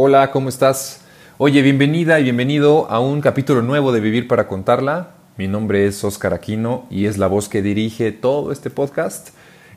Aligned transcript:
Hola, 0.00 0.30
¿cómo 0.30 0.48
estás? 0.48 1.00
Oye, 1.38 1.60
bienvenida 1.60 2.20
y 2.20 2.22
bienvenido 2.22 2.88
a 2.88 3.00
un 3.00 3.20
capítulo 3.20 3.62
nuevo 3.62 3.90
de 3.90 3.98
Vivir 3.98 4.28
para 4.28 4.46
Contarla. 4.46 5.16
Mi 5.36 5.48
nombre 5.48 5.88
es 5.88 6.04
Oscar 6.04 6.34
Aquino 6.34 6.86
y 6.88 7.06
es 7.06 7.18
la 7.18 7.26
voz 7.26 7.48
que 7.48 7.62
dirige 7.62 8.12
todo 8.12 8.52
este 8.52 8.70
podcast. 8.70 9.30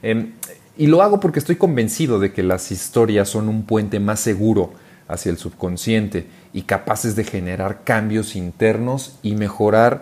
Em, 0.03 0.33
y 0.77 0.85
lo 0.85 1.01
hago 1.01 1.19
porque 1.19 1.39
estoy 1.39 1.55
convencido 1.55 2.19
de 2.19 2.33
que 2.33 2.43
las 2.43 2.71
historias 2.71 3.29
son 3.29 3.49
un 3.49 3.63
puente 3.63 3.99
más 3.99 4.19
seguro 4.19 4.73
hacia 5.07 5.31
el 5.31 5.39
subconsciente 5.39 6.27
y 6.53 6.61
capaces 6.61 7.15
de 7.15 7.23
generar 7.23 7.83
cambios 7.83 8.35
internos 8.35 9.17
y 9.23 9.33
mejorar 9.33 10.01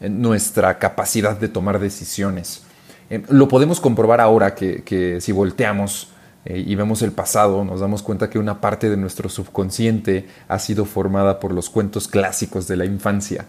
eh, 0.00 0.08
nuestra 0.08 0.78
capacidad 0.78 1.38
de 1.38 1.48
tomar 1.48 1.78
decisiones. 1.78 2.62
Em, 3.10 3.22
lo 3.28 3.48
podemos 3.48 3.80
comprobar 3.80 4.22
ahora 4.22 4.54
que, 4.54 5.18
si 5.20 5.30
volteamos 5.30 6.08
eh, 6.44 6.64
y 6.66 6.74
vemos 6.74 7.02
el 7.02 7.12
pasado, 7.12 7.64
nos 7.64 7.80
damos 7.80 8.02
cuenta 8.02 8.30
que 8.30 8.38
una 8.38 8.60
parte 8.60 8.88
de 8.88 8.96
nuestro 8.96 9.28
subconsciente 9.28 10.26
ha 10.48 10.58
sido 10.58 10.84
formada 10.84 11.40
por 11.40 11.52
los 11.52 11.68
cuentos 11.68 12.08
clásicos 12.08 12.68
de 12.68 12.76
la 12.76 12.84
infancia. 12.84 13.46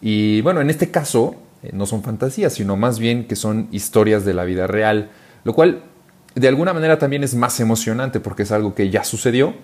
Y 0.00 0.40
bueno, 0.42 0.60
en 0.60 0.70
este 0.70 0.90
caso 0.90 1.36
eh, 1.62 1.70
no 1.72 1.86
son 1.86 2.02
fantasías, 2.02 2.52
sino 2.52 2.76
más 2.76 2.98
bien 2.98 3.26
que 3.26 3.36
son 3.36 3.68
historias 3.72 4.24
de 4.24 4.34
la 4.34 4.44
vida 4.44 4.66
real, 4.66 5.10
lo 5.44 5.54
cual 5.54 5.82
de 6.34 6.48
alguna 6.48 6.72
manera 6.72 6.98
también 6.98 7.24
es 7.24 7.34
más 7.34 7.58
emocionante 7.60 8.20
porque 8.20 8.44
es 8.44 8.52
algo 8.52 8.74
que 8.74 8.90
ya 8.90 9.04
sucedió. 9.04 9.54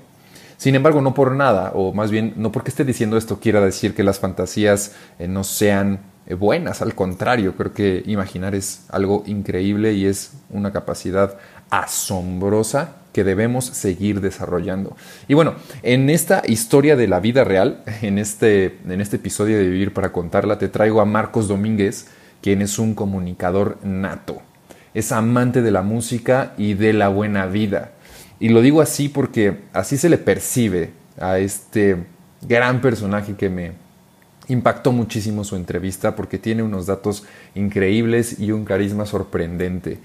Sin 0.57 0.75
embargo, 0.75 1.01
no 1.01 1.15
por 1.15 1.33
nada, 1.33 1.73
o 1.75 1.93
más 1.93 2.11
bien 2.11 2.33
no 2.37 2.53
porque 2.53 2.71
esté 2.71 2.85
diciendo 2.85 3.17
esto 3.17 3.41
quiera 3.41 3.61
decir 3.61 3.95
que 3.95 4.05
las 4.05 4.21
fantasías 4.21 4.93
eh, 5.19 5.29
no 5.29 5.45
sean 5.45 6.01
buenas, 6.39 6.81
al 6.81 6.95
contrario, 6.95 7.55
creo 7.55 7.75
que 7.75 8.03
imaginar 8.07 8.55
es 8.55 8.87
algo 8.89 9.25
increíble 9.27 9.93
y 9.93 10.07
es 10.07 10.33
una 10.49 10.73
capacidad 10.73 11.37
asombrosa 11.83 12.97
que 13.13 13.25
debemos 13.25 13.65
seguir 13.65 14.21
desarrollando. 14.21 14.97
Y 15.29 15.35
bueno, 15.35 15.55
en 15.83 16.11
esta 16.11 16.43
historia 16.47 16.97
de 16.97 17.07
la 17.07 17.21
vida 17.21 17.45
real, 17.45 17.83
en 18.03 18.19
este, 18.19 18.79
en 18.89 19.01
este 19.01 19.17
episodio 19.17 19.57
de 19.57 19.69
Vivir 19.69 19.95
para 19.95 20.13
Contarla, 20.13 20.59
te 20.59 20.69
traigo 20.69 21.01
a 21.01 21.05
Marcos 21.05 21.49
Domínguez, 21.49 22.09
quien 22.43 22.61
es 22.61 22.79
un 22.79 22.95
comunicador 22.95 23.79
nato. 23.85 24.43
Es 24.95 25.13
amante 25.13 25.63
de 25.63 25.71
la 25.71 25.83
música 25.83 26.55
y 26.59 26.75
de 26.75 26.93
la 26.93 27.09
buena 27.09 27.47
vida. 27.47 27.93
Y 28.41 28.49
lo 28.49 28.61
digo 28.61 28.81
así 28.81 29.09
porque 29.09 29.61
así 29.73 29.97
se 29.97 30.09
le 30.09 30.19
percibe 30.19 30.91
a 31.19 31.39
este 31.39 32.05
gran 32.43 32.81
personaje 32.81 33.35
que 33.35 33.49
me 33.49 33.73
impactó 34.49 34.93
muchísimo 34.93 35.45
su 35.45 35.57
entrevista 35.57 36.15
porque 36.17 36.39
tiene 36.39 36.63
unos 36.63 36.87
datos 36.87 37.25
increíbles 37.55 38.39
y 38.39 38.53
un 38.53 38.65
carisma 38.65 39.07
sorprendente. 39.07 39.99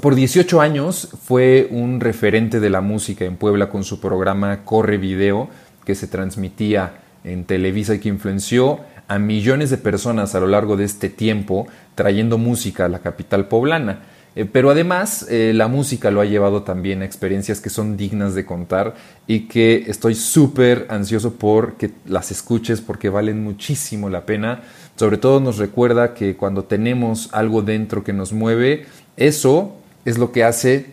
Por 0.00 0.14
18 0.14 0.60
años 0.60 1.08
fue 1.24 1.68
un 1.70 2.00
referente 2.00 2.60
de 2.60 2.70
la 2.70 2.80
música 2.80 3.24
en 3.24 3.36
Puebla 3.36 3.68
con 3.68 3.84
su 3.84 4.00
programa 4.00 4.64
Corre 4.64 4.98
Video, 4.98 5.48
que 5.84 5.94
se 5.94 6.06
transmitía 6.06 7.00
en 7.24 7.44
Televisa 7.44 7.94
y 7.94 7.98
que 7.98 8.08
influenció 8.08 8.80
a 9.08 9.18
millones 9.18 9.70
de 9.70 9.78
personas 9.78 10.34
a 10.34 10.40
lo 10.40 10.46
largo 10.46 10.76
de 10.76 10.84
este 10.84 11.08
tiempo, 11.08 11.66
trayendo 11.94 12.38
música 12.38 12.86
a 12.86 12.88
la 12.88 13.00
capital 13.00 13.48
poblana. 13.48 14.00
Eh, 14.36 14.46
pero 14.46 14.70
además 14.70 15.26
eh, 15.30 15.52
la 15.54 15.68
música 15.68 16.10
lo 16.10 16.20
ha 16.20 16.24
llevado 16.24 16.64
también 16.64 17.02
a 17.02 17.04
experiencias 17.04 17.60
que 17.60 17.70
son 17.70 17.96
dignas 17.96 18.34
de 18.34 18.44
contar 18.44 18.94
y 19.28 19.46
que 19.46 19.84
estoy 19.86 20.16
súper 20.16 20.86
ansioso 20.90 21.34
por 21.34 21.74
que 21.76 21.92
las 22.04 22.32
escuches 22.32 22.80
porque 22.80 23.08
valen 23.08 23.44
muchísimo 23.44 24.10
la 24.10 24.26
pena. 24.26 24.62
Sobre 24.96 25.18
todo 25.18 25.38
nos 25.40 25.58
recuerda 25.58 26.14
que 26.14 26.36
cuando 26.36 26.64
tenemos 26.64 27.28
algo 27.32 27.62
dentro 27.62 28.02
que 28.02 28.12
nos 28.12 28.32
mueve, 28.32 28.86
eso 29.16 29.76
es 30.04 30.18
lo 30.18 30.32
que 30.32 30.44
hace 30.44 30.86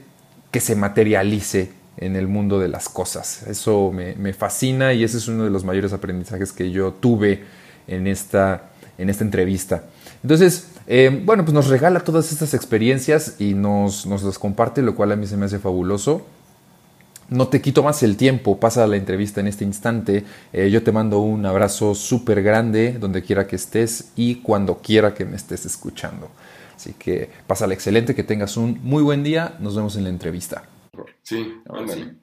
que 0.51 0.59
se 0.59 0.75
materialice 0.75 1.71
en 1.97 2.15
el 2.15 2.27
mundo 2.27 2.59
de 2.59 2.67
las 2.67 2.89
cosas. 2.89 3.43
Eso 3.43 3.91
me, 3.91 4.33
fascina 4.33 4.93
y 4.93 5.03
ese 5.03 5.17
es 5.17 5.27
uno 5.27 5.43
de 5.43 5.49
los 5.49 5.63
mayores 5.63 5.93
aprendizajes 5.93 6.51
que 6.51 6.71
yo 6.71 6.93
tuve 6.93 7.43
en 7.87 8.07
esta, 8.07 8.69
en 8.97 9.09
esta 9.09 9.23
entrevista. 9.23 9.83
Entonces, 10.23 10.67
eh, 10.87 11.21
bueno, 11.23 11.43
pues 11.43 11.53
nos 11.53 11.67
regala 11.67 12.01
todas 12.01 12.31
estas 12.31 12.53
experiencias 12.53 13.35
y 13.39 13.53
nos, 13.53 14.05
nos 14.05 14.23
las 14.23 14.37
comparte, 14.37 14.81
lo 14.81 14.95
cual 14.95 15.11
a 15.11 15.15
mí 15.15 15.25
se 15.27 15.37
me 15.37 15.45
hace 15.45 15.59
fabuloso. 15.59 16.25
No 17.29 17.47
te 17.47 17.61
quito 17.61 17.81
más 17.81 18.03
el 18.03 18.17
tiempo, 18.17 18.59
pasa 18.59 18.85
la 18.87 18.97
entrevista 18.97 19.39
en 19.39 19.47
este 19.47 19.63
instante. 19.63 20.25
Eh, 20.51 20.69
yo 20.69 20.83
te 20.83 20.91
mando 20.91 21.19
un 21.19 21.45
abrazo 21.45 21.95
súper 21.95 22.43
grande 22.43 22.97
donde 22.99 23.21
quiera 23.21 23.47
que 23.47 23.55
estés 23.55 24.09
y 24.17 24.35
cuando 24.35 24.79
quiera 24.79 25.13
que 25.13 25.23
me 25.23 25.37
estés 25.37 25.65
escuchando. 25.65 26.29
Así 26.81 26.93
que 26.93 27.29
pásala 27.45 27.75
excelente, 27.75 28.15
que 28.15 28.23
tengas 28.23 28.57
un 28.57 28.79
muy 28.81 29.03
buen 29.03 29.21
día. 29.21 29.53
Nos 29.59 29.75
vemos 29.75 29.95
en 29.97 30.03
la 30.03 30.09
entrevista. 30.09 30.67
Sí, 31.21 31.53
ándale. 31.69 32.15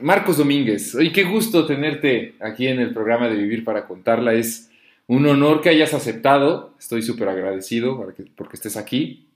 Marcos 0.00 0.38
Domínguez, 0.38 0.96
y 1.00 1.12
qué 1.12 1.22
gusto 1.22 1.64
tenerte 1.64 2.34
aquí 2.40 2.66
en 2.66 2.80
el 2.80 2.92
programa 2.92 3.28
de 3.28 3.36
Vivir 3.36 3.62
para 3.62 3.86
Contarla. 3.86 4.34
Es 4.34 4.68
un 5.06 5.24
honor 5.28 5.60
que 5.60 5.68
hayas 5.68 5.94
aceptado. 5.94 6.74
Estoy 6.76 7.02
súper 7.02 7.28
agradecido 7.28 8.04
porque 8.34 8.56
estés 8.56 8.76
aquí. 8.76 9.28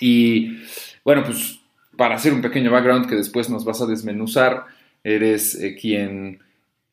Y 0.00 0.56
bueno, 1.04 1.22
pues 1.22 1.60
para 1.98 2.14
hacer 2.14 2.32
un 2.32 2.40
pequeño 2.40 2.70
background 2.70 3.10
que 3.10 3.14
después 3.14 3.50
nos 3.50 3.66
vas 3.66 3.82
a 3.82 3.86
desmenuzar, 3.86 4.64
eres 5.04 5.54
eh, 5.60 5.76
quien 5.78 6.38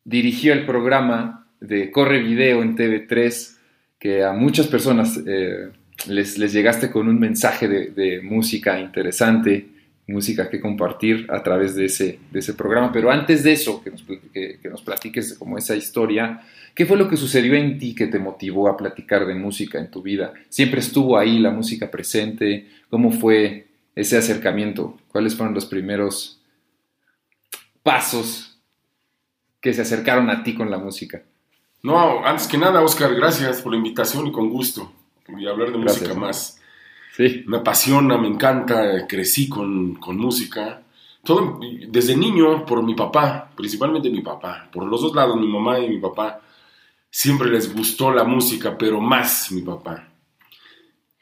dirigió 0.03 0.51
el 0.51 0.65
programa 0.65 1.47
de 1.61 1.91
Corre 1.91 2.19
Video 2.19 2.61
en 2.61 2.75
TV3, 2.75 3.57
que 3.97 4.21
a 4.25 4.33
muchas 4.33 4.67
personas 4.67 5.17
eh, 5.25 5.71
les, 6.07 6.37
llegaste 6.37 6.91
con 6.91 7.07
un 7.07 7.19
mensaje 7.19 7.67
de 7.67 8.21
música 8.21 8.79
interesante 8.79 9.73
música 10.07 10.49
que 10.49 10.59
compartir 10.59 11.27
a 11.29 11.41
través 11.41 11.75
de 11.75 11.85
ese, 11.85 12.19
de 12.31 12.39
ese 12.39 12.53
programa. 12.53 12.91
Pero 12.91 13.11
antes 13.11 13.43
de 13.43 13.53
eso, 13.53 13.81
que 13.81 13.91
nos, 13.91 14.03
que, 14.03 14.59
nos 14.69 14.81
platiques 14.81 15.33
como 15.35 15.57
esa 15.57 15.75
historia, 15.75 16.41
¿qué 16.75 16.85
fue 16.85 16.97
lo 16.97 17.07
que 17.07 17.17
sucedió 17.17 17.53
en 17.53 17.77
ti 17.77 17.95
que 17.95 18.07
te 18.07 18.19
motivó 18.19 18.67
a 18.67 18.77
platicar 18.77 19.25
de 19.25 19.35
música 19.35 19.79
en 19.79 19.89
tu 19.89 20.01
vida? 20.01 20.33
¿Siempre 20.49 20.79
estuvo 20.79 21.17
ahí 21.17 21.39
la 21.39 21.51
música 21.51 21.89
presente? 21.89 22.67
¿Cómo 22.89 23.11
fue 23.11 23.67
ese 23.95 24.17
acercamiento? 24.17 24.97
¿Cuáles 25.09 25.35
fueron 25.35 25.53
los 25.53 25.65
primeros 25.65 26.41
pasos 27.81 28.59
que 29.61 29.73
se 29.73 29.81
acercaron 29.81 30.29
a 30.29 30.43
ti 30.43 30.53
con 30.53 30.69
la 30.69 30.77
música? 30.77 31.21
No, 31.81 32.25
antes 32.25 32.47
que 32.47 32.57
nada, 32.57 32.81
Oscar, 32.81 33.13
gracias 33.15 33.61
por 33.61 33.71
la 33.71 33.77
invitación 33.77 34.27
y 34.27 34.31
con 34.31 34.49
gusto. 34.49 34.91
A 35.27 35.49
hablar 35.49 35.71
de 35.71 35.77
música 35.77 36.13
más 36.13 36.59
me 37.45 37.57
apasiona, 37.57 38.17
me 38.17 38.27
encanta, 38.27 39.07
crecí 39.07 39.47
con, 39.47 39.99
música. 40.17 40.81
Todo, 41.23 41.59
desde 41.87 42.17
niño, 42.17 42.65
por 42.65 42.83
mi 42.83 42.95
papá, 42.95 43.51
principalmente 43.55 44.09
mi 44.09 44.21
papá, 44.21 44.69
por 44.71 44.85
los 44.85 45.01
dos 45.01 45.15
lados, 45.15 45.39
mi 45.39 45.47
mamá 45.47 45.79
y 45.79 45.87
mi 45.87 45.99
papá, 45.99 46.41
siempre 47.09 47.49
les 47.49 47.73
gustó 47.73 48.11
la 48.11 48.23
música, 48.23 48.77
pero 48.77 48.99
más 48.99 49.51
mi 49.51 49.61
papá. 49.61 50.09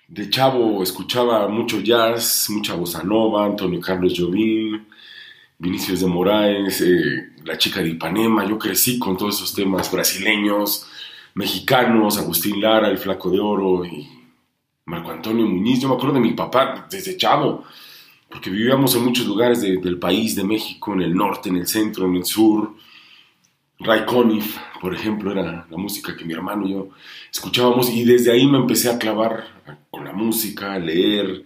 De 0.07 0.29
chavo 0.29 0.81
escuchaba 0.81 1.47
mucho 1.47 1.79
jazz, 1.81 2.49
mucha 2.49 2.73
bossa 2.73 3.03
nova, 3.03 3.45
Antonio 3.45 3.79
Carlos 3.79 4.13
Jobim, 4.17 4.85
Vinicius 5.59 6.01
de 6.01 6.07
Moraes, 6.07 6.81
eh, 6.81 7.33
La 7.45 7.57
chica 7.57 7.81
de 7.81 7.89
Ipanema. 7.89 8.45
Yo 8.45 8.57
crecí 8.57 8.97
con 8.97 9.15
todos 9.15 9.35
esos 9.35 9.53
temas 9.53 9.91
brasileños, 9.91 10.87
mexicanos, 11.33 12.17
Agustín 12.17 12.61
Lara, 12.61 12.89
El 12.89 12.97
Flaco 12.97 13.29
de 13.29 13.39
Oro 13.39 13.85
y 13.85 14.07
Marco 14.85 15.11
Antonio 15.11 15.45
Muñiz, 15.45 15.79
yo 15.79 15.87
me 15.87 15.95
acuerdo 15.95 16.15
de 16.15 16.21
mi 16.21 16.33
papá 16.33 16.87
desde 16.89 17.15
chavo, 17.15 17.63
porque 18.29 18.49
vivíamos 18.49 18.95
en 18.95 19.05
muchos 19.05 19.25
lugares 19.25 19.61
del 19.61 19.97
país, 19.99 20.35
de 20.35 20.43
México, 20.43 20.93
en 20.93 21.01
el 21.01 21.13
norte, 21.13 21.49
en 21.49 21.57
el 21.57 21.67
centro, 21.67 22.05
en 22.05 22.15
el 22.15 22.25
sur. 22.25 22.73
Ray 23.79 24.05
Conniff, 24.05 24.57
por 24.79 24.93
ejemplo, 24.93 25.31
era 25.31 25.65
la 25.69 25.77
música 25.77 26.15
que 26.15 26.23
mi 26.23 26.33
hermano 26.33 26.67
y 26.67 26.71
yo 26.71 26.89
escuchábamos 27.31 27.89
y 27.89 28.03
desde 28.03 28.31
ahí 28.31 28.45
me 28.45 28.57
empecé 28.57 28.89
a 28.89 28.97
clavar 28.97 29.47
con 29.89 30.05
la 30.05 30.13
música, 30.13 30.73
a 30.73 30.79
leer, 30.79 31.43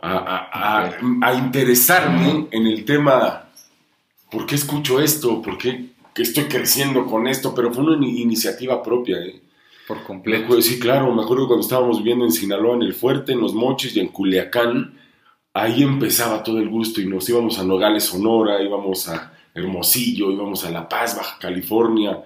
a, 0.00 0.90
a 1.22 1.34
interesarme 1.34 2.46
en 2.50 2.66
el 2.66 2.84
tema, 2.84 3.48
¿por 4.30 4.46
qué 4.46 4.54
escucho 4.54 5.00
esto? 5.00 5.42
¿Por 5.42 5.58
qué 5.58 5.95
estoy 6.22 6.44
creciendo 6.44 7.06
con 7.06 7.26
esto? 7.26 7.54
Pero 7.54 7.72
fue 7.72 7.84
una 7.84 8.06
iniciativa 8.06 8.82
propia. 8.82 9.18
¿eh? 9.18 9.42
Por 9.86 10.02
completo. 10.02 10.60
Sí, 10.62 10.78
claro, 10.78 11.14
me 11.14 11.22
acuerdo 11.22 11.46
cuando 11.46 11.62
estábamos 11.62 11.98
viviendo 11.98 12.24
en 12.24 12.32
Sinaloa, 12.32 12.74
en 12.74 12.82
el 12.82 12.94
Fuerte, 12.94 13.32
en 13.32 13.40
Los 13.40 13.54
Mochis 13.54 13.94
y 13.94 14.00
en 14.00 14.08
Culiacán, 14.08 14.98
ahí 15.52 15.82
empezaba 15.82 16.42
todo 16.42 16.58
el 16.58 16.68
gusto 16.68 17.00
y 17.00 17.06
nos 17.06 17.28
íbamos 17.28 17.58
a 17.58 17.64
Nogales, 17.64 18.04
Sonora, 18.04 18.62
íbamos 18.62 19.08
a 19.08 19.32
Hermosillo, 19.54 20.32
íbamos 20.32 20.64
a 20.64 20.70
La 20.70 20.88
Paz, 20.88 21.16
Baja 21.16 21.38
California, 21.38 22.22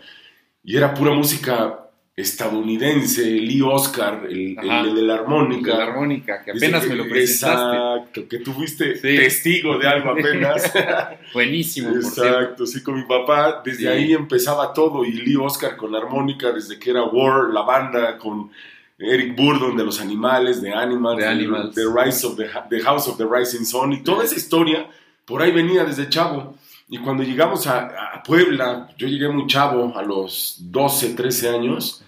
y 0.65 0.77
era 0.77 0.95
pura 0.95 1.13
música 1.13 1.90
estadounidense, 2.17 3.25
Lee 3.25 3.63
Oscar, 3.63 4.27
el, 4.29 4.55
de 4.57 5.03
la 5.03 5.15
armónica. 5.15 5.77
la 5.77 5.85
armónica, 5.85 6.43
que 6.45 6.51
apenas 6.51 6.87
me 6.87 6.95
lo 6.95 7.09
presentaste. 7.09 7.77
Exacto, 7.77 8.29
que 8.29 8.39
tú 8.39 8.53
fuiste 8.53 8.95
testigo 8.95 9.79
de 9.79 9.89
algo 9.89 10.11
apenas. 10.11 10.73
Buenísimo, 11.33 11.95
Exacto, 11.97 12.67
sí, 12.67 12.83
con 12.83 12.97
mi 12.97 13.05
papá, 13.05 13.63
desde 13.65 13.89
ahí 13.89 14.13
empezaba 14.13 14.73
todo, 14.73 15.05
y 15.05 15.13
Lee 15.13 15.37
Oscar 15.37 15.77
con 15.77 15.93
la 15.93 15.99
armónica, 15.99 16.53
desde 16.53 16.79
que 16.79 16.91
era 16.91 17.05
War, 17.05 17.51
la 17.53 17.63
banda, 17.63 18.19
con 18.19 18.51
Eric 18.99 19.35
Burdon 19.35 19.77
de 19.77 19.85
Los 19.85 20.01
Animales, 20.01 20.61
de 20.61 20.73
Animals, 20.73 21.75
The, 21.75 21.85
Rise 21.87 22.27
of 22.27 22.37
the, 22.37 22.81
House 22.81 23.09
of 23.09 23.17
the 23.17 23.25
Rising 23.25 23.65
Sun, 23.65 23.93
y 23.93 24.03
toda 24.03 24.25
esa 24.25 24.37
historia, 24.37 24.87
por 25.25 25.43
ahí 25.43 25.53
venía 25.53 25.85
desde 25.85 26.09
chavo. 26.09 26.57
Y 26.91 26.99
cuando 26.99 27.23
llegamos 27.23 27.69
a, 27.69 28.21
Puebla, 28.27 28.89
yo 28.99 29.07
llegué 29.07 29.29
muy 29.29 29.47
chavo, 29.47 29.97
a 29.97 30.03
los 30.03 30.57
12, 30.61 31.15
13 31.15 31.49
años, 31.49 32.05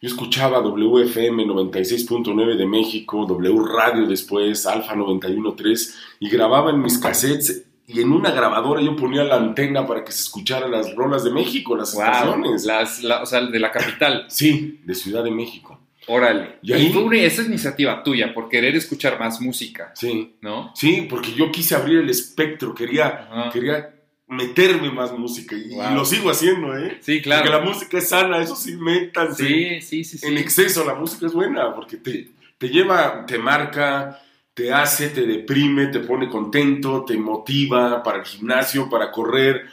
yo 0.00 0.08
escuchaba 0.08 0.60
WFM 0.60 1.44
96.9 1.44 2.56
de 2.56 2.66
México, 2.66 3.26
W 3.26 3.62
Radio 3.76 4.06
después, 4.06 4.66
Alfa 4.66 4.94
91.3, 4.94 5.94
y 6.20 6.30
grababa 6.30 6.70
en 6.70 6.80
mis 6.80 6.98
cassettes 6.98 7.66
y 7.86 8.00
en 8.00 8.10
una 8.10 8.30
grabadora 8.30 8.80
yo 8.80 8.96
ponía 8.96 9.22
la 9.22 9.36
antena 9.36 9.86
para 9.86 10.02
que 10.02 10.12
se 10.12 10.22
escucharan 10.22 10.70
las 10.70 10.94
rolas 10.94 11.24
de 11.24 11.30
México, 11.30 11.76
las 11.76 11.92
estaciones. 11.92 12.64
Las, 12.64 13.04
o 13.04 13.26
sea, 13.26 13.42
de 13.42 13.60
la 13.60 13.70
capital. 13.70 14.24
Sí, 14.28 14.80
de 14.84 14.94
Ciudad 14.94 15.22
de 15.22 15.30
México. 15.30 15.78
Órale. 16.06 16.58
Y, 16.62 16.72
ahí, 16.72 16.90
fue 16.90 17.24
esa 17.24 17.42
iniciativa 17.42 18.02
tuya, 18.02 18.32
por 18.32 18.48
querer 18.48 18.74
escuchar 18.74 19.20
más 19.20 19.40
música. 19.40 19.92
Sí. 19.94 20.36
¿No? 20.40 20.72
Sí, 20.74 21.06
porque 21.08 21.32
yo 21.32 21.52
quise 21.52 21.74
abrir 21.74 21.98
el 21.98 22.08
espectro, 22.08 22.74
quería, 22.74 23.50
quería 23.52 24.01
meterme 24.32 24.90
más 24.90 25.12
música 25.16 25.54
y, 25.54 25.76
lo 25.94 26.04
sigo 26.04 26.30
haciendo, 26.30 26.76
¿eh? 26.76 26.98
Sí, 27.00 27.20
claro. 27.20 27.42
Porque 27.42 27.58
la 27.58 27.64
música 27.64 27.98
es 27.98 28.08
sana, 28.08 28.38
eso 28.38 28.56
sí, 28.56 28.76
métanse. 28.76 29.46
Sí, 29.46 29.80
sí, 29.80 30.04
sí, 30.04 30.18
sí. 30.18 30.26
En 30.26 30.38
exceso, 30.38 30.84
la 30.84 30.94
música 30.94 31.26
es 31.26 31.32
buena 31.32 31.74
porque 31.74 31.98
te, 31.98 32.30
te 32.58 32.68
lleva, 32.68 33.26
te 33.26 33.38
marca, 33.38 34.20
te 34.54 34.72
hace, 34.72 35.10
te 35.10 35.26
deprime, 35.26 35.86
te 35.88 36.00
pone 36.00 36.28
contento, 36.28 37.04
te 37.04 37.16
motiva 37.16 38.02
para 38.02 38.18
el 38.18 38.24
gimnasio, 38.24 38.88
para 38.88 39.10
correr. 39.12 39.66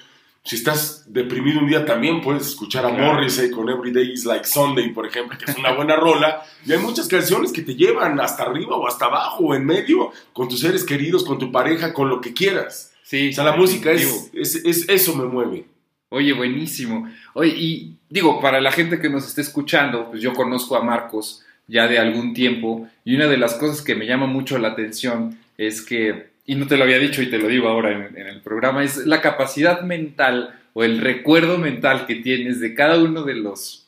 Si 0.43 0.55
estás 0.55 1.05
deprimido 1.07 1.59
un 1.59 1.67
día 1.67 1.85
también 1.85 2.21
puedes 2.21 2.47
escuchar 2.47 2.85
a 2.85 2.89
Morrissey 2.89 3.51
con 3.51 3.69
Every 3.69 3.91
Day 3.91 4.11
is 4.11 4.25
Like 4.25 4.45
Sunday, 4.45 4.91
por 4.91 5.05
ejemplo, 5.05 5.37
que 5.37 5.51
es 5.51 5.57
una 5.57 5.73
buena 5.73 5.95
rola. 5.95 6.43
Y 6.65 6.71
hay 6.71 6.79
muchas 6.79 7.07
canciones 7.07 7.51
que 7.51 7.61
te 7.61 7.75
llevan 7.75 8.19
hasta 8.19 8.43
arriba 8.43 8.75
o 8.75 8.87
hasta 8.87 9.05
abajo 9.05 9.45
o 9.45 9.55
en 9.55 9.65
medio, 9.65 10.11
con 10.33 10.49
tus 10.49 10.61
seres 10.61 10.83
queridos, 10.83 11.23
con 11.23 11.37
tu 11.37 11.51
pareja, 11.51 11.93
con 11.93 12.09
lo 12.09 12.19
que 12.19 12.33
quieras. 12.33 12.88
Sí. 13.09 13.29
O 13.29 13.33
sea, 13.33 13.43
la 13.43 13.55
música 13.55 13.91
es, 13.91 14.29
es, 14.35 14.87
eso 14.87 15.15
me 15.15 15.25
mueve. 15.25 15.65
Oye, 16.09 16.31
buenísimo. 16.33 17.09
Oye, 17.33 17.55
y 17.57 17.95
digo, 18.07 18.39
para 18.39 18.61
la 18.61 18.71
gente 18.71 18.99
que 18.99 19.09
nos 19.09 19.27
esté 19.27 19.41
escuchando, 19.41 20.11
pues 20.11 20.21
yo 20.21 20.31
conozco 20.33 20.75
a 20.75 20.83
Marcos 20.83 21.43
ya 21.65 21.87
de 21.87 21.97
algún 21.97 22.35
tiempo 22.35 22.87
y 23.03 23.15
una 23.15 23.25
de 23.25 23.37
las 23.37 23.55
cosas 23.55 23.81
que 23.81 23.95
me 23.95 24.05
llama 24.05 24.27
mucho 24.27 24.59
la 24.59 24.67
atención 24.67 25.39
es 25.57 25.81
que, 25.81 26.27
y 26.45 26.53
no 26.53 26.67
te 26.67 26.77
lo 26.77 26.83
había 26.83 26.99
dicho 26.99 27.23
y 27.23 27.31
te 27.31 27.39
lo 27.39 27.47
digo 27.47 27.67
ahora 27.67 28.09
en, 28.13 28.27
el 28.27 28.41
programa, 28.41 28.83
es 28.83 29.07
la 29.07 29.21
capacidad 29.21 29.81
mental 29.81 30.59
o 30.73 30.83
el 30.83 30.99
recuerdo 30.99 31.57
mental 31.57 32.05
que 32.05 32.13
tienes 32.13 32.59
de 32.59 32.75
cada 32.75 32.99
uno 32.99 33.23
de 33.23 33.33
los 33.33 33.87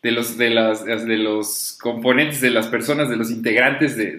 de 0.00 0.12
los, 0.12 0.38
de, 0.38 0.50
las, 0.50 0.84
de 0.84 1.16
los 1.16 1.76
componentes, 1.80 2.40
de 2.40 2.50
las 2.50 2.68
personas, 2.68 3.08
de 3.08 3.16
los 3.16 3.32
integrantes 3.32 3.96
de, 3.96 4.16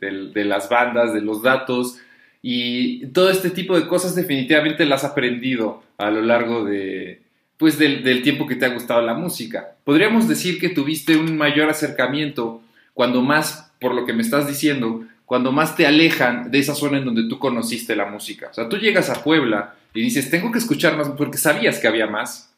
de, 0.00 0.44
las 0.44 0.70
bandas, 0.70 1.12
de 1.12 1.20
los 1.20 1.42
datos 1.42 1.98
y 2.46 3.06
todo 3.06 3.30
este 3.30 3.48
tipo 3.48 3.74
de 3.74 3.86
cosas 3.86 4.14
definitivamente 4.14 4.84
las 4.84 5.02
has 5.02 5.12
aprendido 5.12 5.82
a 5.96 6.10
lo 6.10 6.20
largo 6.20 6.62
de, 6.62 7.22
pues 7.56 7.78
del, 7.78 8.20
tiempo 8.22 8.46
que 8.46 8.54
te 8.54 8.66
ha 8.66 8.74
gustado 8.74 9.00
la 9.00 9.14
música. 9.14 9.76
Podríamos 9.82 10.28
decir 10.28 10.60
que 10.60 10.68
tuviste 10.68 11.16
un 11.16 11.38
mayor 11.38 11.70
acercamiento 11.70 12.60
cuando 12.92 13.22
más, 13.22 13.72
por 13.80 13.94
lo 13.94 14.04
que 14.04 14.12
me 14.12 14.20
estás 14.20 14.46
diciendo, 14.46 15.06
cuando 15.24 15.52
más 15.52 15.74
te 15.74 15.86
alejan 15.86 16.50
de 16.50 16.58
esa 16.58 16.74
zona 16.74 16.98
en 16.98 17.06
donde 17.06 17.26
tú 17.30 17.38
conociste 17.38 17.96
la 17.96 18.04
música. 18.04 18.48
O 18.50 18.52
sea, 18.52 18.68
tú 18.68 18.76
llegas 18.76 19.08
a 19.08 19.24
Puebla 19.24 19.76
y 19.94 20.02
dices, 20.02 20.28
tengo 20.28 20.52
que 20.52 20.58
escuchar 20.58 20.98
más, 20.98 21.08
porque 21.16 21.38
sabías 21.38 21.78
que 21.78 21.88
había 21.88 22.08
más. 22.08 22.54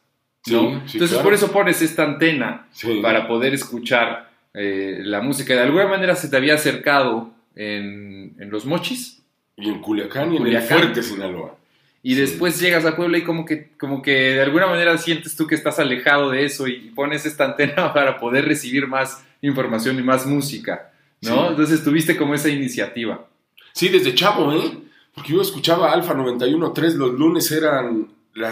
¿no? 0.47 0.83
Entonces 0.91 1.17
por 1.19 1.33
eso 1.33 1.53
pones 1.53 1.81
esta 1.81 2.03
antena 2.03 2.67
para 3.01 3.25
poder 3.25 3.53
escuchar 3.53 4.31
eh, 4.53 4.99
la 5.01 5.21
música. 5.21 5.53
De 5.53 5.61
alguna 5.61 5.87
manera 5.87 6.13
se 6.17 6.27
te 6.27 6.35
había 6.35 6.55
acercado 6.55 7.31
en, 7.55 8.35
Los 8.49 8.65
Mochis. 8.65 9.16
Y 9.57 9.69
en 9.69 9.81
Culiacán 9.81 10.33
y 10.33 10.37
en 10.37 10.47
el 10.47 10.61
Fuerte, 10.61 11.01
Sinaloa. 11.01 11.57
Y 12.03 12.15
después 12.15 12.59
llegas 12.59 12.85
a 12.85 12.95
Puebla 12.95 13.17
y 13.17 13.23
como 13.23 13.43
que, 13.43 13.71
como 13.77 14.01
que 14.01 14.11
de 14.11 14.41
alguna 14.41 14.67
manera 14.67 14.97
sientes 14.97 15.35
tú 15.35 15.47
que 15.47 15.55
estás 15.55 15.79
alejado 15.79 16.29
de 16.29 16.45
eso 16.45 16.67
y 16.67 16.91
pones 16.91 17.25
esta 17.25 17.45
antena 17.45 17.91
para 17.93 18.19
poder 18.19 18.45
recibir 18.45 18.87
más 18.87 19.25
información 19.41 19.99
y 19.99 20.03
más 20.03 20.25
música, 20.25 20.91
¿no? 21.21 21.49
Entonces 21.49 21.83
tuviste 21.83 22.15
como 22.15 22.33
esa 22.33 22.49
iniciativa. 22.49 23.27
Sí, 23.73 23.89
desde 23.89 24.15
chavo, 24.15 24.53
¿eh? 24.53 24.77
Porque 25.13 25.33
yo 25.33 25.41
escuchaba 25.41 25.91
Alfa 25.91 26.13
91.3, 26.13 26.93
los 26.93 27.13
lunes 27.13 27.51
eran 27.51 28.07
la, 28.35 28.51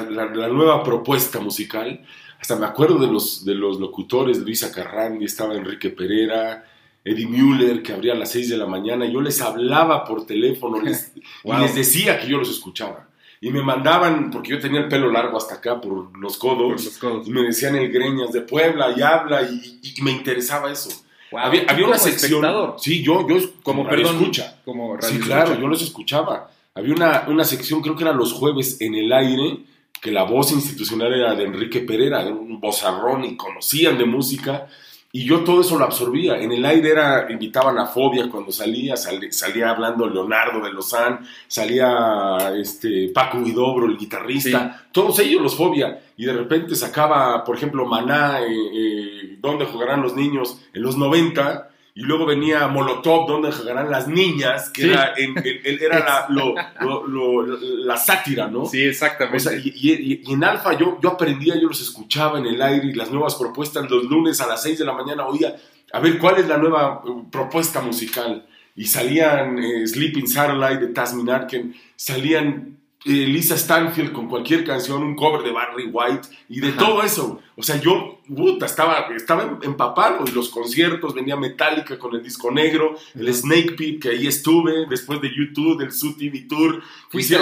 nueva 0.49 0.83
propuesta 0.83 1.39
musical. 1.39 2.03
Hasta 2.39 2.55
me 2.55 2.65
acuerdo 2.65 2.97
de 2.97 3.07
los, 3.07 3.45
de 3.45 3.53
los 3.53 3.79
locutores, 3.79 4.39
Luisa 4.39 4.71
Carrandi, 4.71 5.25
estaba 5.25 5.55
Enrique 5.55 5.91
Pereira, 5.91 6.65
Eddie 7.05 7.27
Mueller, 7.27 7.83
que 7.83 7.93
abría 7.93 8.13
a 8.13 8.15
las 8.15 8.31
6 8.31 8.49
de 8.49 8.57
la 8.57 8.65
mañana. 8.65 9.05
Yo 9.05 9.21
les 9.21 9.39
hablaba 9.39 10.03
por 10.03 10.25
teléfono 10.25 10.81
y 11.43 11.51
les 11.61 11.75
decía 11.75 12.19
que 12.19 12.27
yo 12.27 12.39
los 12.39 12.49
escuchaba. 12.49 13.07
Y 13.39 13.51
me 13.51 13.61
mandaban, 13.61 14.31
porque 14.31 14.49
yo 14.51 14.59
tenía 14.59 14.79
el 14.79 14.87
pelo 14.87 15.11
largo 15.11 15.37
hasta 15.37 15.55
acá 15.55 15.79
por 15.79 16.17
los 16.17 16.37
codos, 16.37 16.99
y 17.25 17.29
me 17.29 17.43
decían 17.43 17.75
el 17.75 17.91
Greñas 17.91 18.31
de 18.31 18.41
Puebla 18.41 18.95
y 18.97 19.03
habla, 19.03 19.43
y, 19.43 20.01
me 20.01 20.11
interesaba 20.11 20.71
eso. 20.71 20.89
había, 21.37 21.63
una 21.85 21.99
sección. 21.99 22.43
Sí, 22.79 23.03
yo, 23.03 23.27
yo 23.27 23.35
como, 23.61 23.87
perdón, 23.87 24.15
escucha. 24.15 24.59
Como 24.65 24.99
sí, 24.99 25.19
claro, 25.19 25.59
yo 25.59 25.67
los 25.67 25.83
escuchaba. 25.83 26.49
Había 26.73 26.95
una, 26.95 27.25
una 27.27 27.43
sección, 27.43 27.81
creo 27.81 27.95
que 27.95 28.03
era 28.03 28.13
los 28.13 28.33
jueves 28.33 28.81
en 28.81 28.95
el 28.95 29.13
aire, 29.13 29.59
que 30.01 30.11
la 30.11 30.23
voz 30.23 30.51
institucional 30.51 31.13
era 31.13 31.35
de 31.35 31.43
Enrique 31.43 31.81
Pereira, 31.81 32.21
era 32.21 32.31
un 32.31 32.59
vozarrón 32.59 33.25
y 33.25 33.37
conocían 33.37 33.97
de 33.99 34.05
música. 34.05 34.67
Y 35.15 35.23
yo 35.23 35.45
todo 35.45 35.61
eso 35.61 35.77
lo 35.77 35.85
absorbía. 35.85 36.41
En 36.41 36.51
el 36.51 36.65
aire 36.65 36.89
era, 36.89 37.31
invitaban 37.31 37.77
a 37.77 37.85
Fobia 37.85 38.29
cuando 38.29 38.51
salía, 38.51 38.97
salía 38.97 39.69
hablando 39.69 40.09
Leonardo 40.09 40.59
de 40.59 40.73
Lozán, 40.73 41.25
salía 41.47 42.51
este, 42.57 43.07
Paco 43.13 43.37
Huidobro, 43.37 43.85
el 43.85 43.97
guitarrista, 43.97 44.87
todos 44.91 45.17
ellos 45.19 45.41
los 45.41 45.55
Fobia. 45.55 46.01
Y 46.17 46.25
de 46.25 46.33
repente 46.33 46.75
sacaba, 46.75 47.45
por 47.45 47.55
ejemplo, 47.55 47.85
Maná, 47.85 48.41
eh, 48.41 48.47
eh, 48.73 49.37
¿Dónde 49.39 49.63
jugarán 49.63 50.01
los 50.01 50.17
niños? 50.17 50.59
En 50.73 50.81
los 50.81 50.97
90 50.97 51.69
y 51.97 52.01
luego 52.01 52.25
venía 52.25 52.67
Molotov, 52.67 53.25
donde 53.25 53.53
jugarán 53.53 53.89
las 53.89 54.09
niñas, 54.09 54.69
que 54.69 54.91
era, 54.91 55.13
era 55.15 56.27
la, 56.29 57.97
sátira, 57.97 58.47
¿no? 58.47 58.65
Sí, 58.65 58.81
exactamente. 58.81 59.61
y, 59.63 60.21
en 60.29 60.43
Alfa 60.43 60.77
yo, 60.77 60.99
yo 61.01 61.11
aprendía, 61.11 61.55
yo 61.55 61.69
los 61.69 61.81
escuchaba 61.81 62.37
en 62.37 62.47
el 62.47 62.61
aire 62.61 62.87
y 62.87 62.93
las 62.93 63.11
nuevas 63.11 63.35
propuestas 63.35 63.89
los 63.89 64.03
lunes 64.03 64.41
a 64.41 64.47
las 64.47 64.61
6 64.63 64.79
de 64.79 64.85
la 64.85 64.91
mañana 64.91 65.25
oía, 65.25 65.55
a 65.93 65.99
ver, 66.01 66.19
¿cuál 66.19 66.37
es 66.37 66.49
la 66.49 66.57
nueva 66.57 67.01
uh, 67.05 67.29
propuesta 67.29 67.79
musical? 67.79 68.45
Y 68.75 68.87
salían 68.87 69.57
eh, 69.57 69.87
Sleeping 69.87 70.27
Satellite 70.27 70.87
de 70.87 70.93
Tasmin 70.93 71.29
Arken, 71.29 71.73
salían 71.95 72.45
eh, 72.47 72.84
Lisa 73.05 73.55
Stanfield 73.55 74.11
con 74.11 74.27
cualquier 74.27 74.65
canción, 74.65 75.03
un 75.03 75.15
cover 75.15 75.43
de 75.43 75.51
Barry 75.51 75.85
White 75.85 76.27
y 76.49 76.59
de 76.59 76.71
todo 76.71 77.03
eso. 77.03 77.39
O 77.55 77.61
sea, 77.61 77.79
yo 77.79 78.19
puta, 78.27 78.65
estaba, 78.65 79.07
estaba 79.15 79.59
empapado 79.61 80.25
y 80.25 80.31
los 80.31 80.49
conciertos, 80.49 81.13
venía 81.13 81.35
Metallica 81.35 81.99
con 81.99 82.15
el 82.15 82.23
disco 82.23 82.49
negro, 82.49 82.95
el 83.13 83.31
Snake 83.31 83.73
Pit 83.73 84.01
que 84.01 84.09
ahí 84.09 84.25
estuve, 84.25 84.87
después 84.89 85.21
de 85.21 85.29
YouTube, 85.29 85.77
del 85.77 85.91
Su 85.91 86.17
TV 86.17 86.47
Tour. 86.49 86.81
Fuiste, 87.09 87.37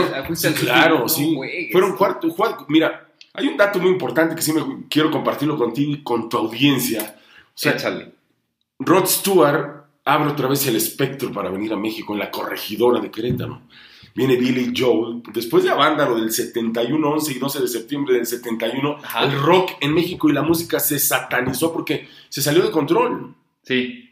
claro, 0.59 1.07
sí. 1.07 1.33
Fueron 1.71 1.95
cuarto, 1.95 2.27
cuarto. 2.35 2.65
Mira, 2.67 3.07
hay 3.33 3.47
un 3.47 3.55
dato 3.55 3.79
muy 3.79 3.91
importante 3.91 4.35
que 4.35 4.41
sí 4.41 4.51
me 4.51 4.85
quiero 4.89 5.09
compartirlo 5.09 5.57
contigo 5.57 5.93
y 5.93 6.03
con 6.03 6.27
tu 6.27 6.37
audiencia. 6.37 7.15
O 7.55 7.57
sea, 7.57 7.77
Rod 8.79 9.05
Stewart 9.05 9.85
abre 10.03 10.29
otra 10.29 10.49
vez 10.49 10.67
el 10.67 10.75
espectro 10.75 11.31
para 11.31 11.49
venir 11.49 11.71
a 11.71 11.77
México 11.77 12.11
en 12.11 12.19
la 12.19 12.29
corregidora 12.29 12.99
de 12.99 13.09
Querétaro 13.09 13.61
viene 14.15 14.35
Billy 14.35 14.73
Joel. 14.75 15.21
Después 15.33 15.63
de 15.63 15.71
Avándaro 15.71 16.15
del 16.15 16.31
71, 16.31 17.09
11 17.09 17.31
y 17.31 17.39
12 17.39 17.61
de 17.61 17.67
septiembre 17.67 18.15
del 18.15 18.25
71, 18.25 18.97
el 19.23 19.39
rock 19.39 19.71
en 19.81 19.93
México 19.93 20.29
y 20.29 20.33
la 20.33 20.41
música 20.41 20.79
se 20.79 20.99
satanizó 20.99 21.73
porque 21.73 22.07
se 22.29 22.41
salió 22.41 22.63
de 22.63 22.71
control. 22.71 23.33
Sí. 23.63 24.09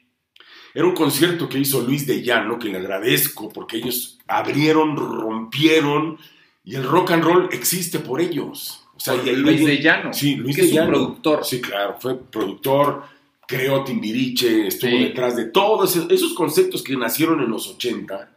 Era 0.74 0.86
un 0.86 0.94
concierto 0.94 1.50
que 1.50 1.60
hizo 1.60 1.82
Luis 1.82 2.08
de 2.08 2.22
Llano, 2.22 2.58
que 2.58 2.70
le 2.70 2.78
agradezco 2.78 3.50
porque 3.50 3.78
ellos 3.78 4.18
abrieron, 4.28 4.96
rompieron 4.96 6.18
y 6.64 6.76
el 6.76 6.84
rock 6.84 7.12
and 7.12 7.24
roll 7.24 7.50
existe 7.52 8.00
por 8.00 8.22
ellos. 8.22 8.86
O 8.96 9.00
sea, 9.00 9.16
Luis 9.16 9.66
de 9.66 9.82
Llano. 9.82 10.14
Sí, 10.14 10.36
Luis 10.36 10.56
de 10.56 10.72
Llano. 10.72 10.92
productor. 10.92 11.44
Sí, 11.44 11.60
claro, 11.60 11.98
fue 12.00 12.18
productor, 12.18 13.04
creó 13.48 13.84
Timbiriche, 13.84 14.68
estuvo 14.68 14.92
detrás 14.92 15.36
de 15.36 15.46
todos 15.46 15.96
esos 16.10 16.34
conceptos 16.34 16.84
que 16.84 16.96
nacieron 16.96 17.42
en 17.42 17.50
los 17.50 17.68
80. 17.68 18.32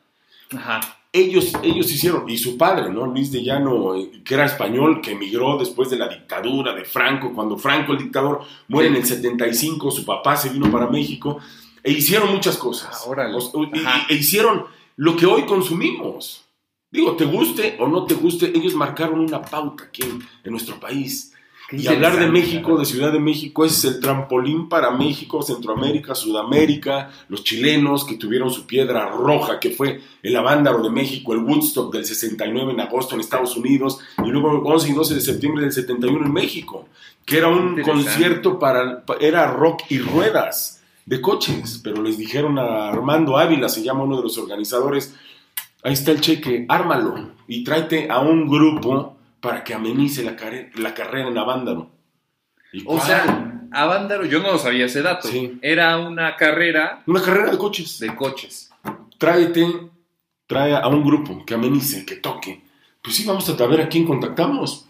Ajá 0.57 1.04
ellos, 1.15 1.53
ellos 1.63 1.93
hicieron, 1.93 2.29
y 2.29 2.37
su 2.37 2.59
padre, 2.59 2.93
¿no? 2.93 3.07
Luis 3.07 3.31
de 3.31 3.45
Llano, 3.45 3.95
que 4.25 4.35
era 4.35 4.47
español, 4.47 5.01
que 5.01 5.13
emigró 5.13 5.57
después 5.57 5.89
de 5.89 5.97
la 5.97 6.09
dictadura 6.09 6.75
de 6.75 6.85
Franco, 6.85 7.33
cuando 7.33 7.57
Franco, 7.57 7.93
el 7.93 7.99
dictador, 7.99 8.41
muere 8.67 8.89
en 8.89 8.97
el 8.97 9.05
75, 9.05 9.93
su 9.93 10.05
papá 10.05 10.35
se 10.35 10.49
vino 10.49 10.69
para 10.73 10.89
México, 10.89 11.39
e 11.85 11.93
hicieron 11.93 12.33
muchas 12.33 12.57
cosas. 12.57 13.05
Ahora, 13.07 13.31
e 14.09 14.15
hicieron 14.15 14.65
lo 14.97 15.17
que 15.17 15.27
hoy 15.27 15.43
consumimos. 15.43 16.47
Digo, 16.91 17.15
te 17.15 17.27
guste 17.27 17.77
o 17.79 17.87
no 17.87 18.07
te 18.07 18.15
guste, 18.15 18.47
ellos 18.47 18.75
marcaron 18.75 19.21
una 19.21 19.41
pauta 19.41 19.85
aquí 19.85 20.03
en, 20.03 20.51
nuestro 20.51 20.81
país. 20.81 21.33
Y 21.77 21.87
hablar 21.87 22.19
de 22.19 22.29
México, 22.29 22.79
de 22.79 22.85
Ciudad 22.85 23.13
de 23.13 23.21
México, 23.21 23.65
es 23.65 23.85
el 23.85 24.01
trampolín 24.01 24.69
para 24.69 24.91
México, 24.91 25.43
Centroamérica, 25.43 26.15
Sudamérica, 26.15 27.11
los 27.29 27.45
chilenos 27.45 28.05
que 28.05 28.17
tuvieron 28.17 28.51
su 28.51 28.67
piedra 28.67 29.11
roja, 29.11 29.61
que 29.61 29.71
fue 29.71 30.01
el 30.23 30.37
Avándaro 30.37 30.83
de 30.83 30.91
México, 30.91 31.33
el 31.33 31.41
Woodstock 31.41 31.93
del 31.93 32.05
69 32.05 32.73
en 32.73 32.81
agosto 32.81 33.15
en 33.15 33.21
Estados 33.21 33.57
Unidos, 33.57 33.99
y 34.25 34.29
luego 34.29 34.53
el 34.53 34.61
11 34.65 34.89
y 34.89 34.93
12 34.93 35.15
de 35.15 35.21
septiembre 35.21 35.63
del 35.63 35.73
71 35.73 36.27
en 36.27 36.33
México, 36.33 36.89
que 37.25 37.39
era 37.39 37.49
un 37.49 37.81
concierto 37.83 38.59
para, 38.59 39.05
era 39.21 39.47
rock 39.47 39.83
y 39.91 39.99
ruedas 39.99 40.83
de 41.07 41.21
coches, 41.21 41.81
pero 41.83 42.03
les 42.03 42.17
dijeron 42.17 42.59
a 42.59 42.89
Armando 42.89 43.37
Ávila, 43.37 43.69
se 43.69 43.83
llama 43.83 44.05
uno 44.05 44.17
de 44.17 44.23
los 44.23 44.39
organizadores, 44.39 45.15
ahí 45.83 45.93
está 45.93 46.13
el 46.13 46.21
cheque, 46.21 46.65
ármalo 46.69 47.33
y 47.47 47.63
tráete 47.63 48.11
a 48.11 48.21
un 48.21 48.49
grupo 48.49 49.14
para 49.45 49.63
que 49.63 49.75
amenice 49.75 50.25
la, 50.25 50.35
la 50.77 50.95
carrera 50.95 51.29
en 51.29 51.37
Avándaro. 51.37 51.91
o 52.87 52.99
sea, 52.99 53.61
Avándaro, 53.71 54.25
yo 54.25 54.41
no 54.41 54.53
lo 54.53 54.59
sabía 54.59 54.87
ese 54.87 55.03
dato. 55.03 55.29
Era 55.61 55.99
una 55.99 56.35
carrera. 56.37 57.03
Una 57.07 57.21
carrera 57.21 57.51
de 57.51 57.59
coches. 57.59 57.99
De 57.99 58.17
coches. 58.17 58.71
Tráete, 59.19 59.91
trae 60.47 60.75
a 60.75 60.87
un 60.89 61.05
grupo 61.05 61.45
que 61.45 61.53
amenice, 61.53 62.07
que 62.07 62.17
toque. 62.17 62.63
Pues 63.03 63.17
sí, 63.17 63.27
vamos 63.27 63.47
a 63.49 63.67
ver 63.67 63.83
a 63.83 63.89
quién 63.91 64.07
contactamos. 64.07 64.87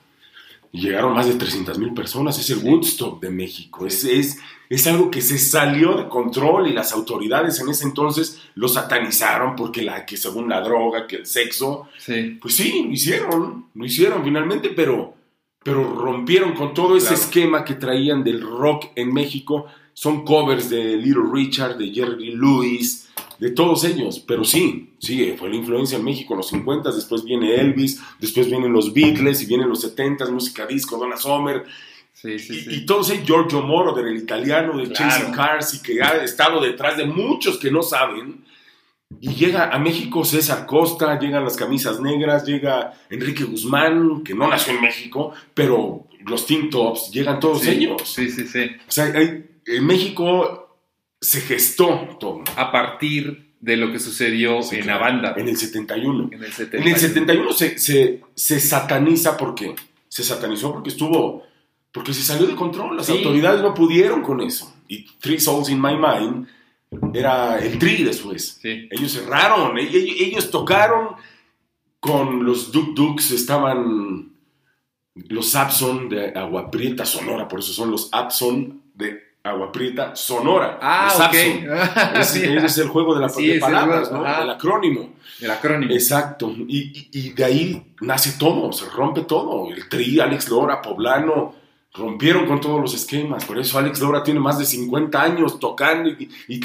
Y 0.74 0.80
llegaron 0.80 1.14
más 1.14 1.28
de 1.28 1.34
300 1.34 1.78
mil 1.78 1.94
personas. 1.94 2.36
Es 2.36 2.50
el 2.50 2.58
Woodstock 2.58 3.22
de 3.22 3.30
México. 3.30 3.86
Es, 3.86 4.02
es, 4.02 4.38
es 4.68 4.86
algo 4.88 5.08
que 5.08 5.22
se 5.22 5.38
salió 5.38 5.94
de 5.94 6.08
control 6.08 6.66
y 6.66 6.72
las 6.72 6.90
autoridades 6.92 7.60
en 7.60 7.68
ese 7.68 7.84
entonces 7.84 8.42
lo 8.56 8.66
satanizaron 8.66 9.54
porque 9.54 9.82
la 9.82 10.04
que 10.04 10.16
según 10.16 10.48
la 10.48 10.60
droga, 10.62 11.06
que 11.06 11.14
el 11.14 11.26
sexo, 11.26 11.86
sí. 11.96 12.38
pues 12.42 12.56
sí, 12.56 12.82
lo 12.88 12.90
hicieron, 12.92 13.66
lo 13.72 13.84
hicieron 13.84 14.24
finalmente, 14.24 14.70
pero, 14.70 15.14
pero 15.62 15.94
rompieron 15.94 16.54
con 16.54 16.74
todo 16.74 16.96
ese 16.96 17.14
esquema 17.14 17.64
que 17.64 17.74
traían 17.74 18.24
del 18.24 18.40
rock 18.40 18.86
en 18.96 19.14
México. 19.14 19.66
Son 19.94 20.24
covers 20.24 20.68
de 20.68 20.96
Little 20.96 21.30
Richard, 21.32 21.78
de 21.78 21.90
Jerry 21.92 22.32
Lewis, 22.32 23.08
de 23.38 23.50
todos 23.50 23.84
ellos, 23.84 24.20
pero 24.20 24.44
sí, 24.44 24.92
sí, 24.98 25.34
fue 25.38 25.48
la 25.48 25.56
influencia 25.56 25.98
en 25.98 26.04
México 26.04 26.34
en 26.34 26.38
los 26.38 26.48
50, 26.48 26.92
después 26.92 27.24
viene 27.24 27.54
Elvis, 27.54 28.00
después 28.20 28.48
vienen 28.48 28.72
los 28.72 28.92
Beatles 28.92 29.42
y 29.42 29.46
vienen 29.46 29.68
los 29.68 29.80
70, 29.80 30.30
música 30.30 30.66
disco, 30.66 30.98
Donna 30.98 31.16
Summer, 31.16 31.64
Sí, 32.14 32.38
sí, 32.38 32.60
sí. 32.60 32.70
Y, 32.70 32.86
todos 32.86 33.12
Giorgio 33.24 33.60
Moro, 33.60 33.92
del 33.92 34.16
italiano, 34.16 34.78
de 34.78 34.90
Chasing 34.90 35.32
Cars, 35.32 35.74
y 35.74 35.82
que 35.82 36.02
ha 36.02 36.22
estado 36.22 36.60
detrás 36.60 36.96
de 36.96 37.04
muchos 37.04 37.58
que 37.58 37.70
no 37.70 37.82
saben. 37.82 38.44
Y 39.20 39.34
llega 39.34 39.68
a 39.68 39.78
México 39.78 40.24
César 40.24 40.64
Costa, 40.64 41.18
llegan 41.18 41.44
las 41.44 41.56
camisas 41.56 42.00
negras, 42.00 42.46
llega 42.46 42.94
Enrique 43.10 43.44
Guzmán, 43.44 44.22
que 44.24 44.34
no 44.34 44.48
nació 44.48 44.72
en 44.72 44.80
México, 44.80 45.34
pero 45.52 46.06
los 46.24 46.46
Teen 46.46 46.70
Tops, 46.70 47.10
llegan 47.10 47.40
todos 47.40 47.66
ellos. 47.66 48.02
Sí, 48.04 48.30
sí, 48.30 48.46
sí. 48.46 48.70
O 48.88 48.90
sea, 48.90 49.12
en 49.66 49.86
México 49.86 50.78
se 51.20 51.40
gestó 51.40 52.16
todo. 52.18 52.44
A 52.56 52.70
partir 52.70 53.54
de 53.60 53.76
lo 53.78 53.90
que 53.90 53.98
sucedió 53.98 54.60
en 54.72 54.86
la 54.86 54.98
banda. 54.98 55.34
En 55.36 55.48
el 55.48 55.56
71. 55.56 56.28
En 56.32 56.44
el 56.44 56.52
71, 56.52 56.86
en 56.86 56.94
el 56.94 57.00
71 57.00 57.52
se, 57.52 57.78
se, 57.78 58.20
se 58.34 58.60
sataniza 58.60 59.36
porque 59.36 59.74
se 60.08 60.22
satanizó 60.22 60.72
porque 60.72 60.90
estuvo 60.90 61.42
porque 61.94 62.12
se 62.12 62.22
salió 62.22 62.48
de 62.48 62.56
control, 62.56 62.96
las 62.96 63.08
autoridades 63.08 63.62
no 63.62 63.72
pudieron 63.72 64.20
con 64.20 64.40
eso. 64.40 64.74
Y 64.88 65.06
Three 65.20 65.38
Souls 65.38 65.68
in 65.68 65.80
My 65.80 65.94
Mind 65.94 66.48
era 67.14 67.58
el 67.60 67.78
tri 67.78 68.02
después. 68.02 68.58
Ellos 68.64 69.12
cerraron, 69.12 69.78
ellos, 69.78 70.02
ellos, 70.18 70.50
tocaron 70.50 71.10
con 72.00 72.44
los 72.44 72.72
Duk 72.72 72.94
Duks, 72.94 73.30
estaban 73.30 74.32
los 75.14 75.54
Abson 75.54 76.08
de 76.08 76.30
Agua 76.30 76.68
Prieta 76.68 77.06
Sonora, 77.06 77.46
por 77.46 77.60
eso 77.60 77.72
son 77.72 77.92
los 77.92 78.08
Abson 78.12 78.82
de 78.92 79.20
Agua 79.44 79.70
Prieta 79.70 80.16
Sonora. 80.16 80.78
Ah, 80.80 81.12
los 81.18 81.28
ok. 81.28 81.34
ese, 82.20 82.56
es 82.56 82.78
el 82.78 82.88
juego 82.88 83.14
de, 83.14 83.20
la, 83.20 83.60
palabras, 83.60 84.10
¿no? 84.10 84.20
El 84.20 84.50
acrónimo. 84.50 85.12
El 85.38 85.50
acrónimo. 85.50 85.92
Exacto. 85.92 86.50
Y, 86.66 87.08
y, 87.12 87.32
de 87.34 87.44
ahí 87.44 87.92
nace 88.00 88.38
todo, 88.38 88.72
se 88.72 88.88
rompe 88.88 89.20
todo. 89.24 89.70
El 89.70 89.86
tri, 89.90 90.18
Alex 90.18 90.48
Lora, 90.48 90.80
Poblano, 90.80 91.54
rompieron 91.92 92.46
con 92.46 92.58
todos 92.58 92.80
los 92.80 92.94
esquemas. 92.94 93.44
Por 93.44 93.58
eso 93.58 93.78
Alex 93.78 94.00
Lora 94.00 94.22
tiene 94.22 94.40
más 94.40 94.58
de 94.58 94.64
50 94.64 95.22
años 95.22 95.60
tocando 95.60 96.08
y, 96.08 96.30
y 96.48 96.58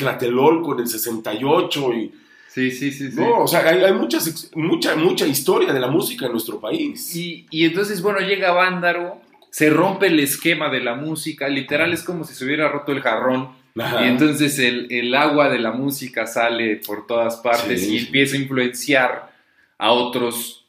en 0.74 0.80
el 0.80 0.88
68 0.88 1.94
y... 1.94 2.14
Sí, 2.48 2.72
sí, 2.72 2.92
sí. 2.92 3.10
No, 3.14 3.44
o 3.44 3.48
sea, 3.48 3.60
hay, 3.68 3.94
muchas, 3.94 4.52
mucha, 4.56 4.96
mucha 4.96 5.28
historia 5.28 5.72
de 5.72 5.80
la 5.80 5.88
música 5.88 6.26
en 6.26 6.32
nuestro 6.32 6.60
país. 6.60 7.16
Y, 7.16 7.46
y 7.52 7.66
entonces, 7.66 8.02
bueno, 8.02 8.20
llega 8.22 8.52
Vándaro, 8.52 9.19
se 9.52 9.70
rompe 9.70 10.08
el 10.08 10.20
esquema 10.20 10.70
de 10.70 10.82
la 10.82 10.96
música, 10.96 11.48
literal 11.48 11.94
es 11.94 12.04
como 12.04 12.24
si 12.24 12.34
se 12.34 12.46
hubiera 12.46 12.70
roto 12.70 12.92
el 12.92 13.02
jarrón. 13.02 13.58
Y 13.76 14.08
entonces 14.08 14.60
el, 14.60 14.88
el, 14.92 15.16
agua 15.16 15.50
de 15.50 15.60
la 15.60 15.72
música 15.72 16.28
sale 16.28 16.82
por 16.86 17.08
todas 17.08 17.38
partes 17.38 17.88
y 17.88 18.00
empieza 18.00 18.36
a 18.36 18.40
influenciar 18.40 19.32
a 19.78 19.92
otros, 19.92 20.66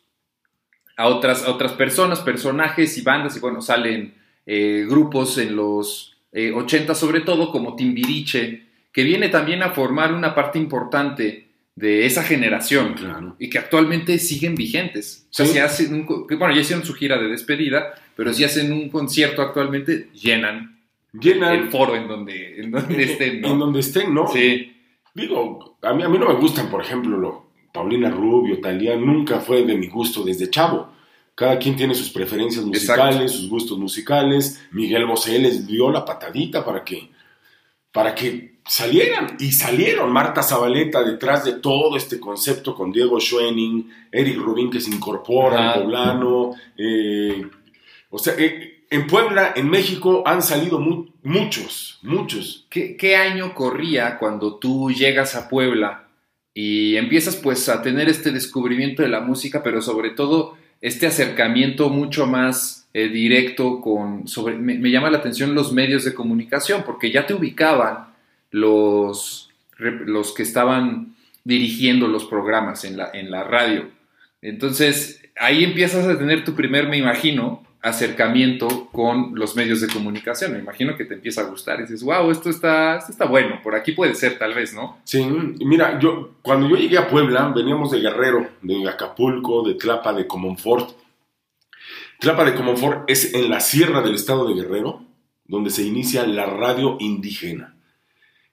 a 0.97 1.09
otras, 1.09 1.45
a 1.45 1.51
otras 1.51 1.73
personas, 1.73 2.21
personajes 2.21 2.97
y 2.97 3.03
bandas, 3.03 3.37
y 3.37 3.41
bueno, 3.41 3.63
salen 3.63 4.15
eh, 4.47 4.87
grupos 4.89 5.39
en 5.39 5.57
los 5.57 6.17
80 6.33 6.93
eh, 6.93 6.95
sobre 6.95 7.21
todo, 7.21 7.51
como 7.51 7.75
Timbiriche, 7.75 8.67
que 8.93 9.03
viene 9.03 9.29
también 9.29 9.63
a 9.63 9.71
formar 9.71 10.13
una 10.13 10.35
parte 10.35 10.59
importante 10.59 11.50
de 11.77 12.07
esa 12.07 12.23
generación 12.23 13.37
y 13.39 13.49
que 13.49 13.59
actualmente 13.59 14.19
siguen 14.19 14.55
vigentes. 14.55 15.27
O 15.31 15.35
sea, 15.35 15.47
si 15.47 15.59
hacen 15.59 16.07
bueno, 16.07 16.55
ya 16.55 16.61
hicieron 16.61 16.85
su 16.85 16.95
gira 16.95 17.19
de 17.19 17.29
despedida, 17.29 17.95
pero 18.17 18.33
si 18.35 18.45
hacen 18.45 18.73
un 18.73 18.91
concierto 18.91 19.41
actualmente, 19.41 20.11
llenan, 20.13 20.81
llenan 21.13 21.55
el 21.55 21.69
foro 21.71 21.97
en 21.97 22.07
donde, 22.07 22.61
en 22.61 22.71
donde 22.71 23.03
estén, 23.13 23.41
¿no? 23.41 23.53
En 23.53 23.59
donde 23.59 23.81
estén, 23.81 24.13
¿no? 24.13 24.29
Sí. 24.29 24.77
Digo, 25.15 25.79
a 25.83 25.93
mí, 25.95 26.03
a 26.03 26.09
mí 26.09 26.19
no 26.19 26.29
me 26.29 26.35
gustan, 26.35 26.71
por 26.71 26.83
ejemplo, 26.83 27.17
lo, 27.17 27.51
Paulina 27.73 28.11
Rubio, 28.11 28.61
Talía, 28.61 28.97
nunca 28.97 29.41
fue 29.41 29.65
de 29.65 29.77
mi 29.77 29.89
gusto 29.89 30.23
desde 30.23 30.51
chavo. 30.51 30.93
Cada 31.35 31.59
quien 31.59 31.77
tiene 31.77 31.95
sus 31.95 32.11
preferencias 32.11 32.65
musicales, 32.65 33.33
sus 33.33 33.49
gustos 33.49 33.79
musicales. 33.79 34.63
Miguel 34.73 35.07
Bosé 35.07 35.39
les 35.39 35.67
dio 35.67 35.91
la 35.91 36.05
patadita 36.05 36.65
para 36.65 36.85
que, 36.85 37.11
para 37.93 38.15
que 38.15 38.60
salieran. 38.71 39.37
Y 39.41 39.51
salieron. 39.51 40.13
Marta 40.13 40.45
Zabaleta 40.45 41.03
detrás 41.03 41.45
de 41.45 41.55
todo 41.55 41.97
este 41.97 42.21
concepto 42.21 42.75
con 42.75 42.93
Diego 42.93 43.19
Schoening, 43.19 43.91
Eric 44.13 44.39
Rubin 44.39 44.71
que 44.71 44.81
se 44.81 44.91
incorpora, 44.91 45.73
al 45.73 45.83
Poblano. 45.83 46.53
Eh, 46.79 47.45
o 48.11 48.19
sea, 48.19 48.35
eh, 48.39 48.85
en 48.89 49.09
Puebla, 49.09 49.53
en 49.57 49.69
México, 49.69 50.23
han 50.25 50.41
salido 50.41 50.79
muchos, 50.79 51.99
muchos. 52.03 52.67
¿Qué, 52.71 52.97
¿Qué 52.97 53.17
año 53.17 53.55
corría 53.55 54.19
cuando 54.19 54.57
tú 54.57 54.93
llegas 54.93 55.35
a 55.35 55.49
Puebla 55.49 56.09
y 56.55 56.97
empiezas 56.97 57.37
pues 57.37 57.69
a 57.69 57.83
tener 57.83 58.09
este 58.09 58.31
descubrimiento 58.31 59.03
de 59.03 59.09
la 59.09 59.21
música, 59.21 59.65
pero 59.65 59.83
sobre 59.83 60.11
todo 60.11 60.57
este 60.81 61.09
acercamiento 61.09 61.89
mucho 61.89 62.27
más 62.27 62.89
eh, 62.95 63.09
directo 63.09 63.81
con, 63.81 64.29
sobre, 64.29 64.57
me, 64.57 64.91
llama 64.91 65.11
la 65.11 65.19
atención 65.19 65.55
los 65.55 65.73
medios 65.73 66.05
de 66.05 66.15
comunicación, 66.15 66.85
porque 66.85 67.11
ya 67.11 67.27
te 67.27 67.35
ubicaban 67.35 68.10
los, 68.51 69.51
los 69.79 70.33
que 70.33 70.43
estaban 70.43 71.15
dirigiendo 71.45 72.09
los 72.09 72.25
programas 72.25 72.85
en 72.85 72.97
la, 72.97 73.11
en 73.13 73.31
la 73.31 73.45
radio. 73.45 73.89
Entonces, 74.43 75.23
ahí 75.37 75.65
empiezas 75.65 76.07
a 76.07 76.19
tener 76.19 76.45
tu 76.45 76.55
primer, 76.55 76.89
me 76.89 76.99
imagino, 76.99 77.63
acercamiento 77.83 78.89
con 78.93 79.33
los 79.35 79.57
medios 79.57 79.81
de 79.81 79.89
comunicación. 79.89 80.53
Me 80.53 80.59
imagino 80.59 80.97
que 80.97 81.05
te 81.05 81.15
empieza 81.15 81.43
a 81.43 81.45
gustar 81.45 81.79
y 81.79 81.83
dices, 81.83 82.03
wow, 82.03 82.31
esto 82.31 82.51
está, 82.51 82.97
esto 82.97 83.13
está 83.13 83.25
bueno, 83.25 83.61
por 83.63 83.75
aquí 83.75 83.93
puede 83.93 84.15
ser 84.15 84.39
tal 84.39 84.55
vez, 84.55 84.75
¿no? 84.75 84.99
Sí, 85.05 85.25
mira, 85.65 85.99
yo 85.99 86.35
cuando 86.43 86.69
yo 86.69 86.77
llegué 86.77 86.99
a 86.99 87.09
Puebla, 87.09 87.53
veníamos 87.55 87.91
de 87.91 88.01
Guerrero, 88.01 88.49
de 88.61 88.89
Acapulco, 88.89 89.67
de 89.67 89.75
Tlapa, 89.75 90.13
de 90.13 90.27
Comonfort. 90.27 90.97
Tlapa 92.19 92.45
de 92.45 92.55
Comonfort 92.55 93.09
es 93.09 93.33
en 93.33 93.49
la 93.49 93.61
sierra 93.61 94.03
del 94.03 94.15
estado 94.15 94.47
de 94.47 94.55
Guerrero, 94.55 95.03
donde 95.47 95.71
se 95.71 95.83
inicia 95.83 96.27
la 96.27 96.47
radio 96.47 96.97
indígena. 97.01 97.77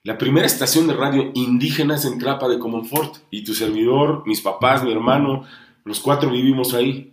La 0.08 0.16
primera 0.16 0.46
estación 0.46 0.86
de 0.86 0.94
radio 0.94 1.32
indígena 1.34 1.96
es 1.96 2.06
en 2.06 2.18
Tlapa 2.18 2.48
de 2.48 2.58
Comonfort 2.58 3.16
y 3.30 3.44
tu 3.44 3.52
servidor, 3.52 4.22
mis 4.24 4.40
papás, 4.40 4.82
mi 4.82 4.90
hermano, 4.90 5.44
los 5.84 6.00
cuatro 6.00 6.30
vivimos 6.30 6.72
ahí. 6.72 7.12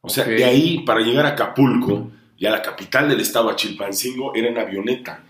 O 0.00 0.08
sea, 0.08 0.22
de 0.22 0.44
ahí 0.44 0.84
para 0.86 1.00
llegar 1.00 1.26
a 1.26 1.30
Acapulco 1.30 2.12
y 2.38 2.46
a 2.46 2.52
la 2.52 2.62
capital 2.62 3.08
del 3.08 3.18
estado, 3.18 3.50
a 3.50 3.56
Chilpancingo, 3.56 4.36
era 4.36 4.46
en 4.46 4.56
avioneta. 4.56 5.20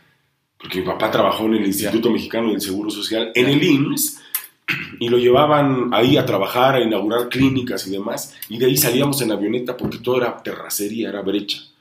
Porque 0.58 0.80
mi 0.80 0.84
papá 0.84 1.10
trabajó 1.10 1.46
en 1.46 1.54
el 1.54 1.66
Instituto 1.66 2.10
Mexicano 2.10 2.50
del 2.50 2.60
Seguro 2.60 2.90
Social, 2.90 3.32
en 3.34 3.48
el 3.48 3.64
IMSS, 3.64 4.20
y 5.00 5.08
lo 5.08 5.16
llevaban 5.16 5.94
ahí 5.94 6.18
a 6.18 6.26
trabajar, 6.26 6.74
a 6.74 6.80
inaugurar 6.82 7.30
clínicas 7.30 7.86
y 7.86 7.90
demás. 7.92 8.36
Y 8.50 8.58
de 8.58 8.66
ahí 8.66 8.76
salíamos 8.76 9.22
en 9.22 9.32
avioneta 9.32 9.78
porque 9.78 9.96
todo 9.96 10.18
era 10.18 10.42
terracería, 10.42 11.08
era 11.08 11.22
brecha. 11.22 11.71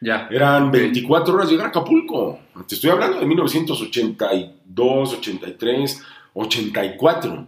Ya. 0.00 0.28
Eran 0.30 0.70
24 0.70 1.34
horas 1.34 1.50
llegar 1.50 1.66
a 1.66 1.68
Acapulco. 1.70 2.38
Te 2.68 2.74
estoy 2.74 2.90
hablando 2.90 3.20
de 3.20 3.26
1982, 3.26 5.14
83, 5.14 6.02
84. 6.34 7.46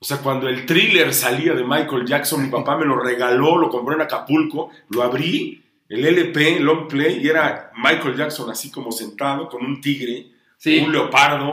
O 0.00 0.04
sea, 0.04 0.18
cuando 0.18 0.48
el 0.48 0.64
thriller 0.64 1.12
salía 1.12 1.54
de 1.54 1.64
Michael 1.64 2.06
Jackson, 2.06 2.42
mi 2.42 2.48
papá 2.48 2.76
me 2.76 2.84
lo 2.84 3.00
regaló, 3.00 3.56
lo 3.56 3.68
compró 3.68 3.94
en 3.94 4.02
Acapulco, 4.02 4.70
lo 4.90 5.02
abrí 5.02 5.62
el 5.88 6.04
LP, 6.04 6.60
long 6.60 6.86
play, 6.86 7.18
y 7.20 7.28
era 7.28 7.72
Michael 7.76 8.16
Jackson 8.16 8.50
así 8.50 8.70
como 8.70 8.92
sentado 8.92 9.48
con 9.48 9.64
un 9.64 9.80
tigre, 9.80 10.26
un 10.82 10.92
leopardo, 10.92 11.50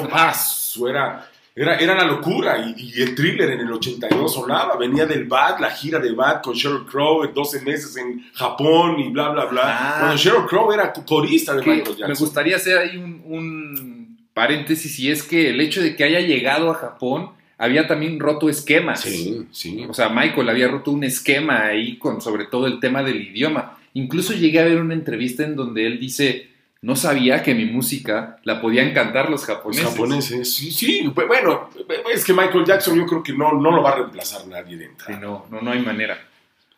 era, 0.87 1.27
era, 1.55 1.77
era 1.77 1.95
la 1.95 2.03
locura. 2.03 2.73
Y, 2.75 3.01
el 3.01 3.15
thriller 3.15 3.51
en 3.51 3.61
el 3.61 3.71
82 3.71 4.33
sonaba, 4.33 4.75
venía 4.77 5.05
del 5.05 5.23
Bad, 5.25 5.59
la 5.59 5.71
gira 5.71 5.99
de 5.99 6.11
Bad 6.11 6.41
con 6.41 6.53
Sheryl 6.53 6.85
Crow, 6.85 7.25
12 7.33 7.61
meses 7.61 7.95
en 7.95 8.25
Japón 8.33 8.99
y 8.99 9.09
bla, 9.09 9.29
bla, 9.29 9.45
bla. 9.45 9.61
Ah. 9.65 9.95
Cuando 9.99 10.17
Sheryl 10.17 10.45
Crow 10.45 10.71
era 10.71 10.91
corista 10.91 11.53
de 11.53 11.61
Michael 11.61 11.95
Jackson. 11.97 12.09
Me 12.09 12.15
gustaría 12.15 12.55
hacer 12.57 12.77
ahí 12.77 12.97
un, 12.97 13.23
un 13.25 14.17
paréntesis, 14.33 14.99
y 14.99 15.09
es 15.09 15.23
que 15.23 15.49
el 15.49 15.61
hecho 15.61 15.81
de 15.81 15.95
que 15.95 16.03
haya 16.03 16.19
llegado 16.19 16.69
a 16.69 16.75
Japón 16.75 17.31
había 17.57 17.87
también 17.87 18.19
roto 18.19 18.49
esquemas. 18.49 19.01
Sí, 19.01 19.47
sí. 19.51 19.85
O 19.87 19.93
sea, 19.93 20.09
Michael 20.09 20.49
había 20.49 20.67
roto 20.67 20.91
un 20.91 21.03
esquema 21.05 21.65
ahí 21.67 21.97
con 21.97 22.21
sobre 22.21 22.45
todo 22.45 22.67
el 22.67 22.79
tema 22.81 23.01
del 23.01 23.21
idioma. 23.21 23.77
Incluso 23.93 24.33
llegué 24.33 24.59
a 24.59 24.65
ver 24.65 24.81
una 24.81 24.93
entrevista 24.93 25.43
en 25.43 25.55
donde 25.55 25.87
él 25.87 25.99
dice, 25.99 26.49
no 26.85 26.95
sabía 26.95 27.41
que 27.41 27.55
mi 27.55 27.65
música 27.65 28.37
la 28.43 28.61
podían 28.61 28.93
cantar 28.93 29.31
los 29.31 29.43
japoneses. 29.43 29.83
Los 29.83 29.93
japoneses, 29.93 30.53
sí, 30.53 30.69
sí. 30.69 31.11
Bueno, 31.15 31.67
es 32.13 32.23
que 32.23 32.31
Michael 32.31 32.63
Jackson 32.63 32.95
yo 32.95 33.07
creo 33.07 33.23
que 33.23 33.33
no, 33.33 33.53
no 33.53 33.71
lo 33.71 33.81
va 33.81 33.89
a 33.89 33.95
reemplazar 33.95 34.45
nadie 34.45 34.77
de 34.77 34.91
Sí, 35.03 35.13
no, 35.19 35.47
no, 35.49 35.61
no 35.61 35.71
hay 35.71 35.79
manera. 35.79 36.15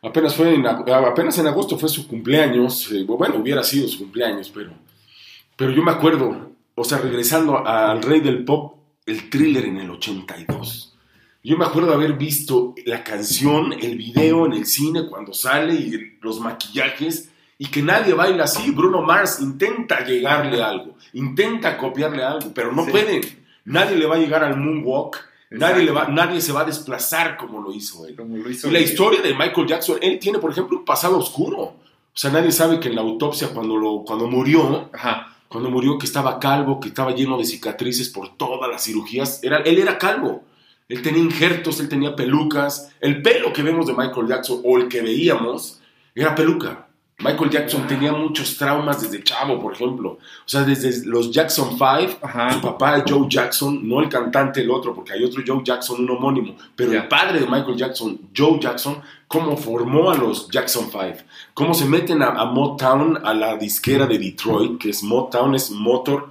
Apenas, 0.02 0.34
fue 0.34 0.54
en, 0.54 0.66
apenas 0.66 1.38
en 1.40 1.48
agosto 1.48 1.78
fue 1.78 1.90
su 1.90 2.08
cumpleaños. 2.08 2.90
Eh, 2.94 3.04
bueno, 3.04 3.36
hubiera 3.36 3.62
sido 3.64 3.86
su 3.90 3.98
cumpleaños, 4.00 4.50
pero, 4.50 4.72
pero 5.58 5.72
yo 5.72 5.84
me 5.84 5.92
acuerdo, 5.92 6.52
o 6.74 6.84
sea, 6.86 7.00
regresando 7.00 7.68
al 7.68 8.02
rey 8.02 8.22
del 8.22 8.46
pop, 8.46 8.78
el 9.06 9.30
thriller 9.30 9.66
en 9.66 9.76
el 9.76 9.90
82. 9.90 10.96
Yo 11.44 11.58
me 11.58 11.66
acuerdo 11.66 11.90
de 11.90 11.96
haber 11.96 12.14
visto 12.14 12.76
la 12.86 13.04
canción, 13.04 13.74
el 13.74 13.98
video 13.98 14.46
en 14.46 14.54
el 14.54 14.66
cine 14.68 15.06
cuando 15.10 15.34
sale 15.34 15.74
y 15.74 16.18
los 16.22 16.40
maquillajes 16.40 17.30
y 17.58 17.68
que 17.68 17.82
nadie 17.82 18.14
baila 18.14 18.46
así. 18.46 18.72
Bruno 18.72 19.02
Mars 19.02 19.40
intenta 19.42 20.04
llegarle 20.06 20.62
algo, 20.62 20.96
intenta 21.14 21.78
copiarle 21.78 22.24
algo, 22.24 22.52
pero 22.54 22.72
no 22.72 22.86
pueden. 22.86 23.22
Nadie 23.66 23.98
le 23.98 24.06
va 24.06 24.16
a 24.16 24.20
llegar 24.20 24.44
al 24.44 24.58
moonwalk. 24.58 25.26
Nadie, 25.50 25.86
le 25.86 25.92
va, 25.92 26.10
nadie 26.10 26.42
se 26.42 26.52
va 26.52 26.62
a 26.62 26.66
desplazar 26.66 27.38
como 27.38 27.62
lo 27.62 27.72
hizo 27.72 28.06
él. 28.06 28.18
y 28.66 28.70
la 28.70 28.80
historia 28.80 29.22
de 29.22 29.34
Michael 29.34 29.66
Jackson, 29.66 29.98
él 30.02 30.20
tiene, 30.20 30.40
por 30.40 30.52
ejemplo, 30.52 30.78
un 30.78 30.84
pasado 30.84 31.18
oscuro. 31.18 31.62
O 31.62 31.76
sea, 32.14 32.32
nadie 32.32 32.52
sabe 32.52 32.82
que 32.82 32.90
en 32.90 32.96
la 32.96 33.02
autopsia, 33.02 33.50
cuando, 33.54 33.78
lo, 33.78 34.04
cuando 34.04 34.28
murió, 34.28 34.90
Ajá 34.92 35.38
cuando 35.48 35.70
murió 35.70 35.98
que 35.98 36.06
estaba 36.06 36.40
calvo, 36.40 36.80
que 36.80 36.90
estaba 36.90 37.16
lleno 37.16 37.38
de 37.38 37.46
cicatrices 37.46 38.10
por 38.10 38.36
todas 38.36 38.70
las 38.70 38.84
cirugías. 38.84 39.44
Era, 39.44 39.60
él 39.60 39.78
era 39.80 39.98
calvo. 39.98 40.44
Él 40.90 41.02
tenía 41.02 41.22
injertos, 41.22 41.80
él 41.80 41.90
tenía 41.90 42.16
pelucas. 42.16 42.92
El 43.00 43.22
pelo 43.22 43.54
que 43.54 43.64
vemos 43.64 43.88
de 43.88 43.94
Michael 43.94 44.28
Jackson 44.28 44.62
o 44.64 44.78
el 44.78 44.88
que 44.88 45.02
veíamos 45.02 45.82
era 46.16 46.36
peluca. 46.36 46.87
Michael 47.20 47.50
Jackson 47.50 47.88
tenía 47.88 48.12
muchos 48.12 48.58
traumas 48.58 49.02
desde 49.02 49.24
chavo, 49.24 49.60
por 49.60 49.74
ejemplo. 49.74 50.20
O 50.20 50.48
sea, 50.48 50.62
desde 50.62 51.04
los 51.08 51.32
Jackson 51.32 51.72
5, 51.72 52.20
su 52.54 52.62
papá 52.62 53.04
Joe 53.08 53.26
Jackson, 53.28 53.88
no 53.88 54.02
el 54.02 54.08
cantante, 54.08 54.62
el 54.62 54.70
otro, 54.70 54.94
porque 54.94 55.14
hay 55.14 55.24
otro 55.24 55.42
Joe 55.46 55.64
Jackson, 55.64 56.02
un 56.02 56.12
homónimo, 56.12 56.56
pero 56.76 56.92
el 56.92 57.08
padre 57.08 57.40
de 57.40 57.48
Michael 57.48 57.76
Jackson, 57.76 58.20
Joe 58.36 58.60
Jackson, 58.60 59.02
cómo 59.28 59.58
formó 59.58 60.12
a 60.12 60.16
los 60.16 60.48
Jackson 60.50 60.90
5, 60.92 61.24
cómo 61.56 61.74
se 61.74 61.86
meten 61.86 62.22
a, 62.22 62.28
a 62.28 62.46
Motown, 62.46 63.26
a 63.26 63.34
la 63.34 63.58
disquera 63.58 64.06
de 64.06 64.20
Detroit, 64.20 64.78
que 64.78 64.92
es 64.92 65.02
Motown, 65.02 65.56
es 65.56 65.72
Motor 65.72 66.30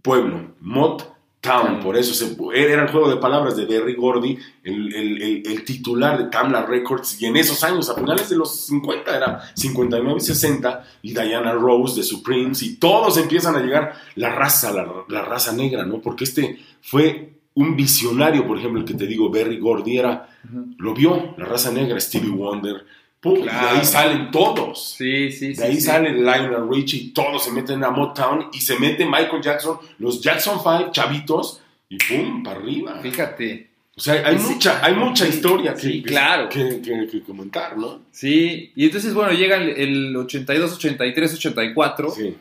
Pueblo, 0.00 0.54
Mot 0.60 1.09
Town, 1.40 1.80
por 1.80 1.96
eso 1.96 2.12
se, 2.12 2.36
era 2.54 2.82
el 2.82 2.90
juego 2.90 3.08
de 3.08 3.16
palabras 3.16 3.56
de 3.56 3.64
Berry 3.64 3.94
Gordy, 3.94 4.36
el, 4.62 5.64
titular 5.64 6.18
de 6.18 6.24
Tamla 6.24 6.66
Records, 6.66 7.20
y 7.20 7.26
en 7.26 7.36
esos 7.36 7.64
años, 7.64 7.88
a 7.88 7.94
finales 7.94 8.28
de 8.28 8.36
los 8.36 8.66
50, 8.66 9.16
era 9.16 9.40
59 9.54 10.18
y 10.18 10.20
60, 10.20 10.84
y 11.00 11.12
Diana 11.12 11.52
Rose 11.52 11.96
de 11.96 12.02
Supremes, 12.02 12.62
y 12.62 12.76
todos 12.76 13.16
empiezan 13.16 13.56
a 13.56 13.60
llegar, 13.60 13.94
la 14.16 14.34
raza, 14.34 14.70
la, 15.08 15.22
raza 15.22 15.52
negra, 15.52 15.86
¿no? 15.86 16.02
Porque 16.02 16.24
este 16.24 16.58
fue 16.82 17.32
un 17.54 17.74
visionario, 17.74 18.46
por 18.46 18.58
ejemplo, 18.58 18.78
el 18.78 18.86
que 18.86 18.94
te 18.94 19.06
digo, 19.06 19.30
Berry 19.30 19.58
Gordy, 19.58 19.96
era, 19.96 20.28
lo 20.76 20.92
vio, 20.92 21.34
la 21.38 21.46
raza 21.46 21.72
negra, 21.72 21.98
Stevie 22.00 22.30
Wonder, 22.30 22.84
de 23.22 23.50
ahí 23.50 23.84
salen 23.84 24.30
todos. 24.30 24.94
Sí, 24.96 25.30
sí, 25.30 25.52
de 25.52 25.64
ahí 25.64 25.80
sale 25.80 26.12
Lionel 26.12 26.68
Richie, 26.70 27.12
todos 27.14 27.44
se 27.44 27.52
meten 27.52 27.84
a 27.84 27.90
Motown 27.90 28.48
y 28.52 28.60
se 28.60 28.78
mete 28.78 29.04
Michael 29.04 29.42
Jackson, 29.42 29.78
los 29.98 30.22
Jackson 30.22 30.58
5, 30.62 30.90
chavitos, 30.92 31.60
y 31.88 31.98
pum, 31.98 32.42
para 32.42 32.58
arriba. 32.58 32.98
Fíjate. 33.02 33.68
O 33.96 34.00
sea, 34.00 34.26
hay, 34.26 34.36
mucha, 34.36 34.82
hay 34.82 34.94
mucha 34.94 35.28
historia 35.28 35.74
que, 35.74 36.02
claro. 36.02 36.48
que, 36.48 37.22
comentar, 37.26 37.76
¿no? 37.76 38.00
Sí, 38.10 38.72
y 38.74 38.86
entonces, 38.86 39.12
bueno, 39.12 39.32
llega 39.32 39.56
el, 39.56 40.16
82, 40.16 40.72
83, 40.72 41.34
84. 41.34 42.10
Sí. 42.10 42.36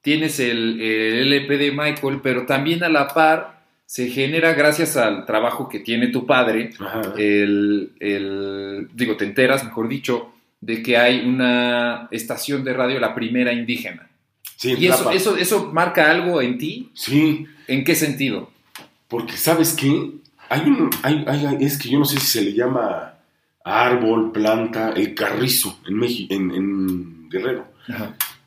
Tienes 0.00 0.40
el, 0.40 0.80
el 0.80 1.32
LP 1.32 1.58
de 1.58 1.72
Michael, 1.72 2.20
pero 2.22 2.46
también 2.46 2.82
a 2.84 2.88
la 2.88 3.08
par 3.08 3.55
se 3.86 4.08
genera 4.08 4.52
gracias 4.54 4.96
al 4.96 5.24
trabajo 5.24 5.68
que 5.68 5.78
tiene 5.78 6.08
tu 6.08 6.26
padre, 6.26 6.70
el, 7.16 8.88
digo, 8.92 9.16
te 9.16 9.24
enteras, 9.24 9.64
mejor 9.64 9.88
dicho, 9.88 10.32
de 10.60 10.82
que 10.82 10.96
hay 10.96 11.26
una 11.26 12.08
estación 12.10 12.64
de 12.64 12.74
radio, 12.74 12.98
la 12.98 13.14
primera 13.14 13.52
indígena. 13.52 14.10
Sí, 14.56 14.74
¿Y 14.76 14.86
eso, 14.86 15.10
eso, 15.12 15.36
eso 15.36 15.72
marca 15.72 16.10
algo 16.10 16.42
en 16.42 16.58
ti? 16.58 16.90
Sí. 16.94 17.46
¿En 17.68 17.84
qué 17.84 17.94
sentido? 17.94 18.50
Porque, 19.06 19.36
¿sabes 19.36 19.74
qué? 19.74 20.12
Hay 20.48 20.60
un, 20.62 20.90
hay, 21.02 21.24
es 21.60 21.78
que 21.78 21.88
yo 21.88 21.98
no 21.98 22.04
sé 22.04 22.18
si 22.18 22.26
se 22.26 22.42
le 22.42 22.54
llama 22.54 23.14
árbol, 23.64 24.32
planta, 24.32 24.92
el 24.92 25.14
carrizo 25.14 25.78
en, 25.86 25.94
México, 25.94 26.34
en, 26.34 26.50
en 26.50 27.28
Guerrero. 27.28 27.66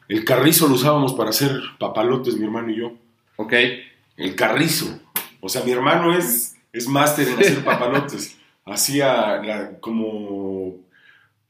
El 0.07 0.25
carrizo 0.25 0.67
lo 0.67 0.75
usábamos 0.75 1.13
para 1.13 1.29
hacer 1.29 1.51
papalotes, 1.77 2.37
mi 2.37 2.45
hermano 2.45 2.71
y 2.71 2.77
yo. 2.77 2.93
Ok. 3.37 3.53
El 4.17 4.35
carrizo. 4.35 4.99
O 5.41 5.49
sea, 5.49 5.63
mi 5.63 5.71
hermano 5.71 6.15
es, 6.15 6.57
es 6.73 6.87
máster 6.87 7.27
en 7.27 7.39
hacer 7.39 7.63
papalotes. 7.63 8.37
Hacía 8.65 9.77
como, 9.79 10.75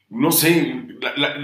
no 0.09 0.31
sé, 0.31 0.85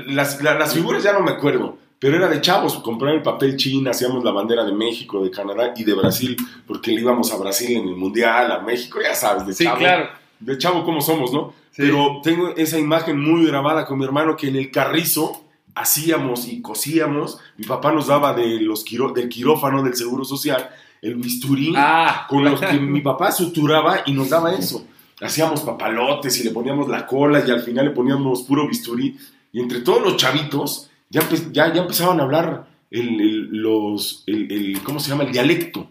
las, 0.07 0.41
las, 0.41 0.73
figuras 0.73 1.03
ya 1.03 1.11
no 1.11 1.19
me 1.19 1.31
acuerdo, 1.31 1.77
pero 1.99 2.15
era 2.15 2.29
de 2.29 2.39
chavos, 2.39 2.75
comprar 2.75 3.13
el 3.13 3.21
papel 3.21 3.57
china, 3.57 3.91
hacíamos 3.91 4.23
la 4.23 4.31
bandera 4.31 4.63
de 4.63 4.71
México, 4.71 5.23
de 5.23 5.31
Canadá 5.31 5.73
y 5.75 5.83
de 5.83 5.93
Brasil, 5.93 6.37
porque 6.65 6.91
le 6.91 7.01
íbamos 7.01 7.33
a 7.33 7.37
Brasil 7.37 7.75
en 7.75 7.89
el 7.89 7.95
Mundial, 7.95 8.51
a 8.51 8.59
México, 8.59 8.99
ya 9.01 9.13
sabes, 9.15 9.45
de 9.45 9.53
sí, 9.53 9.65
chavo. 9.65 9.77
claro. 9.77 10.09
De 10.39 10.57
chavo 10.57 10.85
como 10.85 11.01
somos, 11.01 11.33
¿no? 11.33 11.53
Pero 11.75 12.21
tengo 12.23 12.55
esa 12.55 12.79
imagen 12.79 13.19
muy 13.19 13.45
grabada 13.45 13.85
con 13.85 13.99
mi 13.99 14.05
hermano 14.05 14.37
que 14.37 14.47
en 14.47 14.55
el 14.55 14.71
carrizo 14.71 15.45
hacíamos 15.73 16.47
y 16.47 16.61
cosíamos. 16.61 17.39
Mi 17.57 17.65
papá 17.65 17.91
nos 17.91 18.07
daba 18.07 18.33
de 18.33 18.61
los 18.61 18.85
del 18.85 19.29
quirófano 19.29 19.83
del 19.83 19.95
Seguro 19.95 20.23
Social 20.23 20.69
el 21.01 21.15
bisturí 21.15 21.73
ah. 21.75 22.25
con 22.29 22.43
los 22.43 22.59
que 22.59 22.79
mi 22.79 23.01
papá 23.01 23.31
suturaba 23.31 23.99
y 24.05 24.13
nos 24.13 24.29
daba 24.29 24.53
eso. 24.53 24.85
Hacíamos 25.21 25.61
papalotes 25.61 26.39
y 26.39 26.43
le 26.43 26.51
poníamos 26.51 26.87
la 26.89 27.05
cola 27.07 27.43
y 27.45 27.51
al 27.51 27.61
final 27.61 27.85
le 27.85 27.91
poníamos 27.91 28.43
puro 28.43 28.67
bisturí. 28.67 29.17
Y 29.51 29.59
entre 29.61 29.81
todos 29.81 30.01
los 30.01 30.17
chavitos 30.17 30.89
ya, 31.09 31.21
ya, 31.51 31.73
ya 31.73 31.81
empezaban 31.81 32.19
a 32.19 32.23
hablar 32.23 32.67
el, 32.91 33.47
los, 33.51 34.23
el, 34.27 34.79
¿cómo 34.83 34.99
se 34.99 35.09
llama? 35.09 35.23
El 35.23 35.31
dialecto. 35.31 35.89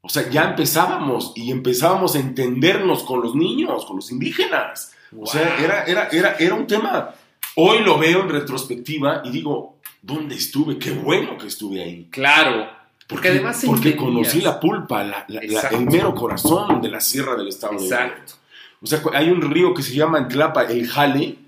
O 0.00 0.08
sea, 0.08 0.28
ya 0.30 0.44
empezábamos 0.44 1.32
y 1.34 1.50
empezábamos 1.50 2.14
a 2.14 2.20
entendernos 2.20 3.02
con 3.02 3.22
los 3.22 3.34
niños, 3.34 3.84
con 3.84 3.96
los 3.96 4.10
indígenas. 4.12 4.94
O 5.18 5.26
sea, 5.26 5.56
era, 5.58 5.84
era, 5.84 6.08
era, 6.08 6.36
era 6.38 6.54
un 6.54 6.66
tema. 6.66 7.14
Hoy 7.56 7.80
lo 7.80 7.98
veo 7.98 8.22
en 8.22 8.28
retrospectiva 8.28 9.22
y 9.24 9.30
digo, 9.30 9.78
¿dónde 10.02 10.36
estuve? 10.36 10.78
Qué 10.78 10.92
bueno 10.92 11.36
que 11.36 11.48
estuve 11.48 11.82
ahí. 11.82 12.08
Claro. 12.10 12.68
Porque, 13.06 13.28
además 13.28 13.62
Porque 13.64 13.96
conocí 13.96 14.40
la 14.40 14.58
pulpa, 14.58 15.24
el 15.28 15.86
mero 15.86 16.14
corazón 16.14 16.80
de 16.80 16.88
la 16.88 17.00
sierra 17.00 17.36
del 17.36 17.48
estado 17.48 17.74
Exacto. 17.74 18.34
O 18.82 18.86
sea, 18.86 19.00
hay 19.14 19.30
un 19.30 19.40
río 19.42 19.72
que 19.72 19.82
se 19.82 19.94
llama 19.94 20.18
en 20.18 20.28
Tlapa 20.28 20.64
el 20.64 20.86
Jale, 20.86 21.38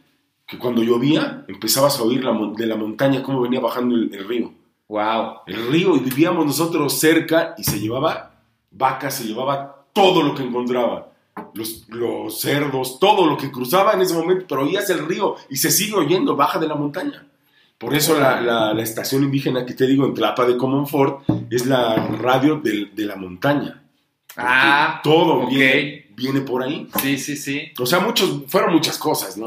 que 0.46 0.58
cuando 0.58 0.82
llovía 0.82 1.44
empezabas 1.48 1.98
a 1.98 2.02
oír 2.02 2.24
de 2.56 2.66
la 2.66 2.76
montaña 2.76 3.22
cómo 3.22 3.40
venía 3.40 3.60
bajando 3.60 3.94
el, 3.96 4.26
río. 4.26 4.52
Wow. 4.88 5.40
El 5.46 5.68
río, 5.68 5.96
y 5.96 6.00
vivíamos 6.00 6.46
nosotros 6.46 6.98
cerca 6.98 7.54
y 7.58 7.64
se 7.64 7.78
llevaba 7.78 8.30
vacas, 8.70 9.16
se 9.16 9.24
llevaba 9.24 9.84
todo 9.92 10.22
lo 10.22 10.34
que 10.34 10.42
encontraba. 10.42 11.08
Los, 11.54 11.88
los 11.88 12.40
cerdos, 12.40 12.98
todo 12.98 13.26
lo 13.26 13.36
que 13.36 13.50
cruzaba 13.50 13.92
en 13.92 14.00
ese 14.00 14.14
momento, 14.14 14.46
pero 14.48 14.62
oías 14.62 14.88
el 14.90 15.06
río 15.06 15.36
y 15.48 15.56
se 15.56 15.70
sigue 15.70 15.94
oyendo, 15.94 16.34
baja 16.34 16.58
de 16.58 16.66
la 16.66 16.74
montaña. 16.74 17.26
Por 17.78 17.94
eso 17.94 18.18
la, 18.18 18.72
estación 18.82 19.22
indígena 19.22 19.64
que 19.64 19.72
te 19.72 19.86
digo 19.86 20.04
en 20.04 20.12
Tlapa 20.12 20.44
de 20.44 20.56
Comonfort 20.56 21.22
es 21.48 21.64
la 21.64 21.94
radio 21.94 22.60
de, 22.60 22.90
la 22.96 23.14
montaña. 23.14 23.84
Ah, 24.36 25.00
todo 25.02 25.46
viene, 25.46 26.40
por 26.40 26.64
ahí. 26.64 26.88
Sí, 27.00 27.18
sí, 27.18 27.36
sí. 27.36 27.70
O 27.78 27.86
sea, 27.86 28.00
muchos, 28.00 28.42
fueron 28.48 28.74
muchas 28.74 28.98
cosas, 28.98 29.36
¿no? 29.36 29.44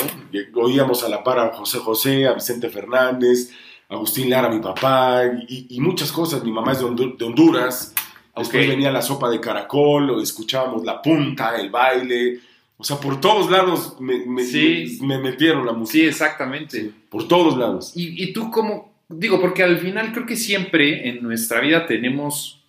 Oíamos 0.55 1.03
a 1.03 1.09
la 1.09 1.23
par 1.23 1.39
a 1.39 1.53
José 1.53 1.79
José, 1.79 2.25
a 2.25 2.33
Vicente 2.33 2.69
Fernández, 2.69 3.51
a 3.89 3.95
Agustín 3.95 4.29
Lara, 4.29 4.47
mi 4.47 4.61
papá, 4.61 5.23
y, 5.49 5.77
muchas 5.81 6.09
cosas. 6.13 6.41
Mi 6.43 6.53
mamá 6.53 6.71
es 6.71 6.79
de, 6.79 6.85
Honduras. 6.85 7.93
Después 8.33 8.65
venía 8.65 8.91
la 8.91 9.01
sopa 9.01 9.29
de 9.29 9.41
caracol, 9.41 10.09
o 10.09 10.21
escuchábamos 10.21 10.85
la 10.85 11.01
punta, 11.01 11.57
el 11.57 11.69
baile. 11.69 12.39
O 12.77 12.83
sea, 12.85 12.95
por 12.95 13.19
todos 13.19 13.51
lados 13.51 13.97
me, 13.99 14.25
me, 14.25 15.17
metieron 15.19 15.65
la 15.65 15.73
música. 15.73 15.99
Sí, 15.99 16.07
exactamente. 16.07 17.00
Por 17.11 17.27
todos 17.27 17.57
lados. 17.57 17.91
¿Y, 17.93 18.23
¿Y, 18.23 18.31
tú 18.31 18.49
cómo? 18.49 18.93
Digo, 19.09 19.41
porque 19.41 19.63
al 19.63 19.77
final 19.77 20.13
creo 20.13 20.25
que 20.25 20.37
siempre 20.37 21.09
en 21.09 21.21
nuestra 21.21 21.59
vida 21.59 21.85
tenemos 21.85 22.61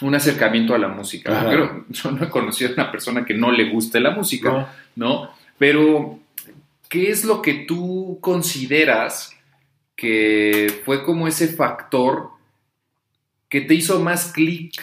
un 0.00 0.14
acercamiento 0.14 0.74
a 0.74 0.78
la 0.78 0.88
música. 0.88 1.46
Pero 1.48 1.86
yo 1.88 2.10
no 2.10 2.24
he 2.24 2.28
conocido 2.28 2.70
a 2.70 2.74
una 2.74 2.90
persona 2.90 3.24
que 3.24 3.34
no 3.34 3.52
le 3.52 3.70
guste 3.70 4.00
la 4.00 4.10
música, 4.10 4.74
¿no? 4.96 5.30
Pero, 5.56 6.18
¿qué 6.88 7.10
es 7.10 7.24
lo 7.24 7.40
que 7.40 7.64
tú 7.68 8.18
consideras 8.20 9.36
que 9.94 10.82
fue 10.84 11.04
como 11.04 11.28
ese 11.28 11.48
factor 11.48 12.30
que 13.48 13.60
te 13.60 13.74
hizo 13.74 14.00
más 14.00 14.32
clic 14.32 14.82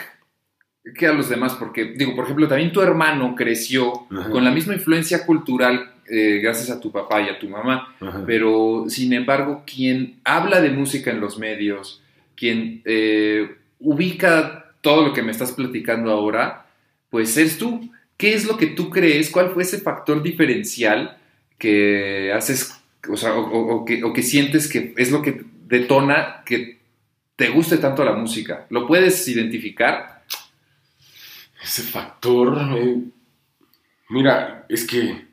que 0.95 1.07
a 1.07 1.13
los 1.13 1.27
demás? 1.27 1.55
Porque, 1.55 1.93
digo, 1.95 2.15
por 2.15 2.23
ejemplo, 2.23 2.47
también 2.47 2.71
tu 2.71 2.81
hermano 2.81 3.35
creció 3.35 3.91
con 4.31 4.45
la 4.45 4.51
misma 4.51 4.75
influencia 4.75 5.25
cultural 5.25 5.91
eh, 6.09 6.39
gracias 6.41 6.69
a 6.69 6.79
tu 6.79 6.91
papá 6.91 7.21
y 7.21 7.29
a 7.29 7.37
tu 7.37 7.49
mamá, 7.49 7.95
pero 8.25 8.85
sin 8.87 9.11
embargo, 9.13 9.63
quien 9.65 10.19
habla 10.23 10.61
de 10.61 10.69
música 10.69 11.11
en 11.11 11.19
los 11.19 11.37
medios, 11.37 12.01
quien 12.35 12.81
eh, 12.85 13.57
ubica 13.79 14.73
todo 14.81 15.05
lo 15.05 15.13
que 15.13 15.21
me 15.21 15.31
estás 15.31 15.51
platicando 15.51 16.11
ahora, 16.11 16.67
pues 17.09 17.35
eres 17.35 17.57
tú. 17.57 17.91
¿Qué 18.15 18.33
es 18.33 18.45
lo 18.45 18.57
que 18.57 18.67
tú 18.67 18.89
crees? 18.89 19.29
¿Cuál 19.29 19.51
fue 19.51 19.63
ese 19.63 19.79
factor 19.79 20.23
diferencial 20.23 21.17
que 21.57 22.31
haces, 22.33 22.81
o, 23.09 23.17
sea, 23.17 23.35
o, 23.35 23.85
que, 23.85 24.23
sientes 24.23 24.69
que 24.69 24.93
es 24.97 25.11
lo 25.11 25.21
que 25.21 25.43
detona 25.67 26.43
que 26.45 26.79
te 27.35 27.49
guste 27.49 27.77
tanto 27.77 28.05
la 28.05 28.13
música? 28.13 28.65
¿Lo 28.69 28.87
puedes 28.87 29.27
identificar? 29.27 30.23
Ese 31.61 31.81
factor, 31.81 32.57
eh, 32.77 33.01
mira, 34.09 34.65
es 34.69 34.85
que 34.85 35.26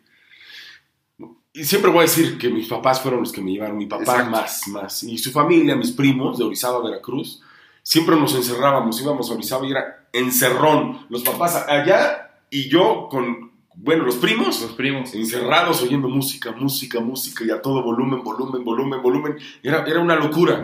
y 1.55 1.65
siempre 1.65 1.91
voy 1.91 2.01
a 2.01 2.03
decir 2.03 2.37
que 2.37 2.51
mis 2.51 2.69
papás 2.69 3.01
fueron 3.01 3.21
los 3.21 3.33
que 3.33 3.41
me 3.41 3.53
llevaron, 3.53 3.79
mi 3.79 3.87
papá 3.87 4.25
más, 4.25 4.67
más, 4.69 5.03
y 5.05 5.17
su 5.19 5.31
familia, 5.31 5.77
mis 5.77 5.93
primos 5.93 6.37
de 6.37 6.45
Orizaba, 6.45 6.83
Veracruz, 6.83 7.41
siempre 7.83 8.17
nos 8.17 8.35
encerrábamos, 8.35 9.01
íbamos 9.01 9.31
a 9.31 9.35
Orizaba 9.35 9.67
y 9.67 9.71
era 9.71 10.09
encerrón, 10.13 11.07
los 11.09 11.23
papás 11.23 11.65
allá 11.69 12.43
y 12.51 12.69
yo 12.69 13.09
con, 13.09 13.53
bueno, 13.77 14.05
los 14.05 14.17
primos. 14.17 14.61
Los 14.63 14.73
primos. 14.73 15.15
Encerrados 15.15 15.83
oyendo 15.83 16.09
música, 16.09 16.53
música, 16.53 17.01
música 17.01 17.45
y 17.45 17.51
a 17.51 17.61
todo 17.61 17.83
volumen, 17.83 18.23
volumen, 18.23 18.65
volumen, 18.65 19.03
volumen. 19.03 19.37
Era, 19.63 19.85
era 19.85 20.01
una 20.01 20.17
locura. 20.17 20.63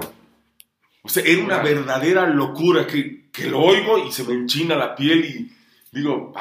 O 1.02 1.08
sea, 1.08 1.24
era 1.24 1.42
una 1.42 1.58
verdadera 1.58 2.26
locura 2.26 2.86
que, 2.86 3.30
que 3.32 3.46
lo 3.46 3.60
oigo 3.60 3.98
y 4.06 4.12
se 4.12 4.24
me 4.24 4.34
enchina 4.34 4.76
la 4.76 4.94
piel 4.94 5.24
y 5.24 5.52
digo, 5.92 6.32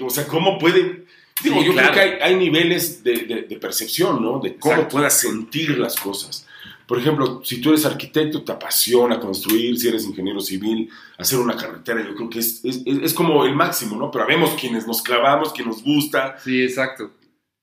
o 0.00 0.10
sea, 0.10 0.26
¿cómo 0.26 0.58
puede...? 0.58 1.06
Digo, 1.42 1.62
yo 1.62 1.74
creo 1.74 1.92
que 1.92 2.00
hay, 2.22 2.36
niveles 2.36 3.02
de, 3.02 3.46
de, 3.48 3.56
percepción, 3.56 4.22
¿no? 4.22 4.38
De 4.40 4.56
cómo 4.56 4.88
puedas 4.88 5.18
sentir 5.18 5.78
las 5.78 5.96
cosas. 5.96 6.46
Por 6.86 6.98
ejemplo, 6.98 7.40
si 7.44 7.60
tú 7.60 7.70
eres 7.70 7.86
arquitecto, 7.86 8.42
te 8.42 8.52
apasiona 8.52 9.18
construir, 9.18 9.78
si 9.78 9.88
eres 9.88 10.04
ingeniero 10.04 10.40
civil, 10.40 10.90
hacer 11.16 11.38
una 11.38 11.56
carretera, 11.56 12.04
yo 12.06 12.14
creo 12.14 12.28
que 12.28 12.40
es, 12.40 12.64
es, 12.64 12.82
es 12.84 13.14
como 13.14 13.44
el 13.44 13.54
máximo, 13.54 13.96
¿no? 13.96 14.10
Pero 14.10 14.26
vemos 14.26 14.50
quienes 14.60 14.86
nos 14.86 15.00
clavamos, 15.02 15.52
quien 15.52 15.68
nos 15.68 15.82
gusta. 15.82 16.36
Sí, 16.42 16.62
exacto. 16.62 17.12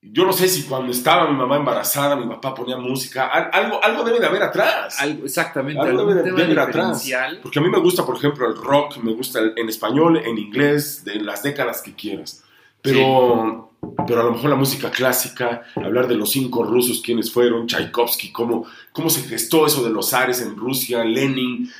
Yo 0.02 0.24
no 0.24 0.32
sé 0.32 0.48
si 0.48 0.62
cuando 0.62 0.90
estaba 0.92 1.30
mi 1.30 1.36
mamá 1.36 1.56
embarazada, 1.56 2.16
mi 2.16 2.26
papá 2.26 2.54
ponía 2.54 2.78
música, 2.78 3.26
algo, 3.26 3.84
algo 3.84 4.02
debe 4.02 4.18
de 4.18 4.26
haber 4.26 4.42
atrás. 4.42 4.98
Algo, 4.98 5.26
exactamente. 5.26 5.80
Algo 5.80 6.06
debe 6.06 6.22
de 6.22 6.42
haber 6.42 6.58
atrás. 6.58 7.06
Porque 7.42 7.58
a 7.58 7.62
mí 7.62 7.68
me 7.68 7.78
gusta, 7.80 8.06
por 8.06 8.16
ejemplo, 8.16 8.48
el 8.48 8.56
rock, 8.56 8.96
me 8.96 9.12
gusta 9.12 9.40
en 9.54 9.68
español, 9.68 10.16
en 10.16 10.38
inglés, 10.38 11.04
de 11.04 11.16
las 11.16 11.42
décadas 11.42 11.82
que 11.82 11.94
quieras. 11.94 12.42
Pero, 12.82 13.72
pero 14.06 14.20
a 14.20 14.24
lo 14.24 14.32
mejor 14.32 14.50
la 14.50 14.56
música 14.56 14.90
clásica, 14.90 15.62
hablar 15.76 16.08
de 16.08 16.14
los 16.14 16.30
cinco 16.30 16.64
rusos, 16.64 17.02
quiénes 17.04 17.32
fueron, 17.32 17.66
Tchaikovsky, 17.66 18.32
cómo, 18.32 18.66
cómo 18.92 19.10
se 19.10 19.22
gestó 19.22 19.66
eso 19.66 19.82
de 19.82 19.90
los 19.90 20.12
ares 20.14 20.40
en 20.40 20.56
Rusia, 20.56 21.04
Lenin, 21.04 21.70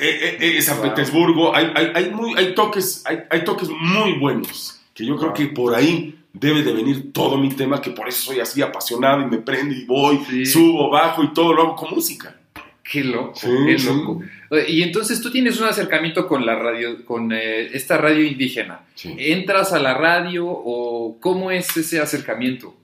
eh, 0.00 0.38
eh, 0.40 0.56
eh, 0.58 0.62
San 0.62 0.80
Petersburgo, 0.80 1.54
hay, 1.54 1.70
hay, 1.74 1.92
hay, 1.94 2.10
muy, 2.10 2.34
hay, 2.36 2.54
toques, 2.54 3.02
hay, 3.06 3.18
hay, 3.30 3.44
toques 3.44 3.68
muy 3.68 4.18
buenos, 4.18 4.80
que 4.94 5.04
yo 5.04 5.16
creo 5.16 5.32
que 5.32 5.46
por 5.46 5.74
ahí 5.74 6.18
debe 6.32 6.62
de 6.62 6.72
venir 6.72 7.12
todo 7.12 7.36
mi 7.36 7.50
tema, 7.50 7.80
que 7.80 7.90
por 7.90 8.08
eso 8.08 8.26
soy 8.26 8.40
así 8.40 8.62
apasionado 8.62 9.22
y 9.22 9.26
me 9.26 9.38
prende 9.38 9.76
y 9.76 9.84
voy, 9.84 10.46
subo, 10.46 10.90
bajo 10.90 11.22
y 11.22 11.32
todo 11.32 11.52
lo 11.52 11.62
hago 11.62 11.76
con 11.76 11.90
música. 11.90 12.36
Qué 12.82 13.04
loco, 13.04 13.38
qué 13.40 13.78
loco. 13.78 14.22
Y 14.68 14.82
entonces 14.82 15.20
tú 15.20 15.30
tienes 15.30 15.58
un 15.60 15.66
acercamiento 15.66 16.26
con 16.26 16.44
la 16.44 16.54
radio, 16.54 17.04
con 17.06 17.32
eh, 17.32 17.70
esta 17.72 17.96
radio 17.96 18.22
indígena. 18.22 18.82
¿Entras 19.02 19.72
a 19.72 19.78
la 19.78 19.94
radio 19.94 20.46
o 20.46 21.18
cómo 21.20 21.50
es 21.50 21.74
ese 21.76 22.00
acercamiento? 22.00 22.76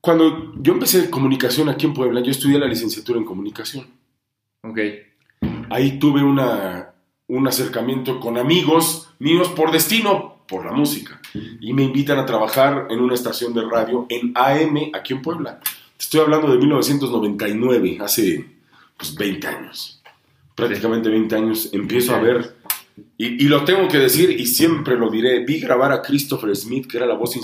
Cuando 0.00 0.54
yo 0.56 0.72
empecé 0.72 1.10
comunicación 1.10 1.68
aquí 1.68 1.84
en 1.84 1.92
Puebla, 1.92 2.22
yo 2.22 2.30
estudié 2.30 2.58
la 2.58 2.66
licenciatura 2.66 3.18
en 3.18 3.24
comunicación. 3.24 3.86
Ok. 4.62 4.78
Ahí 5.68 5.98
tuve 5.98 6.22
una, 6.22 6.92
un 7.26 7.46
acercamiento 7.46 8.20
con 8.20 8.38
amigos 8.38 9.10
míos 9.18 9.48
por 9.48 9.72
destino, 9.72 10.44
por 10.48 10.64
la 10.64 10.72
música. 10.72 11.20
Y 11.60 11.72
me 11.72 11.82
invitan 11.82 12.18
a 12.18 12.26
trabajar 12.26 12.86
en 12.90 13.00
una 13.00 13.14
estación 13.14 13.52
de 13.52 13.62
radio 13.68 14.06
en 14.08 14.32
AM 14.34 14.90
aquí 14.94 15.12
en 15.12 15.22
Puebla. 15.22 15.60
Estoy 15.98 16.20
hablando 16.20 16.50
de 16.50 16.58
1999, 16.58 17.98
hace 18.00 18.46
pues 18.96 19.14
20 19.14 19.46
años, 19.46 19.95
prácticamente 20.56 21.08
20 21.08 21.36
años, 21.36 21.68
empiezo 21.72 22.16
a 22.16 22.18
ver, 22.18 22.56
y, 23.18 23.46
lo 23.46 23.64
tengo 23.64 23.88
que 23.88 23.98
decir 23.98 24.30
y 24.30 24.46
siempre 24.46 24.96
lo 24.96 25.10
diré, 25.10 25.44
vi 25.44 25.60
grabar 25.60 25.92
a 25.92 26.02
Christopher 26.02 26.56
Smith, 26.56 26.86
que 26.86 26.96
era 26.96 27.06
la 27.06 27.14
voz 27.14 27.36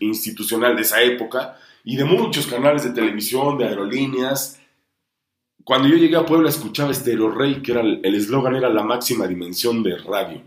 institucional 0.00 0.76
de 0.76 0.82
esa 0.82 1.02
época, 1.02 1.58
y 1.84 1.96
de 1.96 2.04
muchos 2.04 2.46
canales 2.46 2.84
de 2.84 2.90
televisión, 2.90 3.58
de 3.58 3.66
aerolíneas. 3.66 4.60
Cuando 5.64 5.88
yo 5.88 5.96
llegué 5.96 6.16
a 6.16 6.24
Puebla 6.24 6.48
escuchaba 6.48 6.94
Stereo 6.94 7.30
Rey, 7.30 7.60
que 7.62 7.72
era 7.72 7.80
el 7.80 8.14
eslogan 8.14 8.54
era 8.54 8.68
la 8.68 8.84
máxima 8.84 9.26
dimensión 9.26 9.82
de 9.82 9.96
radio. 9.98 10.40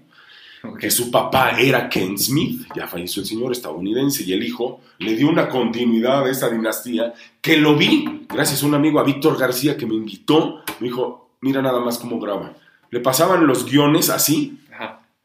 Que 0.80 0.89
su 0.89 1.12
papá 1.12 1.60
era 1.60 1.89
Ken 1.89 2.17
Smith, 2.17 2.65
ya 2.75 2.88
falleció 2.88 3.21
el 3.21 3.28
señor 3.28 3.51
estadounidense, 3.51 4.23
y 4.23 4.32
el 4.32 4.43
hijo 4.43 4.80
le 4.99 5.15
dio 5.15 5.30
una 5.30 5.49
continuidad 5.49 6.25
a 6.25 6.32
esa 6.32 6.49
dinastía, 6.49 7.13
que 7.41 7.58
lo 7.58 7.75
vi, 7.75 8.25
gracias 8.28 8.63
a 8.63 8.65
un 8.65 8.73
amigo, 8.73 8.99
a 8.99 9.04
Víctor 9.04 9.38
García, 9.38 9.75
que 9.75 9.86
me 9.86 9.95
invitó, 9.95 10.63
me 10.80 10.88
dijo, 10.88 11.25
mira 11.46 11.62
nada 11.62 11.80
más 11.80 12.00
cómo 12.00 12.20
graba. 12.20 12.54
Le 12.90 13.00
pasaban 13.02 13.46
los 13.46 13.66
guiones 13.66 14.10
así, 14.10 14.60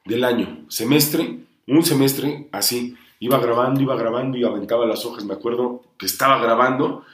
del 0.04 0.24
año, 0.24 0.66
semestre, 0.68 1.38
un 1.66 1.82
semestre 1.82 2.48
así, 2.52 2.94
iba 3.20 3.38
grabando, 3.38 3.80
iba 3.80 3.96
grabando 3.96 4.36
y 4.36 4.44
aventaba 4.44 4.84
las 4.84 5.06
hojas, 5.06 5.24
me 5.24 5.32
acuerdo 5.32 5.82
que 5.98 6.04
estaba 6.04 6.38
grabando, 6.42 7.04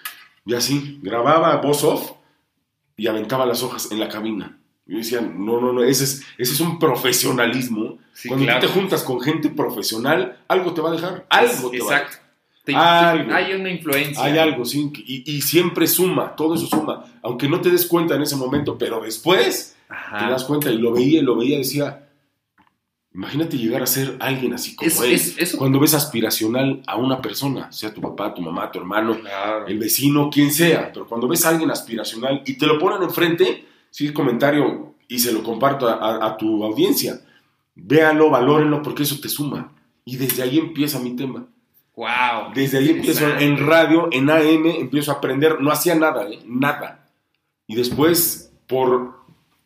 y 0.45 0.55
así, 0.55 0.99
grababa 1.03 1.57
voz 1.59 1.85
off 1.85 2.13
y 2.97 3.07
aventaba 3.07 3.47
las 3.47 3.63
hojas 3.63 3.93
en 3.93 4.01
la 4.01 4.09
cabina. 4.09 4.59
Yo 4.87 4.99
decía, 4.99 5.21
no, 5.21 5.61
no, 5.61 5.73
no, 5.73 5.85
ese 5.85 6.03
es, 6.03 6.25
ese 6.37 6.55
es 6.55 6.61
un 6.61 6.79
profesionalismo. 6.81 7.99
Cuando 8.27 8.47
tú 8.55 8.61
te 8.61 8.69
juntas 8.69 9.05
con 9.05 9.21
gente 9.21 9.51
profesional, 9.51 10.39
algo 10.49 10.75
te 10.75 10.81
va 10.81 10.89
a 10.89 10.93
dejar. 10.93 11.27
Algo 11.29 11.71
te 11.71 11.81
va 11.81 11.97
a 11.97 11.99
dejar. 12.01 12.26
Hay 12.75 13.53
una 13.53 13.71
influencia. 13.71 14.23
Hay 14.23 14.39
algo, 14.39 14.65
sí. 14.65 14.93
Y, 15.07 15.41
siempre 15.43 15.87
suma, 15.87 16.35
todo 16.35 16.55
eso 16.55 16.67
suma. 16.67 17.05
Aunque 17.23 17.49
no 17.49 17.61
te 17.61 17.71
des 17.71 17.87
cuenta 17.87 18.15
en 18.15 18.23
ese 18.23 18.37
momento, 18.37 18.77
pero 18.79 19.01
después 19.01 19.77
te 19.89 20.25
das 20.31 20.45
cuenta. 20.45 20.71
Y 20.71 20.79
lo 20.79 20.93
veía, 20.93 21.21
y 21.21 21.23
lo 21.23 21.37
veía, 21.37 21.59
decía, 21.59 22.09
imagínate 23.15 23.57
llegar 23.57 23.83
a 23.83 23.87
ser 23.87 24.17
alguien 24.21 24.55
así 24.55 24.75
como 24.75 24.91
él. 25.05 25.21
Cuando 25.59 25.81
ves 25.81 25.95
aspiracional 25.95 26.83
a 26.87 26.97
una 26.97 27.21
persona, 27.21 27.71
sea 27.73 27.95
tu 27.95 28.01
papá, 28.01 28.35
tu 28.35 28.43
mamá, 28.43 28.71
tu 28.71 28.79
hermano, 28.79 29.17
el 29.67 29.79
vecino, 29.79 30.31
quien 30.31 30.53
sea. 30.53 30.91
Pero 30.93 31.07
cuando 31.07 31.29
ves 31.29 31.45
a 31.45 31.51
alguien 31.51 31.71
aspiracional 31.71 32.43
y 32.45 32.55
te 32.55 32.67
lo 32.67 32.79
ponen 32.79 33.03
enfrente 33.03 33.65
sí, 33.97 34.13
comentario 34.13 34.95
y 35.09 35.19
se 35.19 35.33
lo 35.33 35.43
comparto 35.43 35.89
a, 35.89 36.37
tu 36.37 36.63
audiencia. 36.63 37.21
Véanlo, 37.75 38.29
valórenlo, 38.29 38.83
porque 38.83 39.05
eso 39.05 39.19
te 39.21 39.31
suma. 39.31 39.73
Y 40.05 40.17
desde 40.17 40.43
ahí 40.43 40.59
empieza 40.59 40.99
mi 40.99 41.17
tema. 41.17 41.47
Wow. 41.97 42.53
Desde 42.55 42.79
ahí 42.79 42.91
empiezo 42.91 43.27
en 43.39 43.57
radio, 43.67 44.09
en 44.13 44.29
AM, 44.29 44.67
empiezo 44.67 45.11
a 45.11 45.15
aprender. 45.15 45.61
No 45.61 45.73
hacía 45.73 45.95
nada, 45.95 46.29
¿eh? 46.29 46.41
Nada. 46.47 47.09
Y 47.67 47.75
después, 47.75 48.53
por, 48.67 49.15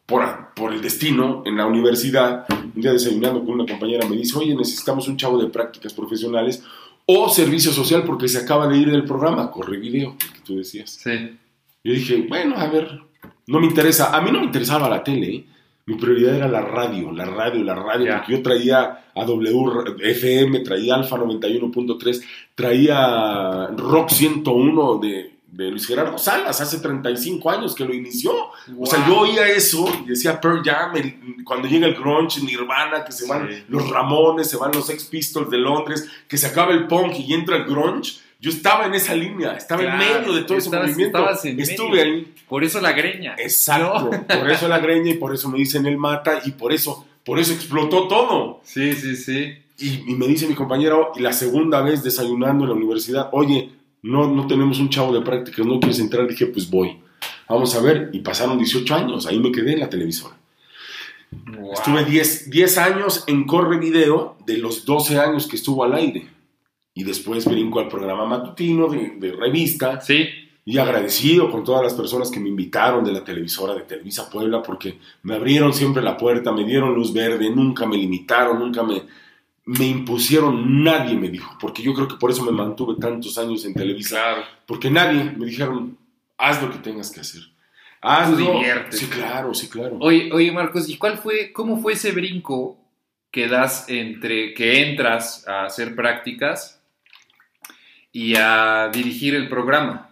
por, 0.06 0.54
por, 0.54 0.72
el 0.72 0.80
destino, 0.80 1.42
en 1.44 1.56
la 1.56 1.66
universidad, 1.66 2.46
un 2.48 2.80
día 2.80 2.92
desayunando 2.92 3.40
con 3.44 3.54
una 3.54 3.66
compañera, 3.66 4.08
me 4.08 4.16
dice, 4.16 4.38
oye, 4.38 4.54
necesitamos 4.54 5.08
un 5.08 5.16
chavo 5.16 5.42
de 5.42 5.48
prácticas 5.48 5.92
profesionales 5.92 6.62
o 7.04 7.28
servicio 7.28 7.72
social 7.72 8.04
porque 8.04 8.28
se 8.28 8.38
acaba 8.38 8.68
de 8.68 8.78
ir 8.78 8.90
del 8.90 9.04
programa, 9.04 9.50
corre 9.50 9.78
video, 9.78 10.16
que 10.16 10.40
tú 10.44 10.56
decías. 10.56 10.90
Sí. 11.02 11.36
Yo 11.82 11.92
dije, 11.92 12.26
bueno, 12.28 12.56
a 12.56 12.68
ver, 12.68 13.00
no 13.48 13.58
me 13.58 13.66
interesa, 13.66 14.16
a 14.16 14.20
mí 14.20 14.30
no 14.30 14.38
me 14.38 14.46
interesaba 14.46 14.88
la 14.88 15.02
tele, 15.02 15.34
¿eh? 15.34 15.44
Mi 15.86 15.96
prioridad 15.96 16.36
era 16.36 16.48
la 16.48 16.60
radio, 16.60 17.10
la 17.10 17.24
radio, 17.24 17.64
la 17.64 17.74
radio, 17.74 18.14
porque 18.16 18.32
yo 18.32 18.42
traía 18.42 19.04
a 19.14 19.24
WFM, 19.24 20.60
traía 20.60 20.94
Alfa 20.94 21.16
91.3, 21.16 22.22
traía 22.54 23.68
Rock 23.76 24.10
101 24.10 24.98
de, 24.98 25.40
de 25.50 25.70
Luis 25.70 25.86
Gerardo 25.86 26.16
Salas, 26.16 26.60
hace 26.60 26.78
35 26.78 27.50
años 27.50 27.74
que 27.74 27.84
lo 27.84 27.92
inició. 27.92 28.32
O 28.78 28.86
sea, 28.86 29.04
yo 29.06 29.20
oía 29.20 29.48
eso 29.48 29.86
y 30.04 30.10
decía 30.10 30.40
Pearl 30.40 30.62
Jam, 30.62 30.92
cuando 31.44 31.66
llega 31.66 31.86
el 31.86 31.94
grunge, 31.94 32.40
Nirvana, 32.42 33.04
que 33.04 33.12
se 33.12 33.26
van 33.26 33.48
los 33.68 33.88
Ramones, 33.90 34.48
se 34.48 34.56
van 34.56 34.70
los 34.72 34.88
Ex 34.90 35.04
Pistols 35.04 35.50
de 35.50 35.58
Londres, 35.58 36.08
que 36.28 36.38
se 36.38 36.46
acaba 36.46 36.72
el 36.72 36.86
punk 36.86 37.18
y 37.18 37.34
entra 37.34 37.56
el 37.56 37.64
grunge. 37.64 38.20
Yo 38.40 38.50
estaba 38.50 38.87
en 38.87 38.94
esa 38.94 39.14
línea, 39.14 39.55
estaba 39.55 39.83
en 39.83 39.98
medio 39.98 40.33
de 40.33 40.44
todo 40.44 40.57
ese 40.57 40.70
movimiento. 40.70 41.29
Estuve 41.29 42.00
ahí. 42.00 42.35
Por 42.48 42.64
eso 42.64 42.81
la 42.81 42.92
greña. 42.92 43.35
Exacto, 43.38 44.11
por 44.26 44.50
eso 44.50 44.66
la 44.66 44.79
greña 44.79 45.12
y 45.12 45.14
por 45.14 45.35
eso 45.35 45.50
me 45.50 45.59
dicen 45.59 45.85
el 45.85 45.98
mata 45.98 46.40
y 46.44 46.53
por 46.53 46.72
eso, 46.72 47.07
por 47.24 47.38
eso 47.38 47.53
explotó 47.53 48.09
todo. 48.09 48.61
Sí, 48.64 48.94
sí, 48.94 49.14
sí. 49.14 49.59
Y, 49.79 50.11
y 50.11 50.14
me 50.14 50.26
dice 50.26 50.46
mi 50.46 50.55
compañero, 50.55 51.12
y 51.16 51.20
la 51.20 51.33
segunda 51.33 51.83
vez 51.83 52.03
desayunando 52.03 52.64
en 52.64 52.70
la 52.70 52.76
universidad, 52.76 53.29
oye, 53.33 53.70
no, 54.03 54.29
no 54.29 54.46
tenemos 54.46 54.79
un 54.79 54.88
chavo 54.88 55.12
de 55.12 55.20
prácticas, 55.20 55.64
no 55.66 55.79
quieres 55.79 55.98
entrar, 55.98 56.26
dije, 56.26 56.46
pues 56.46 56.68
voy. 56.70 56.98
Vamos 57.48 57.74
a 57.74 57.81
ver, 57.81 58.11
y 58.12 58.20
pasaron 58.20 58.59
18 58.59 58.94
años, 58.94 59.26
ahí 59.26 59.38
me 59.38 59.53
quedé 59.53 59.74
en 59.74 59.81
la 59.81 59.90
televisora. 59.90 60.37
Estuve 61.72 62.05
10, 62.05 62.50
10 62.50 62.79
años 62.79 63.24
en 63.26 63.46
Corre 63.46 63.79
Video 63.79 64.37
de 64.46 64.59
los 64.59 64.85
12 64.85 65.18
años 65.18 65.46
que 65.46 65.57
estuvo 65.57 65.85
al 65.85 65.94
aire. 65.94 66.29
Y 66.94 67.05
después 67.05 67.44
brinco 67.44 67.81
al 67.81 67.88
programa 67.88 68.26
matutino 68.26 68.88
de, 68.88 69.33
revista. 69.33 70.00
Sí. 70.00 70.29
Y 70.64 70.79
agradecido 70.79 71.50
con 71.50 71.64
todas 71.64 71.83
las 71.83 71.94
personas 71.94 72.31
que 72.31 72.38
me 72.38 72.48
invitaron 72.48 73.05
de 73.05 73.12
la 73.12 73.24
televisora 73.24 73.74
de 73.74 73.83
Televisa 73.83 74.29
Puebla 74.29 74.62
porque 74.62 74.98
me 75.22 75.35
abrieron 75.35 75.72
siempre 75.72 76.03
la 76.03 76.16
puerta, 76.16 76.53
me 76.53 76.64
dieron 76.64 76.94
luz 76.94 77.12
verde, 77.12 77.50
nunca 77.50 77.87
me 77.87 77.96
limitaron, 77.96 78.59
nunca 78.59 78.83
me, 78.83 79.03
me 79.64 79.87
impusieron, 79.87 80.83
nadie 80.85 81.16
me 81.16 81.29
dijo, 81.29 81.57
porque 81.61 81.83
yo 81.83 81.94
creo 81.94 82.07
que 82.07 82.16
por 82.16 82.31
eso 82.31 82.44
me 82.44 82.53
mantuve 82.53 83.00
tantos 83.00 83.38
años 83.38 83.64
en 83.64 83.74
Televisa. 83.74 84.18
Porque 84.66 84.90
nadie 84.90 85.24
me 85.37 85.46
dijeron, 85.46 85.96
haz 86.37 86.62
lo 86.62 86.70
que 86.70 86.79
tengas 86.79 87.11
que 87.11 87.20
hacer. 87.20 87.42
Hazlo. 88.00 88.62
Sí, 88.90 89.07
claro, 89.07 89.55
sí, 89.55 89.68
claro. 89.68 89.98
Oye, 90.00 90.33
oye, 90.33 90.50
Marcos, 90.53 90.88
¿y 90.88 90.96
cuál 90.96 91.18
fue, 91.18 91.53
cómo 91.53 91.81
fue 91.81 91.92
ese 91.92 92.12
brinco 92.12 92.79
que 93.31 93.46
das 93.46 93.88
entre 93.88 94.55
que 94.55 94.90
entras 94.90 95.46
a 95.46 95.66
hacer 95.66 95.94
prácticas 95.94 96.79
y 98.12 98.34
a 98.36 98.90
dirigir 98.92 99.34
el 99.34 99.48
programa? 99.48 100.10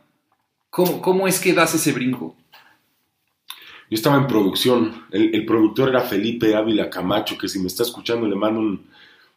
¿Cómo, 0.70 1.00
cómo 1.00 1.26
es 1.26 1.40
que 1.40 1.52
das 1.52 1.74
ese 1.74 1.92
brinco? 1.92 2.36
Yo 3.90 3.94
estaba 3.94 4.16
en 4.16 4.26
producción. 4.26 5.06
El, 5.10 5.34
el, 5.34 5.46
productor 5.46 5.88
era 5.88 6.00
Felipe 6.00 6.54
Ávila 6.54 6.90
Camacho, 6.90 7.38
que 7.38 7.48
si 7.48 7.58
me 7.58 7.68
está 7.68 7.82
escuchando 7.82 8.26
le 8.26 8.36
mando 8.36 8.60
un, 8.60 8.86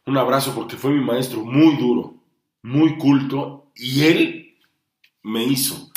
un 0.06 0.18
abrazo 0.18 0.54
porque 0.54 0.76
fue 0.76 0.92
mi 0.92 1.04
maestro 1.04 1.44
muy 1.44 1.78
duro, 1.78 2.16
muy 2.64 2.98
culto, 2.98 3.68
y 3.76 4.04
él 4.04 4.56
me 5.24 5.44
hizo. 5.44 5.90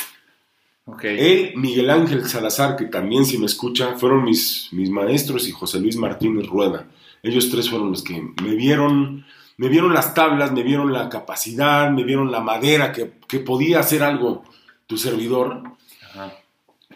Él, 1.01 1.53
Miguel 1.55 1.89
Ángel 1.89 2.25
Salazar, 2.25 2.75
que 2.75 2.85
también 2.85 3.25
si 3.25 3.39
me 3.39 3.47
escucha, 3.47 3.95
fueron 3.95 4.23
mis, 4.23 4.69
mis 4.71 4.89
maestros 4.89 5.47
y 5.47 5.51
José 5.51 5.79
Luis 5.79 5.95
Martínez 5.97 6.45
Rueda. 6.47 6.87
Ellos 7.23 7.49
tres 7.49 7.69
fueron 7.69 7.89
los 7.89 8.03
que 8.03 8.21
me 8.43 8.53
vieron, 8.55 9.25
me 9.57 9.69
vieron 9.69 9.93
las 9.93 10.13
tablas, 10.13 10.51
me 10.51 10.63
vieron 10.63 10.91
la 10.91 11.09
capacidad, 11.09 11.89
me 11.91 12.03
vieron 12.03 12.31
la 12.31 12.41
madera, 12.41 12.91
que, 12.91 13.13
que 13.27 13.39
podía 13.39 13.79
hacer 13.79 14.03
algo 14.03 14.43
tu 14.87 14.97
servidor. 14.97 15.63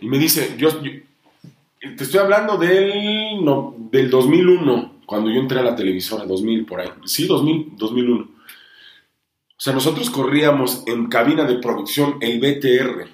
Y 0.01 0.07
me 0.07 0.17
dice, 0.17 0.55
yo, 0.57 0.69
te 0.79 2.03
estoy 2.03 2.19
hablando 2.19 2.57
del, 2.57 3.43
no, 3.43 3.75
del 3.77 4.09
2001 4.09 4.99
cuando 5.05 5.31
yo 5.31 5.39
entré 5.39 5.59
a 5.59 5.63
la 5.63 5.75
televisora, 5.75 6.25
2000 6.25 6.65
por 6.65 6.81
ahí. 6.81 6.89
Sí, 7.05 7.25
2000, 7.25 7.77
2001. 7.77 8.21
O 8.21 9.61
sea, 9.61 9.73
nosotros 9.73 10.09
corríamos 10.09 10.83
en 10.85 11.07
cabina 11.07 11.45
de 11.45 11.57
producción 11.57 12.17
el 12.21 12.39
BTR. 12.39 13.09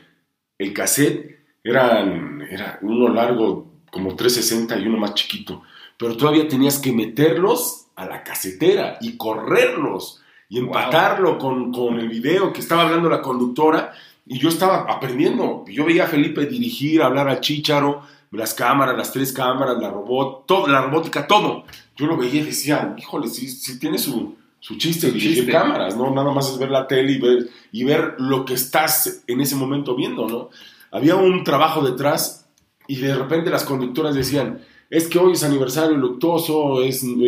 El 0.58 0.73
cassette 0.73 1.39
eran, 1.63 2.41
era 2.41 2.79
uno 2.81 3.08
largo 3.08 3.81
como 3.89 4.15
360 4.15 4.77
y 4.77 4.88
uno 4.88 4.97
más 4.97 5.13
chiquito. 5.15 5.63
Pero 5.97 6.17
todavía 6.17 6.47
tenías 6.47 6.79
que 6.79 6.91
meterlos 6.91 7.85
a 7.95 8.05
la 8.05 8.23
casetera 8.23 8.97
y 9.01 9.17
correrlos 9.17 10.21
y 10.49 10.60
empatarlo 10.60 11.38
con, 11.38 11.71
con 11.71 11.99
el 11.99 12.10
video 12.10 12.53
que 12.53 12.62
estaba 12.62 12.84
hablando 12.84 13.10
la 13.10 13.21
conductora. 13.21 13.93
Y 14.27 14.39
yo 14.39 14.49
estaba 14.49 14.91
aprendiendo. 14.91 15.63
Yo 15.67 15.86
veía 15.86 16.05
a 16.05 16.08
Felipe 16.08 16.45
dirigir, 16.45 17.01
hablar 17.01 17.29
al 17.29 17.41
Chícharo, 17.41 18.01
las 18.31 18.53
cámaras, 18.53 18.97
las 18.97 19.12
tres 19.12 19.31
cámaras, 19.31 19.77
la 19.79 19.89
robot, 19.89 20.45
todo, 20.45 20.67
la 20.67 20.81
robótica, 20.81 21.27
todo 21.27 21.63
yo 21.97 22.08
lo 22.08 22.17
veía 22.17 22.41
y 22.41 22.45
decía, 22.45 22.93
híjole, 22.97 23.27
si 23.27 23.79
tiene 23.79 23.97
su, 23.97 24.36
su 24.60 24.77
chiste 24.77 25.12
dirigir 25.12 25.49
cámaras, 25.49 25.95
¿no? 25.95 26.12
Nada 26.12 26.31
más 26.34 26.49
es 26.49 26.58
ver 26.58 26.69
la 26.69 26.88
tele 26.88 27.13
y 27.13 27.19
ver, 27.19 27.49
y 27.71 27.84
ver 27.84 28.15
lo 28.17 28.43
que 28.43 28.53
estás 28.53 29.23
en 29.27 29.41
ese 29.41 29.55
momento 29.55 29.95
viendo, 29.95 30.27
¿no? 30.27 30.49
Había 30.91 31.15
un 31.15 31.43
trabajo 31.43 31.81
detrás 31.81 32.47
y 32.88 32.97
de 32.97 33.15
repente 33.15 33.49
las 33.49 33.63
conductoras 33.63 34.13
decían, 34.13 34.62
es 34.95 35.10
que 35.10 35.19
hoy 35.19 35.34
es 35.34 35.43
aniversario 35.43 35.97
luctuoso, 35.97 36.81
es 36.81 37.03
21 37.03 37.25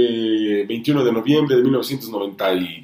eh, 1.01 1.03
de 1.03 1.12
noviembre 1.12 1.58
de 1.58 1.63
1990 1.63 2.53
y... 2.53 2.84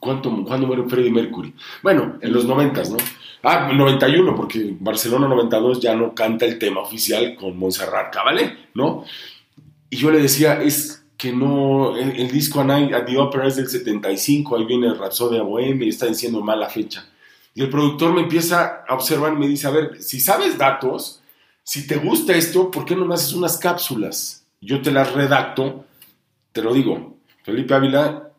¿Cuánto, 0.00 0.44
¿Cuándo 0.44 0.66
muere 0.66 0.82
Freddie 0.88 1.12
Mercury? 1.12 1.54
Bueno, 1.84 2.18
en 2.20 2.32
los 2.32 2.44
90, 2.44 2.82
¿no? 2.90 2.96
Ah, 3.44 3.70
91, 3.72 4.34
porque 4.34 4.74
Barcelona 4.80 5.28
92 5.28 5.78
ya 5.78 5.94
no 5.94 6.12
canta 6.12 6.44
el 6.44 6.58
tema 6.58 6.80
oficial 6.80 7.36
con 7.36 7.56
Montserrat 7.56 8.12
Caballé, 8.12 8.56
¿no? 8.74 9.04
Y 9.88 9.98
yo 9.98 10.10
le 10.10 10.18
decía, 10.18 10.60
es 10.60 11.04
que 11.16 11.32
no, 11.32 11.96
el, 11.96 12.28
disco 12.32 12.60
A 12.60 12.76
at 12.76 13.04
the 13.06 13.16
Opera 13.16 13.46
es 13.46 13.54
del 13.54 13.68
75, 13.68 14.56
ahí 14.56 14.64
viene 14.64 14.92
Rapsodia 14.94 15.42
Bohemia 15.42 15.86
y 15.86 15.90
está 15.90 16.06
diciendo 16.06 16.40
mal 16.40 16.58
la 16.58 16.68
fecha. 16.68 17.08
Y 17.54 17.62
el 17.62 17.70
productor 17.70 18.12
me 18.12 18.22
empieza 18.22 18.82
a 18.88 18.94
observar 18.94 19.34
y 19.34 19.36
me 19.36 19.46
dice, 19.46 19.68
a 19.68 19.70
ver, 19.70 20.02
si 20.02 20.18
sabes 20.18 20.58
datos, 20.58 21.21
si 21.64 21.86
te 21.86 21.96
gusta 21.96 22.34
esto, 22.34 22.70
¿por 22.70 22.84
qué 22.84 22.96
no 22.96 23.04
me 23.04 23.14
haces 23.14 23.32
unas 23.32 23.58
cápsulas? 23.58 24.46
Yo 24.60 24.80
te 24.82 24.90
las 24.90 25.12
redacto, 25.12 25.84
te 26.52 26.62
lo 26.62 26.72
digo, 26.72 27.16
Felipe 27.42 27.74
Ávila, 27.74 28.30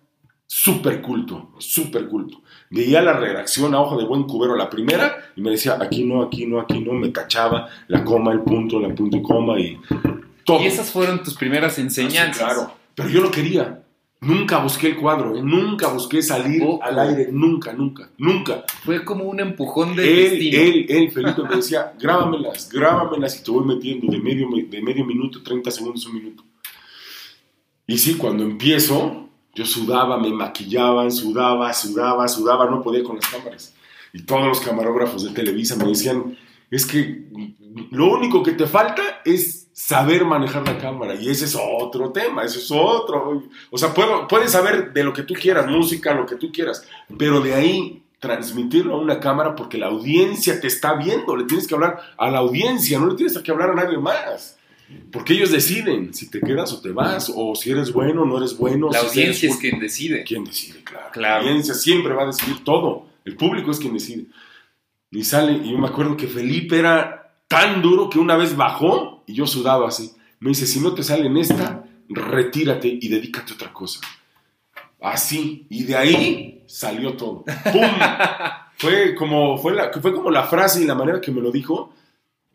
súper 0.46 1.02
culto, 1.02 1.52
súper 1.58 2.08
culto. 2.08 2.42
Veía 2.70 3.02
la 3.02 3.14
redacción 3.14 3.74
a 3.76 3.82
ojo 3.82 3.98
de 3.98 4.06
buen 4.06 4.24
cubero 4.24 4.56
la 4.56 4.70
primera 4.70 5.18
y 5.36 5.42
me 5.42 5.52
decía, 5.52 5.78
aquí 5.80 6.04
no, 6.04 6.24
aquí 6.24 6.46
no, 6.46 6.60
aquí 6.60 6.80
no, 6.80 6.94
me 6.94 7.12
cachaba 7.12 7.70
la 7.88 8.04
coma, 8.04 8.32
el 8.32 8.42
punto, 8.42 8.80
la 8.80 8.94
punto 8.94 9.18
y 9.18 9.22
coma 9.22 9.60
y 9.60 9.80
y 10.46 10.66
esas 10.66 10.92
fueron 10.92 11.24
tus 11.24 11.36
primeras 11.36 11.80
enseñanzas. 11.80 12.38
claro, 12.38 12.74
pero 12.96 13.10
yo 13.10 13.22
lo 13.22 13.32
quería. 13.32 13.84
Nunca 14.24 14.60
busqué 14.60 14.88
el 14.88 14.98
cuadro, 14.98 15.36
¿eh? 15.36 15.42
nunca 15.42 15.88
busqué 15.90 16.22
salir 16.22 16.64
al 16.82 17.00
aire, 17.00 17.30
nunca, 17.32 17.74
nunca, 17.74 18.10
nunca. 18.18 18.64
Fue 18.84 19.04
como 19.04 19.26
un 19.26 19.40
empujón 19.40 19.96
de 19.96 20.04
él, 20.04 20.30
destino. 20.32 20.58
Él, 20.58 20.86
él, 20.90 21.12
Felipe 21.12 21.44
me 21.44 21.56
decía, 21.58 21.94
grábamelas, 22.00 22.70
grábamelas 22.70 23.40
y 23.40 23.44
te 23.44 23.52
voy 23.52 23.66
metiendo 23.66 24.12
de 24.12 24.20
medio, 24.20 24.48
de 24.50 24.82
medio 24.82 25.06
minuto, 25.06 25.44
30 25.44 25.72
segundos, 25.72 26.06
un 26.06 26.16
minuto. 26.16 26.44
Y 27.86 27.98
sí, 27.98 28.16
cuando 28.16 28.44
empiezo, 28.44 29.30
yo 29.54 29.66
sudaba, 29.66 30.18
me 30.18 30.30
maquillaban, 30.32 31.12
sudaba, 31.12 31.74
sudaba, 31.74 32.28
sudaba, 32.28 32.70
no 32.70 32.82
podía 32.82 33.04
con 33.04 33.18
las 33.18 33.28
cámaras. 33.28 33.74
Y 34.14 34.24
todos 34.24 34.48
los 34.48 34.62
camarógrafos 34.62 35.24
de 35.24 35.32
Televisa 35.32 35.76
me 35.76 35.86
decían, 35.86 36.38
es 36.72 36.86
que 36.86 37.26
lo 37.92 38.12
único 38.12 38.42
que 38.42 38.54
te 38.54 38.68
falta 38.68 39.22
es 39.26 39.63
saber 39.74 40.24
manejar 40.24 40.66
la 40.66 40.78
cámara. 40.78 41.16
Y 41.16 41.30
ese 41.30 41.46
es 41.46 41.58
otro 41.60 42.12
tema, 42.12 42.44
ese 42.44 42.60
es 42.60 42.72
otro. 42.72 43.44
O 43.72 43.78
sea, 43.78 43.94
puedo, 43.94 44.28
puedes 44.28 44.52
saber 44.52 44.94
de 44.94 45.04
lo 45.04 45.12
que 45.12 45.24
tú 45.24 45.34
quieras, 45.34 45.68
música, 45.68 46.14
lo 46.14 46.26
que 46.26 46.36
tú 46.36 46.52
quieras, 46.52 46.88
pero 47.18 47.42
de 47.42 47.56
ahí 47.56 48.04
transmitirlo 48.20 48.94
a 48.94 49.00
una 49.00 49.20
cámara 49.20 49.54
porque 49.54 49.78
la 49.78 49.88
audiencia 49.88 50.62
te 50.62 50.68
está 50.68 50.94
viendo, 50.94 51.36
le 51.36 51.44
tienes 51.44 51.68
que 51.68 51.76
hablar 51.76 52.00
a 52.18 52.32
la 52.32 52.38
audiencia, 52.38 52.98
no 52.98 53.08
le 53.08 53.16
tienes 53.16 53.38
que 53.38 53.52
hablar 53.52 53.72
a 53.72 53.76
nadie 53.76 53.98
más. 53.98 54.58
Porque 55.12 55.34
ellos 55.34 55.52
deciden 55.52 56.14
si 56.14 56.30
te 56.30 56.40
quedas 56.40 56.72
o 56.72 56.82
te 56.82 56.92
vas, 56.92 57.32
o 57.36 57.56
si 57.56 57.72
eres 57.72 57.92
bueno 57.92 58.22
o 58.22 58.26
no 58.26 58.38
eres 58.38 58.56
bueno. 58.58 58.90
La 58.92 59.00
audiencia 59.00 59.50
es 59.50 59.58
quien 59.58 59.80
decide. 59.80 60.24
Quien 60.24 60.44
decide, 60.44 60.84
claro. 60.84 61.10
La 61.16 61.40
audiencia 61.40 61.74
siempre 61.74 62.14
va 62.14 62.24
a 62.24 62.28
decidir 62.28 62.64
todo. 62.64 63.08
El 63.26 63.36
público 63.36 63.72
es 63.72 63.80
quien 63.80 63.94
decide. 63.94 64.26
Y 65.10 65.24
sale, 65.24 65.54
y 65.54 65.72
yo 65.72 65.78
me 65.78 65.88
acuerdo 65.88 66.16
que 66.16 66.28
Felipe 66.28 66.78
era 66.78 67.23
tan 67.48 67.82
duro 67.82 68.10
que 68.10 68.20
una 68.20 68.36
vez 68.36 68.56
bajó 68.56 69.24
y 69.26 69.34
yo 69.34 69.48
sudaba 69.48 69.88
así. 69.88 70.14
Me 70.40 70.50
dice, 70.50 70.66
si 70.66 70.80
no 70.80 70.94
te 70.94 71.04
sale 71.04 71.28
en 71.28 71.38
esta, 71.38 71.86
retírate 72.10 72.88
y 72.88 73.08
dedícate 73.08 73.54
a 73.54 73.56
otra 73.56 73.74
cosa. 73.74 74.02
Así. 75.02 75.66
Y 75.70 75.84
de 75.84 75.96
ahí 75.96 76.64
salió 76.68 77.16
todo. 77.16 77.44
¡Pum! 77.72 77.82
fue, 78.78 79.16
como, 79.16 79.58
fue, 79.58 79.74
la, 79.74 79.92
fue 79.92 80.14
como 80.14 80.30
la 80.32 80.44
frase 80.44 80.82
y 80.82 80.86
la 80.86 80.96
manera 80.96 81.22
que 81.22 81.32
me 81.32 81.42
lo 81.42 81.52
dijo. 81.52 81.94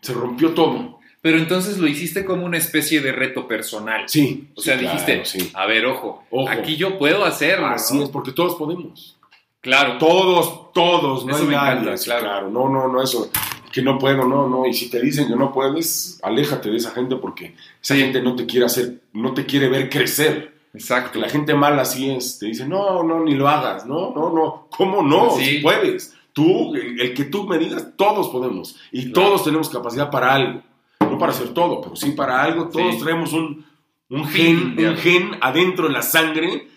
Se 0.00 0.12
rompió 0.12 0.54
todo. 0.54 0.98
Pero 1.20 1.38
entonces 1.38 1.78
lo 1.78 1.88
hiciste 1.88 2.24
como 2.24 2.44
una 2.44 2.58
especie 2.58 3.00
de 3.00 3.12
reto 3.12 3.48
personal. 3.48 4.08
Sí. 4.08 4.48
O 4.54 4.60
sea, 4.60 4.76
dijiste, 4.76 5.22
a 5.54 5.66
ver, 5.66 5.86
ojo, 5.86 6.24
aquí 6.48 6.76
yo 6.76 6.96
puedo 6.96 7.24
hacerlo. 7.24 7.66
Así 7.66 8.00
es, 8.00 8.08
porque 8.08 8.32
todos 8.32 8.54
podemos. 8.54 9.16
Claro. 9.60 9.98
Todos, 9.98 10.72
todos, 10.72 11.26
no 11.26 11.36
hay 11.36 11.46
nadie. 11.46 11.94
claro. 12.04 12.50
No, 12.50 12.68
no, 12.68 12.86
no, 12.88 13.02
eso 13.02 13.30
que 13.72 13.82
no 13.82 13.98
puedo, 13.98 14.26
no, 14.26 14.48
no, 14.48 14.66
y 14.66 14.74
si 14.74 14.90
te 14.90 15.00
dicen 15.00 15.28
que 15.28 15.36
no 15.36 15.52
puedes, 15.52 16.18
aléjate 16.22 16.70
de 16.70 16.76
esa 16.76 16.90
gente 16.90 17.16
porque 17.16 17.54
esa 17.82 17.96
gente 17.96 18.22
no 18.22 18.34
te 18.34 18.46
quiere 18.46 18.66
hacer, 18.66 19.02
no 19.12 19.34
te 19.34 19.46
quiere 19.46 19.68
ver 19.68 19.90
crecer. 19.90 20.56
Exacto. 20.74 21.18
La 21.18 21.28
gente 21.28 21.54
mala 21.54 21.82
así 21.82 22.10
es, 22.10 22.38
te 22.38 22.46
dice, 22.46 22.66
no, 22.66 23.02
no, 23.02 23.24
ni 23.24 23.34
lo 23.34 23.48
hagas, 23.48 23.86
no, 23.86 24.12
no, 24.14 24.30
no, 24.30 24.68
¿cómo 24.70 25.02
no? 25.02 25.30
Si 25.30 25.58
puedes, 25.58 26.14
Tú, 26.38 26.72
el, 26.76 27.14
que 27.14 27.24
tú 27.24 27.48
me 27.48 27.58
digas, 27.58 27.96
todos 27.96 28.28
podemos. 28.28 28.76
Y 28.92 29.10
todos 29.10 29.42
tenemos 29.42 29.68
capacidad 29.68 30.08
para 30.08 30.32
algo. 30.32 30.62
No 31.00 31.18
para 31.18 31.32
hacer 31.32 31.48
todo, 31.48 31.80
pero 31.80 31.96
sí 31.96 32.12
para 32.12 32.40
algo. 32.40 32.68
Todos 32.68 32.96
traemos 32.98 33.32
un, 33.32 33.66
un 34.08 34.24
gen, 34.24 34.78
un 34.78 34.96
gen 34.98 35.32
adentro 35.40 35.88
en 35.88 35.94
la 35.94 36.02
sangre 36.02 36.68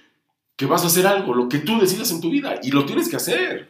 que 0.55 0.65
vas 0.65 0.83
a 0.83 0.87
hacer 0.87 1.05
algo, 1.05 1.35
lo 1.35 1.47
que 1.47 1.59
tú 1.59 1.79
decidas 1.79 2.09
en 2.09 2.21
tu 2.21 2.31
vida. 2.31 2.55
Y 2.63 2.71
lo 2.71 2.85
tienes 2.85 3.07
que 3.07 3.17
hacer. 3.17 3.69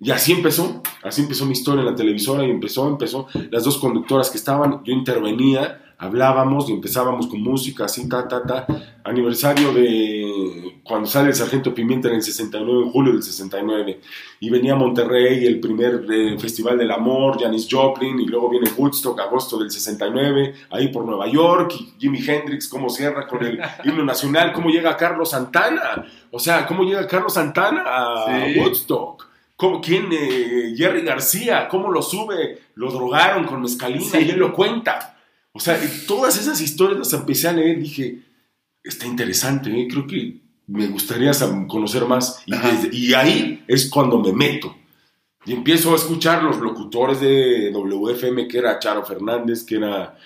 Y 0.00 0.10
así 0.10 0.32
empezó, 0.32 0.82
así 1.02 1.22
empezó 1.22 1.46
mi 1.46 1.52
historia 1.52 1.80
en 1.80 1.86
la 1.86 1.94
televisora 1.94 2.44
y 2.44 2.50
empezó, 2.50 2.88
empezó, 2.88 3.28
las 3.50 3.64
dos 3.64 3.78
conductoras 3.78 4.28
que 4.28 4.38
estaban, 4.38 4.82
yo 4.84 4.92
intervenía, 4.92 5.94
hablábamos 5.98 6.68
y 6.68 6.72
empezábamos 6.72 7.26
con 7.26 7.40
música, 7.40 7.84
así, 7.84 8.08
ta, 8.08 8.26
ta, 8.28 8.42
ta. 8.42 8.66
Aniversario 9.04 9.72
de 9.72 10.80
cuando 10.82 11.06
sale 11.08 11.28
el 11.28 11.34
Sargento 11.34 11.74
Pimienta 11.74 12.08
en 12.08 12.16
el 12.16 12.22
69, 12.22 12.82
en 12.84 12.90
julio 12.90 13.12
del 13.12 13.22
69. 13.22 14.00
Y 14.40 14.50
venía 14.50 14.72
a 14.72 14.76
Monterrey 14.76 15.46
el 15.46 15.60
primer 15.60 16.04
eh, 16.10 16.36
Festival 16.38 16.78
del 16.78 16.90
Amor, 16.90 17.40
Janis 17.40 17.68
Joplin, 17.70 18.18
y 18.18 18.26
luego 18.26 18.50
viene 18.50 18.70
Woodstock, 18.76 19.18
agosto 19.20 19.58
del 19.58 19.70
69, 19.70 20.54
ahí 20.70 20.88
por 20.88 21.04
Nueva 21.04 21.26
York, 21.28 21.72
y 21.78 21.94
Jimi 22.00 22.18
Hendrix, 22.26 22.68
cómo 22.68 22.88
cierra 22.88 23.26
con 23.26 23.44
el 23.44 23.60
himno 23.84 24.04
nacional, 24.04 24.52
cómo 24.52 24.70
llega 24.70 24.96
Carlos 24.96 25.30
Santana. 25.30 26.04
O 26.30 26.38
sea, 26.38 26.66
cómo 26.66 26.82
llega 26.82 27.06
Carlos 27.06 27.34
Santana 27.34 27.82
a 27.86 28.46
Woodstock. 28.56 29.23
¿Cómo, 29.56 29.80
¿Quién? 29.80 30.08
Eh, 30.12 30.74
Jerry 30.76 31.02
García, 31.02 31.68
¿cómo 31.68 31.90
lo 31.90 32.02
sube? 32.02 32.58
Lo 32.74 32.90
drogaron 32.90 33.44
con 33.44 33.62
mezcalina 33.62 34.20
y 34.20 34.30
él 34.30 34.38
lo 34.38 34.52
cuenta. 34.52 35.16
O 35.52 35.60
sea, 35.60 35.78
todas 36.08 36.36
esas 36.38 36.60
historias 36.60 36.98
las 36.98 37.12
empecé 37.12 37.48
a 37.48 37.52
leer, 37.52 37.78
dije, 37.78 38.18
está 38.82 39.06
interesante, 39.06 39.70
¿eh? 39.70 39.86
creo 39.88 40.06
que 40.06 40.40
me 40.66 40.88
gustaría 40.88 41.30
conocer 41.68 42.06
más. 42.06 42.42
Y, 42.46 43.14
ahí 43.14 43.62
es 43.68 43.88
cuando 43.88 44.18
me 44.18 44.32
meto. 44.32 44.76
Y 45.46 45.52
empiezo 45.52 45.92
a 45.92 45.96
escuchar 45.96 46.42
los 46.42 46.58
locutores 46.58 47.20
de 47.20 47.70
WFM, 47.70 48.48
que 48.48 48.58
era 48.58 48.78
Charo 48.78 49.04
Fernández, 49.04 49.62
que 49.62 49.76
era 49.76 50.18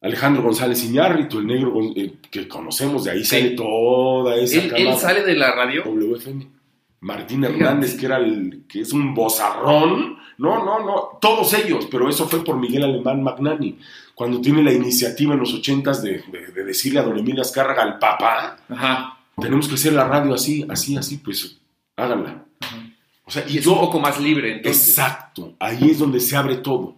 Alejandro 0.00 0.42
González 0.42 0.84
Iñárritu, 0.84 1.38
el 1.38 1.46
negro 1.46 1.80
eh, 1.96 2.14
que 2.30 2.46
conocemos, 2.46 3.04
de 3.04 3.12
ahí 3.12 3.24
sale 3.24 3.50
toda 3.50 4.36
esa 4.36 4.58
¿Él, 4.60 4.72
¿Él, 4.76 4.96
sale 4.96 5.24
de 5.24 5.34
la 5.34 5.50
radio? 5.52 5.82
WFM. 5.84 6.57
Martín 7.00 7.44
Hernández, 7.44 7.96
que 7.96 8.06
era 8.06 8.18
el 8.18 8.64
que 8.68 8.80
es 8.80 8.92
un 8.92 9.14
bozarrón. 9.14 10.18
No, 10.38 10.64
no, 10.64 10.84
no, 10.84 11.18
todos 11.20 11.52
ellos, 11.54 11.88
pero 11.90 12.08
eso 12.08 12.28
fue 12.28 12.44
por 12.44 12.56
Miguel 12.56 12.84
Alemán 12.84 13.22
Magnani 13.22 13.78
cuando 14.18 14.40
tiene 14.40 14.64
la 14.64 14.72
iniciativa 14.72 15.32
en 15.32 15.38
los 15.38 15.54
ochentas 15.54 16.02
de, 16.02 16.24
de, 16.32 16.64
decirle 16.64 16.98
a 16.98 17.04
don 17.04 17.16
Emilio 17.16 17.40
Azcárraga 17.40 17.84
al 17.84 18.00
papá, 18.00 18.56
tenemos 19.40 19.68
que 19.68 19.74
hacer 19.74 19.92
la 19.92 20.08
radio 20.08 20.34
así, 20.34 20.66
así, 20.68 20.96
así, 20.96 21.18
pues 21.18 21.56
háganla. 21.94 22.44
O 23.24 23.30
sea, 23.30 23.44
y, 23.48 23.58
es 23.58 23.66
un 23.68 23.78
poco 23.78 24.00
más 24.00 24.20
libre. 24.20 24.56
Entonces. 24.56 24.88
Exacto, 24.88 25.54
ahí 25.60 25.90
es 25.90 26.00
donde 26.00 26.18
se 26.18 26.36
abre 26.36 26.56
todo. 26.56 26.96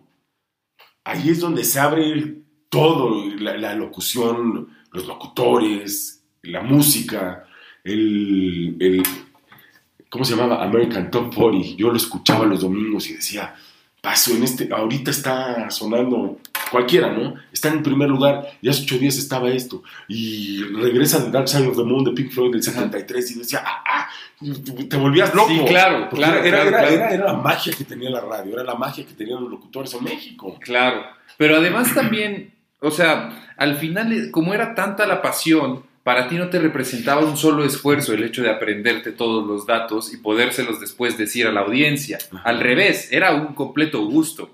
Ahí 1.04 1.28
es 1.28 1.40
donde 1.40 1.62
se 1.62 1.78
abre 1.78 2.38
todo, 2.70 3.22
la, 3.36 3.74
locución, 3.74 4.68
los 4.90 5.06
locutores, 5.06 6.24
la 6.40 6.62
música, 6.62 7.44
el, 7.84 8.78
el, 8.80 9.02
¿cómo 10.10 10.24
se 10.24 10.36
llamaba? 10.36 10.62
American 10.62 11.10
Top 11.10 11.34
40. 11.34 11.76
Yo 11.76 11.90
lo 11.90 11.96
escuchaba 11.96 12.44
los 12.44 12.60
domingos 12.60 13.08
y 13.08 13.14
decía, 13.14 13.54
paso 14.00 14.34
en 14.34 14.42
este, 14.42 14.68
ahorita 14.72 15.10
está 15.10 15.70
sonando 15.70 16.38
cualquiera, 16.70 17.12
¿no? 17.12 17.34
Está 17.52 17.68
en 17.68 17.82
primer 17.82 18.08
lugar, 18.08 18.46
y 18.62 18.68
hace 18.68 18.82
ocho 18.82 18.98
días 18.98 19.16
estaba 19.16 19.50
esto, 19.50 19.82
y 20.08 20.62
regresa 20.62 21.18
de 21.18 21.30
Dark 21.30 21.48
Side 21.48 21.66
of 21.66 21.76
the 21.76 21.84
Moon 21.84 22.04
de 22.04 22.12
Pink 22.12 22.30
Floyd 22.30 22.52
del 22.52 22.62
73 22.62 23.30
y 23.30 23.38
decía, 23.38 23.62
ah, 23.64 23.82
ah, 23.86 24.08
te 24.88 24.96
volvías 24.96 25.34
loco. 25.34 25.48
Sí, 25.48 25.60
claro, 25.66 26.08
claro, 26.08 26.42
era, 26.42 26.62
era, 26.62 26.88
era, 26.88 27.10
era, 27.10 27.24
la 27.26 27.32
magia 27.34 27.72
que 27.76 27.84
tenía 27.84 28.10
la 28.10 28.20
radio, 28.20 28.54
era 28.54 28.64
la 28.64 28.74
magia 28.74 29.04
que 29.04 29.14
tenían 29.14 29.40
los 29.40 29.50
locutores 29.50 29.92
en 29.94 30.04
México. 30.04 30.56
Claro, 30.60 31.04
pero 31.36 31.56
además 31.56 31.92
también, 31.94 32.54
o 32.80 32.90
sea, 32.90 33.52
al 33.56 33.76
final, 33.76 34.30
como 34.30 34.54
era 34.54 34.74
tanta 34.74 35.06
la 35.06 35.20
pasión, 35.20 35.84
para 36.02 36.28
ti 36.28 36.36
no 36.36 36.48
te 36.48 36.58
representaba 36.58 37.24
un 37.24 37.36
solo 37.36 37.64
esfuerzo 37.64 38.14
el 38.14 38.24
hecho 38.24 38.42
de 38.42 38.50
aprenderte 38.50 39.12
todos 39.12 39.46
los 39.46 39.66
datos 39.66 40.12
y 40.14 40.16
podérselos 40.16 40.80
después 40.80 41.18
decir 41.18 41.46
a 41.46 41.52
la 41.52 41.60
audiencia. 41.60 42.18
Al 42.44 42.60
revés, 42.60 43.08
era 43.12 43.34
un 43.34 43.54
completo 43.54 44.04
gusto. 44.06 44.50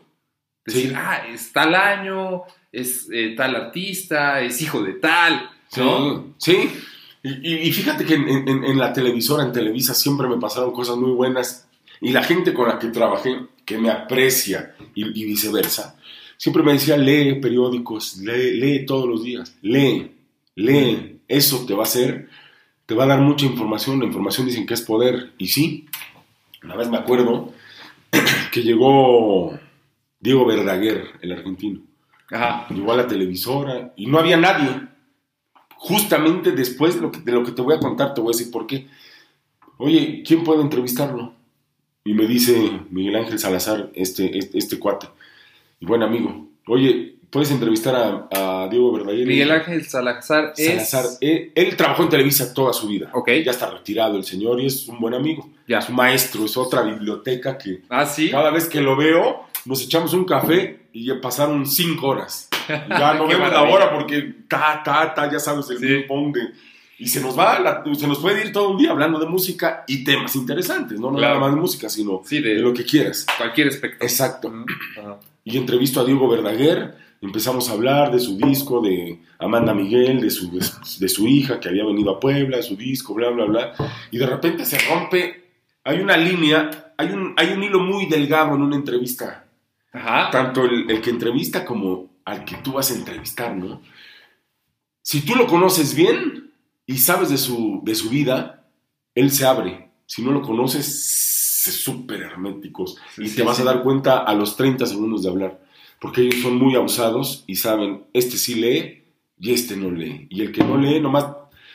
Decir, 0.64 0.94
ah, 0.96 1.22
es 1.32 1.52
tal 1.52 1.76
año, 1.76 2.42
es 2.72 3.08
eh, 3.12 3.34
tal 3.36 3.54
artista, 3.54 4.40
es 4.40 4.60
hijo 4.60 4.82
de 4.82 4.94
tal. 4.94 5.48
¿no? 5.76 6.34
Sí, 6.38 6.68
Y, 7.22 7.72
fíjate 7.72 8.04
que 8.04 8.14
en, 8.14 8.78
la 8.78 8.92
televisora, 8.92 9.44
en 9.44 9.52
Televisa, 9.52 9.94
siempre 9.94 10.28
me 10.28 10.38
pasaron 10.38 10.72
cosas 10.72 10.96
muy 10.96 11.12
buenas. 11.12 11.68
Y 12.00 12.10
la 12.10 12.24
gente 12.24 12.52
con 12.52 12.68
la 12.68 12.78
que 12.78 12.88
trabajé, 12.88 13.46
que 13.64 13.78
me 13.78 13.90
aprecia 13.90 14.74
y, 14.94 15.24
viceversa, 15.24 15.96
siempre 16.36 16.64
me 16.64 16.72
decía, 16.72 16.96
lee 16.96 17.40
periódicos, 17.40 18.16
lee, 18.18 18.58
lee 18.58 18.84
todos 18.84 19.08
los 19.08 19.22
días, 19.22 19.56
lee, 19.62 20.12
lee 20.56 21.15
eso 21.28 21.66
te 21.66 21.74
va 21.74 21.80
a 21.80 21.86
hacer, 21.86 22.28
te 22.86 22.94
va 22.94 23.04
a 23.04 23.08
dar 23.08 23.20
mucha 23.20 23.46
información, 23.46 23.98
la 23.98 24.06
información 24.06 24.46
dicen 24.46 24.66
que 24.66 24.74
es 24.74 24.82
poder, 24.82 25.32
y 25.38 25.48
sí, 25.48 25.86
una 26.62 26.76
vez 26.76 26.88
me 26.88 26.96
acuerdo 26.96 27.52
que 28.52 28.62
llegó 28.62 29.58
Diego 30.20 30.46
Verdaguer, 30.46 31.06
el 31.20 31.32
argentino, 31.32 31.80
llegó 32.70 32.92
a 32.92 32.96
la 32.96 33.06
televisora 33.06 33.92
y 33.96 34.06
no 34.06 34.18
había 34.18 34.36
nadie. 34.36 34.88
Justamente 35.78 36.52
después 36.52 36.96
de 36.96 37.02
lo, 37.02 37.12
que, 37.12 37.20
de 37.20 37.32
lo 37.32 37.44
que 37.44 37.52
te 37.52 37.62
voy 37.62 37.74
a 37.74 37.78
contar, 37.78 38.14
te 38.14 38.20
voy 38.20 38.34
a 38.34 38.36
decir 38.36 38.50
por 38.50 38.66
qué. 38.66 38.88
Oye, 39.76 40.22
¿quién 40.26 40.42
puede 40.42 40.62
entrevistarlo? 40.62 41.34
Y 42.02 42.14
me 42.14 42.26
dice 42.26 42.80
Miguel 42.90 43.16
Ángel 43.16 43.38
Salazar, 43.38 43.90
este, 43.94 44.38
este, 44.38 44.58
este 44.58 44.78
cuate, 44.78 45.08
y 45.80 45.86
buen 45.86 46.02
amigo, 46.02 46.48
oye, 46.66 47.15
puedes 47.36 47.50
entrevistar 47.50 48.28
a, 48.32 48.66
Diego 48.70 48.92
Verdaguer. 48.92 49.26
Miguel 49.26 49.50
Ángel 49.50 49.84
Salazar 49.84 50.54
es... 50.56 51.18
Eh, 51.20 51.52
él, 51.54 51.76
trabajó 51.76 52.04
en 52.04 52.08
Televisa 52.08 52.54
toda 52.54 52.72
su 52.72 52.88
vida. 52.88 53.12
Ya 53.26 53.50
está 53.50 53.68
retirado 53.68 54.16
el 54.16 54.24
señor 54.24 54.58
y 54.58 54.64
es 54.64 54.88
un 54.88 54.98
buen 54.98 55.12
amigo. 55.12 55.46
Ya. 55.68 55.80
Es 55.80 55.88
un 55.90 55.96
maestro, 55.96 56.46
es 56.46 56.56
otra 56.56 56.80
biblioteca 56.80 57.58
que... 57.58 57.82
Ah, 57.90 58.06
sí. 58.06 58.30
Cada 58.30 58.50
vez 58.50 58.70
que 58.70 58.80
lo 58.80 58.96
veo, 58.96 59.42
nos 59.66 59.82
echamos 59.82 60.14
un 60.14 60.24
café 60.24 60.86
y 60.94 61.04
ya 61.04 61.20
pasaron 61.20 61.66
cinco 61.66 62.08
horas. 62.08 62.48
Ya 62.88 63.12
no 63.18 63.26
vemos 63.26 63.52
la 63.52 63.64
hora 63.64 63.92
porque 63.92 64.36
ta, 64.48 64.80
ta, 64.82 65.12
ta, 65.12 65.30
ya 65.30 65.38
sabes, 65.38 65.68
el 65.68 65.78
sí. 65.78 66.04
ping 66.08 66.32
de... 66.32 66.40
Y 66.98 67.08
se 67.08 67.20
nos 67.20 67.38
va, 67.38 67.84
se 67.94 68.08
nos 68.08 68.18
puede 68.18 68.46
ir 68.46 68.50
todo 68.50 68.70
un 68.70 68.78
día 68.78 68.92
hablando 68.92 69.18
de 69.18 69.26
música 69.26 69.84
y 69.86 70.04
temas 70.04 70.34
interesantes, 70.36 70.98
no, 70.98 71.10
no 71.10 71.20
nada 71.20 71.38
más 71.38 71.54
de 71.54 71.60
música, 71.60 71.90
sino 71.90 72.22
de, 72.30 72.54
lo 72.54 72.72
que 72.72 72.86
quieras. 72.86 73.26
Cualquier 73.36 73.68
espectro. 73.68 74.06
Exacto. 74.06 74.50
Y 75.44 75.58
entrevisto 75.58 76.00
a 76.00 76.04
Diego 76.06 76.26
Verdaguer, 76.26 77.05
empezamos 77.20 77.68
a 77.68 77.72
hablar 77.72 78.12
de 78.12 78.18
su 78.18 78.36
disco, 78.36 78.80
de 78.80 79.20
Amanda 79.38 79.74
Miguel, 79.74 80.20
de 80.20 80.30
su, 80.30 80.50
de 80.50 81.08
su 81.08 81.26
hija 81.26 81.60
que 81.60 81.68
había 81.68 81.84
venido 81.84 82.10
a 82.10 82.20
Puebla, 82.20 82.62
su 82.62 82.76
disco, 82.76 83.14
bla, 83.14 83.30
bla, 83.30 83.44
bla. 83.44 83.72
Y 84.10 84.18
de 84.18 84.26
repente 84.26 84.64
se 84.64 84.78
rompe, 84.78 85.44
hay 85.84 86.00
una 86.00 86.16
línea, 86.16 86.92
hay 86.96 87.08
un, 87.08 87.34
hay 87.36 87.52
un 87.52 87.62
hilo 87.62 87.80
muy 87.80 88.06
delgado 88.06 88.54
en 88.54 88.62
una 88.62 88.76
entrevista. 88.76 89.44
Tanto 90.30 90.64
el, 90.64 90.90
el 90.90 91.00
que 91.00 91.10
entrevista 91.10 91.64
como 91.64 92.16
al 92.24 92.44
que 92.44 92.56
tú 92.56 92.72
vas 92.72 92.90
a 92.90 92.94
entrevistar, 92.94 93.56
¿no? 93.56 93.80
Si 95.00 95.20
tú 95.20 95.36
lo 95.36 95.46
conoces 95.46 95.94
bien 95.94 96.52
y 96.84 96.98
sabes 96.98 97.30
de 97.30 97.38
su, 97.38 97.80
de 97.84 97.94
su 97.94 98.10
vida, 98.10 98.64
él 99.14 99.30
se 99.30 99.46
abre. 99.46 99.90
Si 100.04 100.22
no 100.22 100.32
lo 100.32 100.42
conoces, 100.42 100.86
es 100.86 101.74
súper 101.82 102.22
herméticos. 102.22 102.98
y 103.16 103.28
te 103.28 103.42
vas 103.42 103.60
a 103.60 103.64
dar 103.64 103.82
cuenta 103.82 104.18
a 104.18 104.34
los 104.34 104.56
30 104.56 104.84
segundos 104.86 105.22
de 105.22 105.30
hablar 105.30 105.65
porque 106.00 106.22
ellos 106.22 106.42
son 106.42 106.56
muy 106.56 106.74
abusados 106.74 107.44
y 107.46 107.56
saben, 107.56 108.04
este 108.12 108.36
sí 108.36 108.54
lee 108.54 109.04
y 109.38 109.52
este 109.52 109.76
no 109.76 109.90
lee. 109.90 110.26
Y 110.30 110.42
el 110.42 110.52
que 110.52 110.64
no 110.64 110.76
lee, 110.76 111.00
nomás 111.00 111.26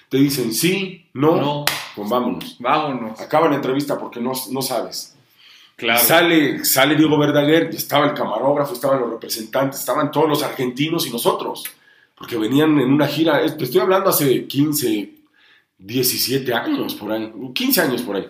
te 0.09 0.17
dicen 0.17 0.53
sí, 0.53 1.09
no, 1.13 1.35
no. 1.37 1.65
pues 1.95 2.09
vámonos. 2.09 2.57
Vámonos. 2.59 3.19
Acaba 3.19 3.49
la 3.49 3.55
entrevista 3.55 3.97
porque 3.97 4.19
no, 4.19 4.33
no 4.51 4.61
sabes. 4.61 5.15
Claro. 5.75 5.99
Sale, 5.99 6.63
sale 6.63 6.95
Diego 6.95 7.17
Verdaguer, 7.17 7.69
y 7.73 7.77
estaba 7.77 8.05
el 8.05 8.13
camarógrafo, 8.13 8.73
estaban 8.73 8.99
los 8.99 9.09
representantes, 9.09 9.79
estaban 9.79 10.11
todos 10.11 10.29
los 10.29 10.43
argentinos 10.43 11.07
y 11.07 11.09
nosotros, 11.09 11.63
porque 12.15 12.37
venían 12.37 12.79
en 12.79 12.93
una 12.93 13.07
gira, 13.07 13.43
te 13.57 13.63
estoy 13.63 13.81
hablando 13.81 14.11
hace 14.11 14.45
15, 14.45 15.11
17 15.79 16.53
años 16.53 16.93
por 16.93 17.11
ahí, 17.11 17.33
15 17.55 17.81
años 17.81 18.03
por 18.03 18.15
ahí. 18.15 18.29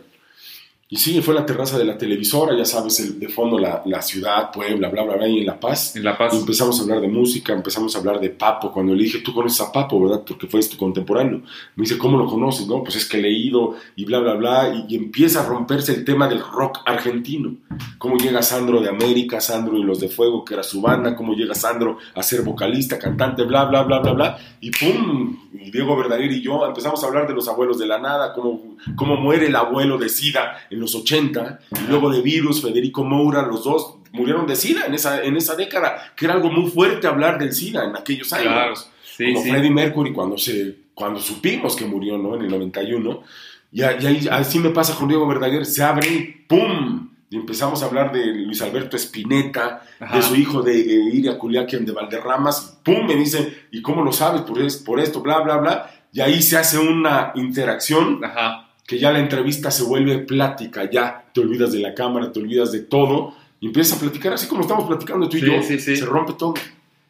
Y 0.93 0.97
sí, 0.97 1.21
fue 1.21 1.34
la 1.34 1.45
terraza 1.45 1.77
de 1.77 1.86
la 1.86 1.97
televisora, 1.97 2.54
ya 2.54 2.65
sabes, 2.65 2.99
el, 2.99 3.17
de 3.17 3.30
fondo 3.30 3.58
la, 3.58 3.82
la, 3.86 4.01
ciudad, 4.01 4.51
Puebla, 4.51 4.89
bla, 4.89 5.04
bla, 5.04 5.15
bla, 5.15 5.25
y 5.25 5.39
en 5.39 5.45
La 5.45 5.58
Paz. 5.58 5.95
En 5.95 6.04
La 6.04 6.17
Paz. 6.17 6.34
Y 6.34 6.39
empezamos 6.39 6.77
a 6.77 6.84
hablar 6.84 6.99
de 6.99 7.08
música, 7.08 7.54
empezamos 7.54 7.95
a 7.95 7.99
hablar 7.99 8.19
de 8.19 8.30
Papo. 8.30 8.73
Cuando 8.73 8.93
le 8.93 9.04
dije, 9.04 9.19
tú 9.19 9.34
conoces 9.34 9.62
a 9.62 9.71
Papo, 9.71 10.01
¿verdad? 10.01 10.25
Porque 10.27 10.47
fue 10.47 10.60
tu 10.63 10.75
contemporáneo. 10.75 11.44
Me 11.77 11.83
dice, 11.83 11.98
¿cómo 11.98 12.17
lo 12.17 12.25
conoces? 12.25 12.67
No, 12.67 12.83
pues 12.83 12.98
es 12.98 13.06
que 13.08 13.19
he 13.19 13.21
leído 13.21 13.75
y 13.96 14.04
bla, 14.04 14.19
bla, 14.19 14.33
bla. 14.33 14.85
Y, 14.89 14.98
empieza 14.98 15.39
a 15.39 15.46
romperse 15.46 15.94
el 15.94 16.04
tema 16.04 16.27
del 16.27 16.42
rock 16.42 16.79
argentino. 16.85 17.56
Cómo 17.98 18.17
llega 18.17 18.42
Sandro 18.42 18.81
de 18.81 18.89
América, 18.89 19.39
Sandro 19.39 19.77
y 19.77 19.83
los 19.83 20.02
de 20.02 20.10
Fuego, 20.10 20.44
que 20.44 20.56
era 20.56 20.63
su 20.63 20.81
banda. 20.81 21.15
Cómo 21.15 21.35
llega 21.35 21.56
Sandro 21.56 22.00
a 22.13 22.21
ser 22.21 22.42
vocalista, 22.42 23.00
cantante, 23.00 23.44
bla, 23.44 23.63
bla, 23.63 23.83
bla, 23.83 24.00
bla, 24.00 24.12
bla. 24.12 24.37
Y 24.60 24.69
pum, 24.71 25.37
y 25.54 25.71
Diego 25.71 25.96
Verdaguer 25.96 26.33
y 26.33 26.42
yo 26.42 26.65
empezamos 26.65 27.02
a 27.02 27.08
hablar 27.08 27.29
de 27.29 27.33
los 27.33 27.48
abuelos 27.48 27.79
de 27.79 27.87
la 27.87 27.98
nada, 27.98 28.33
cómo 28.33 28.71
cómo 28.96 29.15
muere 29.15 29.48
el 29.48 29.56
abuelo 29.56 29.98
de 29.98 30.10
SIDA 30.10 30.58
en 30.69 30.79
los 30.82 30.96
80, 30.96 31.60
y 31.71 31.88
luego 31.88 32.10
de 32.10 32.21
virus, 32.21 32.62
Federico 32.62 33.04
Moura, 33.04 33.44
los 33.44 33.63
dos 33.63 33.96
murieron 34.12 34.46
de 34.46 34.56
SIDA 34.56 34.86
en 34.86 34.94
esa, 34.94 35.23
en 35.23 35.38
esa 35.38 35.56
década, 35.56 36.13
que 36.15 36.25
era 36.25 36.34
algo 36.34 36.52
muy 36.52 36.69
fuerte 36.69 37.08
hablar 37.08 37.40
del 37.40 37.54
SIDA 37.54 37.86
en 37.86 37.96
aquellos 37.96 38.32
años. 38.34 38.90
como 39.17 39.42
Freddie 39.42 39.71
Mercury 39.71 40.12
cuando, 40.12 40.38
se, 40.38 40.75
cuando 40.94 41.19
supimos 41.19 41.75
que 41.75 41.86
murió 41.86 42.17
¿no? 42.17 42.36
en 42.36 42.44
el 42.44 42.50
91. 42.50 43.23
Y, 43.71 43.84
ahí, 43.84 44.27
así 44.29 44.60
me 44.60 44.69
pasa 44.69 44.96
con 44.96 45.08
Diego 45.08 45.25
Verdaguer, 45.27 45.65
se 45.65 45.82
abre 45.84 46.08
y 46.08 46.19
¡pum! 46.48 47.10
Y 47.29 47.38
empezamos 47.38 47.82
a 47.82 47.86
hablar 47.86 48.12
de 48.12 48.25
Luis 48.25 48.62
Alberto 48.62 48.98
Espineta, 48.98 49.84
de 50.13 50.21
su 50.21 50.36
hijo 50.36 50.62
de 50.62 50.77
eh, 50.77 51.10
Iria 51.13 51.38
Culiaquian 51.38 51.86
de 51.86 51.94
Valderramas, 51.94 52.79
¡pum! 52.84 53.08
Me 53.08 53.15
dice, 53.15 53.67
¿y 53.71 53.82
cómo 53.82 54.04
lo 54.04 54.12
sabes? 54.12 54.42
Por, 54.42 54.60
por 54.84 55.00
esto, 55.00 55.21
bla, 55.21 55.40
bla, 55.40 55.58
bla. 55.58 55.92
Y 56.12 56.19
ahí 56.19 56.42
se 56.42 56.58
hace 56.58 56.77
una 56.77 57.32
interacción 57.36 58.19
que 58.92 59.00
ya 59.00 59.10
la 59.10 59.19
entrevista 59.19 59.71
se 59.71 59.83
vuelve 59.83 60.17
plática, 60.19 60.92
ya 60.92 61.23
te 61.33 61.39
olvidas 61.39 61.71
de 61.71 61.79
la 61.79 61.94
cámara, 61.94 62.29
te 62.33 62.42
olvidas 62.42 62.73
de 62.73 62.81
todo 62.81 63.33
y 63.62 63.67
empiezas 63.67 63.98
a 63.98 64.02
platicar 64.02 64.33
así 64.33 64.48
como 64.48 64.63
estamos 64.63 64.85
platicando 64.85 65.29
tú 65.29 65.37
y 65.37 65.46
yo. 65.46 65.63
Se 65.63 65.96
rompe 66.02 66.33
todo. 66.33 66.56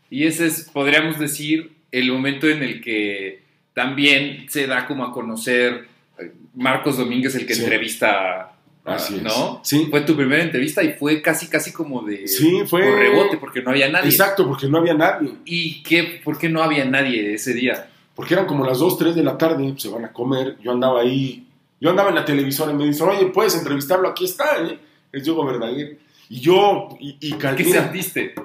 Y 0.07 0.27
ese 0.27 0.45
es, 0.45 0.69
podríamos 0.71 1.17
decir, 1.17 1.71
el 1.91 2.11
momento 2.11 2.47
en 2.47 2.61
el 2.61 2.81
que 2.81 3.41
también 3.73 4.45
se 4.47 4.67
da 4.67 4.85
como 4.85 5.03
a 5.03 5.11
conocer 5.11 5.87
eh, 6.19 6.31
Marcos 6.53 6.97
Domínguez, 6.97 7.33
el 7.33 7.47
que 7.47 7.53
entrevista 7.53 8.53
Así 8.85 9.19
¿no? 9.23 9.61
Sí. 9.63 9.87
Fue 9.89 10.01
tu 10.01 10.15
primera 10.15 10.43
entrevista 10.43 10.83
y 10.83 10.93
fue 10.93 11.19
casi, 11.23 11.47
casi 11.47 11.73
como 11.73 12.03
de 12.03 12.27
sí, 12.27 12.61
fue... 12.67 12.81
rebote, 12.81 13.37
porque 13.37 13.63
no 13.63 13.71
había 13.71 13.89
nadie. 13.89 14.11
Exacto, 14.11 14.47
porque 14.47 14.67
no 14.67 14.77
había 14.77 14.93
nadie. 14.93 15.33
¿Y 15.45 15.81
qué, 15.81 16.21
por 16.23 16.37
qué 16.37 16.47
no 16.47 16.61
había 16.61 16.85
nadie 16.85 17.33
ese 17.33 17.55
día? 17.55 17.89
Porque 18.13 18.35
eran 18.35 18.45
como 18.45 18.65
las 18.65 18.77
2, 18.77 18.99
3 18.99 19.15
de 19.15 19.23
la 19.23 19.35
tarde, 19.35 19.73
se 19.77 19.89
van 19.89 20.05
a 20.05 20.13
comer. 20.13 20.57
Yo 20.61 20.71
andaba 20.71 21.01
ahí, 21.01 21.47
yo 21.81 21.89
andaba 21.89 22.09
en 22.09 22.15
la 22.15 22.23
televisora 22.23 22.71
y 22.71 22.75
me 22.75 22.85
dicen, 22.85 23.09
oye, 23.09 23.25
puedes 23.25 23.55
entrevistarlo, 23.55 24.07
aquí 24.07 24.25
está, 24.25 24.63
¿eh? 24.63 24.79
Es 25.11 25.23
Diego 25.23 25.43
Verdaguer. 25.43 25.99
Y 26.29 26.39
yo, 26.39 26.95
y, 26.99 27.17
y 27.19 27.33
¿Qué 27.33 27.65
sentiste? 27.65 28.35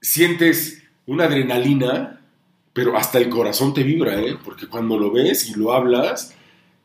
Sientes 0.00 0.82
una 1.06 1.24
adrenalina, 1.24 2.22
pero 2.72 2.96
hasta 2.96 3.18
el 3.18 3.28
corazón 3.28 3.74
te 3.74 3.82
vibra, 3.82 4.18
¿eh? 4.18 4.38
Porque 4.42 4.66
cuando 4.66 4.98
lo 4.98 5.12
ves 5.12 5.50
y 5.50 5.54
lo 5.54 5.72
hablas 5.74 6.34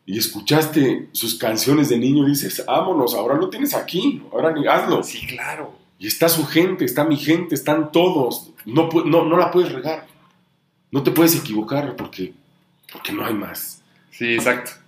y 0.06 0.18
escuchaste 0.18 1.08
sus 1.14 1.36
canciones 1.36 1.88
de 1.88 2.00
niño, 2.00 2.26
dices, 2.26 2.62
vámonos, 2.68 3.16
ahora 3.16 3.36
lo 3.36 3.50
tienes 3.50 3.74
aquí, 3.74 4.22
ahora 4.34 4.52
ni 4.52 4.68
hazlo. 4.68 5.04
Sí, 5.04 5.26
claro. 5.26 5.80
Y 5.98 6.08
está 6.08 6.28
su 6.28 6.46
gente, 6.46 6.84
está 6.84 7.06
mi 7.06 7.16
gente, 7.16 7.56
están 7.56 7.94
todos. 7.94 8.52
No, 8.66 8.90
no, 9.06 9.24
no 9.24 9.38
la 9.38 9.52
puedes 9.52 9.72
regar. 9.72 10.06
No 10.92 11.02
te 11.02 11.12
puedes 11.12 11.34
equivocar 11.34 11.96
porque, 11.96 12.34
porque 12.92 13.14
no 13.14 13.26
hay 13.26 13.34
más. 13.34 13.82
Sí, 14.12 14.34
exacto. 14.34 14.85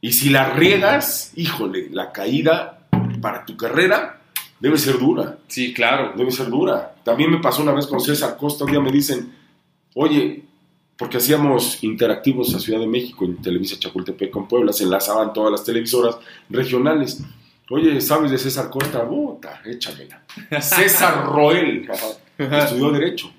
Y 0.00 0.12
si 0.12 0.30
la 0.30 0.50
riegas, 0.50 1.32
híjole, 1.34 1.88
la 1.90 2.12
caída 2.12 2.86
para 3.20 3.44
tu 3.44 3.56
carrera 3.56 4.20
debe 4.60 4.78
ser 4.78 4.98
dura. 4.98 5.38
Sí, 5.48 5.74
claro. 5.74 6.12
Debe 6.16 6.30
ser 6.30 6.48
dura. 6.48 6.94
También 7.04 7.30
me 7.30 7.38
pasó 7.38 7.62
una 7.62 7.72
vez 7.72 7.86
con 7.86 8.00
César 8.00 8.36
Costa, 8.36 8.64
un 8.64 8.70
día 8.70 8.80
me 8.80 8.92
dicen, 8.92 9.32
oye, 9.94 10.44
porque 10.96 11.18
hacíamos 11.18 11.82
interactivos 11.84 12.54
a 12.54 12.60
Ciudad 12.60 12.80
de 12.80 12.86
México 12.86 13.24
en 13.24 13.36
Televisa 13.36 13.78
Chapultepec 13.78 14.30
con 14.30 14.48
Puebla, 14.48 14.72
se 14.72 14.84
enlazaban 14.84 15.32
todas 15.32 15.52
las 15.52 15.64
televisoras 15.64 16.16
regionales. 16.50 17.22
Oye, 17.70 18.00
¿sabes 18.00 18.30
de 18.30 18.38
César 18.38 18.68
Costa? 18.70 19.06
Puta, 19.06 19.60
échamela. 19.64 20.22
César 20.60 21.26
Roel, 21.26 21.88
estudió 22.36 22.90
Derecho. 22.90 23.30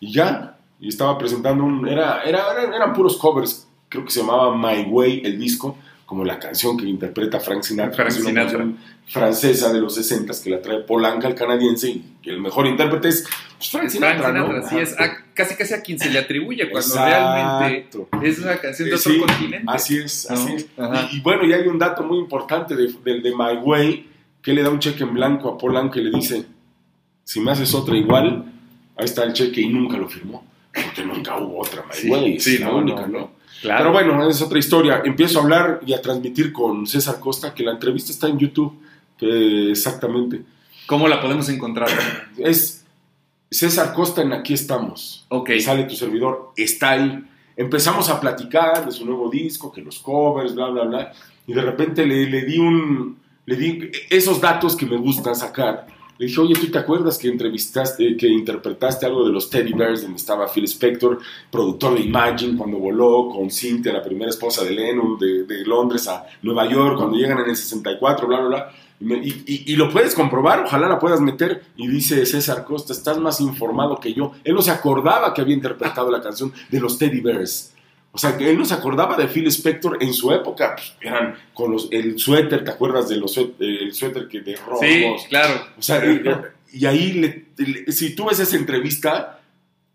Y 0.00 0.12
ya, 0.12 0.56
y 0.80 0.88
estaba 0.88 1.18
presentando 1.18 1.64
un... 1.64 1.86
Era, 1.86 2.22
era, 2.22 2.52
eran 2.62 2.92
puros 2.92 3.16
covers, 3.16 3.68
creo 3.88 4.04
que 4.04 4.10
se 4.10 4.20
llamaba 4.20 4.56
My 4.56 4.84
Way, 4.88 5.22
el 5.24 5.38
disco, 5.38 5.76
como 6.06 6.24
la 6.24 6.38
canción 6.38 6.76
que 6.76 6.84
interpreta 6.84 7.40
Frank 7.40 7.62
Sinatra. 7.62 7.94
Frank 8.04 8.10
Sinatra. 8.10 8.66
francesa 9.06 9.72
de 9.72 9.80
los 9.80 9.94
60 9.94 10.32
que 10.42 10.50
la 10.50 10.60
trae 10.60 10.80
Polanca, 10.80 11.28
el 11.28 11.34
canadiense, 11.34 11.88
y 11.88 12.04
el 12.24 12.40
mejor 12.40 12.66
intérprete 12.66 13.08
es 13.08 13.26
pues, 13.56 13.70
Frank 13.70 13.88
Sinatra, 13.88 14.32
¿no? 14.32 14.68
Sí, 14.68 14.78
es 14.78 14.94
casi 15.32 15.54
casi 15.54 15.74
a 15.74 15.82
quien 15.82 15.98
se 15.98 16.10
le 16.10 16.18
atribuye 16.18 16.70
cuando 16.70 16.94
realmente 16.94 17.96
es 18.22 18.38
una 18.38 18.56
canción 18.56 18.88
de 18.88 18.94
otro 18.94 19.12
continente. 19.18 19.64
Así 19.66 19.98
es, 19.98 20.30
así 20.30 20.54
es. 20.54 20.66
Y, 21.12 21.20
bueno, 21.20 21.44
y 21.44 21.52
hay 21.52 21.66
un 21.66 21.78
dato 21.78 22.02
muy 22.02 22.18
importante 22.18 22.76
del 22.76 23.02
de, 23.02 23.20
de, 23.20 23.30
My 23.30 23.56
Way, 23.62 24.10
que 24.42 24.52
le 24.52 24.62
da 24.62 24.70
un 24.70 24.78
cheque 24.78 25.04
en 25.04 25.14
blanco 25.14 25.48
a 25.48 25.56
Polanca 25.56 25.98
y 25.98 26.04
le 26.04 26.10
dice, 26.10 26.44
si 27.24 27.40
me 27.40 27.50
haces 27.50 27.74
otra 27.74 27.96
igual, 27.96 28.44
ahí 28.96 29.04
está 29.04 29.24
el 29.24 29.32
cheque 29.32 29.62
y 29.62 29.68
nunca 29.68 29.96
lo 29.96 30.08
firmó, 30.08 30.44
porque 30.72 31.02
nunca 31.04 31.38
hubo 31.38 31.60
otra 31.60 31.82
My 31.82 32.10
Way, 32.10 32.40
sí, 32.40 32.58
la 32.58 32.72
única, 32.72 33.06
¿no? 33.06 33.43
Pero 33.68 33.92
bueno, 33.92 34.28
es 34.28 34.42
otra 34.42 34.58
historia. 34.58 35.02
Empiezo 35.04 35.38
a 35.38 35.42
hablar 35.42 35.80
y 35.86 35.94
a 35.94 36.02
transmitir 36.02 36.52
con 36.52 36.86
César 36.86 37.18
Costa, 37.18 37.54
que 37.54 37.62
la 37.62 37.72
entrevista 37.72 38.12
está 38.12 38.28
en 38.28 38.38
YouTube, 38.38 38.78
exactamente. 39.20 40.42
¿Cómo 40.86 41.08
la 41.08 41.20
podemos 41.20 41.48
encontrar? 41.48 41.88
Es 42.36 42.84
César 43.50 43.94
Costa 43.94 44.22
en 44.22 44.32
Aquí 44.32 44.52
estamos. 44.52 45.24
Ok. 45.28 45.50
Sale 45.60 45.84
tu 45.84 45.94
servidor, 45.94 46.52
está 46.56 46.90
ahí. 46.90 47.24
Empezamos 47.56 48.10
a 48.10 48.20
platicar 48.20 48.84
de 48.84 48.92
su 48.92 49.06
nuevo 49.06 49.30
disco, 49.30 49.72
que 49.72 49.80
los 49.80 49.98
covers, 50.00 50.54
bla, 50.54 50.68
bla, 50.68 50.84
bla. 50.84 51.12
Y 51.46 51.54
de 51.54 51.62
repente 51.62 52.04
le, 52.04 52.28
le 52.28 52.42
di 52.42 52.58
un. 52.58 53.18
Le 53.46 53.56
di 53.56 53.90
esos 54.10 54.40
datos 54.40 54.74
que 54.74 54.86
me 54.86 54.96
gustan 54.96 55.36
sacar 55.36 55.86
le 56.16 56.26
dije, 56.26 56.40
oye, 56.40 56.54
¿tú 56.54 56.68
te 56.68 56.78
acuerdas 56.78 57.18
que 57.18 57.28
entrevistaste, 57.28 58.16
que 58.16 58.28
interpretaste 58.28 59.06
algo 59.06 59.26
de 59.26 59.32
los 59.32 59.50
Teddy 59.50 59.72
Bears 59.72 60.02
donde 60.02 60.16
estaba 60.16 60.46
Phil 60.46 60.64
Spector, 60.64 61.18
productor 61.50 61.94
de 61.94 62.04
Imagine, 62.04 62.56
cuando 62.56 62.78
voló 62.78 63.28
con 63.28 63.50
Cynthia, 63.50 63.92
la 63.92 64.02
primera 64.02 64.30
esposa 64.30 64.64
de 64.64 64.70
Lennon, 64.70 65.18
de, 65.18 65.64
Londres 65.66 66.06
a 66.06 66.24
Nueva 66.42 66.70
York, 66.70 66.98
cuando 66.98 67.16
llegan 67.16 67.40
en 67.40 67.50
el 67.50 67.56
64, 67.56 68.28
bla, 68.28 68.40
bla, 68.40 68.48
bla? 68.48 69.24
Y, 69.24 69.72
y, 69.72 69.76
lo 69.76 69.90
puedes 69.90 70.14
comprobar, 70.14 70.64
ojalá 70.64 70.88
la 70.88 70.98
puedas 70.98 71.20
meter. 71.20 71.64
Y 71.76 71.88
dice 71.88 72.24
César 72.24 72.64
Costa, 72.64 72.92
estás 72.92 73.18
más 73.18 73.40
informado 73.40 73.98
que 73.98 74.14
yo. 74.14 74.32
Él 74.44 74.54
no 74.54 74.62
se 74.62 74.70
acordaba 74.70 75.34
que 75.34 75.40
había 75.40 75.54
interpretado 75.54 76.10
la 76.10 76.22
canción 76.22 76.52
de 76.70 76.80
los 76.80 76.96
Teddy 76.96 77.20
Bears. 77.20 77.73
O 78.14 78.18
sea, 78.18 78.36
que 78.36 78.48
él 78.48 78.56
no 78.56 78.64
se 78.64 78.74
acordaba 78.74 79.16
de 79.16 79.26
Phil 79.26 79.48
Spector 79.48 79.98
en 80.00 80.14
su 80.14 80.32
época. 80.32 80.76
Pues, 80.76 80.94
eran 81.00 81.34
con 81.52 81.72
los, 81.72 81.88
el 81.90 82.16
suéter, 82.16 82.62
¿te 82.62 82.70
acuerdas 82.70 83.08
de 83.08 83.16
los 83.16 83.36
el 83.36 83.92
suéter 83.92 84.28
que 84.28 84.40
de 84.40 84.54
rojos? 84.54 84.86
Sí, 84.86 85.04
claro. 85.28 85.66
O 85.76 85.82
sea, 85.82 86.00
y, 86.72 86.86
ahí, 86.86 87.48
si 87.88 88.14
tú 88.14 88.26
ves 88.26 88.38
esa 88.38 88.56
entrevista, 88.56 89.40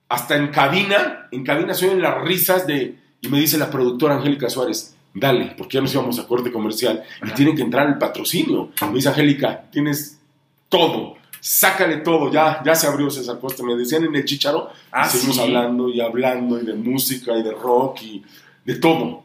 hasta 0.09 0.35
en 0.35 0.49
cabina, 0.49 1.29
en 1.31 1.45
cabina 1.45 1.73
se 1.73 1.85
oyen 1.85 2.01
las 2.01 2.21
risas 2.21 2.67
de, 2.67 2.95
y 3.21 3.27
me 3.29 3.39
dice 3.39 3.57
la 3.57 3.71
productora 3.71 4.15
Angélica 4.15 4.49
Suárez, 4.49 4.97
dale, 5.13 5.53
porque 5.57 5.75
ya 5.75 5.81
nos 5.81 5.93
íbamos 5.93 6.19
a 6.19 6.27
corte 6.27 6.51
comercial 6.51 7.01
y 7.25 7.31
tiene 7.31 7.55
que 7.55 7.61
entrar 7.61 7.87
el 7.87 7.97
patrocinio. 7.97 8.71
Me 8.81 8.95
dice 8.95 9.07
Angélica, 9.07 9.63
tienes 9.71 10.19
todo 10.67 11.18
sácale 11.39 11.97
todo, 11.97 12.31
ya, 12.31 12.61
ya 12.63 12.75
se 12.75 12.87
abrió 12.87 13.09
César 13.09 13.39
Costa, 13.39 13.63
me 13.63 13.75
decían 13.75 14.03
en 14.03 14.15
el 14.15 14.25
Chicharo, 14.25 14.69
ah, 14.91 15.07
seguimos 15.07 15.39
hablando 15.39 15.89
y 15.89 16.01
hablando 16.01 16.59
y 16.59 16.65
de 16.65 16.73
música 16.73 17.35
y 17.37 17.43
de 17.43 17.51
rock 17.51 18.01
y 18.01 18.23
de 18.65 18.75
todo. 18.75 19.23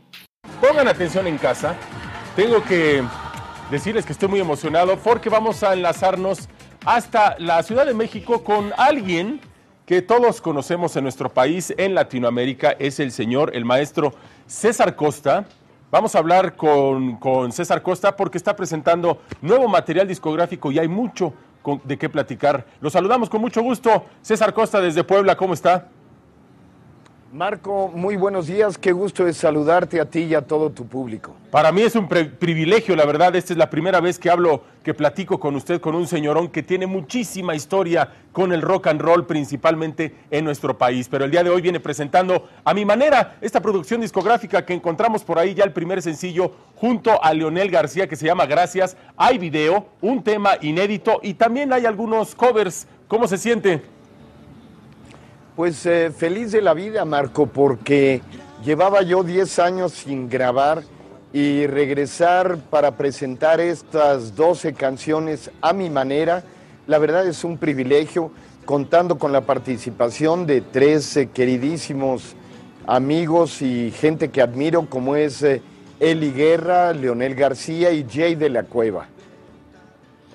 Pongan 0.61 0.89
atención 0.89 1.27
en 1.27 1.39
casa, 1.39 1.75
tengo 2.37 2.63
que 2.65 3.03
decirles 3.71 4.05
que 4.05 4.13
estoy 4.13 4.29
muy 4.29 4.41
emocionado 4.41 4.97
porque 4.99 5.29
vamos 5.29 5.63
a 5.63 5.73
enlazarnos 5.73 6.49
hasta 6.85 7.37
la 7.39 7.63
Ciudad 7.63 7.87
de 7.87 7.95
México 7.95 8.45
con 8.45 8.73
alguien 8.77 9.41
que 9.87 10.01
todos 10.01 10.41
conocemos 10.41 10.97
en 10.97 11.03
nuestro 11.03 11.33
país, 11.33 11.75
en 11.77 11.95
Latinoamérica, 11.95 12.71
es 12.79 13.01
el 13.01 13.13
señor, 13.13 13.55
el 13.55 13.65
maestro 13.65 14.15
César 14.47 14.97
Costa. 14.97 15.45
Vamos 15.91 16.15
a 16.15 16.19
hablar 16.19 16.57
con, 16.57 17.17
con 17.19 17.53
César 17.53 17.83
Costa 17.83 18.17
porque 18.17 18.39
está 18.39 18.57
presentando 18.57 19.21
nuevo 19.43 19.69
material 19.69 20.09
discográfico 20.09 20.73
y 20.73 20.79
hay 20.79 20.89
mucho, 20.89 21.35
de 21.85 21.99
qué 21.99 22.09
platicar. 22.09 22.67
Lo 22.81 22.91
saludamos 22.91 23.29
con 23.31 23.41
mucho 23.41 23.63
gusto. 23.63 24.05
César 24.23 24.53
Costa 24.55 24.81
desde 24.81 25.05
Puebla, 25.05 25.37
¿cómo 25.37 25.55
está? 25.55 25.89
Marco, 27.35 27.91
muy 27.93 28.15
buenos 28.15 28.47
días. 28.47 28.79
Qué 28.79 28.93
gusto 28.93 29.27
es 29.27 29.39
saludarte 29.39 30.01
a 30.01 30.05
ti 30.05 30.21
y 30.21 30.35
a 30.37 30.43
todo 30.43 30.71
tu 30.71 30.87
público. 30.87 31.35
Para 31.51 31.73
mí 31.73 31.83
es 31.83 31.97
un 31.97 32.07
privilegio, 32.07 32.95
la 32.95 33.05
verdad. 33.05 33.35
Esta 33.35 33.53
es 33.53 33.59
la 33.59 33.71
primera 33.71 34.01
vez 34.01 34.21
que 34.21 34.31
hablo, 34.31 34.63
que 34.85 34.95
platico 34.95 35.41
con 35.41 35.57
usted, 35.57 35.81
con 35.81 35.97
un 35.97 36.07
señorón 36.07 36.47
que 36.47 36.63
tiene 36.63 36.87
muchísima 36.87 37.57
historia 37.57 38.09
con 38.31 38.53
el 38.53 38.63
rock 38.63 38.87
and 38.87 39.01
roll, 39.01 39.27
principalmente 39.27 40.15
en 40.31 40.45
nuestro 40.45 40.79
país. 40.79 41.09
Pero 41.09 41.25
el 41.25 41.33
día 41.33 41.43
de 41.43 41.51
hoy 41.51 41.61
viene 41.61 41.81
presentando 41.81 42.47
a 42.63 42.73
mi 42.73 42.85
manera 42.85 43.37
esta 43.41 43.61
producción 43.61 44.01
discográfica 44.01 44.65
que 44.65 44.73
encontramos 44.73 45.25
por 45.25 45.41
ahí 45.41 45.55
ya 45.55 45.65
el 45.65 45.73
primer 45.73 46.03
sencillo 46.03 46.53
junto 46.77 47.21
a 47.21 47.35
Leonel 47.35 47.69
García 47.69 48.07
que 48.07 48.15
se 48.15 48.27
llama 48.27 48.47
Gracias. 48.47 48.97
Hay 49.17 49.39
video, 49.39 49.89
un 50.01 50.23
tema 50.23 50.53
inédito 50.61 51.19
y 51.21 51.35
también 51.35 51.73
hay 51.73 51.85
algunos 51.85 52.37
covers. 52.37 52.87
¿Cómo 53.09 53.27
se 53.27 53.39
siente? 53.39 53.94
Pues 55.57 55.87
eh, 55.87 56.11
feliz 56.11 56.51
de 56.51 56.61
la 56.61 56.75
vida, 56.75 57.05
Marco, 57.05 57.47
porque 57.47 58.23
llevaba 58.65 59.03
yo 59.03 59.23
10 59.23 59.61
años 59.61 59.93
sin 59.93 60.29
grabar 60.29 60.83
y 61.33 61.69
regresar 61.69 62.59
para 62.71 62.97
presentar 62.97 63.61
estas 63.61 64.35
12 64.35 64.75
canciones 64.75 65.53
a 65.61 65.73
mi 65.73 65.91
manera, 65.91 66.43
la 66.89 66.99
verdad 66.99 67.25
es 67.29 67.45
un 67.45 67.57
privilegio, 67.57 68.33
contando 68.65 69.17
con 69.17 69.31
la 69.31 69.43
participación 69.43 70.45
de 70.45 70.61
tres 70.61 71.21
queridísimos 71.33 72.35
amigos 72.85 73.63
y 73.63 73.93
gente 73.93 74.31
que 74.31 74.43
admiro, 74.43 74.91
como 74.91 75.15
es 75.15 75.41
eh, 75.45 75.63
Eli 76.01 76.33
Guerra, 76.33 76.93
Leonel 76.93 77.37
García 77.37 77.93
y 77.93 78.05
Jay 78.11 78.35
de 78.35 78.51
la 78.51 78.65
Cueva. 78.65 79.07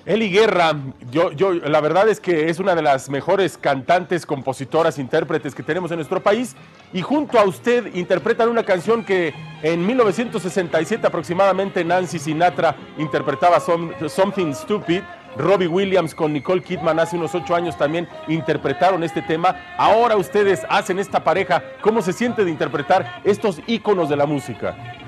Eli 0.06 0.30
Guerra, 0.30 0.74
yo, 1.10 1.30
yo, 1.32 1.52
la 1.52 1.80
verdad 1.82 2.08
es 2.08 2.20
que 2.20 2.48
es 2.48 2.58
una 2.58 2.74
de 2.74 2.80
las 2.80 3.10
mejores 3.10 3.58
cantantes, 3.58 4.24
compositoras, 4.24 4.98
intérpretes 4.98 5.54
que 5.54 5.62
tenemos 5.62 5.90
en 5.90 5.98
nuestro 5.98 6.22
país. 6.22 6.56
Y 6.92 7.02
junto 7.02 7.38
a 7.38 7.44
usted 7.44 7.94
interpretan 7.94 8.48
una 8.48 8.64
canción 8.64 9.04
que 9.04 9.34
en 9.62 9.86
1967 9.86 11.06
aproximadamente 11.06 11.84
Nancy 11.84 12.18
Sinatra 12.18 12.76
interpretaba 12.98 13.60
Something 13.60 14.54
Stupid. 14.54 15.02
Robbie 15.36 15.68
Williams 15.68 16.14
con 16.14 16.32
Nicole 16.32 16.62
Kidman 16.62 16.98
hace 16.98 17.16
unos 17.16 17.34
ocho 17.36 17.54
años 17.54 17.78
también 17.78 18.08
interpretaron 18.26 19.04
este 19.04 19.22
tema. 19.22 19.54
Ahora 19.76 20.16
ustedes 20.16 20.62
hacen 20.68 20.98
esta 20.98 21.22
pareja. 21.22 21.62
¿Cómo 21.82 22.02
se 22.02 22.12
siente 22.12 22.44
de 22.44 22.50
interpretar 22.50 23.20
estos 23.22 23.60
íconos 23.66 24.08
de 24.08 24.16
la 24.16 24.26
música? 24.26 24.99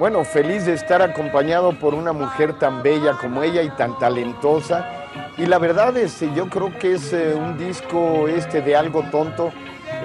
Bueno, 0.00 0.24
feliz 0.24 0.64
de 0.64 0.72
estar 0.72 1.02
acompañado 1.02 1.72
por 1.72 1.92
una 1.92 2.14
mujer 2.14 2.54
tan 2.54 2.82
bella 2.82 3.18
como 3.20 3.42
ella 3.42 3.62
y 3.62 3.68
tan 3.68 3.98
talentosa. 3.98 4.88
Y 5.36 5.44
la 5.44 5.58
verdad 5.58 5.94
es, 5.98 6.24
yo 6.34 6.48
creo 6.48 6.72
que 6.78 6.94
es 6.94 7.12
eh, 7.12 7.34
un 7.34 7.58
disco 7.58 8.26
este 8.26 8.62
de 8.62 8.74
algo 8.74 9.02
tonto, 9.10 9.52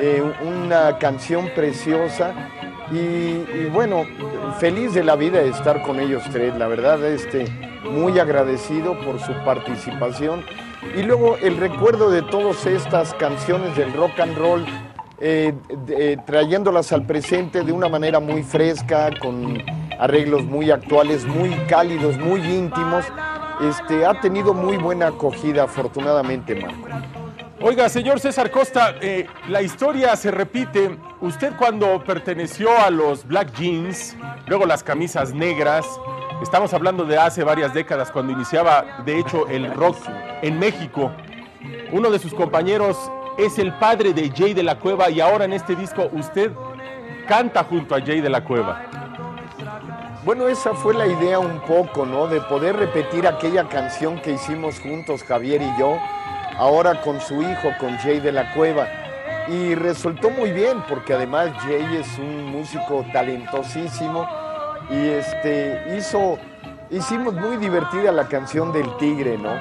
eh, 0.02 0.22
una 0.46 0.98
canción 0.98 1.50
preciosa. 1.56 2.34
Y, 2.92 3.68
bueno, 3.72 4.04
feliz 4.60 4.94
de 4.94 5.06
la 5.06 5.16
vida 5.16 5.40
de 5.40 5.48
estar 5.48 5.82
con 5.82 5.98
ellos 6.02 6.24
tres. 6.30 6.54
La 6.58 6.68
verdad, 6.68 7.02
este, 7.06 7.46
muy 7.90 8.20
agradecido 8.20 9.00
por 9.00 9.22
su 9.22 9.32
participación. 9.46 10.44
Y 10.94 11.04
luego 11.04 11.38
el 11.38 11.56
recuerdo 11.56 12.10
de 12.10 12.22
todas 12.22 12.66
estas 12.66 13.14
canciones 13.14 13.78
del 13.78 13.94
rock 13.94 14.20
and 14.20 14.38
roll 14.38 14.66
eh, 15.22 15.54
trayéndolas 16.26 16.92
al 16.92 17.06
presente 17.06 17.64
de 17.64 17.72
una 17.72 17.88
manera 17.88 18.20
muy 18.20 18.44
fresca, 18.44 19.10
con 19.22 19.64
arreglos 20.00 20.44
muy 20.44 20.72
actuales, 20.72 21.26
muy 21.26 21.52
cálidos, 21.68 22.18
muy 22.18 22.42
íntimos. 22.42 23.06
Este, 23.62 24.06
ha 24.06 24.20
tenido 24.20 24.54
muy 24.54 24.78
buena 24.78 25.08
acogida, 25.08 25.64
afortunadamente, 25.64 26.56
Marco. 26.56 26.88
Oiga, 27.62 27.88
señor 27.88 28.20
César 28.20 28.52
Costa, 28.52 28.96
eh, 29.02 29.28
la 29.48 29.62
historia 29.62 30.16
se 30.18 30.30
repite. 30.30 30.98
Usted 31.22 31.54
cuando 31.58 32.04
perteneció 32.04 32.70
a 32.78 32.90
los 32.90 33.26
Black 33.26 33.54
Jeans, 33.54 34.16
luego 34.48 34.66
las 34.66 34.84
camisas 34.84 35.34
negras, 35.34 35.86
estamos 36.44 36.74
hablando 36.74 37.06
de 37.06 37.18
hace 37.18 37.44
varias 37.44 37.74
décadas, 37.74 38.12
cuando 38.12 38.34
iniciaba, 38.34 39.02
de 39.06 39.20
hecho, 39.20 39.48
el 39.48 39.74
rock 39.74 39.98
en 40.42 40.60
México. 40.60 41.12
Uno 41.92 42.12
de 42.12 42.20
sus 42.20 42.34
compañeros 42.34 43.10
es 43.38 43.58
el 43.58 43.74
padre 43.80 44.14
de 44.14 44.30
Jay 44.30 44.54
de 44.54 44.64
la 44.64 44.78
Cueva 44.78 45.10
y 45.10 45.22
ahora 45.22 45.46
en 45.46 45.54
este 45.54 45.76
disco 45.76 46.10
usted 46.12 46.52
canta 47.28 47.64
junto 47.64 47.96
a 47.96 48.02
Jay 48.02 48.22
de 48.22 48.30
la 48.30 48.44
Cueva. 48.44 49.05
Bueno, 50.26 50.48
esa 50.48 50.74
fue 50.74 50.96
la 50.96 51.06
idea 51.06 51.38
un 51.38 51.60
poco, 51.60 52.04
¿no? 52.04 52.26
De 52.26 52.42
poder 52.42 52.76
repetir 52.78 53.28
aquella 53.28 53.70
canción 53.70 54.20
que 54.20 54.32
hicimos 54.32 54.80
juntos, 54.80 55.24
Javier 55.24 55.62
y 55.62 55.80
yo, 55.80 56.00
ahora 56.58 57.00
con 57.04 57.22
su 57.22 57.44
hijo, 57.44 57.70
con 57.80 57.96
Jay 58.00 58.20
de 58.20 58.32
la 58.32 58.52
Cueva. 58.56 58.88
Y 59.48 59.76
resultó 59.76 60.32
muy 60.32 60.52
bien, 60.52 60.84
porque 60.90 61.14
además 61.14 61.52
Jay 61.60 61.98
es 62.00 62.18
un 62.18 62.46
músico 62.46 63.06
talentosísimo 63.14 64.28
y 64.90 65.10
este, 65.10 65.96
hizo, 65.96 66.40
hicimos 66.90 67.36
muy 67.36 67.58
divertida 67.58 68.12
la 68.12 68.28
canción 68.28 68.74
del 68.74 68.98
tigre, 68.98 69.38
¿no? 69.38 69.52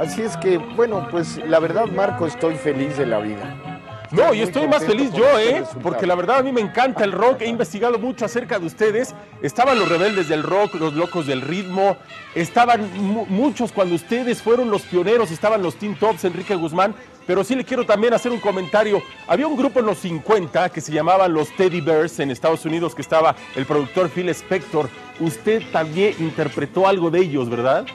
Así 0.00 0.22
es 0.22 0.34
que, 0.38 0.56
bueno, 0.56 1.06
pues 1.10 1.36
la 1.46 1.60
verdad, 1.60 1.88
Marco, 1.88 2.26
estoy 2.26 2.54
feliz 2.54 2.96
de 2.96 3.04
la 3.04 3.18
vida. 3.18 3.65
No, 4.12 4.32
y 4.32 4.40
estoy 4.40 4.68
más 4.68 4.84
feliz 4.84 5.12
yo, 5.12 5.38
¿eh? 5.38 5.64
Porque 5.82 6.06
la 6.06 6.14
verdad 6.14 6.38
a 6.38 6.42
mí 6.42 6.52
me 6.52 6.60
encanta 6.60 7.04
el 7.04 7.12
rock, 7.12 7.42
he 7.42 7.46
investigado 7.46 7.98
mucho 7.98 8.24
acerca 8.24 8.58
de 8.58 8.66
ustedes. 8.66 9.14
Estaban 9.42 9.78
los 9.78 9.88
rebeldes 9.88 10.28
del 10.28 10.42
rock, 10.42 10.74
los 10.74 10.94
locos 10.94 11.26
del 11.26 11.40
ritmo, 11.42 11.96
estaban 12.34 12.88
muchos 13.28 13.72
cuando 13.72 13.94
ustedes 13.94 14.40
fueron 14.40 14.70
los 14.70 14.82
pioneros, 14.82 15.30
estaban 15.30 15.62
los 15.62 15.76
Teen 15.76 15.96
Tops, 15.96 16.24
Enrique 16.24 16.54
Guzmán, 16.54 16.94
pero 17.26 17.42
sí 17.42 17.56
le 17.56 17.64
quiero 17.64 17.84
también 17.84 18.14
hacer 18.14 18.30
un 18.30 18.40
comentario. 18.40 19.02
Había 19.26 19.48
un 19.48 19.56
grupo 19.56 19.80
en 19.80 19.86
los 19.86 19.98
50 19.98 20.68
que 20.70 20.80
se 20.80 20.92
llamaban 20.92 21.32
los 21.32 21.54
Teddy 21.56 21.80
Bears 21.80 22.20
en 22.20 22.30
Estados 22.30 22.64
Unidos, 22.64 22.94
que 22.94 23.02
estaba 23.02 23.34
el 23.56 23.66
productor 23.66 24.08
Phil 24.08 24.28
Spector. 24.28 24.88
Usted 25.18 25.62
también 25.72 26.14
interpretó 26.20 26.86
algo 26.86 27.10
de 27.10 27.20
ellos, 27.20 27.48
¿verdad? 27.48 27.86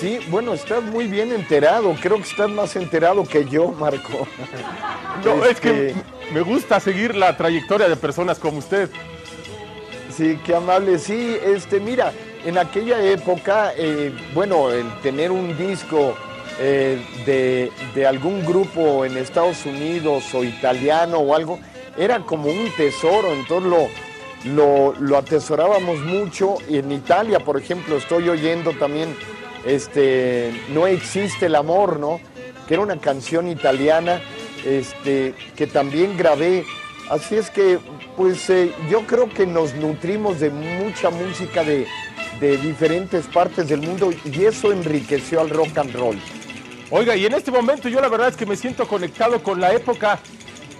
Sí, 0.00 0.20
bueno, 0.30 0.54
estás 0.54 0.82
muy 0.82 1.08
bien 1.08 1.32
enterado. 1.32 1.96
Creo 2.00 2.18
que 2.18 2.22
estás 2.22 2.48
más 2.48 2.76
enterado 2.76 3.24
que 3.24 3.44
yo, 3.44 3.72
Marco. 3.72 4.28
No, 5.24 5.44
es 5.44 5.60
que 5.60 5.88
este, 5.88 6.02
me 6.32 6.42
gusta 6.42 6.78
seguir 6.78 7.16
la 7.16 7.36
trayectoria 7.36 7.88
de 7.88 7.96
personas 7.96 8.38
como 8.38 8.58
usted. 8.58 8.88
Sí, 10.16 10.38
qué 10.46 10.54
amable. 10.54 11.00
Sí, 11.00 11.36
este, 11.44 11.80
mira, 11.80 12.12
en 12.44 12.56
aquella 12.56 13.02
época, 13.02 13.72
eh, 13.76 14.12
bueno, 14.34 14.70
el 14.70 14.86
tener 15.00 15.32
un 15.32 15.56
disco 15.58 16.14
eh, 16.60 17.02
de, 17.26 18.06
algún 18.06 18.44
grupo 18.44 19.04
en 19.04 19.16
Estados 19.16 19.66
Unidos 19.66 20.32
o 20.32 20.44
italiano 20.44 21.18
o 21.18 21.34
algo, 21.34 21.58
era 21.96 22.20
como 22.20 22.48
un 22.50 22.70
tesoro. 22.76 23.32
Entonces 23.32 23.68
lo, 23.68 24.54
lo, 24.54 24.94
lo 25.00 25.16
atesorábamos 25.16 25.98
mucho. 25.98 26.58
Y 26.68 26.78
en 26.78 26.92
Italia, 26.92 27.40
por 27.40 27.58
ejemplo, 27.58 27.96
estoy 27.96 28.28
oyendo 28.28 28.70
también 28.74 29.16
este, 29.68 30.50
No 30.72 30.86
existe 30.86 31.46
el 31.46 31.54
amor, 31.54 32.00
¿no? 32.00 32.20
Que 32.66 32.74
era 32.74 32.82
una 32.82 32.98
canción 32.98 33.48
italiana 33.48 34.20
este, 34.64 35.34
que 35.56 35.66
también 35.66 36.16
grabé. 36.16 36.64
Así 37.10 37.36
es 37.36 37.50
que, 37.50 37.78
pues 38.16 38.48
eh, 38.50 38.72
yo 38.90 39.06
creo 39.06 39.28
que 39.28 39.46
nos 39.46 39.74
nutrimos 39.74 40.40
de 40.40 40.50
mucha 40.50 41.10
música 41.10 41.62
de, 41.62 41.86
de 42.40 42.56
diferentes 42.58 43.26
partes 43.26 43.68
del 43.68 43.80
mundo 43.80 44.10
y 44.24 44.44
eso 44.44 44.72
enriqueció 44.72 45.40
al 45.40 45.50
rock 45.50 45.78
and 45.78 45.94
roll. 45.94 46.18
Oiga, 46.90 47.16
y 47.16 47.26
en 47.26 47.34
este 47.34 47.50
momento 47.50 47.88
yo 47.88 48.00
la 48.00 48.08
verdad 48.08 48.28
es 48.28 48.36
que 48.36 48.46
me 48.46 48.56
siento 48.56 48.86
conectado 48.88 49.42
con 49.42 49.60
la 49.60 49.72
época. 49.72 50.18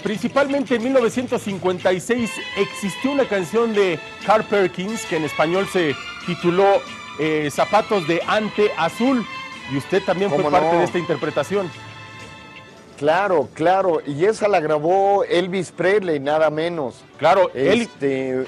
Principalmente 0.02 0.76
en 0.76 0.84
1956 0.84 2.30
existió 2.56 3.10
una 3.10 3.26
canción 3.26 3.74
de 3.74 3.98
Carl 4.24 4.44
Perkins 4.44 5.04
que 5.06 5.16
en 5.16 5.24
español 5.24 5.66
se 5.70 5.94
tituló 6.24 6.80
eh, 7.18 7.48
zapatos 7.50 8.06
de 8.06 8.20
ante 8.26 8.70
azul. 8.76 9.24
Y 9.72 9.76
usted 9.76 10.02
también 10.02 10.30
fue 10.30 10.42
parte 10.50 10.76
de 10.76 10.84
esta 10.84 10.98
interpretación. 10.98 11.70
Claro, 12.98 13.48
claro. 13.54 14.00
Y 14.04 14.24
esa 14.24 14.48
la 14.48 14.60
grabó 14.60 15.24
Elvis 15.24 15.70
Presley, 15.70 16.18
nada 16.18 16.50
menos. 16.50 17.04
Claro, 17.18 17.50
este, 17.54 18.44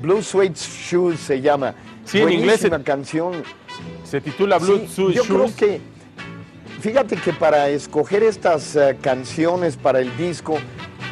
Blue 0.00 0.22
Suede 0.22 0.54
Shoes 0.54 1.18
se 1.18 1.40
llama. 1.40 1.74
Sí, 2.04 2.20
en 2.20 2.30
inglés. 2.30 2.62
una 2.64 2.82
canción. 2.82 3.42
Se 4.04 4.20
titula 4.20 4.58
Blue 4.58 4.86
Suede 4.86 5.14
Shoes. 5.14 5.14
Yo 5.14 5.24
creo 5.24 5.56
que, 5.56 5.80
fíjate 6.80 7.16
que 7.16 7.32
para 7.32 7.68
escoger 7.68 8.22
estas 8.22 8.76
eh, 8.76 8.96
canciones 9.00 9.76
para 9.76 10.00
el 10.00 10.16
disco, 10.16 10.58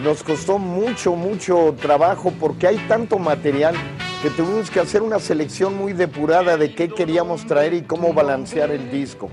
nos 0.05 0.23
costó 0.23 0.59
mucho, 0.59 1.15
mucho 1.15 1.75
trabajo 1.81 2.33
porque 2.39 2.69
hay 2.69 2.79
tanto 2.87 3.19
material 3.19 3.75
que 4.23 4.31
tuvimos 4.31 4.71
que 4.71 4.79
hacer 4.79 5.03
una 5.03 5.19
selección 5.19 5.77
muy 5.77 5.95
depurada 5.95 6.57
de 6.57 6.77
qué 6.77 6.89
queríamos 6.89 7.45
traer 7.45 7.75
y 7.75 7.83
cómo 7.83 8.13
balancear 8.13 8.71
el 8.71 8.89
disco. 8.89 9.29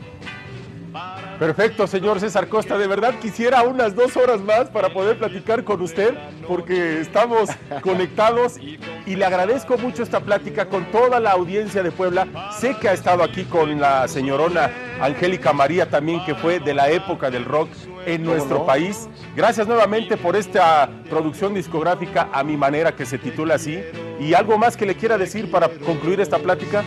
Perfecto, 1.37 1.85
señor 1.85 2.19
César 2.19 2.49
Costa. 2.49 2.75
De 2.75 2.87
verdad 2.87 3.13
quisiera 3.21 3.61
unas 3.61 3.93
dos 3.93 4.17
horas 4.17 4.41
más 4.41 4.69
para 4.71 4.91
poder 4.91 5.19
platicar 5.19 5.63
con 5.63 5.81
usted, 5.81 6.15
porque 6.47 7.01
estamos 7.01 7.49
conectados 7.83 8.57
y 8.57 9.15
le 9.15 9.25
agradezco 9.25 9.77
mucho 9.77 10.01
esta 10.01 10.21
plática 10.21 10.65
con 10.65 10.85
toda 10.91 11.19
la 11.19 11.31
audiencia 11.33 11.83
de 11.83 11.91
Puebla. 11.91 12.27
Sé 12.59 12.75
que 12.81 12.89
ha 12.89 12.93
estado 12.93 13.23
aquí 13.23 13.43
con 13.43 13.79
la 13.79 14.07
señorona 14.07 14.71
Angélica 14.99 15.53
María 15.53 15.87
también, 15.87 16.25
que 16.25 16.33
fue 16.33 16.59
de 16.59 16.73
la 16.73 16.89
época 16.89 17.29
del 17.29 17.45
rock 17.45 17.69
en 18.05 18.23
nuestro 18.23 18.65
país. 18.65 19.09
Gracias 19.35 19.67
nuevamente 19.67 20.17
por 20.17 20.35
esta 20.35 20.89
producción 21.09 21.53
discográfica 21.53 22.29
a 22.31 22.43
mi 22.43 22.57
manera 22.57 22.95
que 22.95 23.05
se 23.05 23.17
titula 23.17 23.55
así. 23.55 23.79
¿Y 24.19 24.33
algo 24.33 24.57
más 24.57 24.75
que 24.75 24.85
le 24.85 24.95
quiera 24.95 25.17
decir 25.17 25.49
para 25.49 25.69
concluir 25.69 26.19
esta 26.19 26.39
plática? 26.39 26.83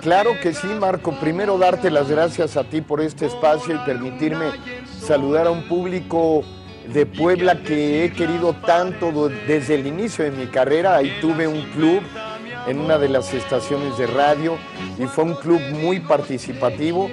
Claro 0.00 0.30
que 0.42 0.54
sí, 0.54 0.66
Marco. 0.66 1.12
Primero 1.20 1.58
darte 1.58 1.90
las 1.90 2.10
gracias 2.10 2.56
a 2.56 2.64
ti 2.64 2.80
por 2.80 3.00
este 3.00 3.26
espacio 3.26 3.74
y 3.74 3.78
permitirme 3.84 4.46
saludar 4.86 5.46
a 5.46 5.50
un 5.50 5.68
público 5.68 6.42
de 6.92 7.04
Puebla 7.06 7.62
que 7.62 8.04
he 8.04 8.12
querido 8.12 8.54
tanto 8.66 9.28
desde 9.46 9.74
el 9.74 9.86
inicio 9.86 10.24
de 10.24 10.30
mi 10.30 10.46
carrera. 10.46 10.96
Ahí 10.96 11.12
tuve 11.20 11.46
un 11.46 11.62
club 11.72 12.02
en 12.66 12.80
una 12.80 12.98
de 12.98 13.08
las 13.08 13.32
estaciones 13.34 13.96
de 13.98 14.06
radio 14.06 14.56
y 14.98 15.04
fue 15.04 15.24
un 15.24 15.34
club 15.34 15.60
muy 15.72 16.00
participativo. 16.00 17.10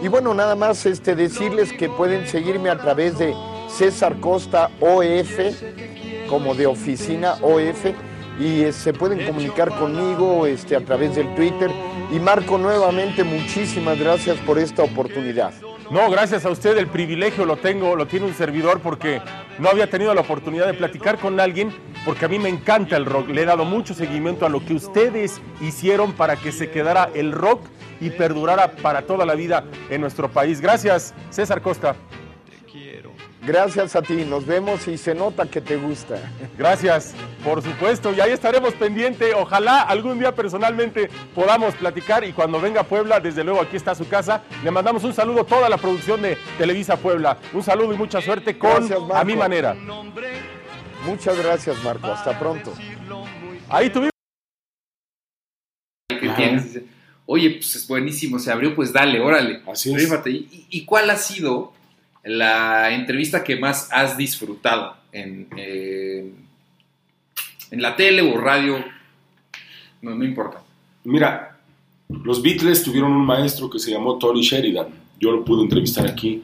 Y 0.00 0.08
bueno, 0.08 0.32
nada 0.32 0.54
más 0.54 0.86
este, 0.86 1.16
decirles 1.16 1.72
que 1.72 1.88
pueden 1.88 2.26
seguirme 2.26 2.70
a 2.70 2.78
través 2.78 3.18
de 3.18 3.34
César 3.68 4.20
Costa 4.20 4.70
OF, 4.80 5.38
como 6.28 6.54
de 6.54 6.66
oficina 6.66 7.34
OF, 7.42 7.86
y 8.38 8.62
eh, 8.62 8.72
se 8.72 8.92
pueden 8.92 9.26
comunicar 9.26 9.76
conmigo 9.76 10.46
este, 10.46 10.76
a 10.76 10.80
través 10.80 11.16
del 11.16 11.34
Twitter. 11.34 11.70
Y 12.12 12.20
Marco, 12.20 12.58
nuevamente 12.58 13.24
muchísimas 13.24 13.98
gracias 13.98 14.36
por 14.38 14.58
esta 14.58 14.84
oportunidad. 14.84 15.52
No, 15.90 16.10
gracias 16.10 16.44
a 16.44 16.50
usted 16.50 16.76
el 16.76 16.86
privilegio 16.86 17.46
lo 17.46 17.56
tengo, 17.56 17.96
lo 17.96 18.06
tiene 18.06 18.26
un 18.26 18.34
servidor 18.34 18.80
porque 18.80 19.22
no 19.58 19.70
había 19.70 19.88
tenido 19.88 20.12
la 20.12 20.20
oportunidad 20.20 20.66
de 20.66 20.74
platicar 20.74 21.18
con 21.18 21.40
alguien 21.40 21.74
porque 22.04 22.26
a 22.26 22.28
mí 22.28 22.38
me 22.38 22.50
encanta 22.50 22.94
el 22.96 23.06
rock. 23.06 23.28
Le 23.30 23.42
he 23.42 23.44
dado 23.46 23.64
mucho 23.64 23.94
seguimiento 23.94 24.44
a 24.44 24.50
lo 24.50 24.62
que 24.62 24.74
ustedes 24.74 25.40
hicieron 25.62 26.12
para 26.12 26.36
que 26.36 26.52
se 26.52 26.70
quedara 26.70 27.08
el 27.14 27.32
rock 27.32 27.62
y 28.00 28.10
perdurara 28.10 28.72
para 28.72 29.02
toda 29.02 29.24
la 29.24 29.34
vida 29.34 29.64
en 29.88 30.02
nuestro 30.02 30.30
país. 30.30 30.60
Gracias, 30.60 31.14
César 31.30 31.62
Costa. 31.62 31.96
Gracias 33.42 33.94
a 33.96 34.02
ti, 34.02 34.24
nos 34.24 34.44
vemos 34.44 34.88
y 34.88 34.98
se 34.98 35.14
nota 35.14 35.46
que 35.46 35.60
te 35.60 35.76
gusta. 35.76 36.16
Gracias, 36.56 37.14
por 37.44 37.62
supuesto, 37.62 38.12
y 38.12 38.20
ahí 38.20 38.32
estaremos 38.32 38.74
pendiente. 38.74 39.32
Ojalá 39.34 39.82
algún 39.82 40.18
día 40.18 40.34
personalmente 40.34 41.08
podamos 41.34 41.74
platicar 41.76 42.24
y 42.24 42.32
cuando 42.32 42.60
venga 42.60 42.80
a 42.80 42.84
Puebla, 42.84 43.20
desde 43.20 43.44
luego 43.44 43.60
aquí 43.60 43.76
está 43.76 43.94
su 43.94 44.08
casa. 44.08 44.42
Le 44.64 44.70
mandamos 44.70 45.04
un 45.04 45.14
saludo 45.14 45.42
a 45.42 45.46
toda 45.46 45.68
la 45.68 45.76
producción 45.78 46.20
de 46.20 46.36
Televisa 46.58 46.96
Puebla. 46.96 47.38
Un 47.52 47.62
saludo 47.62 47.94
y 47.94 47.96
mucha 47.96 48.20
suerte 48.20 48.58
con 48.58 48.88
A 49.14 49.24
mi 49.24 49.36
manera. 49.36 49.74
Muchas 51.06 51.38
gracias, 51.38 51.82
Marco. 51.84 52.08
Hasta 52.08 52.38
pronto. 52.38 52.74
Ahí 53.68 53.88
tuvimos. 53.90 54.10
Oye, 57.24 57.50
pues 57.50 57.76
es 57.76 57.86
buenísimo, 57.86 58.38
se 58.38 58.50
abrió, 58.50 58.74
pues 58.74 58.92
dale, 58.92 59.20
órale. 59.20 59.62
Así 59.70 59.94
es. 59.94 60.10
¿Y 60.70 60.84
cuál 60.84 61.10
ha 61.10 61.16
sido 61.16 61.72
la 62.24 62.94
entrevista 62.94 63.44
que 63.44 63.56
más 63.56 63.88
has 63.92 64.16
disfrutado 64.16 64.96
en, 65.12 65.48
en 67.70 67.82
la 67.82 67.96
tele 67.96 68.22
o 68.22 68.38
radio, 68.40 68.84
no, 70.02 70.14
no 70.14 70.24
importa. 70.24 70.62
Mira, 71.04 71.58
los 72.08 72.42
Beatles 72.42 72.82
tuvieron 72.82 73.12
un 73.12 73.26
maestro 73.26 73.68
que 73.68 73.78
se 73.78 73.90
llamó 73.90 74.18
Tony 74.18 74.42
Sheridan. 74.42 74.88
Yo 75.20 75.32
lo 75.32 75.44
pude 75.44 75.62
entrevistar 75.62 76.06
aquí, 76.06 76.42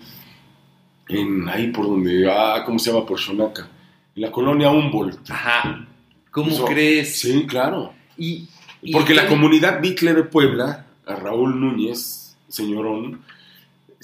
en 1.09 1.49
ahí 1.49 1.69
por 1.69 1.87
donde, 1.87 2.31
ah, 2.31 2.63
¿cómo 2.65 2.79
se 2.79 2.91
llama? 2.91 3.07
Por 3.07 3.19
Shonaka, 3.19 3.69
en 4.17 4.23
la 4.23 4.31
colonia 4.31 4.71
Humboldt. 4.71 5.31
Ajá. 5.31 5.87
¿Cómo 6.31 6.65
crees? 6.65 7.21
Sí, 7.21 7.47
claro. 7.47 7.93
Y, 8.19 8.49
Porque 8.93 9.15
la 9.15 9.27
comunidad 9.27 9.81
Beatle 9.81 10.15
de 10.15 10.25
Puebla, 10.25 10.87
a 11.07 11.15
Raúl 11.15 11.61
Núñez, 11.61 12.37
señorón, 12.49 13.23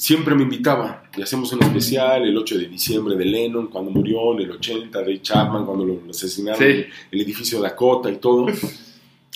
siempre 0.00 0.34
me 0.34 0.44
invitaba. 0.44 1.02
Y 1.14 1.20
hacemos 1.20 1.52
un 1.52 1.62
especial 1.62 2.22
el 2.22 2.36
8 2.36 2.58
de 2.58 2.68
diciembre 2.68 3.16
de 3.16 3.24
Lennon 3.26 3.66
cuando 3.66 3.90
murió 3.90 4.32
en 4.32 4.40
el 4.40 4.52
80 4.52 5.02
de 5.02 5.20
Chapman 5.20 5.66
cuando 5.66 5.84
lo 5.84 6.00
asesinaron 6.08 6.62
en 6.62 6.86
el 7.10 7.20
edificio 7.20 7.60
Dakota 7.60 8.10
y 8.10 8.16
todo. 8.16 8.46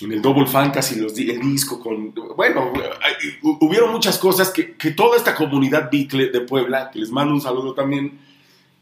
En 0.00 0.10
el 0.10 0.22
Double 0.22 0.46
Fantasy 0.46 0.98
los, 1.00 1.16
el 1.18 1.40
disco 1.40 1.78
con 1.78 2.12
bueno 2.34 2.72
hubieron 3.60 3.92
muchas 3.92 4.18
cosas 4.18 4.50
que, 4.50 4.74
que, 4.74 4.90
toda 4.90 5.16
esta 5.16 5.36
comunidad 5.36 5.88
Beatle 5.92 6.30
de 6.30 6.40
Puebla 6.40 6.90
que 6.90 6.98
les 6.98 7.10
mando 7.10 7.32
un 7.32 7.40
saludo 7.40 7.74
también 7.74 8.18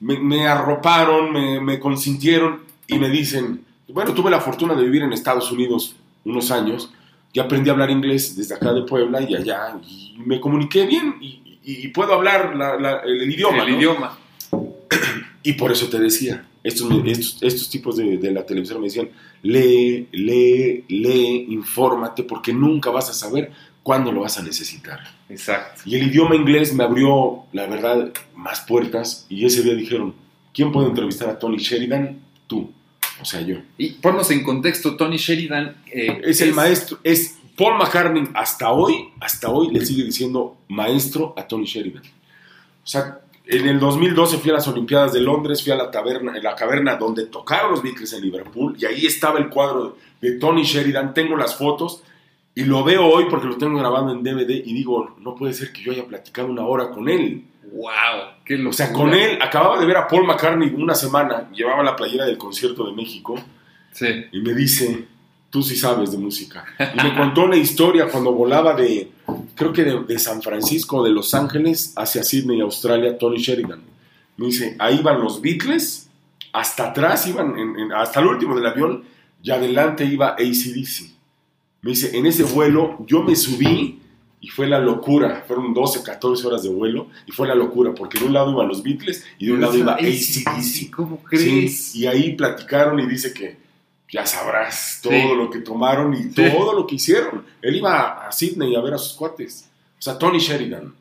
me, 0.01 0.47
arroparon 0.47 1.31
me, 1.31 1.61
me 1.61 1.79
consintieron 1.79 2.63
y 2.87 2.99
me 2.99 3.11
dicen 3.11 3.63
bueno 3.89 4.15
tuve 4.15 4.31
la 4.31 4.41
fortuna 4.41 4.75
de 4.75 4.85
vivir 4.85 5.03
en 5.03 5.13
Estados 5.13 5.53
Unidos 5.53 5.97
unos 6.25 6.51
años 6.51 6.91
y 7.35 7.41
aprendí 7.41 7.69
a 7.69 7.75
hablar 7.75 7.91
inglés 7.91 8.35
desde 8.35 8.55
acá 8.55 8.73
de 8.73 8.83
Puebla 8.83 9.21
y 9.21 9.35
allá 9.35 9.79
y 9.87 10.15
me 10.17 10.41
comuniqué 10.41 10.87
bien 10.87 11.17
y, 11.21 11.43
y, 11.65 11.89
puedo 11.89 12.15
hablar 12.15 12.55
el, 13.05 13.31
idioma. 13.31 13.65
El 13.65 13.75
idioma. 13.75 14.19
Y 15.45 15.55
por 15.55 15.73
eso 15.73 15.89
te 15.89 15.99
decía, 15.99 16.45
estos, 16.63 16.89
estos, 17.41 17.69
tipos 17.69 17.97
de, 17.97 18.17
de, 18.17 18.31
la 18.31 18.47
televisión 18.47 18.81
me 18.81 18.87
decían, 18.87 19.09
lee, 19.43 20.07
lee, 20.13 20.85
lee, 20.87 21.47
infórmate, 21.49 22.23
porque 22.23 22.53
nunca 22.53 22.91
vas 22.91 23.11
a 23.11 23.13
saber 23.13 23.51
cuándo 23.83 24.13
lo 24.13 24.21
vas 24.21 24.39
a 24.39 24.43
necesitar. 24.43 25.01
Exacto. 25.29 25.83
Y 25.85 25.97
el 25.97 26.09
idioma 26.09 26.37
inglés 26.37 26.73
me 26.75 26.85
abrió, 26.85 27.45
la 27.53 27.67
verdad, 27.67 28.13
más 28.37 28.61
puertas. 28.61 29.27
Y 29.29 29.45
ese 29.45 29.63
día 29.63 29.75
dijeron, 29.75 30.15
¿quién 30.55 30.73
puede 30.73 30.89
entrevistar 30.89 31.29
a 31.29 31.39
Tony 31.39 31.59
Sheridan? 31.59 32.21
Tú. 32.47 32.71
O 33.21 33.25
sea, 33.25 33.41
yo. 33.41 33.57
Y 33.79 33.91
ponnos 33.91 34.31
en 34.31 34.43
contexto, 34.43 34.97
Tony 34.97 35.17
Sheridan... 35.17 35.77
Eh, 35.93 36.21
es, 36.25 36.41
el 36.41 36.55
maestro, 36.55 36.99
es 37.05 37.37
Paul 37.57 37.79
McCartney 37.79 38.29
hasta 38.35 38.71
hoy, 38.71 39.11
hasta 39.21 39.51
hoy 39.51 39.71
le 39.71 39.85
sigue 39.85 40.05
diciendo 40.05 40.57
maestro 40.69 41.35
a 41.37 41.47
Tony 41.47 41.65
Sheridan. 41.65 42.03
O 42.03 42.87
sea, 42.87 43.21
en 43.47 43.69
el 43.69 43.79
2012 43.79 44.39
fui 44.39 44.51
a 44.51 44.55
las 44.55 44.69
Olimpiadas 44.69 45.13
de 45.13 45.21
Londres, 45.21 45.63
fui 45.63 45.73
a 45.73 45.77
la 45.77 45.91
taberna, 45.91 46.37
en 46.37 46.43
la 46.43 46.55
caverna 46.55 46.97
donde 46.97 47.27
tocaron 47.27 47.73
los 47.73 47.83
Beatles 47.83 48.13
en 48.13 48.23
Liverpool 48.23 48.77
y 48.79 48.87
ahí 48.87 49.07
estaba 49.07 49.39
el 49.39 49.49
cuadro 49.49 49.97
de 50.21 50.33
Tony 50.33 50.63
Sheridan. 50.63 51.13
Tengo 51.13 51.37
las 51.37 51.57
fotos 51.57 52.03
y 52.55 52.65
lo 52.65 52.85
veo 52.85 53.07
hoy 53.07 53.27
porque 53.29 53.47
lo 53.47 53.57
tengo 53.57 53.79
grabando 53.79 54.13
en 54.13 54.23
DVD 54.23 54.51
y 54.51 54.73
digo, 54.73 55.17
no 55.19 55.35
puede 55.35 55.53
ser 55.53 55.73
que 55.73 55.83
yo 55.83 55.93
haya 55.93 56.07
platicado 56.07 56.49
una 56.49 56.65
hora 56.65 56.91
con 56.91 57.09
él. 57.09 57.45
¡Wow! 57.73 58.35
Qué 58.45 58.55
o 58.67 58.73
sea, 58.73 58.93
con 58.93 59.15
él, 59.15 59.39
acababa 59.41 59.79
de 59.81 59.87
ver 59.87 59.97
a 59.97 60.07
Paul 60.07 60.27
McCartney 60.27 60.75
una 60.77 60.95
semana, 60.95 61.51
llevaba 61.53 61.83
la 61.83 61.97
playera 61.97 62.27
del 62.27 62.37
concierto 62.37 62.87
de 62.87 62.93
México. 62.93 63.35
Sí. 63.93 64.27
Y 64.33 64.41
me 64.41 64.55
dice, 64.55 65.07
tú 65.53 65.63
sí 65.63 65.77
sabes 65.77 66.11
de 66.11 66.17
música. 66.17 66.65
Y 66.79 67.03
me 67.03 67.15
contó 67.15 67.45
una 67.45 67.57
historia 67.57 68.09
cuando 68.09 68.33
volaba 68.33 68.75
de, 68.75 69.11
creo 69.55 69.71
que 69.71 69.85
de, 69.85 70.19
San 70.19 70.41
Francisco, 70.41 71.05
de 71.05 71.11
Los 71.11 71.35
Ángeles, 71.35 71.93
hacia 71.95 72.25
Sydney, 72.25 72.63
Australia, 72.63 73.19
Tony 73.19 73.37
Sheridan. 73.37 73.83
Me 74.39 74.47
dice, 74.47 74.75
ahí 74.79 75.03
van 75.03 75.21
los 75.21 75.43
Beatles, 75.43 76.09
hasta 76.55 76.89
atrás 76.89 77.27
iban, 77.27 77.55
hasta 77.95 78.21
el 78.21 78.29
último 78.29 78.57
del 78.57 78.67
avión, 78.67 79.05
y 79.43 79.51
adelante 79.51 80.07
iba 80.07 80.29
ACDC. 80.29 81.11
Me 81.83 81.91
dice, 81.91 82.17
en 82.17 82.25
ese 82.25 82.45
vuelo 82.45 83.05
yo 83.07 83.23
me 83.23 83.37
subí 83.37 84.01
y 84.41 84.49
fue 84.49 84.67
la 84.67 84.79
locura. 84.79 85.45
Fueron 85.47 85.75
12, 85.75 86.03
14 86.03 86.47
horas 86.47 86.63
de 86.63 86.71
vuelo 86.71 87.09
y 87.27 87.33
fue 87.33 87.47
la 87.47 87.55
locura, 87.55 87.93
porque 87.95 88.19
de 88.19 88.25
un 88.25 88.33
lado 88.33 88.53
iban 88.53 88.69
los 88.69 88.83
Beatles 88.83 89.23
y 89.39 89.47
de 89.47 89.53
un 89.53 89.61
lado 89.61 89.77
iba 89.77 89.95
ACDC. 89.97 90.91
¿Cómo 90.91 91.19
crees? 91.23 91.95
y 91.95 92.07
ahí 92.07 92.37
platicaron 92.37 92.99
y 93.01 93.07
dice 93.07 93.35
que 93.35 93.62
ya 94.13 94.27
sabrás 94.27 95.01
todo 95.03 95.35
lo 95.35 95.49
que 95.49 95.61
tomaron 95.61 96.15
y 96.15 96.29
todo 96.29 96.75
lo 96.75 96.87
que 96.87 96.97
hicieron. 96.97 97.47
Él 97.63 97.77
iba 97.77 98.29
a 98.29 98.31
Sydney 98.31 98.77
a 98.77 98.81
ver 98.83 98.95
a 98.95 98.99
sus 98.99 99.15
cuates. 99.15 99.71
O 99.99 100.03
sea, 100.03 100.19
Tony 100.19 100.39
Sheridan. 100.39 100.95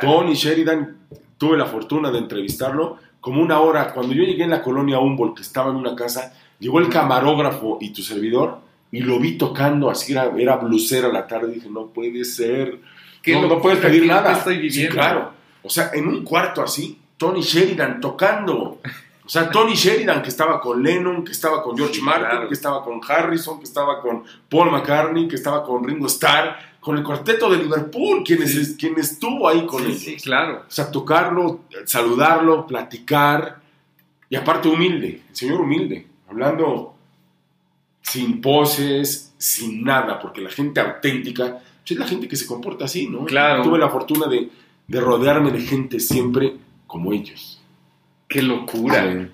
Tony 0.00 0.34
Sheridan, 0.34 0.96
tuve 1.38 1.56
la 1.56 1.66
fortuna 1.66 2.10
de 2.10 2.18
entrevistarlo 2.18 2.98
como 3.20 3.40
una 3.40 3.60
hora. 3.60 3.92
Cuando 3.92 4.14
yo 4.14 4.24
llegué 4.24 4.42
en 4.42 4.50
la 4.50 4.62
colonia 4.62 4.98
Humboldt, 4.98 5.36
que 5.36 5.42
estaba 5.42 5.70
en 5.70 5.76
una 5.76 5.94
casa, 5.94 6.34
llegó 6.58 6.80
el 6.80 6.88
camarógrafo 6.88 7.78
y 7.80 7.90
tu 7.90 8.02
servidor 8.02 8.58
y 8.90 9.00
lo 9.00 9.20
vi 9.20 9.38
tocando, 9.38 9.88
así 9.88 10.12
era, 10.12 10.32
era 10.36 10.56
blusera 10.56 11.08
la 11.08 11.26
tarde. 11.28 11.52
Dije, 11.52 11.68
no 11.70 11.86
puede 11.86 12.24
ser. 12.24 12.80
No, 13.26 13.46
no, 13.46 13.60
puedes 13.60 13.78
pedir 13.78 14.06
nada. 14.06 14.32
Estoy 14.32 14.68
sí, 14.70 14.88
claro. 14.88 15.32
O 15.62 15.70
sea, 15.70 15.90
en 15.94 16.08
un 16.08 16.24
cuarto 16.24 16.62
así, 16.62 16.98
Tony 17.16 17.42
Sheridan 17.42 18.00
tocando. 18.00 18.80
O 19.26 19.28
sea, 19.28 19.50
Tony 19.50 19.74
Sheridan, 19.74 20.22
que 20.22 20.28
estaba 20.28 20.60
con 20.60 20.80
Lennon, 20.80 21.24
que 21.24 21.32
estaba 21.32 21.60
con 21.60 21.76
George 21.76 22.00
Martin, 22.00 22.46
que 22.46 22.54
estaba 22.54 22.84
con 22.84 23.00
Harrison, 23.06 23.58
que 23.58 23.64
estaba 23.64 24.00
con 24.00 24.22
Paul 24.48 24.70
McCartney, 24.70 25.26
que 25.26 25.34
estaba 25.34 25.64
con 25.64 25.82
Ringo 25.82 26.06
Starr, 26.06 26.56
con 26.78 26.96
el 26.96 27.02
cuarteto 27.02 27.50
de 27.50 27.58
Liverpool, 27.58 28.22
quien, 28.24 28.42
estuvo 28.98 29.48
ahí 29.48 29.66
con 29.66 29.84
él. 29.84 29.96
Sí, 29.96 30.16
claro. 30.16 30.62
O 30.68 30.70
sea, 30.70 30.92
tocarlo, 30.92 31.62
saludarlo, 31.86 32.68
platicar, 32.68 33.60
y 34.30 34.36
aparte 34.36 34.68
humilde, 34.68 35.22
el 35.28 35.36
señor 35.36 35.60
humilde, 35.60 36.06
hablando 36.28 36.94
sin 38.02 38.40
poses, 38.40 39.34
sin 39.36 39.82
nada, 39.82 40.20
porque 40.20 40.40
la 40.40 40.50
gente 40.50 40.80
auténtica 40.80 41.58
pues, 41.58 41.90
es 41.90 41.98
la 41.98 42.06
gente 42.06 42.28
que 42.28 42.36
se 42.36 42.46
comporta 42.46 42.84
así, 42.84 43.08
¿no? 43.08 43.24
Claro. 43.24 43.64
Tuve 43.64 43.78
la 43.78 43.88
fortuna 43.88 44.28
de, 44.28 44.48
de 44.86 45.00
rodearme 45.00 45.50
de 45.50 45.62
gente 45.62 45.98
siempre 45.98 46.56
como 46.86 47.12
ellos. 47.12 47.55
Qué 48.28 48.42
locura. 48.42 49.28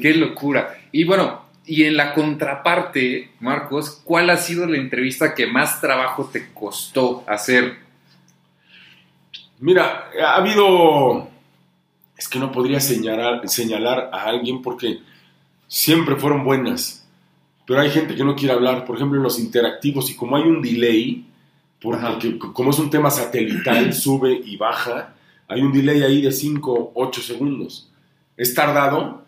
Qué 0.00 0.14
locura. 0.14 0.78
Y 0.92 1.04
bueno, 1.04 1.42
y 1.66 1.84
en 1.84 1.96
la 1.96 2.14
contraparte, 2.14 3.30
Marcos, 3.40 4.00
¿cuál 4.04 4.30
ha 4.30 4.36
sido 4.36 4.66
la 4.66 4.76
entrevista 4.76 5.34
que 5.34 5.46
más 5.46 5.80
trabajo 5.80 6.28
te 6.30 6.52
costó 6.52 7.24
hacer? 7.26 7.76
Mira, 9.58 10.10
ha 10.22 10.36
habido. 10.36 11.28
Es 12.16 12.28
que 12.28 12.38
no 12.38 12.52
podría 12.52 12.80
señalar, 12.80 13.48
señalar 13.48 14.10
a 14.12 14.24
alguien 14.24 14.60
porque 14.60 15.00
siempre 15.66 16.16
fueron 16.16 16.44
buenas. 16.44 17.06
Pero 17.66 17.80
hay 17.80 17.90
gente 17.90 18.14
que 18.14 18.24
no 18.24 18.34
quiere 18.34 18.54
hablar. 18.54 18.84
Por 18.84 18.96
ejemplo, 18.96 19.18
en 19.18 19.24
los 19.24 19.38
interactivos, 19.38 20.10
y 20.10 20.16
como 20.16 20.36
hay 20.36 20.42
un 20.42 20.60
delay, 20.60 21.24
porque 21.80 22.38
como 22.38 22.70
es 22.70 22.78
un 22.78 22.90
tema 22.90 23.10
satelital, 23.10 23.92
sube 23.94 24.40
y 24.44 24.56
baja, 24.56 25.14
hay 25.46 25.60
un 25.60 25.72
delay 25.72 26.02
ahí 26.02 26.22
de 26.22 26.32
5, 26.32 26.92
8 26.94 27.22
segundos 27.22 27.88
es 28.38 28.54
tardado. 28.54 29.24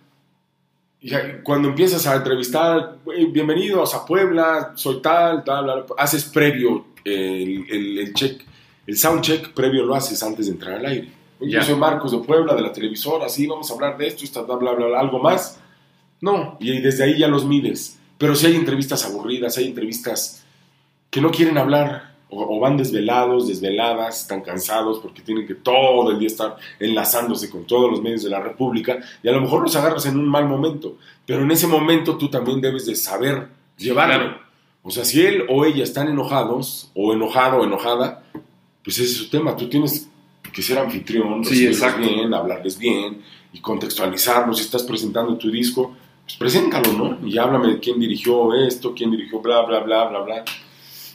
Y 1.02 1.10
cuando 1.42 1.68
empiezas 1.68 2.06
a 2.06 2.14
entrevistar, 2.14 2.98
bienvenidos 3.32 3.94
a 3.94 4.06
Puebla, 4.06 4.72
soy 4.76 5.02
tal, 5.02 5.42
tal, 5.44 5.84
haces 5.98 6.24
previo 6.24 6.86
el, 7.04 7.98
el, 7.98 8.14
check, 8.14 8.42
el 8.86 8.96
sound 8.96 9.22
check 9.22 9.52
previo 9.52 9.84
lo 9.84 9.94
haces 9.94 10.22
antes 10.22 10.46
de 10.46 10.52
entrar 10.52 10.76
al 10.76 10.86
aire. 10.86 11.12
Yo 11.40 11.62
soy 11.62 11.74
Marcos 11.74 12.12
de 12.12 12.18
Puebla, 12.18 12.54
de 12.54 12.60
la 12.60 12.72
televisora, 12.72 13.26
así 13.26 13.46
vamos 13.46 13.70
a 13.70 13.74
hablar 13.74 13.96
de 13.96 14.08
esto, 14.08 14.46
bla, 14.46 14.56
bla, 14.56 14.72
bla, 14.72 15.00
algo 15.00 15.18
más. 15.18 15.58
No, 16.20 16.58
y 16.60 16.80
desde 16.80 17.04
ahí 17.04 17.18
ya 17.18 17.28
los 17.28 17.46
mides. 17.46 17.98
Pero 18.18 18.34
si 18.34 18.46
hay 18.46 18.56
entrevistas 18.56 19.04
aburridas, 19.06 19.56
hay 19.56 19.66
entrevistas 19.66 20.44
que 21.08 21.22
no 21.22 21.30
quieren 21.30 21.56
hablar, 21.56 22.09
o, 22.30 22.60
van 22.60 22.76
desvelados, 22.76 23.48
desveladas, 23.48 24.22
están 24.22 24.40
cansados 24.40 25.00
porque 25.00 25.22
tienen 25.22 25.46
que 25.46 25.54
todo 25.54 26.10
el 26.10 26.18
día 26.18 26.28
estar 26.28 26.56
enlazándose 26.78 27.50
con 27.50 27.64
todos 27.64 27.90
los 27.90 28.02
medios 28.02 28.22
de 28.22 28.30
la 28.30 28.40
República 28.40 28.98
y 29.22 29.28
a 29.28 29.32
lo 29.32 29.40
mejor 29.40 29.62
los 29.62 29.76
agarras 29.76 30.06
en 30.06 30.18
un 30.18 30.28
mal 30.28 30.46
momento, 30.46 30.96
pero 31.26 31.42
en 31.42 31.50
ese 31.50 31.66
momento 31.66 32.16
tú 32.16 32.28
también 32.28 32.60
debes 32.60 32.86
de 32.86 32.94
saber 32.94 33.48
llevarlo. 33.76 34.38
O 34.82 34.90
sea, 34.90 35.04
si 35.04 35.20
él 35.22 35.44
o 35.48 35.64
ella 35.64 35.84
están 35.84 36.08
enojados, 36.08 36.90
o 36.94 37.12
enojado 37.12 37.58
o 37.58 37.64
enojada, 37.64 38.22
pues 38.82 38.98
ese 38.98 39.10
es 39.10 39.16
su 39.16 39.28
tema. 39.28 39.54
Tú 39.56 39.68
tienes 39.68 40.08
que 40.52 40.62
ser 40.62 40.78
anfitrión, 40.78 41.44
sí, 41.44 41.68
bien, 41.98 42.32
hablarles 42.32 42.78
bien 42.78 43.22
y 43.52 43.60
contextualizarlos. 43.60 44.58
Si 44.58 44.64
estás 44.64 44.82
presentando 44.84 45.36
tu 45.36 45.50
disco, 45.50 45.94
pues 46.24 46.36
preséntalo, 46.36 46.92
¿no? 46.92 47.28
Y 47.28 47.36
háblame 47.38 47.74
de 47.74 47.78
quién 47.78 48.00
dirigió 48.00 48.54
esto, 48.54 48.94
quién 48.94 49.10
dirigió 49.10 49.40
bla, 49.40 49.62
bla, 49.62 49.80
bla, 49.80 50.08
bla, 50.08 50.20
bla. 50.20 50.44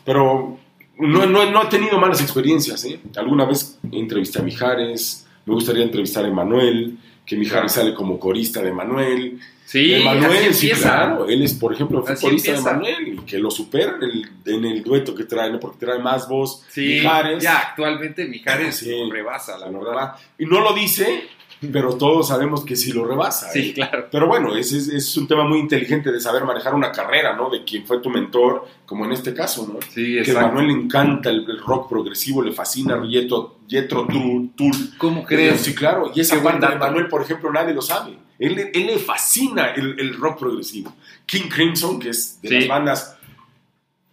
Pero 0.03 0.59
no, 0.97 1.25
no, 1.25 1.51
no 1.51 1.63
he 1.63 1.67
tenido 1.67 1.97
malas 1.99 2.21
experiencias, 2.21 2.85
¿eh? 2.85 2.99
Alguna 3.15 3.45
vez 3.45 3.77
entrevisté 3.91 4.39
a 4.39 4.43
Mijares, 4.43 5.25
me 5.45 5.53
gustaría 5.53 5.83
entrevistar 5.83 6.25
a 6.25 6.27
Emanuel, 6.27 6.97
que 7.25 7.35
Mijares 7.35 7.73
sale 7.73 7.93
como 7.93 8.19
corista 8.19 8.61
de 8.61 8.71
Manuel. 8.71 9.39
Sí, 9.65 9.93
Emanuel, 9.93 10.53
sí, 10.53 10.69
claro. 10.69 11.27
Él 11.27 11.41
es, 11.41 11.53
por 11.55 11.73
ejemplo, 11.73 12.03
fue 12.03 12.15
corista 12.15 12.53
de 12.53 12.61
Manuel 12.61 13.07
y 13.07 13.17
que 13.25 13.39
lo 13.39 13.49
supera 13.49 13.95
en 13.95 14.03
el, 14.03 14.29
en 14.45 14.65
el 14.65 14.83
dueto 14.83 15.15
que 15.15 15.23
trae, 15.23 15.51
¿no? 15.51 15.59
porque 15.59 15.85
trae 15.85 15.99
más 15.99 16.29
voz. 16.29 16.63
Sí, 16.69 16.85
Mijares. 16.85 17.43
Ya, 17.43 17.57
actualmente 17.57 18.25
Mijares 18.25 18.75
sí, 18.75 19.09
rebasa, 19.11 19.57
la 19.57 19.69
verdad. 19.69 20.13
Y 20.37 20.45
no 20.45 20.61
lo 20.61 20.73
dice, 20.73 21.27
pero 21.71 21.95
todos 21.95 22.27
sabemos 22.27 22.65
que 22.65 22.75
sí 22.75 22.91
lo 22.91 23.05
rebasa. 23.05 23.49
Sí, 23.51 23.69
¿eh? 23.69 23.73
claro. 23.73 24.07
Pero 24.11 24.27
bueno, 24.27 24.55
ese 24.55 24.77
es, 24.77 25.17
un 25.17 25.27
tema 25.27 25.45
muy 25.45 25.59
inteligente 25.59 26.11
de 26.11 26.19
saber 26.19 26.43
manejar 26.43 26.75
una 26.75 26.91
carrera, 26.91 27.35
¿no? 27.35 27.49
De 27.49 27.63
quien 27.63 27.85
fue 27.85 27.99
tu 27.99 28.09
mentor, 28.09 28.67
como 28.85 29.05
en 29.05 29.13
este 29.13 29.33
caso, 29.33 29.67
¿no? 29.71 29.79
Sí, 29.93 30.17
exacto. 30.17 30.39
Que 30.39 30.45
a 30.45 30.47
Manuel 30.47 30.67
le 30.67 30.73
encanta 30.73 31.29
el, 31.29 31.59
rock 31.59 31.89
progresivo, 31.89 32.41
le 32.41 32.51
fascina 32.51 33.01
Yetro, 33.07 33.59
Yetro 33.67 34.05
Tull. 34.07 34.97
¿Cómo 34.97 35.23
crees? 35.23 35.61
Sí, 35.61 35.73
claro. 35.73 36.11
Y 36.13 36.21
esa 36.21 36.37
banda 36.39 36.69
de 36.69 36.77
Manuel, 36.77 37.07
por 37.07 37.21
ejemplo, 37.21 37.51
nadie 37.51 37.73
lo 37.73 37.81
sabe. 37.81 38.17
Él, 38.37 38.71
él 38.73 38.85
le 38.85 38.99
fascina 38.99 39.67
el, 39.71 40.13
rock 40.15 40.39
progresivo. 40.39 40.93
King 41.25 41.47
Crimson, 41.49 41.99
que 41.99 42.09
es 42.09 42.41
de 42.41 42.59
las 42.59 42.67
bandas 42.67 43.17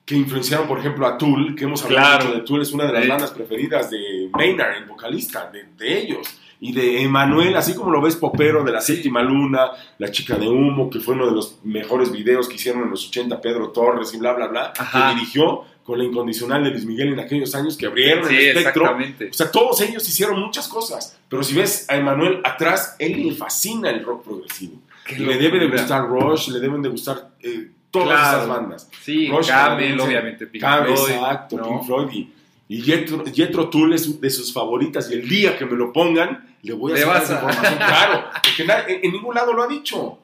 que 0.05 0.17
influenciaron, 0.17 0.67
por 0.67 0.79
ejemplo, 0.79 1.07
a 1.07 1.17
Tool, 1.17 1.55
que 1.55 1.65
hemos 1.65 1.85
hablado 1.85 2.33
de 2.33 2.41
Tool, 2.41 2.63
es 2.63 2.73
una 2.73 2.87
de 2.87 2.93
las 2.93 3.09
bandas 3.09 3.31
preferidas 3.31 3.91
de 3.91 4.29
Maynard, 4.33 4.77
el 4.77 4.85
vocalista 4.85 5.51
de, 5.51 5.65
de 5.77 5.99
ellos 5.99 6.42
y 6.65 6.71
de 6.71 7.03
Emanuel, 7.03 7.57
así 7.57 7.75
como 7.75 7.91
lo 7.91 8.01
ves 8.01 8.15
popero 8.15 8.63
de 8.63 8.71
la 8.71 8.81
séptima 8.81 9.21
luna, 9.21 9.73
La 9.99 10.13
chica 10.13 10.37
de 10.37 10.49
humo, 10.49 10.89
que 10.89 11.01
fue 11.01 11.17
uno 11.17 11.27
de 11.27 11.33
los 11.33 11.59
mejores 11.65 12.13
videos 12.13 12.49
que 12.49 12.55
hicieron 12.55 12.85
en 12.85 12.91
los 12.91 13.09
80 13.09 13.41
Pedro 13.41 13.71
Torres 13.71 14.15
y 14.15 14.19
bla, 14.19 14.33
bla, 14.33 14.47
bla, 14.47 14.73
que 14.73 15.15
dirigió 15.15 15.65
con 15.83 15.99
la 15.99 16.05
incondicional 16.05 16.63
de 16.63 16.71
Luis 16.71 16.85
Miguel 16.85 17.15
en 17.15 17.19
aquellos 17.19 17.53
años 17.57 17.77
que 17.77 17.87
abrieron 17.87 18.33
el 18.33 18.57
espectro. 18.57 18.97
O 18.97 19.33
sea, 19.33 19.51
todos 19.51 19.81
ellos 19.81 20.09
hicieron 20.09 20.39
muchas 20.39 20.69
cosas, 20.69 21.19
pero 21.29 21.43
si 21.43 21.53
ves 21.53 21.85
a 21.91 21.97
Emanuel 21.97 22.41
atrás, 22.45 22.95
él 23.01 23.27
le 23.27 23.35
fascina 23.35 23.91
el 23.91 24.05
rock 24.05 24.23
progresivo. 24.23 24.77
le 25.19 25.39
debe 25.39 25.59
de 25.59 25.67
gustar 25.67 26.07
Rush, 26.07 26.51
le 26.51 26.61
deben 26.61 26.81
de 26.81 26.91
gustar 26.91 27.33
eh, 27.41 27.71
todas 27.91 28.21
esas 28.21 28.47
bandas. 28.47 28.89
Sí, 29.03 29.27
Rush, 29.27 29.51
obviamente, 29.51 30.47
Pink 30.47 30.63
Floyd. 30.65 31.11
Exacto, 31.11 31.57
Pink 31.61 31.87
Floyd 31.87 32.13
y 32.13 32.33
y 32.73 32.81
Jetro, 32.81 33.23
Jetro 33.31 33.69
Tull 33.69 33.93
es 33.93 34.19
de 34.19 34.31
sus 34.31 34.51
favoritas 34.51 35.11
y 35.11 35.15
el 35.15 35.29
día 35.29 35.59
que 35.59 35.67
me 35.67 35.77
lo 35.77 35.93
pongan, 35.93 36.57
le 36.63 36.73
voy 36.73 36.93
a 36.93 36.95
hacer 36.95 37.23
esa 37.23 37.35
información. 37.35 37.75
Claro, 37.77 38.25
porque 38.33 39.01
en, 39.03 39.13
ningún 39.13 39.35
lado 39.35 39.53
lo 39.53 39.63
ha 39.63 39.69
dicho. 39.69 39.99
O 40.01 40.19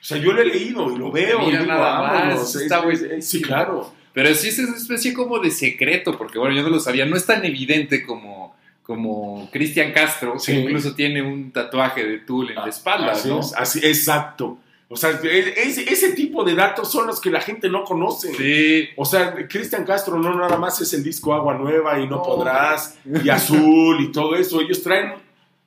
sea, 0.00 0.16
yo 0.16 0.32
lo 0.32 0.40
he 0.40 0.46
leído 0.46 0.90
y 0.90 0.96
lo 0.96 1.12
veo 1.12 1.46
y 1.46 1.58
digo, 1.58 1.66
vámonos. 1.66 2.56
Está 2.56 2.82
sí, 3.20 3.42
claro. 3.42 3.92
Pero 4.14 4.34
sí 4.34 4.48
es 4.48 4.58
una 4.60 4.78
especie 4.78 5.12
como 5.12 5.40
de 5.40 5.50
secreto, 5.50 6.16
porque 6.16 6.38
bueno, 6.38 6.56
yo 6.56 6.62
no 6.62 6.70
lo 6.70 6.80
sabía. 6.80 7.04
No 7.04 7.16
es 7.16 7.26
tan 7.26 7.44
evidente 7.44 8.02
como, 8.02 8.56
como 8.82 9.50
Cristian 9.52 9.92
Castro, 9.92 10.36
que 10.42 10.52
incluso 10.54 10.94
tiene 10.94 11.20
un 11.20 11.52
tatuaje 11.52 12.02
de 12.02 12.18
Tull 12.20 12.48
en 12.48 12.54
la 12.54 12.64
ah, 12.64 12.68
espalda, 12.70 13.12
¿no? 13.26 13.40
así, 13.58 13.78
exacto. 13.80 14.58
O 14.92 14.96
sea, 14.96 15.10
ese 15.22 16.12
tipo 16.14 16.42
de 16.42 16.56
datos 16.56 16.90
son 16.90 17.06
los 17.06 17.20
que 17.20 17.30
la 17.30 17.40
gente 17.40 17.68
no 17.68 17.84
conoce. 17.84 18.34
Sí. 18.34 18.88
O 18.96 19.04
sea, 19.04 19.46
Cristian 19.46 19.84
Castro 19.84 20.18
no 20.18 20.34
nada 20.34 20.56
más 20.56 20.80
es 20.80 20.92
el 20.94 21.04
disco 21.04 21.32
Agua 21.32 21.54
Nueva 21.54 22.00
y 22.00 22.08
No, 22.08 22.20
Podrás, 22.20 22.98
y 23.04 23.28
Azul 23.28 24.00
y 24.00 24.10
todo 24.10 24.34
eso. 24.34 24.60
Ellos 24.60 24.82
traen. 24.82 25.12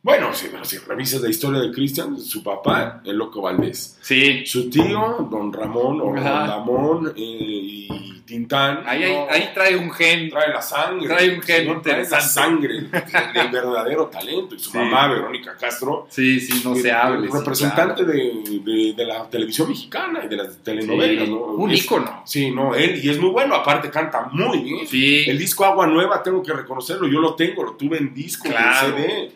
Bueno, 0.02 0.34
si, 0.34 0.48
si 0.64 0.78
revisas 0.80 1.22
la 1.22 1.30
historia 1.30 1.62
de 1.62 1.72
Cristian, 1.72 2.20
su 2.20 2.44
papá, 2.44 3.02
el 3.06 3.16
Loco 3.16 3.42
Valdés. 3.42 3.98
Sí. 4.02 4.46
Su 4.46 4.70
tío, 4.70 5.30
Don 5.32 5.54
Ramón, 5.54 6.02
o 6.02 6.06
Don 6.08 6.18
Ramón, 6.18 7.14
eh, 7.16 7.22
y 7.22 8.13
Tintán. 8.26 8.84
Ahí, 8.86 9.04
ahí, 9.04 9.52
trae 9.54 9.76
un 9.76 9.92
gen. 9.92 10.30
Trae 10.30 10.50
la 10.50 10.62
sangre. 10.62 11.08
Trae 11.08 11.36
un 11.36 11.42
gen 11.42 11.82
Trae 11.82 12.08
la 12.10 12.22
sangre, 12.22 12.78
el, 13.36 13.52
verdadero 13.52 14.08
talento. 14.08 14.56
Y 14.56 14.60
su 14.60 14.76
mamá, 14.78 15.08
Verónica 15.08 15.58
Castro. 15.58 16.08
Sí, 16.10 16.40
sí, 16.40 16.62
no 16.64 16.76
se 16.76 16.92
hable. 16.92 17.28
Representante 17.30 18.06
de, 18.06 18.94
de, 18.96 19.06
la 19.06 19.30
televisión 19.30 19.70
mexicana 19.70 20.22
y 20.24 20.30
de 20.30 20.38
las 20.38 20.58
telenovelas, 20.58 21.28
¿no? 21.28 21.38
Un 21.38 21.72
ícono. 21.72 22.24
Sí, 22.26 22.52
no, 22.52 22.74
él, 22.76 23.04
y 23.04 23.10
es 23.10 23.20
muy 23.20 23.30
bueno, 23.30 23.56
aparte 23.56 23.90
canta 23.90 24.30
muy 24.32 24.60
bien. 24.60 24.88
Sí. 24.88 25.26
El 25.28 25.38
disco 25.38 25.66
Agua 25.66 25.88
Nueva, 25.88 26.24
tengo 26.24 26.42
que 26.42 26.54
reconocerlo, 26.54 27.08
yo 27.08 27.20
lo 27.20 27.36
tengo, 27.36 27.64
lo 27.64 27.74
tuve 27.74 27.98
en 27.98 28.14
disco, 28.14 28.48
en 28.48 28.54
CD. 28.54 29.32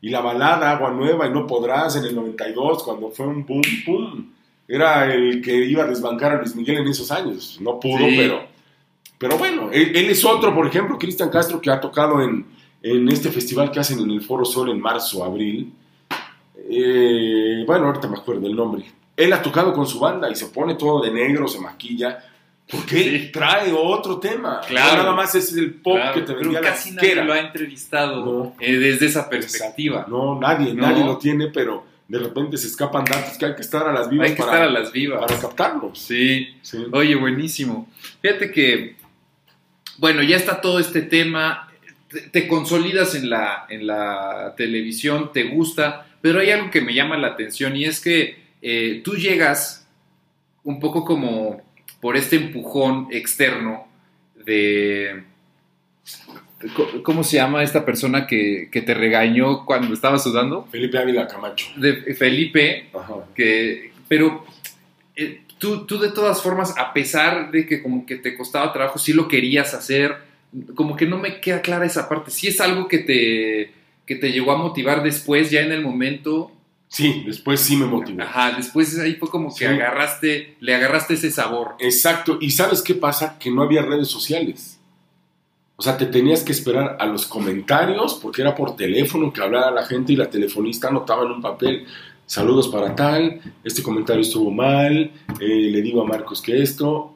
Y 0.00 0.10
la 0.10 0.20
balada 0.20 0.72
Agua 0.72 0.90
Nueva 0.90 1.26
y 1.26 1.30
No 1.30 1.46
Podrás 1.46 1.96
en 1.96 2.04
el 2.04 2.14
92, 2.14 2.82
cuando 2.82 3.10
fue 3.10 3.26
un 3.26 3.46
boom, 3.46 3.62
boom 3.86 4.33
era 4.66 5.12
el 5.12 5.42
que 5.42 5.54
iba 5.54 5.84
a 5.84 5.86
desbancar 5.86 6.32
a 6.32 6.38
Luis 6.38 6.54
Miguel 6.54 6.78
en 6.78 6.88
esos 6.88 7.10
años. 7.10 7.58
No 7.60 7.78
pudo, 7.78 7.98
pero, 7.98 8.46
pero 9.18 9.38
bueno, 9.38 9.70
él, 9.72 9.94
es 9.94 10.24
otro, 10.24 10.54
por 10.54 10.66
ejemplo, 10.66 10.98
Cristian 10.98 11.30
Castro, 11.30 11.60
que 11.60 11.70
ha 11.70 11.80
tocado 11.80 12.22
en, 12.22 12.46
en, 12.82 13.08
este 13.08 13.30
festival 13.30 13.70
que 13.70 13.80
hacen 13.80 13.98
en 14.00 14.10
el 14.10 14.22
Foro 14.22 14.44
Sol 14.44 14.70
en 14.70 14.80
marzo, 14.80 15.24
abril. 15.24 15.72
Eh, 16.70 17.64
bueno, 17.66 17.86
ahorita 17.86 18.08
me 18.08 18.16
acuerdo 18.16 18.46
el 18.46 18.56
nombre. 18.56 18.84
Él 19.16 19.32
ha 19.32 19.42
tocado 19.42 19.72
con 19.72 19.86
su 19.86 19.98
banda 19.98 20.30
y 20.30 20.34
se 20.34 20.46
pone 20.46 20.74
todo 20.74 21.02
de 21.02 21.10
negro, 21.10 21.46
se 21.46 21.60
maquilla. 21.60 22.18
Porque 22.68 23.30
trae 23.32 23.72
otro 23.72 24.18
tema. 24.18 24.62
Claro. 24.66 25.02
nada 25.02 25.12
más 25.14 25.34
es 25.34 25.54
el 25.54 25.74
pop 25.74 25.98
que 26.14 26.22
te 26.22 26.32
vendía 26.32 26.60
pero 26.60 26.72
casi 26.72 26.92
nadie 26.92 27.16
lo 27.16 27.32
ha 27.34 27.38
entrevistado 27.38 28.54
eh, 28.58 28.72
desde 28.76 29.06
esa 29.06 29.28
perspectiva. 29.28 30.06
No, 30.08 30.40
nadie, 30.40 30.72
nadie 30.72 31.04
lo 31.04 31.18
tiene, 31.18 31.48
pero 31.48 31.84
de 32.06 32.18
repente 32.18 32.56
se 32.56 32.66
escapan 32.66 33.04
datos 33.04 33.38
que 33.38 33.46
hay 33.46 33.54
que 33.54 33.62
estar 33.62 33.86
a 33.88 33.92
las 33.92 34.10
vivas. 34.10 34.28
Hay 34.28 34.34
que 34.34 34.42
estar 34.42 34.62
a 34.62 34.70
las 34.70 34.92
vivas. 34.92 35.20
Para 35.20 35.40
captarlos. 35.40 35.98
Sí. 35.98 36.56
Oye, 36.92 37.14
buenísimo. 37.14 37.88
Fíjate 38.20 38.50
que, 38.50 38.96
bueno, 39.98 40.22
ya 40.22 40.36
está 40.36 40.60
todo 40.60 40.78
este 40.78 41.02
tema, 41.02 41.70
te, 42.30 42.46
consolidas 42.46 43.14
en 43.14 43.30
la, 43.30 43.66
en 43.68 43.86
la 43.86 44.54
televisión, 44.56 45.32
te 45.32 45.44
gusta, 45.44 46.06
pero 46.20 46.40
hay 46.40 46.50
algo 46.50 46.70
que 46.70 46.80
me 46.80 46.94
llama 46.94 47.16
la 47.16 47.28
atención 47.28 47.76
y 47.76 47.84
es 47.84 48.00
que 48.00 48.44
eh, 48.60 49.00
tú 49.04 49.14
llegas 49.14 49.86
un 50.62 50.80
poco 50.80 51.04
como 51.04 51.62
por 52.00 52.16
este 52.16 52.36
empujón 52.36 53.08
externo 53.10 53.88
de 54.44 55.24
¿Cómo 57.02 57.24
se 57.24 57.36
llama 57.36 57.62
esta 57.62 57.84
persona 57.84 58.26
que, 58.26 58.68
te 58.72 58.94
regañó 58.94 59.64
cuando 59.64 59.92
estaba 59.92 60.18
sudando? 60.18 60.66
Felipe 60.70 60.98
Ávila 60.98 61.26
Camacho. 61.26 61.66
De 61.76 62.14
Felipe, 62.14 62.88
que, 63.34 63.92
pero 64.08 64.44
eh, 65.16 65.42
tú, 65.58 65.86
tú 65.86 65.98
de 65.98 66.10
todas 66.10 66.42
formas, 66.42 66.74
a 66.78 66.92
pesar 66.92 67.50
de 67.50 67.66
que 67.66 67.82
como 67.82 68.06
que 68.06 68.16
te 68.16 68.36
costaba 68.36 68.72
trabajo, 68.72 68.98
sí 68.98 69.12
lo 69.12 69.28
querías 69.28 69.74
hacer, 69.74 70.16
como 70.74 70.96
que 70.96 71.06
no 71.06 71.18
me 71.18 71.40
queda 71.40 71.60
clara 71.60 71.86
esa 71.86 72.08
parte. 72.08 72.30
Si 72.30 72.48
es 72.48 72.60
algo 72.60 72.88
que 72.88 72.98
te, 72.98 73.72
que 74.06 74.16
te 74.16 74.32
llegó 74.32 74.52
a 74.52 74.56
motivar 74.56 75.02
después, 75.02 75.50
ya 75.50 75.60
en 75.60 75.72
el 75.72 75.82
momento. 75.82 76.52
Sí, 76.88 77.24
después 77.26 77.60
sí 77.60 77.76
me 77.76 77.86
motivó. 77.86 78.22
Ajá, 78.22 78.52
después 78.56 78.98
ahí 78.98 79.14
fue 79.14 79.28
como 79.28 79.54
que 79.54 79.66
agarraste, 79.66 80.56
le 80.60 80.74
agarraste 80.74 81.14
ese 81.14 81.30
sabor. 81.30 81.74
Exacto, 81.80 82.38
y 82.40 82.50
¿sabes 82.50 82.82
qué 82.82 82.94
pasa? 82.94 83.38
Que 83.38 83.50
no 83.50 83.62
había 83.62 83.82
redes 83.82 84.08
sociales. 84.08 84.73
O 85.76 85.82
sea, 85.82 85.96
te 85.96 86.06
tenías 86.06 86.44
que 86.44 86.52
esperar 86.52 86.96
a 87.00 87.06
los 87.06 87.26
comentarios 87.26 88.14
porque 88.22 88.42
era 88.42 88.54
por 88.54 88.76
teléfono 88.76 89.32
que 89.32 89.42
hablara 89.42 89.70
la 89.72 89.84
gente 89.84 90.12
y 90.12 90.16
la 90.16 90.30
telefonista 90.30 90.88
anotaba 90.88 91.24
en 91.24 91.32
un 91.32 91.42
papel, 91.42 91.86
saludos 92.26 92.68
para 92.68 92.94
tal, 92.94 93.40
este 93.64 93.82
comentario 93.82 94.22
estuvo 94.22 94.50
mal, 94.50 95.10
eh, 95.40 95.68
le 95.70 95.82
digo 95.82 96.02
a 96.02 96.06
Marcos 96.06 96.40
que 96.40 96.62
esto. 96.62 97.10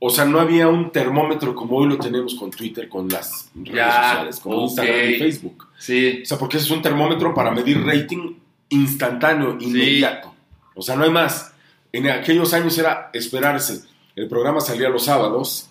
O 0.00 0.10
sea, 0.10 0.24
no 0.24 0.40
había 0.40 0.68
un 0.68 0.90
termómetro 0.90 1.54
como 1.54 1.76
hoy 1.76 1.88
lo 1.88 1.96
tenemos 1.96 2.34
con 2.34 2.50
Twitter, 2.50 2.88
con 2.88 3.08
las 3.08 3.50
redes 3.54 3.94
sociales, 3.94 4.40
con 4.40 4.52
Instagram 4.54 5.10
y 5.10 5.14
Facebook. 5.14 5.68
Sí. 5.78 6.20
O 6.22 6.26
sea, 6.26 6.36
porque 6.36 6.56
ese 6.58 6.66
es 6.66 6.72
un 6.72 6.82
termómetro 6.82 7.32
para 7.32 7.52
medir 7.52 7.82
rating 7.86 8.34
instantáneo, 8.68 9.56
inmediato. 9.60 10.34
O 10.74 10.82
sea, 10.82 10.96
no 10.96 11.04
hay 11.04 11.10
más. 11.10 11.54
En 11.92 12.08
aquellos 12.08 12.52
años 12.52 12.76
era 12.76 13.10
esperarse. 13.14 13.82
El 14.16 14.28
programa 14.28 14.60
salía 14.60 14.88
los 14.88 15.04
sábados 15.04 15.70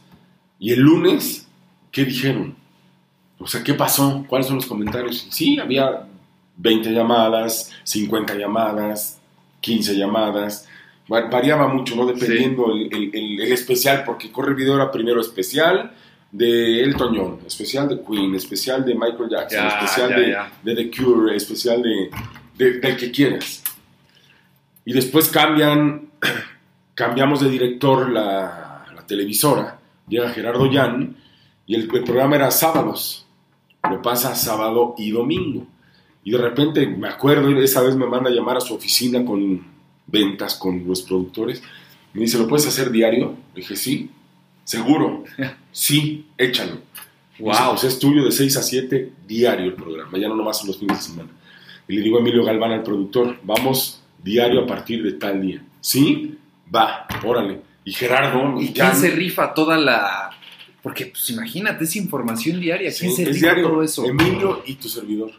y 0.57 0.71
el 0.71 0.80
lunes 0.80 1.42
¿qué 1.93 2.03
dijeron? 2.03 2.55
O 3.39 3.47
sea, 3.47 3.63
¿qué 3.63 3.73
pasó? 3.73 4.25
¿Cuáles 4.27 4.47
son 4.47 4.57
los 4.57 4.65
comentarios? 4.65 5.27
Sí, 5.29 5.59
había 5.59 6.05
20 6.57 6.91
llamadas, 6.91 7.71
50 7.83 8.35
llamadas, 8.35 9.21
15 9.61 9.95
llamadas. 9.95 10.67
Variaba 11.07 11.67
mucho, 11.67 11.95
¿no? 11.95 12.05
Dependiendo 12.07 12.73
el, 12.73 13.39
especial, 13.41 14.03
porque 14.05 14.31
Corre 14.31 14.49
el 14.49 14.55
Video 14.55 14.75
era 14.75 14.91
primero 14.91 15.21
especial, 15.21 15.93
de 16.31 16.81
Elton 16.83 17.15
John, 17.15 17.39
especial 17.45 17.87
de 17.87 18.01
Queen, 18.01 18.33
especial 18.33 18.83
de 18.83 18.95
Michael 18.95 19.29
Jackson, 19.29 19.67
especial 19.67 20.49
de, 20.63 20.75
The 20.75 20.89
Cure, 20.89 21.35
especial 21.35 21.83
de, 21.83 22.09
del 22.57 22.97
que 22.97 23.11
quieras. 23.11 23.61
Y 24.83 24.93
después 24.93 25.27
cambian, 25.27 26.09
cambiamos 26.95 27.41
de 27.41 27.49
director 27.49 28.09
la, 28.09 28.85
la 28.95 29.05
televisora, 29.05 29.79
llega 30.07 30.31
Gerardo 30.31 30.67
Jan 30.71 31.17
y 31.66 31.76
el, 31.76 31.88
programa 31.88 32.36
era 32.36 32.51
sábados, 32.51 33.26
lo 33.89 34.01
pasa 34.01 34.36
sábado 34.36 34.95
y 34.97 35.11
domingo. 35.11 35.66
Y 36.24 36.32
de 36.32 36.38
repente 36.38 36.86
me 36.88 37.07
acuerdo, 37.07 37.49
esa 37.61 37.82
vez 37.82 37.95
me 37.95 38.05
manda 38.05 38.30
a 38.30 38.34
llamar 38.34 38.57
a 38.57 38.61
su 38.61 38.74
oficina 38.74 39.24
con 39.26 39.66
ventas, 40.07 40.55
con 40.55 40.86
los 40.86 41.01
productores. 41.01 41.61
Me 42.14 42.22
dice, 42.22 42.38
¿lo 42.38 42.47
puedes 42.47 42.68
hacer 42.68 42.91
diario? 42.91 43.36
Le 43.53 43.61
dije, 43.61 43.76
sí, 43.76 44.09
seguro. 44.64 45.24
sí, 45.72 46.26
échalo. 46.38 46.78
Wow. 47.39 47.72
pues 47.72 47.86
es 47.86 47.97
tuyo 47.97 48.24
de 48.24 48.32
6 48.32 48.57
a 48.57 48.61
7 48.61 49.11
diario 49.28 49.66
el 49.66 49.74
programa, 49.74 50.18
ya 50.20 50.28
no 50.28 50.36
nomás 50.36 50.64
los 50.66 50.78
fines 50.78 50.97
de 50.97 51.03
semana. 51.03 51.30
Y 51.88 51.95
le 51.95 52.01
digo 52.01 52.18
a 52.18 52.20
Emilio 52.20 52.43
Galván, 52.43 52.72
al 52.72 52.84
productor, 52.84 53.38
vamos 53.43 54.01
diario 54.22 54.64
a 54.64 54.68
partir 54.68 55.03
de 55.03 55.14
tal 55.14 55.41
día. 55.41 55.61
¿Sí? 55.82 56.38
Va, 56.74 57.07
órale. 57.26 57.61
Y 57.84 57.91
Gerardo... 57.91 58.61
¿Y 58.61 58.72
quién 58.72 58.95
se 58.95 59.09
rifa 59.09 59.53
toda 59.53 59.78
la...? 59.78 60.30
Porque, 60.84 61.05
pues 61.05 61.29
imagínate, 61.29 61.86
esa 61.86 61.97
información 61.97 62.59
diaria. 62.59 62.91
¿Quién 62.91 63.15
se 63.15 63.23
rifa 63.23 63.55
todo 63.55 63.81
eso? 63.81 64.05
Emilio 64.05 64.61
y 64.65 64.75
tu 64.75 64.89
servidor. 64.89 65.31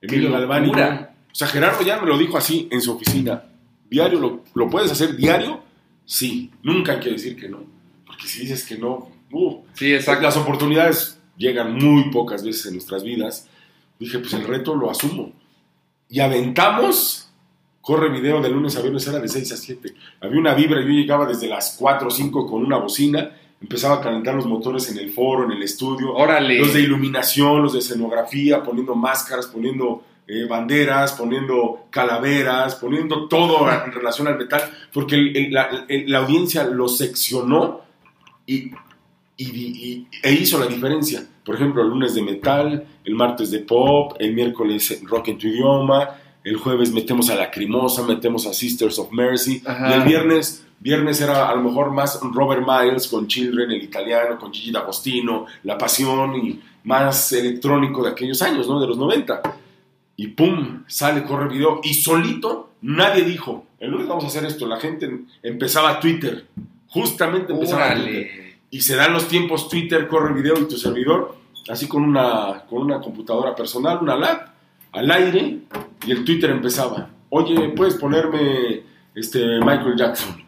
Emilio 0.00 0.30
yo. 0.30 0.82
O 1.30 1.34
sea, 1.38 1.46
Gerardo 1.48 1.84
ya 1.84 2.00
me 2.00 2.08
lo 2.08 2.16
dijo 2.16 2.38
así 2.38 2.66
en 2.70 2.80
su 2.80 2.92
oficina. 2.92 3.44
Diario, 3.90 4.18
¿lo, 4.18 4.44
¿lo 4.54 4.70
puedes 4.70 4.90
hacer 4.90 5.14
diario? 5.14 5.62
Sí. 6.06 6.50
Nunca 6.62 6.92
hay 6.92 7.00
que 7.00 7.10
decir 7.10 7.36
que 7.36 7.46
no. 7.46 7.62
Porque 8.06 8.26
si 8.26 8.40
dices 8.40 8.64
que 8.64 8.78
no... 8.78 9.10
Uh, 9.30 9.58
sí, 9.74 9.92
exacto. 9.92 10.22
Las 10.22 10.38
oportunidades 10.38 11.18
llegan 11.36 11.74
muy 11.74 12.10
pocas 12.10 12.42
veces 12.42 12.64
en 12.66 12.72
nuestras 12.72 13.04
vidas. 13.04 13.48
Dije, 13.98 14.18
pues 14.18 14.32
el 14.32 14.46
reto 14.46 14.74
lo 14.74 14.90
asumo. 14.90 15.32
Y 16.08 16.20
aventamos 16.20 17.26
corre 17.86 18.08
video 18.08 18.42
de 18.42 18.48
lunes 18.50 18.76
a 18.76 18.80
viernes, 18.80 19.06
era 19.06 19.20
de 19.20 19.28
6 19.28 19.52
a 19.52 19.56
7. 19.56 19.94
Había 20.20 20.40
una 20.40 20.54
vibra, 20.54 20.80
yo 20.80 20.88
llegaba 20.88 21.24
desde 21.24 21.46
las 21.46 21.76
4 21.78 22.08
o 22.08 22.10
5 22.10 22.44
con 22.44 22.64
una 22.64 22.78
bocina, 22.78 23.30
empezaba 23.60 23.96
a 23.96 24.00
calentar 24.00 24.34
los 24.34 24.46
motores 24.46 24.90
en 24.90 24.98
el 24.98 25.10
foro, 25.10 25.44
en 25.44 25.52
el 25.52 25.62
estudio. 25.62 26.14
Órale. 26.14 26.58
Los 26.58 26.74
de 26.74 26.80
iluminación, 26.80 27.62
los 27.62 27.72
de 27.72 27.80
escenografía, 27.80 28.62
poniendo 28.62 28.94
máscaras, 28.94 29.46
poniendo 29.46 30.02
eh, 30.28 30.44
banderas, 30.44 31.12
poniendo 31.12 31.86
calaveras, 31.90 32.74
poniendo 32.74 33.28
todo 33.28 33.70
en 33.70 33.92
relación 33.92 34.26
al 34.26 34.36
metal, 34.36 34.62
porque 34.92 35.48
la, 35.50 36.18
audiencia 36.18 36.64
lo 36.64 36.88
seccionó 36.88 37.82
y, 38.44 38.72
e 39.38 40.32
hizo 40.32 40.58
la 40.58 40.66
diferencia. 40.66 41.24
Por 41.44 41.54
ejemplo, 41.54 41.82
el 41.82 41.90
lunes 41.90 42.14
de 42.14 42.22
metal, 42.22 42.86
el 43.04 43.14
martes 43.14 43.52
de 43.52 43.60
pop, 43.60 44.16
el 44.18 44.34
miércoles 44.34 45.00
rock 45.04 45.28
en 45.28 45.38
tu 45.38 45.46
idioma, 45.46 46.18
el 46.46 46.58
jueves 46.58 46.92
metemos 46.92 47.28
a 47.28 47.34
Lacrimosa, 47.34 48.04
metemos 48.04 48.46
a 48.46 48.54
Sisters 48.54 49.00
of 49.00 49.10
Mercy, 49.10 49.60
y 49.66 49.92
el 49.92 50.02
viernes, 50.02 50.64
viernes 50.78 51.20
era 51.20 51.50
a 51.50 51.54
lo 51.56 51.62
mejor 51.62 51.90
más 51.90 52.20
Robert 52.22 52.64
Miles 52.64 53.08
con 53.08 53.26
Children, 53.26 53.72
el 53.72 53.82
italiano, 53.82 54.38
con 54.38 54.52
Gigi 54.52 54.70
D'Agostino, 54.70 55.46
La 55.64 55.76
Pasión 55.76 56.36
y 56.36 56.60
más 56.84 57.32
electrónico 57.32 58.04
de 58.04 58.10
aquellos 58.10 58.40
años, 58.42 58.68
¿no? 58.68 58.80
De 58.80 58.86
los 58.86 58.96
90. 58.96 59.42
Y 60.14 60.28
pum, 60.28 60.84
sale, 60.86 61.24
corre 61.24 61.48
video, 61.48 61.80
y 61.82 61.94
solito 61.94 62.70
nadie 62.80 63.24
dijo, 63.24 63.66
el 63.80 63.90
lunes 63.90 64.06
vamos 64.06 64.22
a 64.22 64.28
hacer 64.28 64.44
esto, 64.44 64.68
la 64.68 64.78
gente 64.78 65.22
empezaba 65.42 65.98
Twitter, 65.98 66.46
justamente 66.86 67.54
empezaba 67.54 67.92
Twitter. 67.92 68.58
Y 68.70 68.82
se 68.82 68.94
dan 68.94 69.12
los 69.12 69.26
tiempos 69.26 69.68
Twitter, 69.68 70.06
corre 70.06 70.32
video 70.32 70.56
y 70.60 70.68
tu 70.68 70.76
servidor, 70.76 71.34
así 71.68 71.88
con 71.88 72.04
una, 72.04 72.62
con 72.70 72.82
una 72.82 73.00
computadora 73.00 73.52
personal, 73.52 73.98
una 74.00 74.14
lab, 74.14 74.52
al 74.92 75.10
aire 75.10 75.58
y 76.06 76.12
el 76.12 76.24
Twitter 76.24 76.50
empezaba. 76.50 77.10
Oye, 77.28 77.70
¿puedes 77.70 77.94
ponerme 77.94 78.82
este 79.14 79.58
Michael 79.58 79.96
Jackson? 79.96 80.46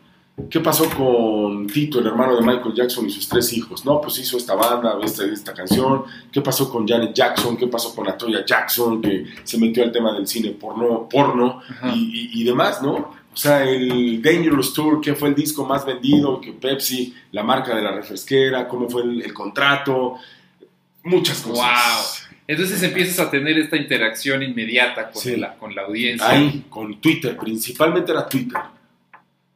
¿Qué 0.48 0.60
pasó 0.60 0.88
con 0.90 1.66
Tito, 1.66 1.98
el 1.98 2.06
hermano 2.06 2.36
de 2.36 2.42
Michael 2.42 2.72
Jackson 2.72 3.06
y 3.06 3.10
sus 3.10 3.28
tres 3.28 3.52
hijos? 3.52 3.84
No, 3.84 4.00
pues 4.00 4.18
hizo 4.20 4.36
esta 4.36 4.54
banda, 4.54 4.96
esta, 5.02 5.24
esta 5.24 5.52
canción. 5.52 6.04
¿Qué 6.30 6.40
pasó 6.40 6.70
con 6.70 6.86
Janet 6.86 7.12
Jackson? 7.12 7.56
¿Qué 7.56 7.66
pasó 7.66 7.92
con 7.92 8.06
Latoya 8.06 8.44
Jackson, 8.44 9.02
que 9.02 9.26
se 9.42 9.58
metió 9.58 9.82
al 9.82 9.90
tema 9.90 10.12
del 10.12 10.28
cine 10.28 10.50
porno, 10.50 11.08
porno 11.10 11.60
y, 11.92 12.44
demás, 12.44 12.80
¿no? 12.80 13.18
O 13.32 13.36
sea, 13.36 13.64
el 13.64 14.22
Dangerous 14.22 14.72
Tour, 14.72 15.00
¿qué 15.00 15.14
fue 15.14 15.28
el 15.28 15.34
disco 15.34 15.64
más 15.64 15.84
vendido? 15.84 16.40
Que 16.40 16.52
Pepsi, 16.52 17.14
la 17.32 17.42
marca 17.42 17.74
de 17.74 17.82
la 17.82 17.90
refresquera, 17.92 18.68
cómo 18.68 18.88
fue 18.88 19.02
el, 19.02 19.22
el 19.22 19.34
contrato, 19.34 20.14
muchas 21.02 21.40
cosas. 21.40 21.56
¡Wow! 21.56 22.27
Entonces 22.48 22.82
empiezas 22.82 23.20
a 23.20 23.30
tener 23.30 23.58
esta 23.58 23.76
interacción 23.76 24.42
inmediata 24.42 25.10
con, 25.10 25.38
la, 25.38 25.54
con 25.54 25.74
la 25.74 25.82
audiencia. 25.82 26.30
Ahí, 26.30 26.64
con 26.70 26.98
Twitter, 26.98 27.36
principalmente 27.36 28.10
era 28.10 28.26
Twitter. 28.26 28.58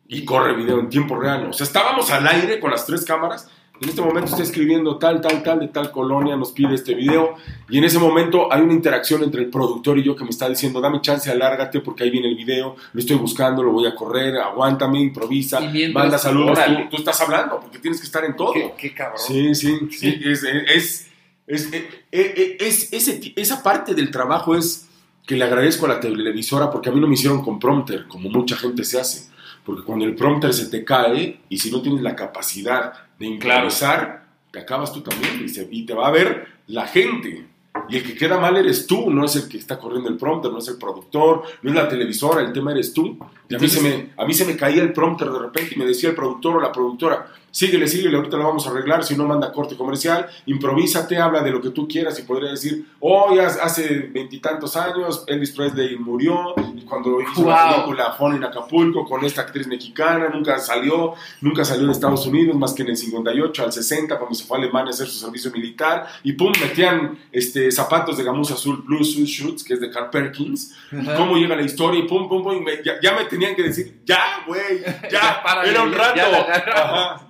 Y 0.08 0.26
corre 0.26 0.54
video 0.54 0.78
en 0.78 0.90
tiempo 0.90 1.18
real. 1.18 1.46
O 1.46 1.52
sea, 1.54 1.64
estábamos 1.64 2.10
al 2.10 2.28
aire 2.28 2.60
con 2.60 2.70
las 2.70 2.84
tres 2.84 3.02
cámaras. 3.06 3.48
En 3.80 3.88
este 3.88 4.02
momento 4.02 4.28
estoy 4.28 4.42
escribiendo 4.42 4.98
tal, 4.98 5.22
tal, 5.22 5.42
tal, 5.42 5.60
de 5.60 5.68
tal 5.68 5.90
colonia, 5.90 6.36
nos 6.36 6.52
pide 6.52 6.74
este 6.74 6.94
video. 6.94 7.34
Y 7.70 7.78
en 7.78 7.84
ese 7.84 7.98
momento 7.98 8.52
hay 8.52 8.60
una 8.60 8.74
interacción 8.74 9.24
entre 9.24 9.40
el 9.40 9.48
productor 9.48 9.98
y 9.98 10.04
yo 10.04 10.14
que 10.14 10.24
me 10.24 10.30
está 10.30 10.46
diciendo, 10.50 10.78
dame 10.82 11.00
chance, 11.00 11.30
alárgate 11.30 11.80
porque 11.80 12.04
ahí 12.04 12.10
viene 12.10 12.28
el 12.28 12.36
video, 12.36 12.76
lo 12.92 13.00
estoy 13.00 13.16
buscando, 13.16 13.62
lo 13.62 13.72
voy 13.72 13.86
a 13.86 13.94
correr, 13.94 14.36
aguántame, 14.36 15.00
improvisa, 15.00 15.60
manda 15.94 16.18
saludos. 16.18 16.58
Tú, 16.90 16.96
estás 16.98 17.20
hablando 17.22 17.58
porque 17.58 17.78
tienes 17.78 17.98
que 17.98 18.06
estar 18.06 18.22
en 18.24 18.36
todo. 18.36 18.52
Qué, 18.76 18.92
cabrón. 18.94 19.18
Sí, 19.18 19.54
sí, 19.54 19.78
sí. 19.90 20.20
es 20.26 20.44
es, 20.44 21.11
eh, 21.46 21.88
eh, 22.12 22.56
eh, 22.60 23.32
esa 23.36 23.62
parte 23.62 23.94
del 23.94 24.10
trabajo 24.10 24.54
es 24.56 24.88
que 25.26 25.36
le 25.36 25.44
agradezco 25.44 25.86
a 25.86 25.90
la 25.90 26.00
televisora 26.00 26.70
porque 26.70 26.88
a 26.88 26.92
mí 26.92 27.00
no 27.00 27.06
me 27.06 27.14
hicieron 27.14 27.42
con 27.42 27.58
prompter, 27.58 28.06
como 28.08 28.28
mucha 28.28 28.56
gente 28.56 28.84
se 28.84 29.00
hace. 29.00 29.30
Porque 29.64 29.84
cuando 29.84 30.04
el 30.04 30.14
prompter 30.14 30.52
se 30.52 30.66
te 30.66 30.84
cae 30.84 31.40
y 31.48 31.58
si 31.58 31.70
no 31.70 31.80
tienes 31.80 32.02
la 32.02 32.16
capacidad 32.16 32.92
de 33.18 33.26
improvisar, 33.26 34.26
te 34.50 34.60
acabas 34.60 34.92
tú 34.92 35.00
también 35.02 35.46
y, 35.70 35.86
te 35.86 35.94
va 35.94 36.08
a 36.08 36.10
ver 36.10 36.48
la 36.66 36.86
gente. 36.86 37.46
Y 37.88 37.96
el 37.96 38.04
que 38.04 38.14
queda 38.14 38.38
mal 38.38 38.56
eres 38.56 38.86
tú, 38.86 39.10
no 39.10 39.24
es 39.24 39.36
el 39.36 39.48
que 39.48 39.58
está 39.58 39.78
corriendo 39.78 40.08
el 40.08 40.16
prompter, 40.16 40.50
no 40.50 40.58
es 40.58 40.68
el 40.68 40.76
productor, 40.76 41.42
no 41.62 41.70
es 41.70 41.76
la 41.76 41.88
televisora, 41.88 42.40
el 42.40 42.52
tema 42.52 42.72
eres 42.72 42.92
tú. 42.92 43.18
Y 43.48 43.54
a 43.54 43.58
mí, 43.58 43.68
se 43.68 43.80
me, 43.80 44.10
a 44.16 44.24
mí 44.24 44.32
se 44.34 44.44
me 44.44 44.56
caía 44.56 44.82
el 44.82 44.92
prompter 44.92 45.30
de 45.30 45.38
repente 45.38 45.74
y 45.74 45.78
me 45.78 45.84
decía 45.84 46.10
el 46.10 46.14
productor 46.14 46.56
o 46.56 46.60
la 46.60 46.72
productora, 46.72 47.26
síguele, 47.52 47.86
síguele, 47.86 48.16
ahorita 48.16 48.36
lo 48.38 48.44
vamos 48.44 48.66
a 48.66 48.70
arreglar, 48.70 49.04
si 49.04 49.14
no 49.14 49.24
manda 49.24 49.52
corte 49.52 49.76
comercial, 49.76 50.26
improvísate, 50.46 51.18
habla 51.18 51.42
de 51.42 51.50
lo 51.50 51.60
que 51.60 51.70
tú 51.70 51.86
quieras 51.86 52.18
y 52.18 52.22
podría 52.22 52.50
decir, 52.50 52.86
oh, 53.00 53.34
ya 53.36 53.46
hace 53.46 54.10
veintitantos 54.12 54.74
años 54.76 55.24
Elvis 55.26 55.52
Presley 55.52 55.96
murió 55.96 56.54
y 56.74 56.80
cuando 56.82 57.20
hizo 57.20 57.46
la 57.46 57.74
película 57.74 58.12
Fon 58.12 58.34
en 58.34 58.44
Acapulco 58.44 59.04
con 59.04 59.24
esta 59.24 59.42
actriz 59.42 59.66
mexicana, 59.66 60.30
nunca 60.30 60.58
salió, 60.58 61.12
nunca 61.42 61.64
salió 61.64 61.86
de 61.86 61.92
Estados 61.92 62.26
Unidos 62.26 62.56
más 62.56 62.72
que 62.72 62.82
en 62.82 62.88
el 62.88 62.96
58 62.96 63.64
al 63.64 63.72
60 63.72 64.18
cuando 64.18 64.34
se 64.34 64.44
fue 64.44 64.56
a 64.56 64.60
Alemania 64.62 64.90
a 64.90 64.94
hacer 64.94 65.06
su 65.06 65.18
servicio 65.18 65.50
militar 65.52 66.06
y 66.24 66.32
pum, 66.32 66.52
metían 66.60 67.18
este, 67.30 67.70
zapatos 67.72 68.16
de 68.16 68.24
gamuza 68.24 68.54
azul, 68.54 68.82
Blue 68.86 69.04
Suit 69.04 69.26
Shoots, 69.26 69.64
que 69.64 69.74
es 69.74 69.80
de 69.80 69.90
Carl 69.90 70.10
Perkins, 70.10 70.74
y 70.90 71.04
cómo 71.16 71.36
llega 71.36 71.56
la 71.56 71.62
historia 71.62 72.00
y 72.00 72.08
pum, 72.08 72.28
pum, 72.28 72.42
pum, 72.42 72.64
ya, 73.02 73.14
me 73.14 73.24
tenían 73.24 73.54
que 73.54 73.62
decir, 73.62 74.00
ya, 74.04 74.44
güey, 74.46 74.82
ya, 75.10 75.42
era 75.64 75.82
un 75.82 75.92
rato, 75.92 76.16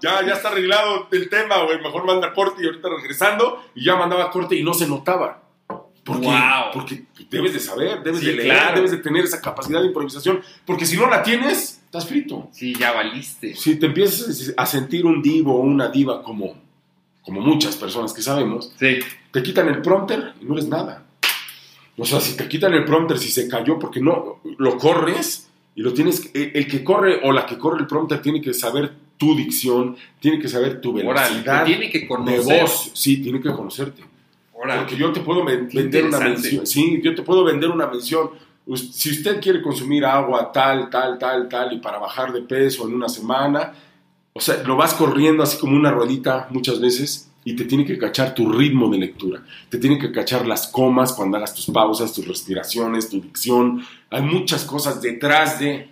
ya, 0.01 0.26
ya, 0.26 0.32
está 0.34 0.49
arreglado 0.49 1.09
el 1.11 1.28
tema, 1.28 1.62
güey. 1.64 1.80
Mejor 1.80 2.05
manda 2.05 2.32
corte 2.32 2.62
y 2.62 2.66
ahorita 2.66 2.88
regresando. 2.88 3.62
Y 3.74 3.84
ya 3.84 3.97
mandaba 3.97 4.30
corte 4.30 4.57
y 4.57 4.62
no 4.62 4.74
se 4.74 4.86
notaba. 4.86 5.43
Porque, 6.05 6.28
porque 6.74 7.05
debes 7.30 7.53
de 7.53 7.61
saber, 7.61 8.03
debes 8.03 8.22
de 8.22 8.32
leer, 8.32 8.74
debes 8.74 8.90
de 8.90 8.99
tener 8.99 9.24
esa 9.24 9.40
capacidad 9.40 9.80
de 9.80 9.86
improvisación. 9.86 10.43
Porque 10.66 10.84
si 10.84 10.97
no 10.97 11.09
la 11.09 11.22
tienes, 11.22 11.80
estás 11.84 12.07
frito. 12.07 12.49
Sí, 12.53 12.74
ya 12.74 12.93
valiste. 12.93 13.55
Si 13.55 13.76
te 13.76 13.86
empiezas 13.86 14.53
a 14.57 14.66
sentir 14.66 15.07
un 15.07 15.22
divo 15.22 15.55
o 15.55 15.61
una 15.61 15.88
diva 15.88 16.22
como, 16.22 16.57
como 17.22 17.40
muchas 17.40 17.76
personas 17.76 18.12
que 18.12 18.22
sabemos, 18.22 18.72
sí. 18.78 18.99
Te 19.32 19.42
quitan 19.42 19.68
el 19.68 19.82
prompter 19.82 20.34
y 20.40 20.44
no 20.44 20.52
eres 20.54 20.68
nada. 20.68 21.06
O 21.96 22.04
sea, 22.04 22.20
si 22.20 22.36
te 22.36 22.48
quitan 22.48 22.72
el 22.74 22.84
prompter, 22.84 23.18
si 23.18 23.30
se 23.30 23.48
cayó 23.48 23.78
porque 23.78 24.00
no 24.00 24.40
lo 24.58 24.78
corres 24.78 25.50
y 25.74 25.82
lo 25.82 25.92
tienes, 25.92 26.30
el 26.34 26.66
que 26.66 26.84
corre 26.84 27.20
o 27.24 27.32
la 27.32 27.46
que 27.46 27.58
corre 27.58 27.80
el 27.80 27.86
prompter 27.86 28.20
tiene 28.20 28.40
que 28.40 28.54
saber 28.54 28.92
tu 29.16 29.34
dicción, 29.34 29.96
tiene 30.20 30.38
que 30.38 30.48
saber 30.48 30.80
tu 30.80 30.92
velocidad 30.92 31.64
tiene 31.64 31.90
que 31.90 32.06
conocer. 32.06 32.44
de 32.44 32.60
voz. 32.60 32.90
Sí, 32.94 33.18
tiene 33.22 33.40
que 33.40 33.50
conocerte. 33.52 34.04
Porque 34.52 34.96
yo 34.96 35.12
te 35.12 35.20
puedo 35.20 35.44
vender 35.44 36.04
una 36.04 36.20
mención. 36.20 36.66
Sí, 36.66 37.00
yo 37.02 37.14
te 37.14 37.22
puedo 37.22 37.42
vender 37.44 37.70
una 37.70 37.86
mención. 37.88 38.30
Si 38.76 39.10
usted 39.10 39.40
quiere 39.40 39.60
consumir 39.60 40.04
agua 40.04 40.52
tal, 40.52 40.88
tal, 40.88 41.18
tal, 41.18 41.48
tal, 41.48 41.72
y 41.72 41.78
para 41.78 41.98
bajar 41.98 42.32
de 42.32 42.42
peso 42.42 42.86
en 42.86 42.94
una 42.94 43.08
semana, 43.08 43.72
o 44.32 44.40
sea, 44.40 44.62
lo 44.62 44.76
vas 44.76 44.94
corriendo 44.94 45.42
así 45.42 45.58
como 45.58 45.76
una 45.76 45.90
ruedita 45.90 46.46
muchas 46.50 46.80
veces 46.80 47.31
y 47.45 47.57
te 47.57 47.64
tiene 47.64 47.84
que 47.84 47.99
cachar 47.99 48.34
tu 48.34 48.51
ritmo 48.51 48.88
de 48.88 48.99
lectura. 48.99 49.43
Te 49.68 49.78
tiene 49.78 49.99
que 49.99 50.12
cachar 50.12 50.47
las 50.47 50.68
comas 50.68 51.12
cuando 51.12 51.36
hagas 51.36 51.55
tus 51.55 51.66
pausas, 51.66 52.12
tus 52.12 52.26
respiraciones, 52.26 53.09
tu 53.09 53.20
dicción. 53.20 53.84
Hay 54.11 54.22
muchas 54.22 54.64
cosas 54.64 55.01
detrás 55.01 55.59
de 55.59 55.90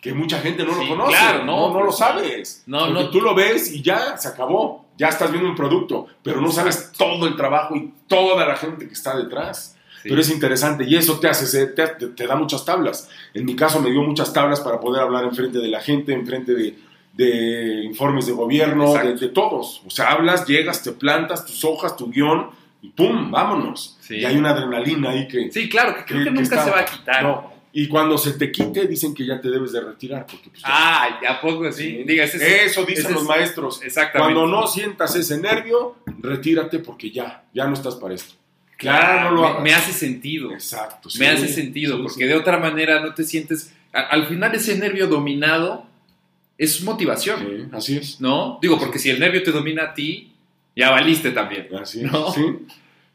que 0.00 0.12
mucha 0.12 0.38
gente 0.38 0.64
no 0.64 0.74
lo 0.74 0.86
conoce. 0.86 1.12
Claro, 1.12 1.44
no, 1.44 1.72
no, 1.72 1.82
lo 1.82 1.90
sabes. 1.90 2.62
No, 2.66 2.90
no. 2.90 3.10
tú 3.10 3.20
lo 3.20 3.34
ves 3.34 3.72
y 3.72 3.82
ya 3.82 4.16
se 4.16 4.28
acabó. 4.28 4.86
ya 4.96 5.08
estás 5.08 5.32
viendo 5.32 5.48
un 5.48 5.56
producto, 5.56 6.06
pero 6.22 6.40
no 6.40 6.52
sabes 6.52 6.92
todo 6.96 7.26
el 7.26 7.34
trabajo 7.36 7.74
y 7.74 7.92
toda 8.06 8.46
la 8.46 8.54
gente 8.54 8.86
que 8.86 8.92
está 8.92 9.16
detrás. 9.16 9.76
Pero 10.02 10.20
es 10.20 10.30
interesante 10.30 10.84
y 10.84 10.94
eso 10.96 11.18
te 11.18 11.28
hace, 11.28 11.66
te, 11.68 11.86
te, 11.88 12.26
da 12.26 12.36
muchas 12.36 12.64
tablas. 12.64 13.08
En 13.32 13.46
mi 13.46 13.56
caso 13.56 13.80
me 13.80 13.90
dio 13.90 14.02
muchas 14.02 14.32
tablas 14.34 14.60
para 14.60 14.78
poder 14.78 15.00
hablar 15.00 15.24
en 15.24 15.34
frente 15.34 15.58
de 15.58 15.68
la 15.68 15.80
gente, 15.80 16.12
en 16.12 16.26
frente 16.26 16.52
de, 16.52 16.76
de 17.16 17.84
informes 17.84 18.26
de 18.26 18.32
gobierno, 18.32 18.94
de, 18.94 19.28
todos. 19.28 19.82
O 19.86 19.90
sea, 19.90 20.10
hablas, 20.10 20.46
llegas, 20.46 20.82
te 20.82 20.92
plantas 20.92 21.46
tus 21.46 21.64
hojas, 21.64 21.96
tu 21.96 22.10
guion 22.10 22.50
y 22.82 22.88
¡pum! 22.88 23.30
Vámonos. 23.30 23.98
Y 24.10 24.24
hay 24.24 24.36
una 24.36 24.50
adrenalina 24.50 25.10
ahí 25.10 25.28
que... 25.28 25.50
Sí, 25.50 25.68
claro, 25.68 25.94
que 25.96 26.04
creo 26.04 26.24
que, 26.24 26.30
nunca 26.30 26.62
se 26.62 26.70
va 26.70 26.80
a 26.80 26.84
quitar. 26.84 27.54
Y 27.72 27.88
cuando 27.88 28.18
se 28.18 28.32
te 28.32 28.52
quite, 28.52 28.86
dicen 28.86 29.14
que 29.14 29.26
ya 29.26 29.40
te 29.40 29.48
debes 29.48 29.72
de 29.72 29.80
retirar. 29.80 30.26
Porque, 30.26 30.50
pues, 30.50 30.62
ah, 30.64 31.20
¿a 31.28 31.40
poco 31.40 31.70
sí? 31.72 32.04
Eso 32.06 32.84
dicen 32.84 33.14
los 33.14 33.24
maestros. 33.24 33.82
Exactamente. 33.82 34.34
Cuando 34.34 34.46
no 34.50 34.66
sientas 34.66 35.14
ese 35.16 35.38
nervio, 35.38 35.96
retírate 36.20 36.80
porque 36.80 37.10
ya, 37.10 37.44
ya 37.52 37.66
no 37.66 37.74
estás 37.74 37.96
para 37.96 38.14
esto. 38.14 38.34
Claro, 38.76 39.30
no 39.30 39.42
lo 39.42 39.54
me, 39.54 39.60
me, 39.60 39.74
hace 39.74 39.92
sentido. 39.92 40.52
Exacto. 40.52 41.08
me 41.18 41.28
hace 41.28 41.48
sentido, 41.48 42.02
porque 42.02 42.26
de 42.26 42.34
otra 42.34 42.58
manera 42.58 43.00
no 43.00 43.14
te 43.14 43.22
sientes... 43.22 43.72
al 43.92 44.26
final 44.26 44.52
ese 44.54 44.76
nervio 44.76 45.06
dominado 45.06 45.86
es 46.58 46.82
motivación. 46.82 47.40
Sí, 47.40 47.68
así 47.72 47.96
es. 47.96 48.20
¿No? 48.20 48.58
Digo, 48.60 48.78
porque 48.78 48.98
si 48.98 49.10
el 49.10 49.20
nervio 49.20 49.42
te 49.42 49.50
domina 49.50 49.84
a 49.84 49.94
ti, 49.94 50.32
ya 50.76 50.90
valiste 50.90 51.30
también. 51.30 51.68
Así 51.80 52.00
es. 52.00 52.12
¿no? 52.12 52.32
Sí. 52.32 52.42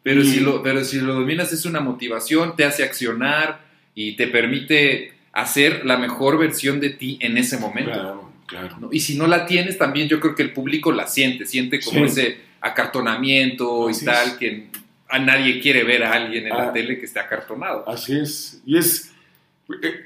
Pero, 0.02 0.24
si 0.24 0.40
lo, 0.40 0.64
pero 0.64 0.84
si 0.84 1.00
lo 1.00 1.14
dominas 1.14 1.52
es 1.52 1.66
una 1.66 1.82
motivación, 1.82 2.56
te 2.56 2.66
hace 2.66 2.84
accionar 2.84 3.60
y 3.94 4.16
te 4.16 4.28
permite 4.28 5.14
hacer 5.34 5.86
la 5.86 5.98
mejor 5.98 6.38
versión 6.38 6.80
de 6.80 6.90
ti 6.90 7.18
en 7.22 7.38
ese 7.38 7.58
momento. 7.58 7.92
Claro, 7.92 8.32
claro. 8.46 8.90
Y 8.92 9.02
si 9.02 9.18
no 9.18 9.28
la 9.28 9.46
tienes, 9.46 9.78
también 9.78 10.08
yo 10.08 10.20
creo 10.20 10.36
que 10.36 10.44
el 10.44 10.54
público 10.54 10.92
la 10.92 11.06
siente, 11.06 11.46
siente 11.46 11.80
como 11.82 12.06
ese 12.06 12.40
acartonamiento 12.62 13.90
y 13.90 14.06
tal, 14.06 14.38
que 14.38 14.68
a 15.10 15.20
nadie 15.20 15.60
quiere 15.60 15.84
ver 15.84 16.04
a 16.04 16.14
alguien 16.14 16.48
en 16.48 16.58
la 16.58 16.70
ah. 16.70 16.74
tele 16.74 16.98
que 16.98 17.06
esté 17.06 17.20
acartonado. 17.20 17.88
Así 17.88 18.18
es. 18.18 18.62
Y 18.66 18.78
es 18.78 19.09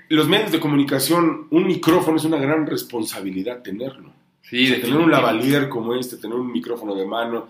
los 0.09 0.28
medios 0.28 0.51
de 0.51 0.59
comunicación, 0.59 1.47
un 1.49 1.66
micrófono 1.66 2.18
es 2.18 2.26
una 2.26 2.38
gran 2.38 2.68
responsabilidad 2.68 3.61
tenerlo. 3.61 4.11
Sí, 4.41 4.70
tener 4.82 4.97
un 4.97 5.09
lavalier 5.09 5.70
como 5.70 5.95
este, 5.95 6.18
tener 6.18 6.38
un 6.38 6.51
micrófono 6.51 6.93
de 6.95 7.05
mano 7.05 7.47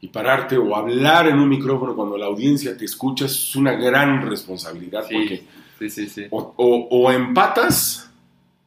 y 0.00 0.08
pararte 0.08 0.58
o 0.58 0.76
hablar 0.76 1.26
en 1.28 1.38
un 1.38 1.48
micrófono 1.48 1.96
cuando 1.96 2.18
la 2.18 2.26
audiencia 2.26 2.76
te 2.76 2.84
escucha 2.84 3.24
es 3.24 3.56
una 3.56 3.72
gran 3.72 4.28
responsabilidad. 4.28 5.04
porque 5.10 5.42
sí, 5.78 6.06
sí, 6.06 6.26
o, 6.30 6.54
o, 6.56 7.10
empatas 7.10 8.10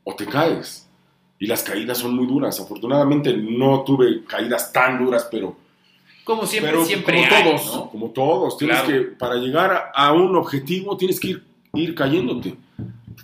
o 0.03 0.15
te 0.15 0.25
caes. 0.25 0.89
Y 1.39 1.45
las 1.45 1.61
caídas 1.61 1.99
son 1.99 2.15
muy 2.15 2.25
duras. 2.25 2.59
Afortunadamente 2.59 3.37
no 3.37 3.83
tuve 3.83 4.23
caídas 4.25 4.73
tan 4.73 4.97
duras, 4.97 5.27
pero... 5.29 5.55
Como 6.23 6.45
siempre, 6.47 6.83
siempre 6.83 7.25
como 7.29 7.43
todos, 7.43 7.89
como 7.91 8.09
todos. 8.09 8.57
Tienes 8.57 8.81
que, 8.81 8.99
para 9.01 9.35
llegar 9.35 9.91
a 9.93 10.11
un 10.11 10.35
objetivo, 10.35 10.97
tienes 10.97 11.19
que 11.19 11.27
ir, 11.27 11.43
ir 11.73 11.93
cayéndote 11.95 12.57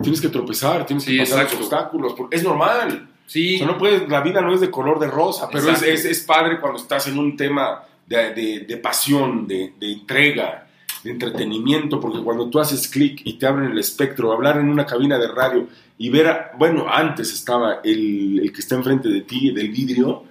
tienes 0.01 0.21
que 0.21 0.29
tropezar, 0.29 0.85
tienes 0.85 1.05
que 1.05 1.17
pasar 1.17 1.43
los 1.43 1.53
obstáculos, 1.53 2.15
es 2.31 2.43
normal. 2.43 3.09
Sí. 3.25 3.61
no 3.65 3.77
puedes, 3.77 4.07
la 4.09 4.21
vida 4.21 4.41
no 4.41 4.53
es 4.53 4.61
de 4.61 4.69
color 4.69 4.99
de 4.99 5.07
rosa, 5.07 5.47
pero 5.51 5.69
es, 5.69 5.81
es, 5.83 6.19
padre 6.21 6.59
cuando 6.59 6.79
estás 6.79 7.07
en 7.07 7.17
un 7.17 7.37
tema 7.37 7.83
de, 8.05 8.65
de, 8.67 8.77
pasión, 8.77 9.47
de, 9.47 9.73
de, 9.79 9.91
entrega, 9.93 10.67
de 11.03 11.11
entretenimiento, 11.11 11.99
porque 11.99 12.21
cuando 12.21 12.49
tú 12.49 12.59
haces 12.59 12.87
clic 12.87 13.21
y 13.23 13.33
te 13.33 13.47
abren 13.47 13.71
el 13.71 13.79
espectro, 13.79 14.31
hablar 14.31 14.57
en 14.57 14.69
una 14.69 14.85
cabina 14.85 15.17
de 15.17 15.27
radio 15.27 15.67
y 15.97 16.09
ver, 16.09 16.51
bueno, 16.57 16.85
antes 16.89 17.33
estaba 17.33 17.79
el, 17.83 18.39
el 18.43 18.51
que 18.51 18.59
está 18.59 18.75
enfrente 18.75 19.09
de 19.09 19.21
ti, 19.21 19.51
del 19.51 19.69
vidrio, 19.69 20.25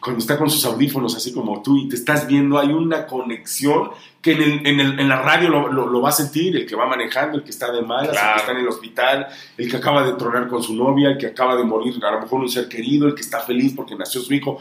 cuando 0.00 0.20
está 0.20 0.38
con 0.38 0.48
sus 0.48 0.64
audífonos 0.64 1.16
así 1.16 1.32
como 1.32 1.62
tú 1.62 1.76
y 1.76 1.88
te 1.88 1.96
estás 1.96 2.26
viendo, 2.26 2.58
hay 2.58 2.68
una 2.68 3.06
conexión 3.06 3.90
que 4.22 4.32
en, 4.32 4.42
el, 4.42 4.66
en, 4.66 4.80
el, 4.80 5.00
en 5.00 5.08
la 5.08 5.22
radio 5.22 5.48
lo, 5.48 5.68
lo, 5.68 6.00
va 6.00 6.10
a 6.10 6.12
sentir, 6.12 6.56
el 6.56 6.66
que 6.66 6.74
va 6.74 6.86
manejando, 6.86 7.38
el 7.38 7.44
que 7.44 7.50
está 7.50 7.70
de 7.70 7.82
malas, 7.82 8.16
el 8.16 8.32
que 8.34 8.40
está 8.40 8.52
en 8.52 8.58
el 8.58 8.68
hospital, 8.68 9.26
el 9.56 9.70
que 9.70 9.76
acaba 9.76 10.04
de 10.04 10.14
tronar 10.14 10.48
con 10.48 10.62
su 10.62 10.74
novia, 10.74 11.10
el 11.10 11.18
que 11.18 11.26
acaba 11.26 11.56
de 11.56 11.64
morir, 11.64 11.94
a 12.04 12.10
lo 12.10 12.20
mejor 12.20 12.40
un 12.40 12.48
ser 12.48 12.68
querido, 12.68 13.06
el 13.06 13.14
que 13.14 13.22
está 13.22 13.40
feliz 13.40 13.72
porque 13.74 13.94
nació 13.94 14.20
su 14.20 14.34
hijo. 14.34 14.58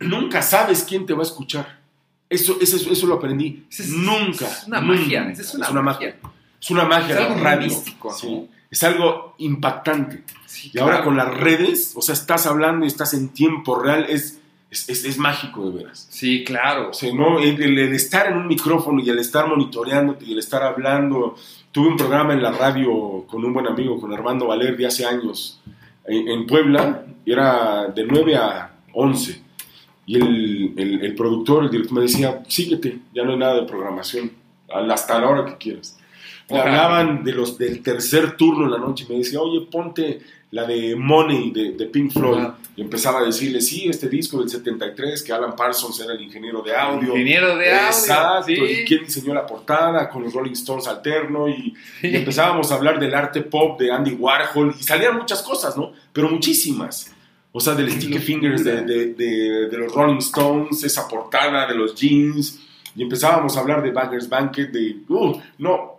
Nunca 0.00 0.42
sabes 0.42 0.84
quién 0.84 1.04
te 1.06 1.12
va 1.12 1.20
a 1.20 1.26
escuchar. 1.26 1.80
Eso, 2.28 2.56
eso, 2.60 2.90
eso 2.90 3.06
lo 3.06 3.14
aprendí. 3.14 3.66
nunca. 3.88 4.46
Es 4.46 4.66
una 4.66 4.80
magia. 4.80 5.30
Es 5.30 5.54
una, 5.54 5.82
magia. 5.82 6.16
Es 6.60 6.70
una 6.70 6.84
magia. 6.84 7.14
Es 7.14 7.20
algo 7.20 7.40
radio. 7.42 7.72
Es 8.70 8.82
algo 8.82 9.34
impactante. 9.38 10.24
y 10.72 10.78
ahora 10.78 11.04
con 11.04 11.16
las 11.16 11.32
redes, 11.32 11.92
o 11.94 12.02
sea, 12.02 12.14
estás 12.14 12.46
hablando 12.46 12.84
y 12.84 12.88
estás 12.88 13.14
en 13.14 13.28
tiempo 13.28 13.78
real, 13.78 14.06
es 14.08 14.40
es, 14.74 15.18
mágico 15.18 15.70
de 15.70 15.78
veras. 15.78 16.06
Sí, 16.10 16.44
claro. 16.44 16.90
O 16.90 17.14
¿no? 17.14 17.38
El, 17.38 17.78
estar 17.94 18.26
en 18.26 18.36
un 18.36 18.46
micrófono 18.46 19.00
y 19.02 19.08
el 19.08 19.18
estar 19.18 19.46
monitoreándote 19.48 20.24
y 20.24 20.32
el 20.32 20.38
estar 20.38 20.62
hablando. 20.62 21.36
Tuve 21.70 21.88
un 21.88 21.96
programa 21.96 22.32
en 22.34 22.42
la 22.42 22.52
radio 22.52 23.24
con 23.26 23.44
un 23.44 23.52
buen 23.52 23.66
amigo, 23.66 24.00
con 24.00 24.12
Armando 24.12 24.46
Valer, 24.46 24.76
de 24.76 24.86
hace 24.86 25.04
años, 25.06 25.60
en, 26.06 26.46
Puebla, 26.46 27.04
era 27.24 27.86
de 27.88 28.04
9 28.04 28.36
a 28.36 28.74
11. 28.92 29.42
Y 30.06 30.16
el, 30.16 31.14
productor, 31.16 31.64
el 31.64 31.70
director 31.70 31.96
me 31.96 32.02
decía, 32.02 32.42
síguete, 32.46 32.98
ya 33.14 33.24
no 33.24 33.32
hay 33.32 33.38
nada 33.38 33.54
de 33.54 33.66
programación, 33.66 34.30
hasta 34.68 35.18
la 35.18 35.28
hora 35.28 35.44
que 35.46 35.56
quieras. 35.56 35.98
Me 36.50 36.60
hablaban 36.60 37.24
de 37.24 37.32
los, 37.32 37.56
del 37.56 37.82
tercer 37.82 38.36
turno 38.36 38.66
en 38.66 38.70
la 38.70 38.78
noche 38.78 39.06
y 39.08 39.12
me 39.12 39.18
decía, 39.18 39.40
oye, 39.40 39.66
ponte 39.70 40.20
la 40.54 40.64
de 40.64 40.94
Money 40.94 41.50
de, 41.50 41.86
Pink 41.86 42.12
Floyd. 42.12 42.46
Y 42.76 42.82
empezaba 42.82 43.20
a 43.20 43.24
decirle, 43.24 43.60
sí, 43.60 43.88
este 43.88 44.08
disco 44.08 44.38
del 44.38 44.48
73, 44.48 45.22
que 45.24 45.32
Alan 45.32 45.56
Parsons 45.56 45.98
era 46.00 46.12
el 46.12 46.20
ingeniero 46.20 46.62
de 46.62 46.74
audio. 46.74 47.08
Ingeniero 47.08 47.56
de 47.56 47.72
audio. 47.72 47.86
Exacto. 47.88 48.52
Y 48.52 48.84
quién 48.84 49.04
diseñó 49.04 49.34
la 49.34 49.44
portada 49.46 50.08
con 50.08 50.22
los 50.22 50.32
Rolling 50.32 50.52
Stones 50.52 50.86
alterno. 50.86 51.48
Y, 51.48 51.74
empezábamos 52.02 52.70
a 52.70 52.76
hablar 52.76 53.00
del 53.00 53.12
arte 53.14 53.40
pop 53.40 53.80
de 53.80 53.90
Andy 53.90 54.12
Warhol. 54.12 54.76
Y 54.78 54.82
salían 54.84 55.16
muchas 55.16 55.42
cosas, 55.42 55.76
¿no? 55.76 55.92
Pero 56.12 56.30
muchísimas. 56.30 57.12
O 57.50 57.58
sea, 57.58 57.74
del 57.74 57.90
Sticky 57.90 58.20
Fingers 58.20 58.62
de, 58.62 58.82
de, 58.84 59.76
los 59.76 59.92
Rolling 59.92 60.18
Stones, 60.18 60.84
esa 60.84 61.08
portada 61.08 61.66
de 61.66 61.74
los 61.74 61.96
jeans. 61.96 62.60
Y 62.94 63.02
empezábamos 63.02 63.56
a 63.56 63.60
hablar 63.60 63.82
de 63.82 63.90
Baggers 63.90 64.28
Banquet, 64.28 64.70
de. 64.70 64.98
Uh, 65.08 65.36
no. 65.58 65.98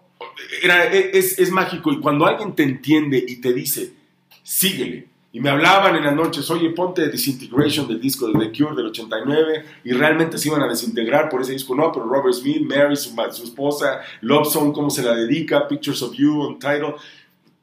Era, 0.64 0.86
es, 0.86 1.38
es 1.39 1.51
mágico. 1.51 1.91
Y 1.91 1.99
cuando 1.99 2.26
alguien 2.26 2.56
te 2.56 2.64
entiende 2.64 3.22
y 3.26 3.41
te 3.41 3.51
dice 3.51 4.05
síguele. 4.46 5.08
Y 5.34 5.41
me 5.41 5.50
hablaban 5.50 5.98
en 5.98 6.06
las 6.06 6.16
noches, 6.16 6.50
oye, 6.50 6.70
ponte 6.70 7.10
Disintegration 7.10 7.89
del 7.89 8.00
disco 8.00 8.28
de 8.28 8.39
The 8.39 8.58
Cure 8.58 8.74
del 8.74 8.86
89, 8.86 9.66
y 9.84 9.91
realmente 9.91 10.38
se 10.38 10.48
iban 10.48 10.62
a 10.62 10.68
desintegrar 10.70 11.28
por 11.28 11.41
ese 11.41 11.52
disco. 11.52 11.76
No, 11.76 11.91
pero 11.91 12.06
Robert 12.06 12.34
Smith, 12.34 12.62
Mary, 12.62 12.96
su, 12.96 13.14
su 13.32 13.43
esposa, 13.43 14.00
Love 14.22 14.48
Song, 14.48 14.72
cómo 14.72 14.89
se 14.89 15.04
la 15.04 15.14
dedica, 15.14 15.68
Pictures 15.68 16.02
of 16.04 16.14
You, 16.16 16.41
Untitled 16.41 16.96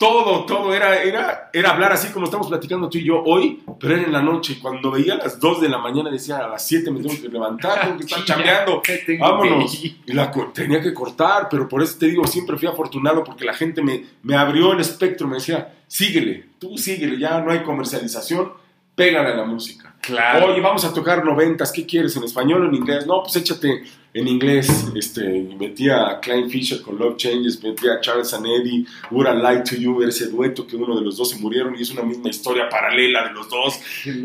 todo, 0.02 0.44
todo 0.46 0.74
era, 0.74 1.00
era, 1.00 1.48
era 1.52 1.70
hablar 1.70 1.92
así 1.92 2.08
como 2.08 2.24
estamos 2.24 2.48
platicando 2.48 2.90
tú 2.90 2.98
y 2.98 3.04
yo 3.04 3.22
hoy, 3.22 3.62
pero 3.78 3.94
era 3.94 4.02
en 4.02 4.10
la 4.10 4.20
noche. 4.20 4.58
Cuando 4.60 4.90
veía 4.90 5.14
a 5.14 5.18
las 5.18 5.38
2 5.38 5.60
de 5.60 5.68
la 5.68 5.78
mañana 5.78 6.10
decía 6.10 6.38
a 6.38 6.48
las 6.48 6.66
7 6.66 6.90
me 6.90 7.00
tengo 7.00 7.14
que 7.22 7.28
levantar, 7.28 7.82
tengo 7.82 7.98
que 7.98 8.04
estar 8.06 8.24
chambeando, 8.24 8.82
vámonos. 9.20 9.84
Y 9.84 9.96
la 10.06 10.32
tenía 10.52 10.82
que 10.82 10.92
cortar, 10.92 11.46
pero 11.48 11.68
por 11.68 11.84
eso 11.84 11.98
te 12.00 12.06
digo, 12.06 12.26
siempre 12.26 12.58
fui 12.58 12.66
afortunado 12.66 13.22
porque 13.22 13.44
la 13.44 13.54
gente 13.54 13.80
me, 13.80 14.04
me 14.24 14.34
abrió 14.34 14.72
el 14.72 14.80
espectro, 14.80 15.28
me 15.28 15.36
decía, 15.36 15.72
síguele, 15.92 16.46
tú 16.58 16.78
síguele, 16.78 17.18
ya 17.18 17.38
no 17.40 17.52
hay 17.52 17.62
comercialización, 17.62 18.50
pégale 18.94 19.28
a 19.28 19.36
la 19.36 19.44
música. 19.44 19.94
Claro. 20.00 20.46
Oye, 20.46 20.60
vamos 20.62 20.86
a 20.86 20.94
tocar 20.94 21.22
noventas, 21.22 21.70
¿qué 21.70 21.84
quieres? 21.84 22.16
¿En 22.16 22.24
español 22.24 22.62
o 22.62 22.68
en 22.68 22.74
inglés? 22.74 23.06
No, 23.06 23.22
pues 23.22 23.36
échate 23.36 23.82
en 24.14 24.26
inglés. 24.26 24.90
Este, 24.96 25.22
metí 25.58 25.90
a 25.90 26.18
Klein 26.20 26.48
Fisher 26.48 26.80
con 26.80 26.98
Love 26.98 27.18
Changes, 27.18 27.62
metí 27.62 27.88
a 27.88 28.00
Charles 28.00 28.32
and 28.32 28.46
Eddie, 28.46 28.86
Would 29.10 29.28
I 29.28 29.36
Like 29.36 29.64
to 29.64 29.76
You, 29.76 30.02
ese 30.02 30.28
dueto 30.28 30.66
que 30.66 30.76
uno 30.76 30.96
de 30.96 31.02
los 31.02 31.18
dos 31.18 31.28
se 31.28 31.38
murieron 31.38 31.76
y 31.78 31.82
es 31.82 31.90
una 31.90 32.02
misma 32.02 32.30
historia 32.30 32.70
paralela 32.70 33.28
de 33.28 33.34
los 33.34 33.50
dos. 33.50 33.78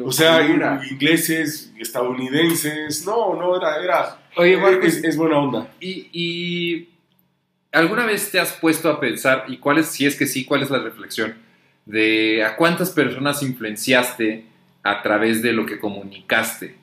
O 0.05 0.11
sea, 0.13 0.45
ingleses, 0.89 1.73
estadounidenses, 1.77 3.05
no, 3.05 3.35
no, 3.35 3.57
era, 3.57 3.83
era, 3.83 4.19
Oye, 4.37 4.57
es, 4.83 5.17
buena 5.17 5.37
onda. 5.37 5.69
Y, 5.81 6.07
y, 6.13 6.89
alguna 7.73 8.05
vez 8.05 8.31
te 8.31 8.39
has 8.39 8.53
puesto 8.53 8.89
a 8.89 9.01
pensar, 9.01 9.43
y 9.49 9.57
cuál 9.57 9.79
es, 9.79 9.87
si 9.87 10.05
es 10.05 10.15
que 10.15 10.27
sí, 10.27 10.45
cuál 10.45 10.63
es 10.63 10.69
la 10.69 10.79
reflexión, 10.79 11.45
de 11.87 12.43
a 12.43 12.55
cuántas 12.55 12.91
personas 12.91 13.41
influenciaste 13.41 14.45
a 14.83 15.01
través 15.01 15.41
de 15.41 15.53
lo 15.53 15.65
que 15.65 15.79
comunicaste. 15.79 16.75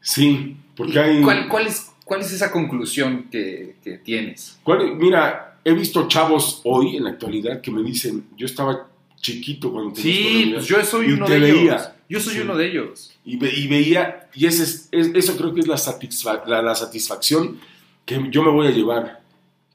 Sí, 0.00 0.56
porque 0.74 0.98
hay... 0.98 1.20
¿Cuál, 1.20 1.48
cuál, 1.48 1.66
es, 1.66 1.90
cuál 2.04 2.20
es 2.20 2.32
esa 2.32 2.50
conclusión 2.50 3.28
que, 3.30 3.74
tienes? 4.04 4.58
Mira, 4.96 5.58
he 5.64 5.72
visto 5.72 6.08
chavos 6.08 6.62
hoy 6.64 6.96
en 6.96 7.04
la 7.04 7.10
actualidad 7.10 7.60
que 7.60 7.70
me 7.70 7.82
dicen, 7.82 8.24
yo 8.36 8.46
estaba 8.46 8.88
chiquito 9.20 9.72
cuando 9.72 9.96
Sí, 9.96 10.52
pues 10.54 10.66
yo 10.66 10.82
soy 10.84 11.12
uno 11.12 11.28
de 11.28 11.50
ellos. 11.50 11.88
Yo 12.08 12.20
soy 12.20 12.38
uno 12.38 12.56
de 12.56 12.68
ellos. 12.68 13.12
Y, 13.24 13.36
veía, 13.36 14.28
y 14.34 14.46
ese 14.46 14.88
eso 14.92 15.36
creo 15.36 15.52
que 15.52 15.60
es 15.60 15.66
la, 15.66 16.62
la, 16.62 16.74
satisfacción 16.74 17.60
que 18.06 18.18
yo 18.30 18.42
me 18.42 18.50
voy 18.50 18.68
a 18.68 18.70
llevar. 18.70 19.20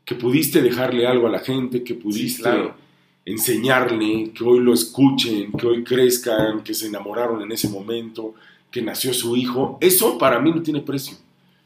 Que 0.04 0.16
pudiste 0.16 0.62
dejarle 0.62 1.06
algo 1.06 1.28
a 1.28 1.30
la 1.30 1.40
gente, 1.40 1.84
que 1.84 1.94
pudiste 1.94 2.50
enseñarle, 3.26 4.32
que 4.34 4.44
hoy 4.44 4.60
lo 4.60 4.74
escuchen, 4.74 5.52
que 5.54 5.68
hoy 5.68 5.84
crezcan, 5.84 6.64
que 6.64 6.74
se 6.74 6.88
enamoraron 6.88 7.42
en 7.42 7.52
ese 7.52 7.70
momento, 7.70 8.34
que 8.70 8.82
nació 8.82 9.14
su 9.14 9.36
hijo, 9.36 9.78
eso 9.80 10.18
para 10.18 10.40
mí 10.40 10.52
no 10.52 10.62
tiene 10.62 10.82
precio. 10.82 11.16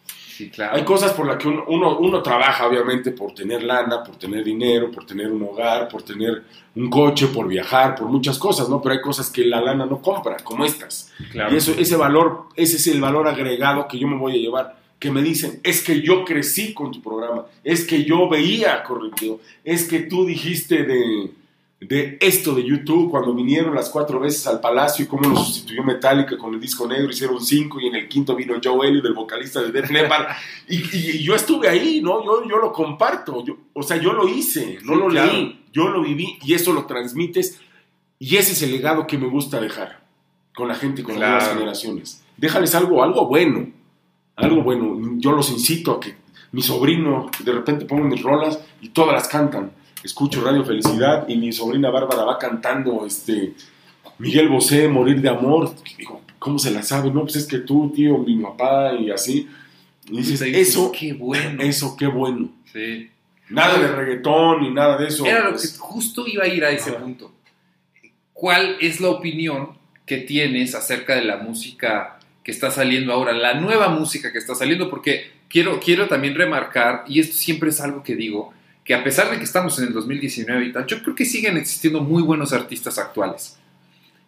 Sí, 0.05 0.51
claro. 0.51 0.75
Hay 0.75 0.83
cosas 0.83 1.13
por 1.13 1.25
las 1.25 1.37
que 1.37 1.47
uno, 1.47 1.63
uno, 1.67 1.97
uno, 1.97 2.21
trabaja, 2.21 2.67
obviamente, 2.67 3.09
por 3.09 3.33
tener 3.33 3.63
lana, 3.63 4.03
por 4.03 4.17
tener 4.17 4.43
dinero, 4.43 4.91
por 4.91 5.03
tener 5.03 5.31
un 5.31 5.41
hogar, 5.41 5.87
por 5.87 6.03
tener 6.03 6.43
un 6.75 6.91
coche, 6.91 7.27
por 7.27 7.47
viajar, 7.47 7.95
por 7.95 8.07
muchas 8.07 8.37
cosas, 8.37 8.69
¿no? 8.69 8.79
Pero 8.79 8.93
hay 8.93 9.01
cosas 9.01 9.31
que 9.31 9.43
la 9.43 9.59
lana 9.59 9.87
no 9.87 9.99
compra, 9.99 10.37
como 10.43 10.63
estas. 10.63 11.11
Claro. 11.31 11.51
Y 11.51 11.57
eso, 11.57 11.71
ese 11.71 11.95
valor, 11.95 12.49
ese 12.55 12.75
es 12.75 12.85
el 12.85 13.01
valor 13.01 13.27
agregado 13.27 13.87
que 13.87 13.97
yo 13.97 14.07
me 14.07 14.15
voy 14.15 14.33
a 14.33 14.37
llevar. 14.37 14.77
Que 14.99 15.09
me 15.09 15.23
dicen, 15.23 15.59
es 15.63 15.83
que 15.83 16.01
yo 16.01 16.23
crecí 16.23 16.75
con 16.75 16.91
tu 16.91 17.01
programa, 17.01 17.45
es 17.63 17.85
que 17.85 18.03
yo 18.03 18.29
veía 18.29 18.83
corrido, 18.83 19.39
es 19.63 19.87
que 19.87 20.01
tú 20.01 20.25
dijiste 20.25 20.83
de, 20.83 21.31
de 21.79 22.17
esto 22.21 22.55
de 22.55 22.63
YouTube 22.63 23.11
cuando 23.11 23.35
vinieron 23.35 23.75
las 23.75 23.89
cuatro 23.89 24.19
veces 24.19 24.47
al 24.47 24.59
Palacio 24.59 25.05
y 25.05 25.07
cómo 25.07 25.29
lo 25.29 25.35
sustituyó 25.37 25.83
Metallica 25.83 26.35
con 26.37 26.53
el 26.55 26.59
disco 26.59 26.87
negro, 26.87 27.11
hicieron 27.11 27.39
cinco 27.39 27.79
y 27.79 27.85
en 27.87 27.95
el 27.95 28.07
quinto 28.09 28.35
vino 28.35 28.55
Joe 28.63 28.87
Elliott, 28.87 29.05
el 29.05 29.13
vocalista 29.13 29.61
de 29.61 29.71
Def 29.71 29.89
Leppard 29.91 30.27
y, 30.67 30.77
y, 30.77 31.23
yo 31.23 31.35
estuve 31.35 31.69
ahí, 31.69 32.01
¿no? 32.01 32.25
Yo, 32.25 32.47
yo 32.49 32.57
lo 32.57 32.73
comparto, 32.73 33.45
yo, 33.45 33.57
o 33.73 33.83
sea, 33.83 33.97
yo 33.97 34.13
lo 34.13 34.27
hice, 34.27 34.79
no 34.83 34.93
Sí, 34.93 34.99
lo 34.99 35.07
claro. 35.07 35.31
leí, 35.31 35.65
yo 35.71 35.89
lo 35.89 36.01
viví 36.01 36.39
y 36.43 36.53
eso 36.55 36.73
lo 36.73 36.85
transmites 36.87 37.59
y 38.17 38.37
ese 38.37 38.53
es 38.53 38.61
el 38.63 38.71
legado 38.71 39.05
que 39.05 39.19
me 39.19 39.27
gusta 39.27 39.59
dejar 39.61 40.03
con 40.55 40.67
la 40.67 40.73
gente, 40.75 41.03
con 41.03 41.15
Claro. 41.15 41.35
las 41.35 41.43
nuevas 41.43 41.53
generaciones. 41.59 42.23
Déjales 42.37 42.73
algo, 42.73 43.03
algo 43.03 43.27
bueno, 43.27 43.67
algo 44.35 44.63
bueno. 44.63 44.97
Yo 45.17 45.31
los 45.31 45.51
incito 45.51 45.91
a 45.91 45.99
que 45.99 46.15
mi 46.51 46.63
sobrino 46.63 47.29
de 47.43 47.51
repente 47.51 47.85
ponga 47.85 48.05
mis 48.07 48.23
rolas 48.23 48.59
y 48.81 48.89
todas 48.89 49.13
las 49.13 49.27
cantan. 49.27 49.71
Escucho 50.07 50.41
Radio 50.41 50.63
Felicidad 50.63 51.27
y 51.27 51.35
mi 51.35 51.51
sobrina 51.51 51.89
Bárbara 51.89 52.23
va 52.23 52.39
cantando 52.39 53.05
este 53.05 53.51
Miguel 54.19 54.47
Bosé, 54.47 54.87
Morir 54.87 55.19
de 55.19 55.27
Amor. 55.27 55.75
Digo, 55.97 56.21
¿cómo 56.39 56.57
se 56.57 56.71
la 56.71 56.81
sabe? 56.81 57.11
No, 57.11 57.23
pues 57.23 57.35
es 57.35 57.45
que 57.45 57.57
tú, 57.57 57.91
tío, 57.93 58.17
mi 58.19 58.37
papá 58.37 58.93
y 58.93 59.11
así. 59.11 59.49
Y 60.09 60.17
dices, 60.19 60.41
eso, 60.43 60.93
qué 60.97 61.11
bueno. 61.11 61.61
eso, 61.61 61.97
qué 61.97 62.07
bueno. 62.07 62.51
Sí. 62.71 63.09
Nada 63.49 63.77
de 63.79 63.89
reggaetón 63.89 64.61
ni 64.61 64.71
nada 64.71 64.97
de 64.97 65.09
eso. 65.09 65.25
Era 65.25 65.39
lo 65.39 65.47
que 65.47 65.57
pues. 65.57 65.77
justo 65.77 66.25
iba 66.25 66.45
a 66.45 66.47
ir 66.47 66.63
a 66.63 66.71
ese 66.71 66.93
punto. 66.93 67.33
¿Cuál 68.31 68.77
es 68.79 69.01
la 69.01 69.09
opinión 69.09 69.77
que 70.05 70.19
tienes 70.19 70.73
acerca 70.73 71.15
de 71.15 71.25
la 71.25 71.35
música 71.35 72.17
que 72.45 72.51
está 72.51 72.71
saliendo 72.71 73.11
ahora, 73.11 73.33
la 73.33 73.55
nueva 73.55 73.89
música 73.89 74.31
que 74.31 74.37
está 74.37 74.55
saliendo? 74.55 74.89
Porque 74.89 75.31
quiero, 75.49 75.81
quiero 75.81 76.07
también 76.07 76.33
remarcar, 76.33 77.03
y 77.09 77.19
esto 77.19 77.35
siempre 77.35 77.71
es 77.71 77.81
algo 77.81 78.03
que 78.03 78.15
digo, 78.15 78.53
que 78.87 78.95
a 78.95 79.03
pesar 79.03 79.29
de 79.29 79.37
que 79.37 79.43
estamos 79.43 79.77
en 79.79 79.87
el 79.87 79.93
2019 79.93 80.65
y 80.65 80.71
tal, 80.71 80.87
yo 80.87 81.03
creo 81.03 81.13
que 81.13 81.25
siguen 81.25 81.57
existiendo 81.57 81.99
muy 81.99 82.23
buenos 82.23 82.53
artistas 82.53 82.97
actuales. 82.97 83.59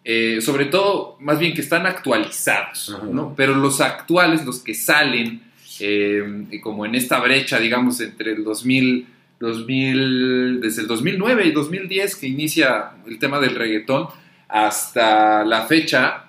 Eh, 0.04 0.42
sobre 0.42 0.66
todo, 0.66 1.16
más 1.18 1.38
bien 1.38 1.54
que 1.54 1.62
están 1.62 1.86
actualizados, 1.86 2.94
Ajá. 2.94 3.06
¿no? 3.10 3.34
Pero 3.34 3.54
los 3.54 3.80
actuales, 3.80 4.44
los 4.44 4.58
que 4.58 4.74
salen, 4.74 5.40
eh, 5.80 6.60
como 6.62 6.84
en 6.84 6.94
esta 6.94 7.20
brecha, 7.20 7.58
digamos, 7.58 8.02
entre 8.02 8.32
el 8.32 8.44
2000, 8.44 9.06
2000, 9.40 10.60
desde 10.60 10.82
el 10.82 10.88
2009 10.88 11.46
y 11.46 11.52
2010 11.52 12.16
que 12.16 12.26
inicia 12.26 12.90
el 13.06 13.18
tema 13.18 13.40
del 13.40 13.54
reggaetón 13.54 14.08
hasta 14.46 15.42
la 15.42 15.64
fecha, 15.64 16.24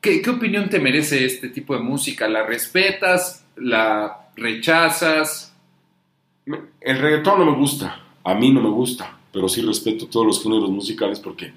¿qué, 0.00 0.22
qué 0.22 0.30
opinión 0.30 0.68
te 0.68 0.78
merece 0.78 1.24
este 1.24 1.48
tipo 1.48 1.74
de 1.74 1.80
música? 1.80 2.28
¿La 2.28 2.44
respetas? 2.46 3.44
¿La 3.56 4.28
rechazas? 4.36 5.53
El 6.80 6.98
reggaetón 6.98 7.38
no 7.38 7.46
me 7.46 7.56
gusta, 7.56 8.00
a 8.22 8.34
mí 8.34 8.52
no 8.52 8.60
me 8.60 8.68
gusta, 8.68 9.18
pero 9.32 9.48
sí 9.48 9.62
respeto 9.62 10.06
todos 10.06 10.26
los 10.26 10.42
géneros 10.42 10.70
musicales 10.70 11.18
porque 11.20 11.52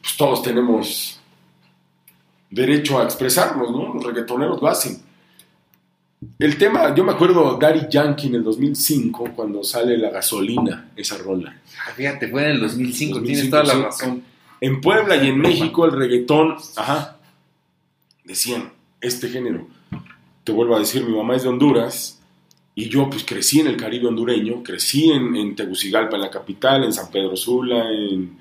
pues, 0.00 0.16
todos 0.16 0.42
tenemos 0.42 1.20
derecho 2.50 2.98
a 2.98 3.04
expresarnos, 3.04 3.70
¿no? 3.70 3.94
Los 3.94 4.04
reggaetoneros 4.04 4.60
lo 4.60 4.68
hacen. 4.68 5.02
El 6.38 6.56
tema, 6.56 6.94
yo 6.94 7.04
me 7.04 7.12
acuerdo 7.12 7.56
Daddy 7.58 7.86
Yankee 7.90 8.28
en 8.28 8.36
el 8.36 8.44
2005 8.44 9.32
cuando 9.36 9.62
sale 9.62 9.98
la 9.98 10.10
gasolina, 10.10 10.90
esa 10.96 11.18
rola. 11.18 11.60
Ah, 11.86 11.92
Fíjate, 11.94 12.28
fue 12.28 12.44
en 12.44 12.50
el 12.52 12.60
2005, 12.60 13.20
2005, 13.20 13.26
tienes 13.26 13.50
toda 13.50 13.64
la 13.64 13.84
razón. 13.86 14.22
En 14.60 14.80
Puebla 14.80 15.16
y 15.16 15.28
en 15.28 15.38
México 15.38 15.84
el 15.84 15.92
reggaetón, 15.92 16.56
ajá, 16.76 17.18
decían, 18.24 18.72
este 19.00 19.28
género. 19.28 19.66
Te 20.44 20.52
vuelvo 20.52 20.76
a 20.76 20.78
decir, 20.78 21.04
mi 21.04 21.14
mamá 21.14 21.36
es 21.36 21.42
de 21.42 21.50
Honduras 21.50 22.20
y 22.74 22.88
yo 22.88 23.08
pues 23.08 23.24
crecí 23.24 23.60
en 23.60 23.68
el 23.68 23.76
Caribe 23.76 24.08
hondureño, 24.08 24.62
crecí 24.62 25.10
en, 25.10 25.36
en 25.36 25.54
Tegucigalpa, 25.54 26.16
en 26.16 26.22
la 26.22 26.30
capital, 26.30 26.84
en 26.84 26.92
San 26.92 27.10
Pedro 27.10 27.36
Sula, 27.36 27.90
en, 27.90 28.38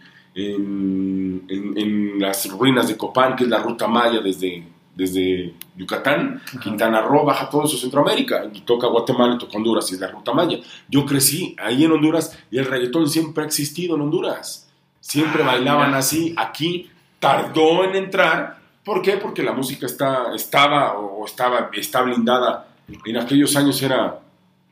en, 1.47 2.19
las 2.19 2.49
ruinas 2.49 2.87
de 2.87 2.97
Copán, 2.97 3.35
que 3.35 3.43
es 3.43 3.49
la 3.49 3.59
ruta 3.59 3.87
maya 3.87 4.19
desde, 4.21 4.63
desde 4.95 5.53
Yucatán, 5.75 6.41
Quintana 6.61 7.01
Roo, 7.01 7.25
baja 7.25 7.49
todo 7.49 7.65
eso 7.65 7.77
Centroamérica, 7.77 8.49
y 8.53 8.61
toca 8.61 8.87
Guatemala 8.87 9.35
y 9.35 9.37
toca 9.37 9.57
Honduras, 9.57 9.91
y 9.91 9.95
es 9.95 9.99
la 10.01 10.07
ruta 10.07 10.33
maya. 10.33 10.57
Yo 10.89 11.05
crecí 11.05 11.55
ahí 11.59 11.83
en 11.83 11.91
Honduras 11.91 12.37
y 12.49 12.57
el 12.57 12.65
reggaetón 12.65 13.09
siempre 13.09 13.43
ha 13.43 13.47
existido 13.47 13.95
en 13.95 14.01
Honduras. 14.01 14.69
Siempre 14.99 15.43
Ah, 15.43 15.47
bailaban 15.47 15.87
mira. 15.87 15.99
así. 15.99 16.33
Aquí 16.37 16.89
tardó 17.19 17.83
en 17.83 17.95
entrar. 17.95 18.57
¿Por 18.85 19.01
qué? 19.01 19.17
Porque 19.17 19.43
la 19.43 19.51
música 19.53 19.85
está, 19.85 20.33
estaba 20.35 20.97
o 20.97 21.25
estaba, 21.25 21.69
está 21.73 22.01
blindada. 22.01 22.69
En 23.05 23.17
aquellos 23.17 23.55
años 23.55 23.81
era, 23.81 24.19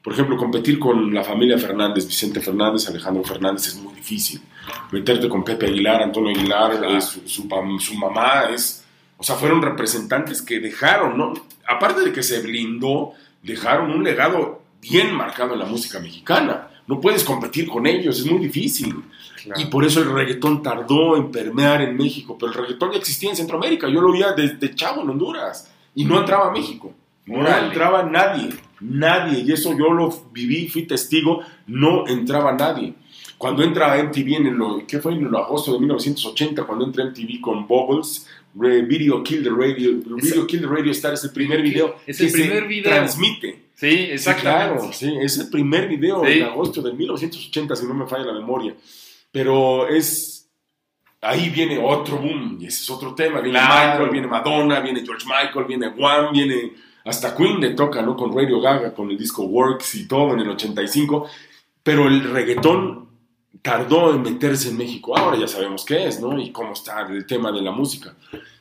por 0.04 0.14
ejemplo, 0.14 0.36
competir 0.38 0.80
con 0.80 1.14
la 1.14 1.24
familia 1.24 1.58
Fernández, 1.58 2.08
Vicente 2.08 2.39
Fernández, 2.41 2.88
Alejandro 2.89 3.24
Fernández, 3.24 3.68
es 3.68 3.76
muy 3.76 3.93
difícil. 3.93 4.41
Meterte 4.91 5.30
con 5.30 5.43
Pepe 5.43 5.68
Aguilar, 5.68 6.02
Antonio 6.04 6.32
Aguilar, 6.32 6.78
Claro. 6.78 6.97
eh, 6.97 7.02
su, 7.02 7.28
su 7.28 7.47
pam- 7.47 7.80
su 7.80 7.95
mamá 7.95 8.45
es... 8.54 8.84
O 9.18 9.24
sea, 9.24 9.36
fueron 9.36 9.62
representantes 9.62 10.41
que 10.41 10.60
dejaron, 10.60 11.16
¿no? 11.18 11.34
Aparte 11.68 12.02
de 12.02 12.12
que 12.12 12.24
se 12.24 12.41
blindó, 12.41 13.12
dejaron 13.43 13.91
un 13.91 14.04
legado 14.04 14.64
bien 14.82 15.14
marcado 15.14 15.54
en 15.54 15.60
la 15.60 15.66
música 15.66 15.99
mexicana. 15.99 16.70
No 16.88 16.99
puedes 16.99 17.24
competir 17.24 17.68
con 17.70 17.86
ellos, 17.86 18.18
es 18.20 18.26
muy 18.26 18.39
difícil. 18.39 18.95
Y 19.58 19.66
por 19.66 19.86
eso 19.86 20.02
el 20.02 20.12
reggaetón 20.12 20.64
tardó 20.64 21.16
en 21.18 21.32
permear 21.32 21.82
en 21.84 21.95
México, 21.95 22.36
pero 22.39 22.52
el 22.52 22.58
reggaetón 22.58 22.91
ya 22.91 22.97
existía 22.97 23.30
en 23.30 23.36
Centroamérica. 23.36 23.88
Yo 23.88 24.02
lo 24.02 24.12
veía 24.12 24.32
desde 24.34 24.74
chavo 24.74 25.04
en 25.04 25.10
Honduras 25.12 25.72
y 25.93 26.04
no 26.06 26.20
entraba 26.20 26.47
a 26.47 26.52
México. 26.52 26.91
No 27.28 27.47
entraba 27.47 28.02
nadie, 28.04 28.49
nadie. 28.82 29.39
Y 29.45 29.51
eso 29.51 29.77
yo 29.77 29.91
lo 29.93 30.09
viví, 30.32 30.67
fui 30.67 30.84
testigo, 30.84 31.41
no 31.67 32.07
entraba 32.07 32.51
nadie. 32.53 32.93
Cuando 33.38 33.63
entra 33.63 33.97
MTV 34.03 34.36
en 34.36 34.47
el, 34.47 34.86
¿qué 34.88 34.99
fue? 34.99 35.13
En 35.13 35.25
el 35.25 35.36
agosto 35.36 35.73
de 35.73 35.79
1980, 35.79 36.63
cuando 36.63 36.86
entra 36.86 37.05
MTV 37.05 37.41
con 37.41 37.67
Bubbles, 37.67 38.27
Video 38.53 39.23
Kill 39.23 39.43
the 39.43 39.49
Radio, 39.49 39.93
Video 40.17 40.45
Kill 40.45 40.59
the 40.61 40.67
Radio 40.67 40.91
Star 40.91 41.13
es 41.13 41.23
el 41.23 41.32
primer 41.32 41.61
video 41.61 41.95
Es 42.05 42.17
que 42.17 42.25
el 42.25 42.32
primer 42.34 42.59
se 42.63 42.67
video. 42.67 42.91
transmite. 42.91 43.51
Sí, 43.73 43.89
Sí, 43.89 43.95
exactamente. 44.11 44.75
claro, 44.82 44.93
sí, 44.93 45.15
es 45.21 45.38
el 45.39 45.49
primer 45.49 45.88
video 45.88 46.23
Sí. 46.25 46.34
de 46.34 46.43
agosto 46.43 46.82
de 46.82 46.93
1980, 46.93 47.75
si 47.75 47.86
no 47.88 47.93
me 47.95 48.05
falla 48.05 48.25
la 48.25 48.34
memoria. 48.34 48.75
Pero 49.32 49.88
es. 49.88 50.49
Ahí 51.21 51.49
viene 51.49 51.77
otro 51.79 52.17
boom, 52.17 52.57
y 52.59 52.65
ese 52.65 52.84
es 52.84 52.89
otro 52.89 53.15
tema. 53.15 53.41
Viene 53.41 53.57
Claro. 53.59 53.91
Michael, 53.91 54.09
viene 54.11 54.27
Madonna, 54.27 54.79
viene 54.82 55.01
George 55.05 55.25
Michael, 55.25 55.65
viene 55.65 55.88
Wham, 55.89 56.32
viene. 56.34 56.73
Hasta 57.06 57.36
Queen 57.36 57.60
le 57.60 57.72
toca, 57.72 58.02
¿no? 58.02 58.16
Con 58.16 58.36
Radio 58.36 58.60
Gaga, 58.62 58.93
con 58.93 59.10
el 59.10 59.18
disco 59.18 59.43
Works 59.43 59.95
y 59.95 60.08
todo 60.08 60.34
en 60.34 60.39
el 60.41 60.49
85. 60.49 61.26
Pero 61.84 62.08
el 62.08 62.24
reggaetón 62.32 63.08
tardó 63.62 64.14
en 64.14 64.22
meterse 64.22 64.70
en 64.70 64.78
México. 64.78 65.18
Ahora 65.18 65.38
ya 65.38 65.47
sabemos 65.47 65.84
qué 65.86 66.08
es, 66.08 66.20
¿no? 66.22 66.39
Y 66.39 66.52
cómo 66.52 66.74
está 66.74 67.02
el 67.08 67.26
tema 67.26 67.52
de 67.52 67.62
la 67.62 67.72
música. 67.72 68.14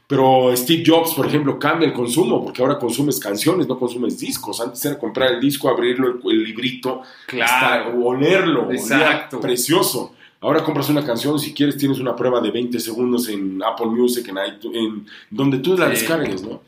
Pero 0.07 0.51
Steve 0.57 0.83
Jobs, 0.85 1.15
por 1.15 1.27
ejemplo, 1.27 1.59
cambia 1.59 1.87
el 1.87 1.93
consumo, 1.95 2.43
porque 2.43 2.63
ahora 2.63 2.79
consumes 2.79 3.21
canciones, 3.21 3.69
no 3.69 3.79
consumes 3.79 4.19
discos. 4.19 4.61
Antes 4.61 4.85
era 4.85 4.99
comprar 4.99 5.33
el 5.35 5.41
disco, 5.41 5.69
abrirlo, 5.69 6.09
el, 6.09 6.33
el 6.33 6.43
librito, 6.45 7.03
Claro. 7.27 7.45
hasta 7.45 7.89
olerlo. 7.97 8.73
Exacto. 8.73 9.41
Precioso. 9.41 10.15
Ahora 10.41 10.65
compras 10.65 10.89
una 10.89 11.05
canción, 11.05 11.39
si 11.39 11.53
quieres 11.55 11.77
tienes 11.77 11.99
una 12.01 12.17
prueba 12.17 12.41
de 12.41 12.51
20 12.51 12.81
segundos 12.81 13.29
en 13.29 13.63
Apple 13.63 13.87
Music, 13.87 14.27
en, 14.29 14.39
iTunes, 14.55 14.77
en 14.79 15.07
donde 15.31 15.59
tú 15.59 15.77
la 15.77 15.85
Sí. 15.87 15.91
descargues, 15.93 16.43
¿no? 16.43 16.63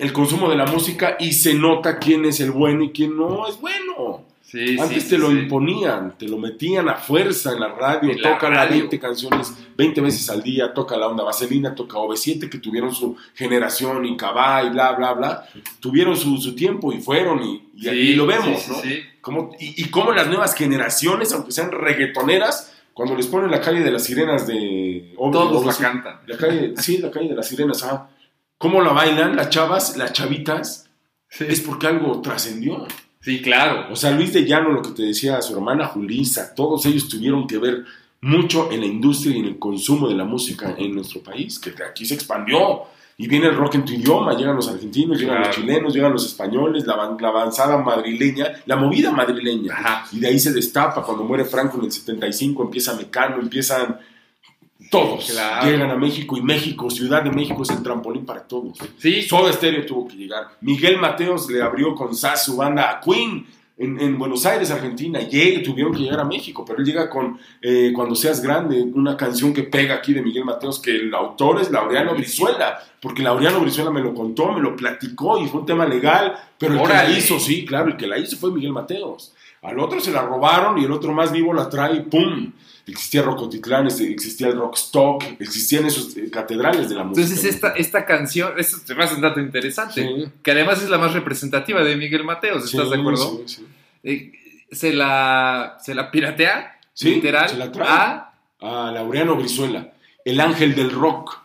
El 0.00 0.12
consumo 0.12 0.48
de 0.48 0.56
la 0.56 0.66
música 0.66 1.16
y 1.20 1.32
se 1.32 1.54
nota 1.54 1.98
quién 1.98 2.24
es 2.24 2.40
el 2.40 2.50
bueno 2.50 2.84
y 2.84 2.90
quién 2.90 3.16
no 3.16 3.46
es 3.46 3.60
bueno. 3.60 4.24
Sí, 4.42 4.76
Antes 4.80 5.04
sí, 5.04 5.10
te 5.10 5.14
sí, 5.14 5.16
lo 5.18 5.30
imponían, 5.30 6.18
te 6.18 6.26
lo 6.26 6.36
metían 6.36 6.88
a 6.88 6.94
fuerza 6.96 7.52
en 7.52 7.60
la 7.60 7.68
radio, 7.68 8.10
En 8.10 8.16
toca 8.20 8.50
la 8.50 8.64
radio. 8.64 8.78
20 8.78 8.98
canciones 8.98 9.54
20 9.76 10.00
veces 10.00 10.28
al 10.28 10.42
día, 10.42 10.74
toca 10.74 10.96
la 10.96 11.06
onda 11.06 11.22
vaselina, 11.22 11.72
toca 11.72 11.98
OV7 11.98 12.48
que 12.50 12.58
tuvieron 12.58 12.92
su 12.92 13.16
generación 13.34 14.04
y 14.04 14.16
Cabá 14.16 14.64
y 14.64 14.70
bla, 14.70 14.90
bla, 14.92 15.12
bla, 15.12 15.46
tuvieron 15.78 16.16
su, 16.16 16.36
su 16.38 16.56
tiempo 16.56 16.92
y 16.92 17.00
fueron 17.00 17.42
y, 17.44 17.62
y, 17.76 18.14
lo 18.14 18.26
vemos, 18.26 18.66
¿no? 18.68 18.74
sí. 18.82 19.00
Como- 19.20 19.52
y, 19.60 19.82
y 19.84 19.88
cómo 19.90 20.10
las 20.12 20.26
nuevas 20.26 20.54
generaciones, 20.56 21.32
aunque 21.32 21.52
sean 21.52 21.70
reggaetoneras, 21.70 22.74
cuando 22.92 23.14
les 23.16 23.28
ponen 23.28 23.50
la 23.52 23.60
calle 23.60 23.80
de 23.80 23.90
las 23.92 24.04
sirenas 24.04 24.46
de... 24.46 25.14
Todos 25.16 25.64
la 25.64 25.72
OV7, 25.72 25.78
cantan. 25.78 26.20
la 26.26 26.36
calle, 26.36 26.74
sí, 26.76 26.98
la 26.98 27.10
calle 27.10 27.28
de 27.28 27.34
las 27.36 27.46
sirenas, 27.48 27.84
ajá. 27.84 28.08
¿Cómo 28.60 28.82
la 28.82 28.92
bailan 28.92 29.36
las 29.36 29.48
chavas, 29.48 29.96
las 29.96 30.12
chavitas? 30.12 30.90
Es 31.38 31.62
porque 31.62 31.86
algo 31.86 32.20
trascendió. 32.20 32.86
Sí, 33.22 33.40
claro. 33.40 33.90
O 33.90 33.96
sea, 33.96 34.10
Luis 34.10 34.34
de 34.34 34.44
Llano, 34.44 34.68
lo 34.68 34.82
que 34.82 34.90
te 34.90 35.02
decía, 35.02 35.40
su 35.40 35.54
hermana 35.54 35.86
Julisa, 35.86 36.54
todos 36.54 36.84
ellos 36.84 37.08
tuvieron 37.08 37.46
que 37.46 37.56
ver 37.56 37.86
mucho 38.20 38.70
en 38.70 38.80
la 38.80 38.86
industria 38.86 39.34
y 39.34 39.38
en 39.38 39.46
el 39.46 39.58
consumo 39.58 40.08
de 40.08 40.14
la 40.14 40.24
música 40.24 40.74
en 40.76 40.94
nuestro 40.94 41.22
país, 41.22 41.58
que 41.58 41.72
aquí 41.82 42.04
se 42.04 42.12
expandió. 42.12 42.82
y 43.16 43.28
viene 43.28 43.46
el 43.46 43.56
rock 43.56 43.76
en 43.76 43.86
tu 43.86 43.94
idioma, 43.94 44.36
llegan 44.36 44.56
los 44.56 44.68
argentinos, 44.68 45.18
llegan 45.18 45.40
los 45.40 45.56
chilenos, 45.56 45.94
llegan 45.94 46.12
los 46.12 46.26
españoles, 46.26 46.86
la, 46.86 46.94
avanzada 46.94 47.78
madrileña, 47.78 48.60
la 48.66 48.76
movida 48.76 49.10
madrileña. 49.10 50.04
Y 50.12 50.20
de 50.20 50.28
ahí 50.28 50.38
se 50.38 50.52
destapa, 50.52 51.02
cuando 51.02 51.24
muere 51.24 51.46
Franco 51.46 51.78
en 51.78 51.86
el 51.86 51.92
75, 51.92 52.62
empieza 52.62 52.92
Mecano, 52.94 53.40
empiezan 53.40 53.98
todos. 54.90 55.28
Llegan 55.64 55.90
a 55.90 55.96
México 55.96 56.36
y 56.36 56.42
México, 56.42 56.90
Ciudad 56.90 57.22
de 57.22 57.30
México 57.30 57.62
es 57.62 57.70
el 57.70 57.82
trampolín 57.82 58.26
para 58.26 58.42
todos. 58.42 58.78
Sí. 58.98 59.22
Soda 59.22 59.52
Stereo 59.52 59.86
tuvo 59.86 60.08
que 60.08 60.16
llegar. 60.16 60.48
Miguel 60.60 60.98
Mateos 60.98 61.48
le 61.48 61.62
abrió 61.62 61.94
con 61.94 62.14
SAS 62.14 62.44
su 62.44 62.56
banda 62.56 62.90
a 62.90 63.00
Queen 63.00 63.46
en, 63.80 64.18
Buenos 64.18 64.44
Aires, 64.44 64.70
Argentina, 64.70 65.20
llegue, 65.20 65.60
tuvieron 65.60 65.94
que 65.94 66.00
llegar 66.00 66.20
a 66.20 66.24
México, 66.24 66.66
pero 66.66 66.80
él 66.80 66.84
llega 66.84 67.08
con 67.08 67.38
eh, 67.62 67.92
Cuando 67.94 68.14
seas 68.14 68.42
grande, 68.42 68.82
una 68.92 69.16
canción 69.16 69.54
que 69.54 69.62
pega 69.62 69.94
aquí 69.94 70.12
de 70.12 70.20
Miguel 70.20 70.44
Mateos, 70.44 70.80
que 70.80 70.90
el 70.90 71.14
autor 71.14 71.62
es 71.62 71.70
Laureano 71.70 72.14
Brizuela, 72.14 72.78
porque 73.00 73.22
Laureano 73.22 73.60
Brizuela 73.60 73.90
me 73.90 74.02
lo 74.02 74.12
contó, 74.12 74.52
me 74.52 74.60
lo 74.60 74.76
platicó 74.76 75.42
y 75.42 75.48
fue 75.48 75.60
un 75.60 75.66
tema 75.66 75.86
legal, 75.86 76.36
pero 76.58 76.74
el 76.74 76.82
que 76.82 76.88
la 76.88 77.10
hizo, 77.10 77.40
sí, 77.40 77.64
claro, 77.64 77.88
el 77.88 77.96
que 77.96 78.06
la 78.06 78.18
hizo 78.18 78.36
fue 78.36 78.50
Miguel 78.50 78.72
Mateos. 78.72 79.32
Al 79.62 79.78
otro 79.78 80.00
se 80.00 80.10
la 80.10 80.22
robaron 80.22 80.78
y 80.78 80.84
el 80.84 80.92
otro 80.92 81.12
más 81.12 81.32
vivo 81.32 81.52
la 81.52 81.68
trae 81.68 81.96
y 81.96 82.00
¡pum! 82.00 82.52
Existía 82.86 83.22
Rocotitlán, 83.22 83.86
existía 83.86 84.48
el 84.48 84.56
Rockstock, 84.56 85.22
existían 85.38 85.84
esos 85.84 86.16
eh, 86.16 86.30
catedrales 86.30 86.88
de 86.88 86.94
la 86.94 87.04
música. 87.04 87.26
Entonces 87.26 87.54
esta, 87.54 87.68
esta 87.74 88.06
canción, 88.06 88.54
esto 88.56 88.78
te 88.84 88.94
me 88.94 89.04
hace 89.04 89.16
un 89.16 89.20
dato 89.20 89.38
interesante, 89.38 90.32
que 90.42 90.50
además 90.50 90.82
es 90.82 90.88
la 90.88 90.96
más 90.96 91.12
representativa 91.12 91.84
de 91.84 91.94
Miguel 91.94 92.24
Mateos, 92.24 92.64
¿estás 92.64 92.88
de 92.88 92.96
acuerdo? 92.96 93.42
Sí, 93.44 93.66
eh, 94.02 94.32
se, 94.72 94.94
la, 94.94 95.76
se 95.80 95.94
la 95.94 96.10
piratea, 96.10 96.80
literal, 97.02 97.48
se 97.50 97.56
la 97.58 97.70
trae 97.70 97.88
a... 97.88 98.32
a 98.60 98.90
Laureano 98.92 99.36
Brizuela, 99.36 99.92
el 100.24 100.40
ángel 100.40 100.74
del 100.74 100.90
rock, 100.90 101.38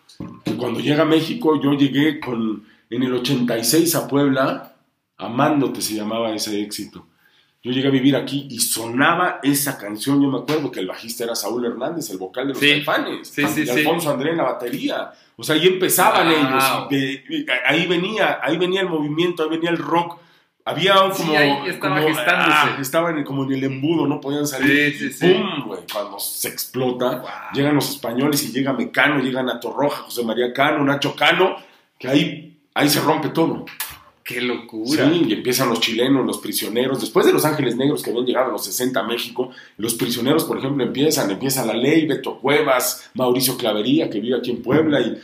que 0.45 0.55
cuando 0.55 0.79
llega 0.79 1.03
a 1.03 1.05
México 1.05 1.61
yo 1.61 1.73
llegué 1.73 2.21
con, 2.21 2.65
en 2.89 3.03
el 3.03 3.13
86 3.13 3.93
a 3.95 4.07
Puebla, 4.07 4.71
Amándote 5.17 5.81
se 5.81 5.95
llamaba 5.95 6.33
ese 6.33 6.61
éxito 6.61 7.07
yo 7.65 7.71
llegué 7.71 7.87
a 7.87 7.91
vivir 7.91 8.15
aquí 8.15 8.45
y 8.51 8.59
sonaba 8.59 9.39
esa 9.41 9.75
canción. 9.75 10.21
Yo 10.21 10.29
me 10.29 10.37
acuerdo 10.37 10.71
que 10.71 10.81
el 10.81 10.85
bajista 10.85 11.23
era 11.23 11.33
Saúl 11.33 11.65
Hernández, 11.65 12.11
el 12.11 12.19
vocal 12.19 12.45
de 12.45 12.53
los 12.53 12.59
sí, 12.59 13.41
y 13.41 13.69
Alfonso 13.69 14.11
André 14.11 14.29
en 14.29 14.37
la 14.37 14.43
batería. 14.43 15.11
O 15.35 15.43
sea, 15.43 15.55
ahí 15.55 15.65
empezaban 15.65 16.27
ellos. 16.27 16.63
ahí 17.65 17.87
venía, 17.87 18.39
ahí 18.43 18.57
venía 18.57 18.81
el 18.81 18.89
movimiento, 18.89 19.41
ahí 19.41 19.49
venía 19.49 19.71
el 19.71 19.79
rock. 19.79 20.19
Había 20.63 20.93
como. 20.93 21.15
Sí, 21.15 21.35
ahí 21.35 21.67
estaba 21.67 21.97
ah, 21.97 22.77
estaban 22.79 23.23
como 23.23 23.45
en 23.45 23.53
el 23.53 23.63
embudo, 23.63 24.05
no 24.05 24.21
podían 24.21 24.45
salir. 24.45 24.95
Sí, 24.95 25.11
sí, 25.11 25.33
¡Pum! 25.33 25.75
cuando 25.91 26.19
se 26.19 26.49
explota, 26.49 27.49
llegan 27.51 27.73
los 27.73 27.89
españoles 27.89 28.43
y 28.43 28.51
llega 28.51 28.73
Mecano, 28.73 29.17
llegan 29.23 29.49
a 29.49 29.59
Torroja, 29.59 30.03
José 30.03 30.23
María 30.23 30.53
Cano, 30.53 30.83
Nacho 30.83 31.15
Cano, 31.15 31.55
que 31.97 32.09
ahí, 32.09 32.59
ahí 32.75 32.89
se 32.89 33.01
rompe 33.01 33.29
todo. 33.29 33.65
¡Qué 34.25 34.41
locura! 34.41 35.07
Sí, 35.07 35.25
y 35.27 35.33
empiezan 35.33 35.69
los 35.69 35.79
chilenos, 35.79 36.25
los 36.25 36.39
prisioneros. 36.39 36.99
Después 36.99 37.27
de 37.27 37.31
los 37.31 37.45
Ángeles 37.45 37.75
Negros 37.75 38.01
que 38.01 38.09
habían 38.09 38.25
llegado 38.25 38.49
a 38.49 38.53
los 38.53 38.65
60 38.65 38.99
a 38.99 39.03
México, 39.03 39.51
los 39.77 39.93
prisioneros, 39.93 40.45
por 40.45 40.57
ejemplo, 40.57 40.83
empiezan. 40.83 41.29
Empieza 41.29 41.63
la 41.63 41.75
ley, 41.75 42.07
Beto 42.07 42.39
Cuevas, 42.39 43.11
Mauricio 43.13 43.55
Clavería, 43.55 44.09
que 44.09 44.19
vive 44.19 44.35
aquí 44.35 44.49
en 44.49 44.63
Puebla. 44.63 44.99
Y, 44.99 45.21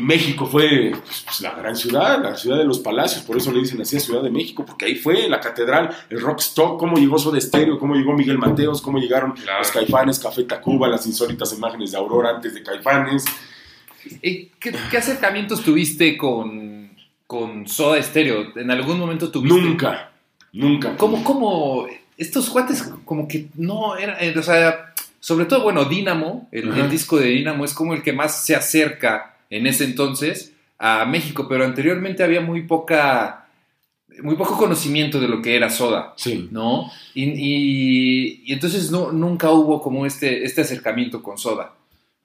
México 0.00 0.46
fue 0.46 0.92
pues, 0.92 1.24
pues, 1.24 1.40
la 1.40 1.54
gran 1.56 1.74
ciudad, 1.74 2.22
la 2.22 2.36
ciudad 2.36 2.56
de 2.56 2.64
los 2.64 2.78
palacios. 2.78 3.24
Por 3.24 3.36
eso 3.36 3.50
le 3.50 3.58
dicen 3.58 3.80
así 3.80 3.96
a 3.96 4.00
Ciudad 4.00 4.22
de 4.22 4.30
México, 4.30 4.64
porque 4.64 4.84
ahí 4.84 4.94
fue 4.94 5.28
la 5.28 5.40
catedral, 5.40 5.90
el 6.08 6.20
rockstock, 6.20 6.78
cómo 6.78 6.98
llegó 6.98 7.18
Soda 7.18 7.38
Estéreo, 7.38 7.80
cómo 7.80 7.96
llegó 7.96 8.12
Miguel 8.12 8.38
Mateos, 8.38 8.80
cómo 8.80 8.98
llegaron 8.98 9.34
los 9.58 9.70
Caifanes, 9.72 10.20
Café 10.20 10.44
Tacuba, 10.44 10.86
las 10.86 11.04
insólitas 11.04 11.52
imágenes 11.52 11.90
de 11.90 11.98
Aurora 11.98 12.30
antes 12.30 12.54
de 12.54 12.62
Caifanes. 12.62 13.24
¿Qué, 14.22 14.50
qué 14.60 14.96
acercamientos 14.96 15.64
tuviste 15.64 16.16
con 16.16 16.69
con 17.30 17.68
Soda 17.68 18.02
Stereo? 18.02 18.44
¿En 18.56 18.72
algún 18.72 18.98
momento 18.98 19.30
tuviste? 19.30 19.60
Nunca, 19.60 20.10
nunca. 20.52 20.96
¿Cómo, 20.96 21.22
cómo? 21.22 21.86
Estos 22.18 22.50
cuates 22.50 22.82
como 23.04 23.28
que 23.28 23.46
no 23.54 23.96
era, 23.96 24.20
eh, 24.20 24.36
o 24.36 24.42
sea, 24.42 24.92
sobre 25.20 25.44
todo, 25.44 25.62
bueno, 25.62 25.84
Dynamo, 25.84 26.48
el, 26.50 26.90
disco 26.90 27.20
de 27.20 27.28
Dynamo 27.28 27.64
es 27.64 27.72
como 27.72 27.94
el 27.94 28.02
que 28.02 28.12
más 28.12 28.44
se 28.44 28.56
acerca 28.56 29.36
en 29.48 29.68
ese 29.68 29.84
entonces 29.84 30.54
a 30.76 31.04
México, 31.04 31.46
pero 31.48 31.64
anteriormente 31.64 32.24
había 32.24 32.40
muy 32.40 32.62
poca, 32.62 33.46
muy 34.24 34.34
poco 34.34 34.58
conocimiento 34.58 35.20
de 35.20 35.28
lo 35.28 35.40
que 35.40 35.54
era 35.54 35.70
Soda, 35.70 36.14
sí. 36.16 36.48
¿no? 36.50 36.90
Y, 37.14 38.52
entonces 38.52 38.90
no, 38.90 39.12
nunca 39.12 39.50
hubo 39.50 39.80
como 39.80 40.04
este, 40.04 40.44
este 40.44 40.62
acercamiento 40.62 41.22
con 41.22 41.38
Soda. 41.38 41.74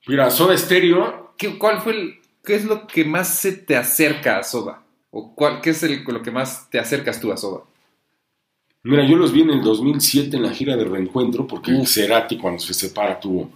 Mira, 0.08 0.32
Soda 0.32 0.58
Stereo... 0.58 1.34
¿Qué, 1.38 1.58
¿Cuál 1.58 1.80
fue 1.80 1.92
el, 1.92 2.14
qué 2.44 2.56
es 2.56 2.64
lo 2.64 2.86
que 2.86 3.04
más 3.04 3.28
se 3.28 3.52
te 3.52 3.76
acerca 3.76 4.38
a 4.38 4.42
Soda? 4.42 4.82
¿O 5.10 5.34
cuál, 5.34 5.60
qué 5.60 5.70
es 5.70 5.82
el, 5.82 6.04
lo 6.04 6.22
que 6.22 6.30
más 6.30 6.68
te 6.70 6.78
acercas 6.78 7.20
tú 7.20 7.32
a 7.32 7.36
Soda? 7.36 7.62
Mira, 8.82 9.04
yo 9.04 9.16
los 9.16 9.32
vi 9.32 9.40
en 9.40 9.50
el 9.50 9.62
2007 9.62 10.36
en 10.36 10.42
la 10.44 10.50
gira 10.50 10.76
de 10.76 10.84
reencuentro, 10.84 11.46
porque 11.46 11.84
Cerati 11.86 12.36
cuando 12.36 12.60
se 12.60 12.72
separa 12.72 13.18
tuvo 13.18 13.50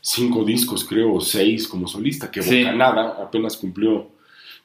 cinco 0.00 0.44
discos, 0.44 0.84
creo, 0.84 1.20
seis 1.20 1.68
como 1.68 1.86
solista, 1.86 2.30
que 2.30 2.40
Bocanada 2.40 3.16
apenas 3.22 3.56
cumplió, 3.56 4.08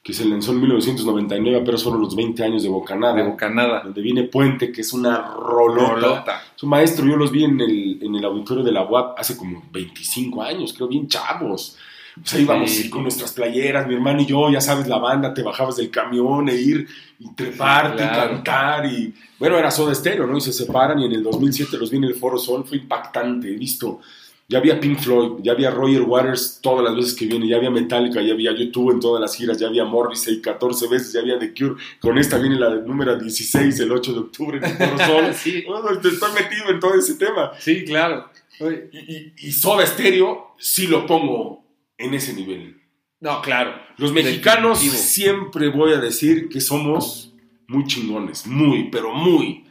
que 0.02 0.12
se 0.12 0.24
lanzó 0.24 0.52
en 0.52 0.60
1999, 0.60 1.62
pero 1.64 1.78
solo 1.78 1.98
los 1.98 2.16
20 2.16 2.42
años 2.42 2.62
de 2.64 2.68
Bocanada. 2.68 3.14
De 3.14 3.22
Bocanada. 3.22 3.82
Donde 3.82 4.02
viene 4.02 4.24
Puente, 4.24 4.72
que 4.72 4.80
es 4.80 4.92
una 4.92 5.34
rolota. 5.34 6.42
Su 6.56 6.66
maestro, 6.66 7.06
yo 7.06 7.16
los 7.16 7.30
vi 7.30 7.44
en 7.44 7.60
el, 7.60 8.02
en 8.02 8.16
el 8.16 8.24
auditorio 8.24 8.64
de 8.64 8.72
la 8.72 8.84
UAP 8.84 9.18
hace 9.18 9.36
como 9.36 9.62
25 9.70 10.42
años, 10.42 10.72
creo, 10.72 10.88
bien 10.88 11.06
chavos. 11.06 11.76
O 12.20 12.26
sea, 12.26 12.40
íbamos 12.40 12.70
con 12.90 13.02
nuestras 13.02 13.32
playeras, 13.32 13.86
mi 13.86 13.94
hermano 13.94 14.20
y 14.20 14.26
yo, 14.26 14.50
ya 14.50 14.60
sabes, 14.60 14.86
la 14.86 14.98
banda, 14.98 15.32
te 15.32 15.42
bajabas 15.42 15.76
del 15.76 15.90
camión 15.90 16.48
e 16.48 16.54
ir 16.54 16.86
y 17.18 17.32
treparte 17.34 18.04
y 18.04 18.06
cantar 18.06 18.86
y... 18.86 19.14
Bueno, 19.38 19.58
era 19.58 19.70
Soda 19.70 19.94
Stereo, 19.94 20.26
¿no? 20.26 20.36
Y 20.36 20.40
se 20.40 20.52
separan 20.52 20.98
y 20.98 21.06
en 21.06 21.12
el 21.12 21.22
2007 21.22 21.76
los 21.78 21.90
vi 21.90 21.96
en 21.96 22.04
el 22.04 22.14
Foro 22.14 22.38
Sol, 22.38 22.64
fue 22.66 22.78
impactante, 22.78 23.48
he 23.48 23.56
visto... 23.56 24.00
Ya 24.48 24.58
había 24.58 24.78
Pink 24.78 24.98
Floyd, 24.98 25.42
ya 25.42 25.52
había 25.52 25.70
Roger 25.70 26.02
Waters 26.02 26.58
todas 26.60 26.84
las 26.84 26.94
veces 26.94 27.14
que 27.14 27.24
viene, 27.24 27.48
ya 27.48 27.56
había 27.56 27.70
Metallica, 27.70 28.20
ya 28.20 28.34
había 28.34 28.52
YouTube 28.52 28.90
en 28.90 29.00
todas 29.00 29.18
las 29.18 29.34
giras, 29.34 29.56
ya 29.56 29.68
había 29.68 29.86
Morrissey 29.86 30.42
14 30.42 30.88
veces, 30.88 31.12
ya 31.14 31.20
había 31.20 31.38
The 31.38 31.54
Cure. 31.54 31.76
Con 31.98 32.18
esta 32.18 32.36
viene 32.36 32.56
la 32.56 32.68
número 32.74 33.18
16 33.18 33.80
el 33.80 33.90
8 33.90 34.12
de 34.12 34.18
octubre 34.18 34.58
en 34.58 34.64
el 34.64 34.76
Foro 34.76 34.98
Sol. 34.98 35.34
sí. 35.34 35.64
te 36.02 36.08
estoy 36.08 36.32
metido 36.32 36.68
en 36.68 36.80
todo 36.80 36.92
ese 36.92 37.14
tema. 37.14 37.52
Sí, 37.58 37.82
claro. 37.86 38.28
Y, 38.60 38.98
y, 38.98 39.32
y 39.38 39.52
Soda 39.52 39.86
Stereo 39.86 40.54
sí 40.58 40.86
lo 40.86 41.06
pongo 41.06 41.61
en 42.02 42.14
ese 42.14 42.34
nivel. 42.34 42.80
No, 43.20 43.40
claro. 43.40 43.74
Los 43.98 44.12
mexicanos 44.12 44.80
siempre 44.80 45.68
voy 45.68 45.92
a 45.92 45.98
decir 45.98 46.48
que 46.48 46.60
somos 46.60 47.32
muy 47.68 47.84
chingones, 47.86 48.46
muy, 48.46 48.90
pero 48.90 49.14
muy. 49.14 49.64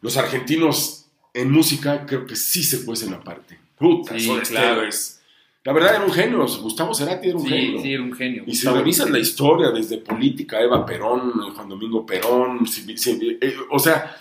Los 0.00 0.16
argentinos 0.16 1.06
en 1.34 1.50
música 1.50 2.06
creo 2.06 2.26
que 2.26 2.34
sí 2.34 2.62
se 2.62 2.84
cuecen 2.84 3.12
aparte. 3.14 3.58
Puta, 3.76 4.18
sí, 4.18 4.30
claro. 4.48 4.82
es. 4.82 5.22
La 5.64 5.72
verdad 5.72 5.96
era 5.96 6.04
un 6.04 6.12
genio, 6.12 6.38
Gustavo 6.38 6.92
Cerati 6.92 7.28
era 7.28 7.36
un 7.36 7.46
genio. 7.46 7.80
Sí, 7.80 7.92
era 7.92 8.02
un 8.02 8.12
genio. 8.12 8.42
Y 8.46 8.54
si 8.54 8.66
revisas 8.66 9.08
la 9.10 9.20
historia 9.20 9.70
desde 9.70 9.98
política, 9.98 10.60
Eva 10.60 10.84
Perón, 10.84 11.30
Juan 11.54 11.68
Domingo 11.68 12.04
Perón, 12.04 12.64
eh, 12.88 13.56
o 13.70 13.78
sea, 13.78 14.16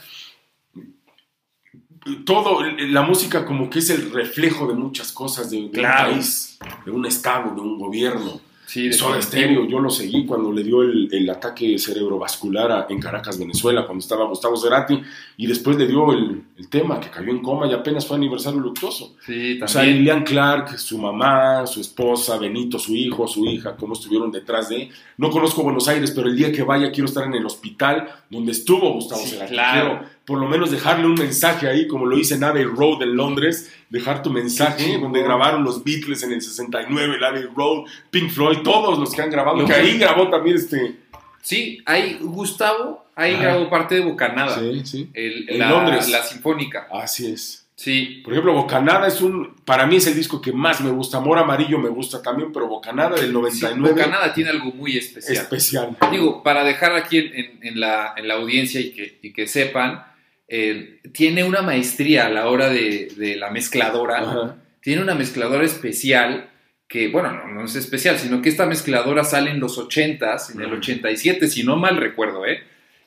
todo, 2.26 2.62
la 2.64 3.04
música 3.04 3.46
como 3.46 3.70
que 3.70 3.80
es 3.80 3.90
el 3.90 4.12
reflejo 4.12 4.68
de 4.68 4.74
muchas 4.74 5.12
cosas 5.12 5.52
de, 5.52 5.58
un 5.58 5.72
país, 5.72 6.58
de 6.86 6.92
un 6.92 7.06
estado, 7.06 7.54
de 7.54 7.62
un 7.62 7.78
gobierno. 7.78 8.42
Sí, 8.66 8.88
de 8.88 8.94
Soda 8.94 9.22
Stereo, 9.22 9.68
yo 9.68 9.80
lo 9.80 9.90
seguí 9.90 10.26
cuando 10.26 10.50
le 10.50 10.64
dio 10.64 10.82
el, 10.82 11.30
ataque 11.30 11.78
cerebrovascular 11.78 12.88
en 12.88 13.02
Caracas, 13.02 13.38
Venezuela, 13.38 13.86
cuando 13.86 14.02
estaba 14.02 14.26
Gustavo 14.26 14.56
Cerati, 14.56 14.98
y 15.36 15.46
después 15.46 15.76
le 15.76 15.88
dio 15.88 16.14
el, 16.14 16.46
tema, 16.70 16.98
que 16.98 17.10
cayó 17.10 17.32
en 17.32 17.42
coma 17.42 17.68
y 17.68 17.74
apenas 17.74 18.08
fue 18.08 18.16
aniversario 18.16 18.62
luctuoso. 18.62 19.16
Sí, 19.26 19.60
también. 19.60 19.64
O 19.64 19.68
sea, 19.68 19.84
Lilian 19.84 20.24
Clark, 20.24 20.80
su 20.80 20.98
mamá, 20.98 21.68
su 21.68 21.82
esposa, 21.82 22.38
Benito, 22.38 22.80
su 22.80 22.96
hijo, 22.96 23.28
su 23.28 23.46
hija, 23.46 23.76
cómo 23.76 23.92
estuvieron 23.92 24.32
detrás 24.32 24.70
de... 24.70 24.90
No 25.18 25.30
conozco 25.32 25.64
Buenos 25.64 25.90
Aires, 25.90 26.12
pero 26.12 26.30
el 26.30 26.38
día 26.38 26.54
que 26.54 26.64
vaya 26.64 26.94
quiero 26.94 27.10
estar 27.10 27.26
en 27.26 27.34
el 27.34 27.46
hospital 27.46 28.08
donde 28.30 28.54
estuvo 28.54 28.94
Gustavo 28.94 29.22
Cerati. 29.26 29.52
Claro 29.52 30.00
por 30.32 30.40
lo 30.40 30.48
menos 30.48 30.72
dejarle 30.72 31.08
un 31.08 31.16
mensaje 31.16 31.68
ahí, 31.68 31.90
como 31.90 32.06
lo 32.06 32.18
hice 32.18 32.36
en 32.36 32.46
Abbey 32.46 32.64
Road 32.64 33.04
en 33.04 33.18
Londres, 33.18 33.70
dejar 33.90 34.24
tu 34.24 34.30
mensaje, 34.30 34.98
donde 34.98 35.22
grabaron 35.22 35.66
los 35.66 35.84
Beatles 35.84 36.24
en 36.24 36.32
el 36.32 36.42
69, 36.42 37.16
el 37.18 37.24
Abbey 37.26 37.44
Road, 37.54 37.84
Pink 38.12 38.30
Floyd, 38.30 38.60
todos 38.60 38.98
los 38.98 39.14
que 39.14 39.22
han 39.22 39.30
grabado, 39.30 39.66
que 39.66 39.74
ahí 39.74 39.98
grabó 39.98 40.30
también 40.30 40.56
este... 40.56 40.96
Sí, 41.42 41.82
ahí 41.86 42.18
Gustavo, 42.22 43.08
ahí 43.14 43.36
grabó 43.36 43.70
parte 43.70 43.96
de 43.96 44.02
Bocanada. 44.06 44.58
Sí, 44.58 44.86
sí. 44.86 45.10
en 45.14 45.60
Londres. 45.60 46.08
La 46.08 46.24
Sinfónica. 46.24 46.88
Así 46.90 47.30
es. 47.30 47.68
Sí. 47.76 48.22
Por 48.24 48.32
ejemplo, 48.32 48.54
Bocanada 48.54 49.08
es 49.08 49.20
un, 49.20 49.56
para 49.66 49.86
mí 49.86 49.98
es 49.98 50.08
el 50.08 50.16
disco 50.16 50.40
que 50.40 50.54
más 50.54 50.80
me 50.80 50.92
gusta. 50.92 51.18
Amor 51.18 51.40
Amarillo 51.40 51.78
me 51.78 51.90
gusta 51.90 52.22
también, 52.22 52.54
pero 52.54 52.70
Bocanada 52.70 53.20
del 53.20 53.34
99. 53.34 53.92
Bocanada 53.92 54.34
tiene 54.34 54.52
algo 54.52 54.72
muy 54.72 54.96
especial. 54.96 55.44
Especial. 55.44 55.98
Digo, 56.10 56.42
para 56.42 56.64
dejar 56.64 56.96
aquí 56.96 57.18
en, 57.18 57.80
la, 57.82 58.14
en 58.16 58.30
la, 58.30 58.36
audiencia 58.36 58.80
y 58.80 58.92
que, 58.92 59.20
y 59.22 59.34
que 59.34 59.46
sepan, 59.48 60.11
eh, 60.54 61.00
tiene 61.14 61.46
una 61.46 61.62
maestría 61.62 62.26
a 62.26 62.30
la 62.30 62.50
hora 62.50 62.70
de, 62.70 63.38
la 63.40 63.52
mezcladora. 63.52 64.58
Tiene 64.82 65.02
una 65.02 65.16
mezcladora 65.16 65.64
especial 65.64 66.50
que, 66.90 67.08
bueno, 67.08 67.48
no, 67.48 67.64
es 67.64 67.76
especial, 67.78 68.20
sino 68.20 68.42
que 68.42 68.50
esta 68.50 68.66
mezcladora 68.66 69.24
sale 69.24 69.52
en 69.52 69.62
los 69.62 69.80
80s, 69.80 70.54
en 70.54 70.62
el 70.62 70.74
87, 70.74 71.48
si 71.48 71.64
no 71.64 71.78
mal 71.78 71.96
recuerdo, 71.96 72.46
¿eh? 72.46 72.64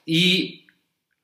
Y 0.07 0.65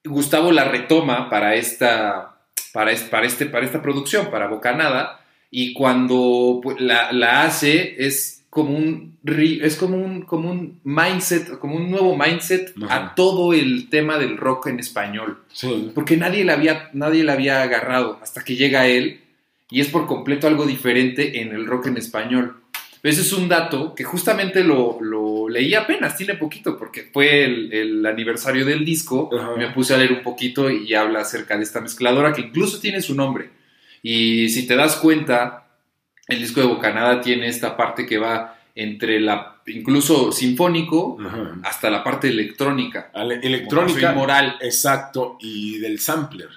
Gustavo 0.04 0.52
la 0.52 0.64
retoma 0.64 1.30
para 1.30 1.54
esta, 1.54 2.36
para, 2.74 2.94
para, 3.10 3.26
este, 3.26 3.46
para 3.46 3.64
esta 3.64 3.80
producción, 3.80 4.30
para 4.30 4.48
Bocanada, 4.48 5.24
y 5.50 5.72
cuando 5.72 6.60
pues, 6.62 6.78
la, 6.82 7.12
la 7.12 7.44
hace 7.44 7.94
es 8.04 8.39
como 8.50 8.76
un 8.76 9.18
es 9.24 9.76
como 9.76 9.96
un 9.96 10.22
como 10.22 10.50
un 10.50 10.80
mindset, 10.82 11.58
como 11.58 11.76
un 11.76 11.90
nuevo 11.90 12.16
mindset 12.16 12.74
a 12.88 13.14
todo 13.14 13.54
el 13.54 13.88
tema 13.88 14.18
del 14.18 14.36
rock 14.36 14.66
en 14.66 14.80
español. 14.80 15.38
Porque 15.94 16.16
nadie 16.16 16.44
le 16.44 16.52
había 16.52 16.90
nadie 16.92 17.22
le 17.22 17.32
había 17.32 17.62
agarrado 17.62 18.18
hasta 18.20 18.42
que 18.42 18.56
llega 18.56 18.88
él 18.88 19.20
y 19.70 19.80
es 19.80 19.88
por 19.88 20.06
completo 20.06 20.48
algo 20.48 20.66
diferente 20.66 21.40
en 21.40 21.52
el 21.52 21.64
rock 21.66 21.86
en 21.86 21.96
español. 21.96 22.56
Ese 23.02 23.22
es 23.22 23.32
un 23.32 23.48
dato 23.48 23.94
que 23.94 24.04
justamente 24.04 24.62
lo, 24.62 24.98
lo 25.00 25.48
leí 25.48 25.74
apenas, 25.74 26.16
tiene 26.16 26.34
poquito, 26.34 26.76
porque 26.76 27.08
fue 27.10 27.44
el, 27.44 28.04
aniversario 28.04 28.66
del 28.66 28.84
disco. 28.84 29.30
Me 29.56 29.70
puse 29.70 29.94
a 29.94 29.96
leer 29.96 30.12
un 30.12 30.22
poquito 30.22 30.70
y 30.70 30.92
habla 30.94 31.20
acerca 31.20 31.56
de 31.56 31.62
esta 31.62 31.80
mezcladora 31.80 32.34
que 32.34 32.42
incluso 32.42 32.78
tiene 32.78 33.00
su 33.00 33.14
nombre. 33.14 33.48
Y 34.02 34.50
si 34.50 34.66
te 34.66 34.76
das 34.76 34.96
cuenta, 34.96 35.69
el 36.30 36.40
disco 36.40 36.60
de 36.60 36.66
Bocanada 36.66 37.20
tiene 37.20 37.48
esta 37.48 37.76
parte 37.76 38.06
que 38.06 38.18
va 38.18 38.56
entre 38.74 39.20
la 39.20 39.56
incluso 39.66 40.32
sinfónico 40.32 41.18
hasta 41.62 41.90
la 41.90 42.02
parte 42.02 42.28
electrónica. 42.28 43.10
electrónica 43.14 44.12
moral. 44.12 44.56
Exacto, 44.60 45.36
y 45.40 45.78
del 45.78 46.00
sampler. 46.00 46.48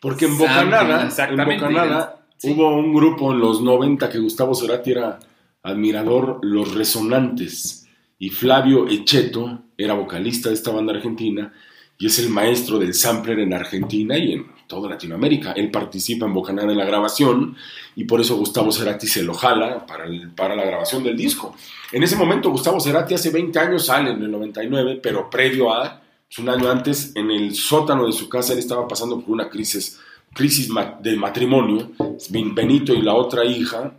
Porque 0.00 0.24
en 0.26 0.38
Bocanada, 0.38 1.08
en 1.28 1.36
Bocanada 1.36 2.16
hubo 2.42 2.76
un 2.76 2.94
grupo 2.94 3.32
en 3.32 3.40
los 3.40 3.62
90 3.62 4.08
que 4.08 4.18
Gustavo 4.18 4.54
Cerati 4.54 4.92
era 4.92 5.18
admirador, 5.62 6.38
Los 6.42 6.74
Resonantes, 6.74 7.86
y 8.18 8.30
Flavio 8.30 8.88
Echeto 8.88 9.62
era 9.76 9.94
vocalista 9.94 10.48
de 10.48 10.54
esta 10.54 10.70
banda 10.70 10.92
argentina 10.94 11.52
y 11.98 12.06
es 12.06 12.18
el 12.18 12.30
maestro 12.30 12.78
del 12.78 12.94
sampler 12.94 13.40
en 13.40 13.52
Argentina 13.52 14.16
y 14.16 14.32
en 14.32 14.46
toda 14.70 14.88
Latinoamérica. 14.88 15.52
Él 15.52 15.68
participa 15.70 16.26
en 16.26 16.32
Bocanada 16.32 16.70
en 16.70 16.78
la 16.78 16.84
grabación 16.84 17.56
y 17.96 18.04
por 18.04 18.20
eso 18.20 18.36
Gustavo 18.36 18.70
Cerati 18.70 19.08
se 19.08 19.24
lo 19.24 19.34
jala 19.34 19.84
para, 19.84 20.04
para 20.36 20.54
la 20.54 20.64
grabación 20.64 21.02
del 21.02 21.16
disco. 21.16 21.56
En 21.90 22.04
ese 22.04 22.14
momento 22.14 22.50
Gustavo 22.50 22.78
Cerati 22.78 23.14
hace 23.14 23.30
20 23.30 23.58
años 23.58 23.86
sale 23.86 24.12
en 24.12 24.22
el 24.22 24.30
99, 24.30 25.00
pero 25.02 25.28
previo 25.28 25.74
a, 25.74 26.00
pues, 26.26 26.38
un 26.38 26.48
año 26.48 26.70
antes, 26.70 27.12
en 27.16 27.32
el 27.32 27.54
sótano 27.54 28.06
de 28.06 28.12
su 28.12 28.28
casa 28.28 28.52
él 28.52 28.60
estaba 28.60 28.86
pasando 28.86 29.20
por 29.20 29.30
una 29.30 29.50
crisis, 29.50 29.98
crisis 30.32 30.68
de 31.00 31.16
matrimonio. 31.16 31.90
Benito 32.30 32.94
y 32.94 33.02
la 33.02 33.14
otra 33.14 33.44
hija, 33.44 33.92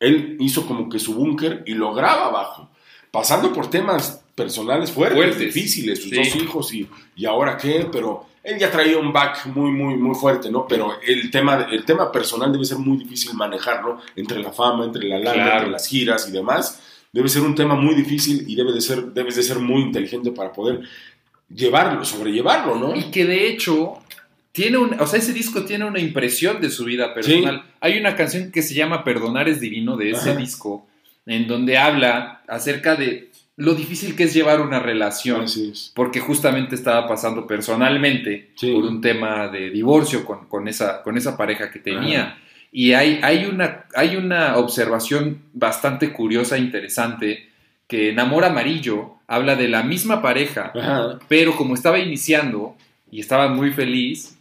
él 0.00 0.36
hizo 0.40 0.66
como 0.66 0.88
que 0.88 0.98
su 0.98 1.14
búnker 1.14 1.62
y 1.66 1.74
lo 1.74 1.94
graba 1.94 2.26
abajo, 2.26 2.68
pasando 3.12 3.52
por 3.52 3.70
temas 3.70 4.24
personales 4.34 4.90
fuertes, 4.90 5.38
difíciles, 5.38 6.02
sus 6.02 6.10
dos 6.10 6.34
hijos 6.34 6.74
y, 6.74 6.86
y 7.14 7.24
ahora 7.26 7.56
qué, 7.56 7.88
pero 7.90 8.26
él 8.46 8.58
ya 8.58 8.70
traía 8.70 8.96
un 8.96 9.12
back 9.12 9.46
muy, 9.46 9.72
muy, 9.72 9.96
muy 9.96 10.14
fuerte, 10.14 10.48
¿no? 10.52 10.68
Pero 10.68 11.00
el 11.04 11.32
tema, 11.32 11.66
el 11.68 11.84
tema 11.84 12.12
personal 12.12 12.52
debe 12.52 12.64
ser 12.64 12.78
muy 12.78 12.96
difícil 12.96 13.34
manejarlo 13.34 14.00
entre 14.14 14.38
la 14.40 14.52
fama, 14.52 14.84
entre 14.84 15.08
la 15.08 15.18
lana, 15.18 15.54
entre 15.54 15.70
las 15.70 15.88
giras 15.88 16.28
y 16.28 16.32
demás. 16.32 16.80
Debe 17.12 17.28
ser 17.28 17.42
un 17.42 17.56
tema 17.56 17.74
muy 17.74 17.96
difícil 17.96 18.44
y 18.46 18.54
debe 18.54 18.72
de 18.72 18.80
ser, 18.80 19.06
debes 19.06 19.34
de 19.34 19.42
ser 19.42 19.58
muy 19.58 19.82
inteligente 19.82 20.30
para 20.30 20.52
poder 20.52 20.82
llevarlo, 21.52 22.04
sobrellevarlo, 22.04 22.76
¿no? 22.76 22.94
Y 22.94 23.10
que 23.10 23.24
de 23.24 23.48
hecho 23.48 23.94
tiene 24.52 24.78
un, 24.78 24.94
o 25.00 25.06
sea, 25.08 25.18
ese 25.18 25.32
disco 25.32 25.64
tiene 25.64 25.84
una 25.84 25.98
impresión 25.98 26.60
de 26.60 26.70
su 26.70 26.84
vida 26.84 27.12
personal. 27.14 27.64
Hay 27.80 27.98
una 27.98 28.14
canción 28.14 28.52
que 28.52 28.62
se 28.62 28.74
llama 28.74 29.02
Perdonar 29.02 29.48
es 29.48 29.58
divino 29.58 29.96
de 29.96 30.10
ese 30.12 30.36
disco, 30.36 30.86
en 31.26 31.48
donde 31.48 31.78
habla 31.78 32.42
acerca 32.46 32.94
de 32.94 33.32
lo 33.56 33.74
difícil 33.74 34.14
que 34.14 34.24
es 34.24 34.34
llevar 34.34 34.60
una 34.60 34.80
relación, 34.80 35.46
porque 35.94 36.20
justamente 36.20 36.74
estaba 36.74 37.08
pasando 37.08 37.46
personalmente 37.46 38.50
por 38.60 38.84
un 38.84 39.00
tema 39.00 39.48
de 39.48 39.70
divorcio 39.70 40.26
con, 40.26 40.68
esa, 40.68 41.02
con 41.02 41.16
esa 41.16 41.36
pareja 41.36 41.70
que 41.70 41.78
tenía. 41.78 42.38
Y 42.70 42.92
hay, 42.92 43.20
hay, 43.22 43.46
una, 43.46 43.86
hay 43.94 44.16
una 44.16 44.58
observación 44.58 45.40
bastante 45.54 46.12
curiosa 46.12 46.56
e 46.56 46.60
interesante 46.60 47.48
que 47.88 48.10
en 48.10 48.20
Amor 48.20 48.44
Amarillo 48.44 49.14
habla 49.26 49.56
de 49.56 49.68
la 49.68 49.82
misma 49.82 50.20
pareja, 50.20 50.72
pero 51.28 51.56
como 51.56 51.74
estaba 51.74 51.98
iniciando 51.98 52.76
y 53.10 53.20
estaba 53.20 53.48
muy 53.48 53.72
feliz, 53.72 54.36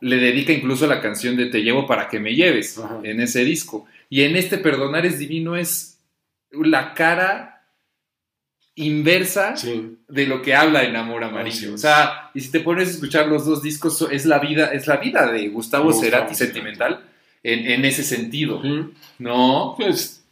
le 0.00 0.16
dedica 0.16 0.52
incluso 0.52 0.88
la 0.88 1.00
canción 1.00 1.36
de 1.36 1.46
Te 1.46 1.62
llevo 1.62 1.86
para 1.86 2.08
que 2.08 2.18
me 2.18 2.34
lleves 2.34 2.82
en 3.04 3.20
ese 3.20 3.44
disco. 3.44 3.86
Y 4.10 4.22
en 4.22 4.34
este 4.34 4.58
Perdonar 4.58 5.06
es 5.06 5.20
Divino 5.20 5.54
es 5.54 6.00
la 6.50 6.92
cara 6.94 7.51
inversa 8.74 9.54
de 10.08 10.26
lo 10.26 10.40
que 10.42 10.54
habla 10.54 10.84
en 10.84 10.96
Amor 10.96 11.24
Amarillo. 11.24 11.74
O 11.74 11.78
sea, 11.78 12.30
y 12.34 12.40
si 12.40 12.50
te 12.50 12.60
pones 12.60 12.88
a 12.88 12.90
escuchar 12.92 13.28
los 13.28 13.44
dos 13.44 13.62
discos, 13.62 14.06
es 14.10 14.24
la 14.24 14.38
vida, 14.38 14.72
es 14.72 14.86
la 14.86 14.96
vida 14.96 15.30
de 15.30 15.48
Gustavo, 15.48 15.92
Cerati 15.92 16.34
sentimental 16.34 17.04
en, 17.42 17.84
ese 17.84 18.02
sentido. 18.02 18.62
¿No? 19.18 19.74
Pues 19.76 20.24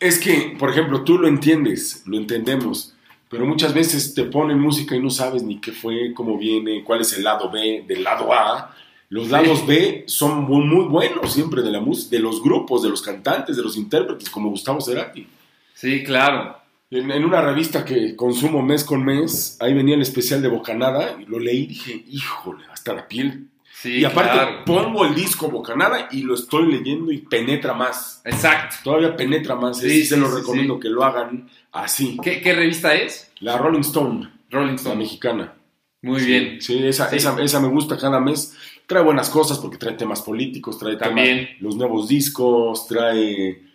es 0.00 0.18
que, 0.18 0.56
por 0.58 0.70
ejemplo, 0.70 1.04
tú 1.04 1.18
lo 1.18 1.28
entiendes, 1.28 2.02
lo 2.06 2.16
entendemos, 2.16 2.94
pero 3.28 3.46
muchas 3.46 3.74
veces 3.74 4.14
te 4.14 4.24
ponen 4.24 4.58
música 4.58 4.96
y 4.96 5.00
no 5.00 5.10
sabes 5.10 5.42
ni 5.42 5.60
qué 5.60 5.72
fue, 5.72 6.12
cómo 6.14 6.38
viene, 6.38 6.82
cuál 6.82 7.02
es 7.02 7.12
el 7.16 7.22
lado 7.22 7.50
B 7.50 7.84
del 7.86 8.02
lado 8.02 8.32
A. 8.32 8.74
Los 9.10 9.28
lados 9.28 9.66
B 9.66 10.04
son 10.06 10.44
muy, 10.44 10.64
muy 10.64 10.86
buenos 10.86 11.32
siempre 11.32 11.62
de 11.62 11.70
la 11.70 11.80
música, 11.80 12.16
de 12.16 12.22
los 12.22 12.42
grupos, 12.42 12.82
de 12.82 12.88
los 12.88 13.02
cantantes, 13.02 13.56
de 13.56 13.62
los 13.62 13.76
intérpretes, 13.76 14.30
como 14.30 14.50
Gustavo 14.50 14.80
Cerati. 14.80 15.26
Sí, 15.74 16.02
claro. 16.04 16.56
En, 16.90 17.24
una 17.24 17.40
revista 17.40 17.84
que 17.84 18.16
consumo 18.16 18.62
mes 18.62 18.82
con 18.82 19.04
mes, 19.04 19.56
ahí 19.60 19.72
venía 19.74 19.94
el 19.94 20.02
especial 20.02 20.42
de 20.42 20.48
Bocanada 20.48 21.16
y 21.20 21.24
lo 21.26 21.38
leí 21.38 21.62
y 21.62 21.66
dije, 21.68 22.04
híjole, 22.08 22.64
hasta 22.72 22.92
la 22.92 23.06
piel. 23.06 23.46
y 23.84 24.04
aparte 24.04 24.64
pongo 24.66 25.06
el 25.06 25.14
disco 25.14 25.48
Bocanada 25.48 26.08
y 26.10 26.22
lo 26.22 26.34
estoy 26.34 26.66
leyendo 26.70 27.12
y 27.12 27.18
penetra 27.18 27.74
más. 27.74 28.20
Exacto. 28.24 28.76
Todavía 28.82 29.14
penetra 29.14 29.54
más. 29.54 29.78
Sí, 29.78 30.04
se 30.04 30.16
lo 30.16 30.34
recomiendo 30.34 30.80
que 30.80 30.88
lo 30.88 31.04
hagan 31.04 31.48
así. 31.70 32.18
¿Qué, 32.22 32.52
revista 32.52 32.92
es? 32.92 33.30
La 33.38 33.56
Rolling 33.56 33.80
Stone. 33.80 34.28
Rolling 34.50 34.74
Stone. 34.74 34.96
La 34.96 35.00
mexicana. 35.00 35.54
Muy 36.02 36.24
bien. 36.24 36.60
Sí, 36.60 36.84
esa, 36.84 37.08
esa, 37.14 37.40
esa, 37.40 37.60
me 37.60 37.68
gusta 37.68 37.96
cada 37.96 38.18
mes. 38.18 38.56
Trae 38.86 39.04
buenas 39.04 39.30
cosas 39.30 39.58
porque 39.58 39.76
trae 39.78 39.94
temas 39.94 40.22
políticos, 40.22 40.76
trae 40.76 40.96
También. 40.96 41.50
los 41.60 41.76
nuevos 41.76 42.08
discos, 42.08 42.88
trae 42.88 43.69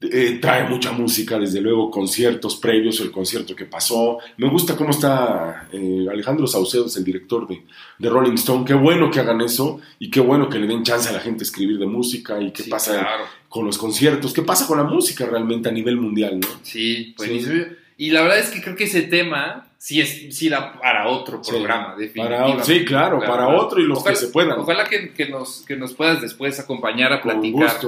eh, 0.00 0.38
trae 0.40 0.68
mucha 0.68 0.92
música, 0.92 1.38
desde 1.40 1.60
luego, 1.60 1.90
conciertos 1.90 2.54
previos, 2.56 3.00
el 3.00 3.10
concierto 3.10 3.56
que 3.56 3.64
pasó. 3.64 4.18
Me 4.36 4.48
gusta 4.48 4.76
cómo 4.76 4.90
está 4.90 5.68
eh, 5.72 6.06
Alejandro 6.10 6.46
Saucedo, 6.46 6.86
es 6.86 6.96
el 6.96 7.04
director 7.04 7.48
de, 7.48 7.64
de, 7.98 8.08
Rolling 8.08 8.34
Stone. 8.34 8.64
Qué 8.64 8.74
bueno 8.74 9.10
que 9.10 9.18
hagan 9.18 9.40
eso 9.40 9.80
y 9.98 10.08
qué 10.08 10.20
bueno 10.20 10.48
que 10.48 10.60
le 10.60 10.68
den 10.68 10.84
chance 10.84 11.08
a 11.08 11.12
la 11.12 11.18
gente 11.18 11.42
a 11.42 11.46
escribir 11.46 11.78
de 11.78 11.86
música 11.86 12.40
y 12.40 12.52
qué 12.52 12.64
pasa 12.64 13.08
con 13.48 13.66
los 13.66 13.76
conciertos, 13.76 14.32
qué 14.32 14.42
pasa 14.42 14.68
con 14.68 14.78
la 14.78 14.84
música 14.84 15.26
realmente 15.26 15.68
a 15.68 15.72
nivel 15.72 15.96
mundial, 15.96 16.38
¿no? 16.38 16.48
Sí, 16.62 17.14
buenísimo. 17.16 17.64
Y 17.96 18.10
la 18.10 18.22
verdad 18.22 18.38
es 18.38 18.50
que 18.50 18.62
creo 18.62 18.76
que 18.76 18.84
ese 18.84 19.02
tema 19.02 19.66
sí, 19.78 20.00
es, 20.00 20.32
sí 20.36 20.48
da 20.48 20.78
para 20.78 21.08
otro 21.08 21.42
programa, 21.42 21.96
definitivamente. 21.96 22.62
sí, 22.62 22.84
claro, 22.84 23.18
para 23.18 23.48
otro 23.48 23.80
y 23.80 23.84
los 23.84 24.04
que 24.04 24.14
se 24.14 24.28
puedan. 24.28 24.60
Ojalá 24.60 24.84
que, 24.88 25.12
que, 25.12 25.28
nos, 25.28 25.64
que 25.66 25.74
nos 25.74 25.92
puedas 25.94 26.20
después 26.20 26.60
acompañar 26.60 27.12
a 27.12 27.20
platicar 27.20 27.80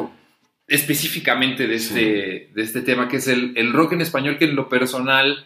específicamente 0.70 1.66
de 1.66 1.74
este, 1.74 2.50
de 2.54 2.62
este 2.62 2.80
tema, 2.82 3.08
que 3.08 3.16
es 3.16 3.26
el, 3.26 3.52
el, 3.56 3.72
rock 3.72 3.94
en 3.94 4.02
español, 4.02 4.38
que 4.38 4.44
en 4.44 4.54
lo 4.54 4.68
personal 4.68 5.44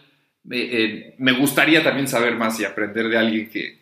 eh, 0.51 1.15
me 1.17 1.33
gustaría 1.33 1.83
también 1.83 2.07
saber 2.07 2.37
más 2.37 2.61
y 2.61 2.67
aprender 2.67 3.09
de 3.09 3.17
alguien 3.17 3.49
que, 3.49 3.79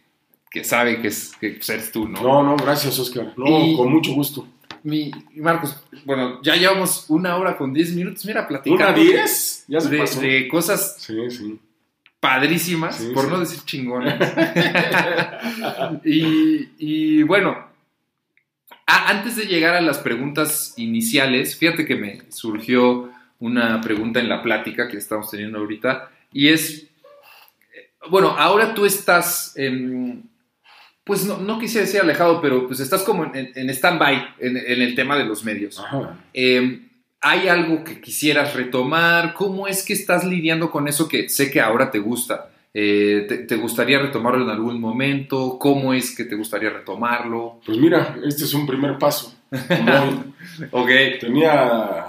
que 0.48 0.62
sabe 0.62 1.02
que, 1.02 1.08
es, 1.08 1.32
que 1.40 1.58
eres 1.68 1.90
tú, 1.90 2.08
¿no? 2.08 2.22
No, 2.22 2.42
no, 2.44 2.56
gracias, 2.56 2.96
Oscar. 2.96 3.34
No, 3.36 3.76
con 3.76 3.90
mucho 3.90 4.12
gusto. 4.12 4.46
Mi, 4.84 5.10
Marcos, 5.34 5.82
bueno, 6.04 6.40
ya 6.42 6.54
llevamos 6.54 7.06
una 7.08 7.36
hora 7.36 7.56
con 7.56 7.74
diez 7.74 7.92
minutos, 7.92 8.24
mira, 8.24 8.46
platicando. 8.46 8.84
¿Una 8.84 8.92
diez? 8.92 9.64
Ya 9.66 9.80
se 9.80 9.88
de, 9.90 9.98
pasó. 9.98 10.20
de 10.20 10.46
cosas 10.46 10.96
sí, 11.00 11.28
sí. 11.28 11.58
padrísimas, 12.20 13.02
por 13.12 13.28
no 13.28 13.40
decir 13.40 13.64
chingonas. 13.64 14.14
y, 16.04 16.68
y 16.78 17.22
bueno, 17.24 17.71
Ah, 18.94 19.06
antes 19.08 19.36
de 19.36 19.46
llegar 19.46 19.74
a 19.74 19.80
las 19.80 19.96
preguntas 19.96 20.74
iniciales, 20.76 21.56
fíjate 21.56 21.86
que 21.86 21.94
me 21.94 22.30
surgió 22.30 23.10
una 23.38 23.80
pregunta 23.80 24.20
en 24.20 24.28
la 24.28 24.42
plática 24.42 24.86
que 24.86 24.98
estamos 24.98 25.30
teniendo 25.30 25.60
ahorita 25.60 26.10
y 26.30 26.48
es, 26.48 26.88
bueno, 28.10 28.36
ahora 28.38 28.74
tú 28.74 28.84
estás, 28.84 29.54
pues 31.04 31.24
no, 31.24 31.58
quisiera 31.58 31.86
decir 31.86 32.02
alejado, 32.02 32.42
pero 32.42 32.66
pues 32.66 32.80
estás 32.80 33.02
como 33.02 33.32
en, 33.34 33.70
stand-by 33.70 34.34
en, 34.40 34.58
el 34.58 34.94
tema 34.94 35.16
de 35.16 35.24
los 35.24 35.42
medios. 35.42 35.82
Em, 36.34 36.90
¿Hay 37.22 37.48
algo 37.48 37.84
que 37.84 37.98
quisieras 37.98 38.52
retomar? 38.52 39.32
¿Cómo 39.32 39.68
es 39.68 39.86
que 39.86 39.94
estás 39.94 40.22
lidiando 40.22 40.70
con 40.70 40.86
eso 40.86 41.08
que 41.08 41.30
sé 41.30 41.50
que 41.50 41.62
ahora 41.62 41.90
te 41.90 41.98
gusta? 41.98 42.51
Eh, 42.74 43.44
te, 43.46 43.56
gustaría 43.56 43.98
retomarlo 43.98 44.44
en 44.44 44.50
algún 44.50 44.80
momento? 44.80 45.58
¿Cómo 45.58 45.92
es 45.92 46.16
que 46.16 46.24
te 46.24 46.36
gustaría 46.36 46.70
retomarlo? 46.70 47.60
Pues 47.66 47.76
mira, 47.78 48.16
este 48.24 48.44
es 48.44 48.54
un 48.54 48.66
primer 48.66 48.98
paso. 48.98 49.34
ok. 50.70 50.90
Tenía 51.20 52.06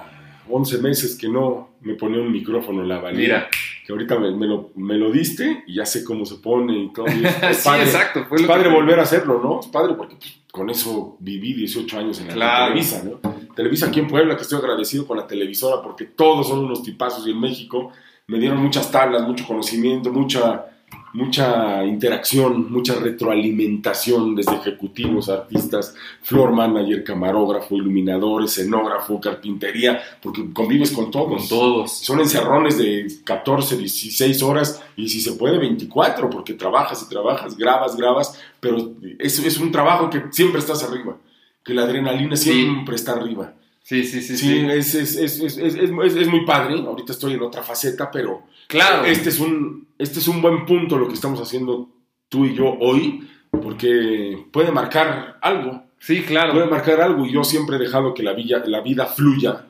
11 0.49 0.77
meses 0.79 1.17
que 1.17 1.27
no 1.27 1.73
me 1.81 1.95
ponía 1.95 2.21
un 2.21 2.31
micrófono 2.31 2.83
la 2.83 2.99
valía. 2.99 3.19
Mira. 3.19 3.49
Que 3.85 3.91
ahorita 3.91 4.17
me, 4.17 4.47
lo, 4.47 4.71
me, 4.75 4.95
lo, 4.95 5.11
diste 5.11 5.65
y 5.67 5.75
ya 5.75 5.85
sé 5.85 6.05
cómo 6.05 6.25
se 6.25 6.35
pone 6.35 6.77
y 6.77 6.93
todo. 6.93 7.05
es, 7.07 7.57
sí, 7.57 7.69
exacto. 7.81 8.25
es 8.33 8.43
padre 8.43 8.69
volver 8.69 8.97
a 8.99 9.03
hacerlo, 9.03 9.41
¿no? 9.43 9.59
Es 9.59 9.67
padre 9.67 9.95
porque 9.95 10.15
pues, 10.15 10.39
con 10.49 10.69
eso 10.69 11.17
viví 11.19 11.53
18 11.53 11.99
años 11.99 12.21
en 12.21 12.39
la 12.39 12.67
Televisa, 12.67 13.03
¿no? 13.03 13.19
Televisa 13.53 13.87
aquí 13.87 13.99
en 13.99 14.07
Puebla, 14.07 14.37
que 14.37 14.43
estoy 14.43 14.59
agradecido 14.59 15.05
con 15.05 15.17
la 15.17 15.27
televisora 15.27 15.81
porque 15.81 16.05
todos 16.05 16.47
son 16.47 16.59
unos 16.59 16.81
tipazos 16.81 17.27
y 17.27 17.31
en 17.31 17.41
México 17.41 17.91
me 18.33 18.39
dieron 18.39 18.57
muchas 18.57 18.89
tablas, 18.89 19.21
mucho 19.27 19.45
conocimiento, 19.45 20.11
mucha 20.11 20.65
mucha 21.13 21.85
interacción, 21.85 22.71
mucha 22.71 22.95
retroalimentación 22.95 24.35
desde 24.35 24.55
ejecutivos, 24.55 25.29
artistas, 25.29 25.95
floor 26.23 26.51
manager, 26.51 27.03
camarógrafo, 27.03 27.75
iluminador, 27.75 28.43
escenógrafo, 28.43 29.21
carpintería, 29.21 30.01
porque 30.23 30.43
convives 30.51 30.91
con 30.91 31.11
todos. 31.11 31.41
Con 31.41 31.47
todos. 31.47 31.91
Son 31.99 32.19
encerrones 32.19 32.79
de 32.79 33.05
14, 33.23 33.77
16 33.77 34.41
horas 34.41 34.81
y 34.95 35.07
si 35.07 35.21
se 35.21 35.33
puede 35.33 35.59
24, 35.59 36.31
porque 36.31 36.55
trabajas 36.55 37.03
y 37.03 37.09
trabajas, 37.09 37.55
grabas, 37.55 37.95
grabas, 37.95 38.39
pero 38.59 38.93
es, 39.19 39.37
es 39.37 39.59
un 39.59 39.71
trabajo 39.71 40.09
que 40.09 40.23
siempre 40.31 40.59
estás 40.59 40.83
arriba, 40.83 41.17
que 41.63 41.75
la 41.75 41.83
adrenalina 41.83 42.35
siempre 42.35 42.95
está 42.95 43.11
arriba. 43.13 43.53
Sí, 43.83 44.05
sí, 44.05 44.21
sí. 44.21 44.37
Sí, 44.37 44.65
Es, 44.69 44.95
es, 44.95 45.15
es, 45.17 45.39
es, 45.57 46.27
muy 46.27 46.45
padre. 46.45 46.79
Ahorita 46.79 47.11
estoy 47.11 47.33
en 47.33 47.41
otra 47.41 47.61
faceta, 47.63 48.09
pero 48.09 48.43
claro. 48.67 49.05
este, 49.05 49.27
es 49.27 49.39
un, 49.41 49.89
este 49.97 50.19
es 50.19 50.27
un 50.29 50.41
buen 50.41 50.65
punto 50.65 50.97
lo 50.97 51.09
que 51.09 51.13
estamos 51.13 51.41
haciendo 51.41 51.89
tú 52.29 52.45
y 52.45 52.55
yo 52.55 52.77
hoy, 52.79 53.27
porque 53.51 54.47
puede 54.51 54.71
marcar 54.71 55.37
algo. 55.41 55.83
Sí, 55.99 56.21
claro. 56.23 56.53
Puede 56.53 56.67
marcar 56.67 57.01
algo 57.01 57.25
y 57.25 57.33
yo 57.33 57.43
siempre 57.43 57.75
he 57.75 57.79
dejado 57.79 58.13
que 58.13 58.23
la 58.23 58.31
vida, 58.33 58.63
la 58.65 58.79
vida 58.79 59.05
fluya 59.05 59.65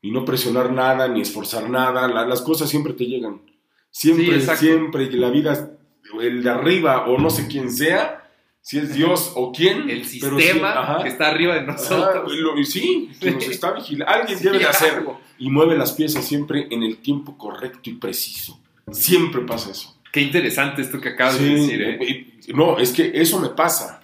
y 0.00 0.12
no 0.12 0.24
presionar 0.24 0.72
nada 0.72 1.08
ni 1.08 1.20
esforzar 1.20 1.68
nada. 1.68 2.06
las 2.08 2.42
cosas 2.42 2.70
siempre 2.70 2.92
te 2.92 3.04
llegan. 3.04 3.42
Siempre, 3.90 4.40
sí, 4.40 4.56
siempre. 4.56 5.10
La 5.10 5.30
vida, 5.30 5.72
el 6.20 6.42
de 6.44 6.50
arriba 6.50 7.06
o 7.06 7.18
no 7.18 7.30
sé 7.30 7.48
quién 7.48 7.72
sea, 7.72 8.25
si 8.66 8.78
es 8.78 8.92
Dios 8.92 9.30
o 9.36 9.52
quién. 9.52 9.88
El 9.88 10.04
sistema 10.04 10.98
que 11.00 11.08
está 11.08 11.28
arriba 11.28 11.54
de 11.54 11.62
nosotros. 11.62 12.32
sí, 12.68 13.12
que 13.20 13.30
nos 13.30 13.46
está 13.46 13.70
vigilando. 13.70 14.12
Alguien 14.12 14.42
debe 14.42 14.58
de 14.58 14.66
hacerlo. 14.66 15.20
Y 15.38 15.50
mueve 15.50 15.78
las 15.78 15.92
piezas 15.92 16.24
siempre 16.24 16.66
en 16.72 16.82
el 16.82 16.96
tiempo 16.96 17.38
correcto 17.38 17.88
y 17.88 17.92
preciso. 17.92 18.60
Siempre 18.90 19.42
pasa 19.42 19.70
eso. 19.70 19.96
Qué 20.12 20.20
interesante 20.20 20.82
esto 20.82 21.00
que 21.00 21.10
acabas 21.10 21.38
de 21.38 21.48
decir. 21.48 21.80
¿eh? 21.80 22.38
No, 22.48 22.76
es 22.78 22.90
que 22.90 23.12
eso 23.14 23.38
me 23.38 23.50
pasa. 23.50 24.02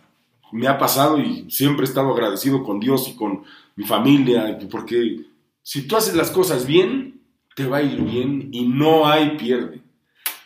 Me 0.53 0.69
ha 0.69 0.79
pasado 0.79 1.19
y 1.19 1.51
siempre 1.51 1.85
he 1.85 1.89
estado 1.89 2.13
agradecido 2.13 2.63
con 2.63 2.79
Dios 2.79 3.09
y 3.09 3.17
con 3.17 3.43
mi 3.75 3.85
familia, 3.85 4.57
porque 4.71 5.25
si 5.61 5.89
tú 5.89 5.97
haces 5.97 6.15
las 6.15 6.31
cosas 6.31 6.67
bien, 6.67 7.21
te 7.57 7.67
va 7.67 7.79
a 7.79 7.83
ir 7.83 8.01
bien 8.01 8.49
y 8.53 8.65
no 8.69 9.09
hay 9.09 9.37
pierde. 9.37 9.81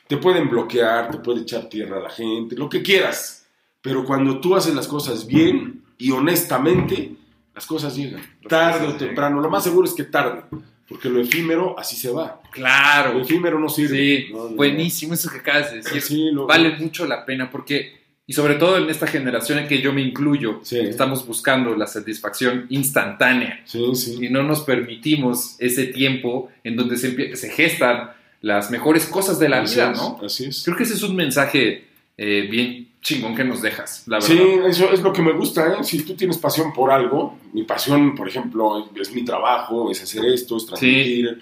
Te 0.07 0.17
pueden 0.17 0.49
bloquear, 0.49 1.11
te 1.11 1.19
puede 1.19 1.43
echar 1.43 1.69
tierra 1.69 1.99
a 1.99 2.05
la 2.05 2.11
gente, 2.11 2.57
lo 2.57 2.71
que 2.71 2.81
quieras 2.81 3.45
pero 3.87 4.05
cuando 4.05 4.41
tú 4.41 4.57
haces 4.57 4.75
las 4.75 4.89
cosas 4.89 5.29
bien 5.29 5.81
y 5.97 6.11
honestamente, 6.11 7.13
las 7.55 7.65
cosas 7.67 7.95
llegan. 7.95 8.21
Tarde 8.49 8.89
o 8.89 8.97
temprano. 8.97 9.41
Lo 9.41 9.49
más 9.49 9.63
seguro 9.63 9.87
es 9.87 9.95
que 9.95 10.03
tarde. 10.03 10.43
Porque 10.89 11.09
lo 11.09 11.21
efímero 11.21 11.79
así 11.79 11.95
se 11.95 12.11
va. 12.11 12.43
Claro. 12.51 13.15
Lo 13.15 13.23
efímero 13.23 13.61
no 13.61 13.69
sirve. 13.69 14.27
Sí, 14.27 14.33
buenísimo 14.57 15.15
eso 15.15 15.31
que 15.31 15.39
acabas 15.39 15.71
de 15.71 15.83
decir. 15.83 16.35
vale 16.49 16.77
mucho 16.79 17.07
la 17.07 17.25
pena 17.25 17.49
porque, 17.49 18.01
y 18.27 18.33
sobre 18.33 18.57
todo 18.57 18.77
en 18.77 18.91
esta 18.91 19.07
generación 19.07 19.61
en 19.61 19.69
que 19.69 19.81
yo 19.81 19.93
me 19.93 20.03
incluyo, 20.03 20.61
estamos 20.69 21.25
buscando 21.25 21.77
la 21.77 21.87
satisfacción 21.87 22.67
instantánea. 22.71 23.65
y 23.73 24.29
no 24.31 24.43
nos 24.43 24.63
permitimos 24.63 25.55
ese 25.61 25.87
tiempo 25.87 26.51
en 26.65 26.75
donde 26.75 26.97
se, 26.97 27.37
se 27.37 27.51
gestan 27.51 28.11
las 28.41 28.73
mejores 28.73 29.07
cosas 29.07 29.39
de 29.39 29.49
la 29.49 29.61
vida, 29.61 29.93
¿no? 29.93 30.19
Así 30.25 30.47
es. 30.47 30.65
Creo 30.65 30.77
que 30.77 30.83
ese 30.83 30.95
es 30.95 31.05
un 31.05 31.15
mensaje 31.15 31.87
eh, 32.17 32.49
bien 32.51 32.89
chingón 33.07 33.37
que 33.37 33.45
nos 33.45 33.62
dejas, 33.62 34.03
la 34.07 34.19
verdad. 34.19 34.28
Sí, 34.28 34.41
eso 34.66 34.91
es 34.91 35.01
lo 35.01 35.12
que 35.12 35.23
me 35.23 35.33
gusta, 35.33 35.74
¿eh? 35.74 35.85
Si 35.85 36.03
tú 36.03 36.15
tienes 36.15 36.39
pasión 36.39 36.73
por 36.73 36.91
algo, 36.91 37.39
mi 37.53 37.62
pasión, 37.62 38.16
por 38.16 38.28
ejemplo, 38.28 38.91
es 39.01 39.12
mi 39.15 39.24
trabajo, 39.24 39.93
es 39.93 40.03
hacer 40.03 40.24
esto, 40.24 40.57
es 40.57 40.66
transmitir. 40.66 41.39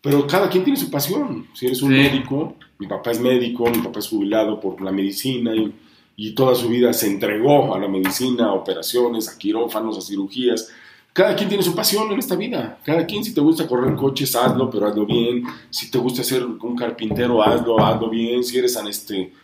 Pero 0.00 0.26
cada 0.26 0.48
quien 0.48 0.64
tiene 0.64 0.78
su 0.78 0.90
pasión. 0.90 1.48
Si 1.52 1.66
eres 1.66 1.82
un 1.82 1.90
médico, 1.90 2.56
mi 2.78 2.86
papá 2.86 3.10
es 3.10 3.20
médico, 3.20 3.68
mi 3.68 3.82
papá 3.82 3.98
es 3.98 4.08
jubilado 4.08 4.58
por 4.58 4.80
la 4.80 4.90
medicina 4.90 5.54
y, 5.54 5.70
y 6.16 6.34
toda 6.34 6.54
su 6.54 6.68
vida 6.70 6.94
se 6.94 7.08
entregó 7.08 7.74
a 7.74 7.78
la 7.78 7.88
medicina, 7.88 8.46
a 8.46 8.54
operaciones, 8.54 9.28
a 9.28 9.36
quirófanos, 9.36 9.98
a 9.98 10.00
cirugías 10.00 10.72
cada 11.12 11.36
quien 11.36 11.48
tiene 11.48 11.62
su 11.62 11.74
pasión 11.74 12.10
en 12.10 12.18
esta 12.18 12.36
vida. 12.36 12.78
Cada 12.84 13.04
quien, 13.04 13.22
si 13.22 13.34
te 13.34 13.40
gusta 13.40 13.66
correr 13.66 13.94
coches, 13.96 14.34
hazlo, 14.34 14.70
pero 14.70 14.86
hazlo 14.86 15.04
bien. 15.04 15.44
Si 15.68 15.90
te 15.90 15.98
gusta 15.98 16.24
ser 16.24 16.44
un 16.44 16.74
carpintero, 16.74 17.42
hazlo, 17.42 17.78
hazlo 17.84 18.08
bien. 18.08 18.42
Si 18.42 18.56
eres 18.56 18.78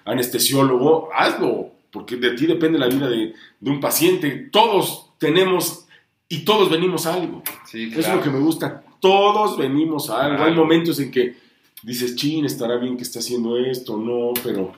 anestesiólogo, 0.05 1.11
hazlo, 1.15 1.71
porque 1.91 2.17
de 2.17 2.31
ti 2.31 2.47
depende 2.47 2.79
la 2.79 2.89
vida 2.89 3.09
de, 3.09 3.35
un 3.61 3.81
paciente. 3.81 4.49
Todos 4.51 5.11
tenemos 5.19 5.85
y 6.29 6.39
todos 6.45 6.71
venimos 6.71 7.05
a 7.07 7.15
algo. 7.15 7.43
Eso 7.67 8.01
es 8.01 8.09
lo 8.09 8.23
que 8.23 8.31
me 8.31 8.41
gusta. 8.41 8.83
Todos 9.01 9.59
venimos 9.59 10.09
a 10.09 10.25
algo. 10.25 10.45
Hay 10.45 10.55
momentos 10.55 10.99
en 11.01 11.11
que 11.11 11.37
dices, 11.83 12.17
chin, 12.17 12.47
estará 12.47 12.77
bien 12.77 12.97
que 12.97 13.03
esté 13.03 13.19
haciendo 13.19 13.59
esto, 13.59 13.99
no, 13.99 14.33
pero 14.43 14.73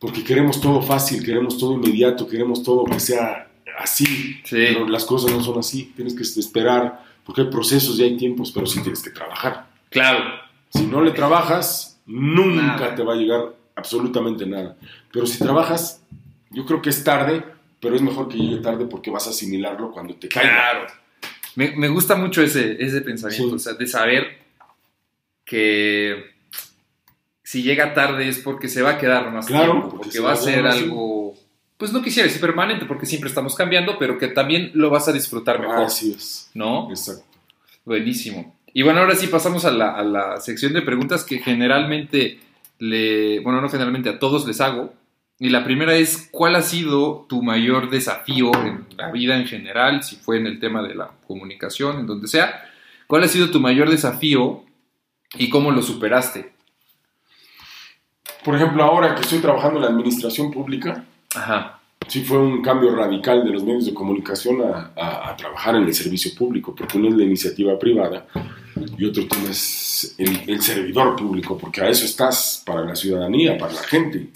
porque 0.00 0.24
queremos 0.24 0.60
todo 0.60 0.82
fácil, 0.82 1.24
queremos 1.24 1.58
todo 1.58 1.74
inmediato, 1.74 2.26
queremos 2.26 2.62
todo 2.62 2.84
que 2.84 3.00
sea 3.00 3.47
así, 3.78 4.40
pero 4.50 4.88
las 4.88 5.04
cosas 5.04 5.30
no 5.30 5.42
son 5.42 5.58
así, 5.58 5.92
tienes 5.94 6.14
que 6.14 6.22
esperar, 6.22 7.04
porque 7.24 7.42
hay 7.42 7.46
procesos 7.48 7.98
y 7.98 8.02
hay 8.02 8.16
tiempos, 8.16 8.52
pero 8.52 8.66
sí 8.66 8.80
tienes 8.82 9.02
que 9.02 9.10
trabajar. 9.10 9.68
Claro. 9.90 10.40
Si 10.70 10.84
no 10.84 11.00
le 11.02 11.12
trabajas, 11.12 12.00
nunca 12.06 12.94
te 12.94 13.02
va 13.02 13.14
a 13.14 13.16
llegar 13.16 13.54
absolutamente 13.74 14.46
nada. 14.46 14.76
Pero 15.12 15.26
si 15.26 15.38
trabajas, 15.38 16.02
yo 16.50 16.66
creo 16.66 16.82
que 16.82 16.90
es 16.90 17.02
tarde, 17.04 17.44
pero 17.80 17.94
es 17.94 18.02
mejor 18.02 18.28
que 18.28 18.36
llegue 18.36 18.58
tarde 18.58 18.86
porque 18.86 19.10
vas 19.10 19.26
a 19.26 19.30
asimilarlo 19.30 19.90
cuando 19.92 20.14
te 20.14 20.28
caiga. 20.28 20.50
Claro. 20.50 20.86
Me, 21.54 21.76
me 21.76 21.88
gusta 21.88 22.14
mucho 22.16 22.42
ese, 22.42 22.76
ese 22.82 23.00
pensamiento, 23.00 23.56
o 23.56 23.58
sea, 23.58 23.74
de 23.74 23.86
saber 23.86 24.38
que 25.44 26.36
si 27.42 27.62
llega 27.62 27.94
tarde 27.94 28.28
es 28.28 28.38
porque 28.40 28.68
se 28.68 28.82
va 28.82 28.90
a 28.90 28.98
quedar 28.98 29.32
más 29.32 29.46
claro, 29.46 29.72
tiempo, 29.72 29.96
porque, 29.96 30.20
va 30.20 30.32
a 30.32 30.36
ser 30.36 30.66
algo 30.66 31.17
pues 31.78 31.92
no 31.92 32.02
quisiera 32.02 32.26
decir 32.26 32.40
permanente 32.40 32.84
porque 32.84 33.06
siempre 33.06 33.28
estamos 33.28 33.54
cambiando, 33.54 33.98
pero 33.98 34.18
que 34.18 34.28
también 34.28 34.72
lo 34.74 34.90
vas 34.90 35.08
a 35.08 35.12
disfrutar 35.12 35.60
mejor. 35.60 35.84
Así 35.84 36.12
es. 36.12 36.50
¿No? 36.52 36.90
Exacto. 36.90 37.24
Buenísimo. 37.84 38.58
Y 38.74 38.82
bueno, 38.82 39.00
ahora 39.00 39.14
sí 39.14 39.28
pasamos 39.28 39.64
a 39.64 39.70
la, 39.70 40.40
sección 40.40 40.72
de 40.72 40.82
preguntas 40.82 41.24
que 41.24 41.38
generalmente 41.38 42.40
le, 42.80 43.40
bueno, 43.40 43.60
no 43.60 43.68
generalmente 43.68 44.08
a 44.08 44.18
todos 44.18 44.46
les 44.46 44.60
hago. 44.60 44.92
Y 45.38 45.50
la 45.50 45.62
primera 45.62 45.94
es, 45.94 46.28
¿cuál 46.32 46.56
ha 46.56 46.62
sido 46.62 47.26
tu 47.28 47.42
mayor 47.42 47.90
desafío 47.90 48.50
en 48.64 48.84
la 48.96 49.12
vida 49.12 49.36
en 49.36 49.46
general, 49.46 50.02
si 50.02 50.16
fue 50.16 50.38
en 50.38 50.48
el 50.48 50.58
tema 50.58 50.82
de 50.82 50.96
la 50.96 51.12
comunicación, 51.28 52.00
en 52.00 52.06
donde 52.08 52.26
sea? 52.26 52.68
¿Cuál 53.06 53.22
ha 53.22 53.28
sido 53.28 53.50
tu 53.50 53.60
mayor 53.60 53.88
desafío 53.88 54.64
y 55.38 55.48
cómo 55.48 55.70
lo 55.70 55.80
superaste? 55.80 56.52
Por 58.44 58.56
ejemplo, 58.56 58.82
ahora 58.82 59.14
que 59.14 59.20
estoy 59.20 59.38
trabajando 59.38 59.76
en 59.76 59.84
la 59.84 59.90
administración 59.90 60.50
pública, 60.50 61.04
Ajá. 61.34 61.78
Sí 62.06 62.22
fue 62.22 62.38
un 62.38 62.62
cambio 62.62 62.94
radical 62.94 63.44
de 63.44 63.50
los 63.50 63.64
medios 63.64 63.84
de 63.84 63.92
comunicación 63.92 64.62
a, 64.62 65.34
trabajar 65.36 65.76
en 65.76 65.84
el 65.84 65.94
servicio 65.94 66.32
público, 66.34 66.74
porque 66.74 66.96
uno 66.96 67.08
es 67.08 67.14
la 67.14 67.24
iniciativa 67.24 67.78
privada 67.78 68.26
y 68.96 69.04
otro 69.04 69.26
tema 69.26 69.50
es 69.50 70.14
el, 70.16 70.62
servidor 70.62 71.16
público, 71.16 71.58
porque 71.58 71.82
a 71.82 71.88
eso 71.88 72.06
estás, 72.06 72.62
para 72.64 72.82
la 72.82 72.96
ciudadanía, 72.96 73.58
para 73.58 73.74
la 73.74 73.82
gente. 73.82 74.30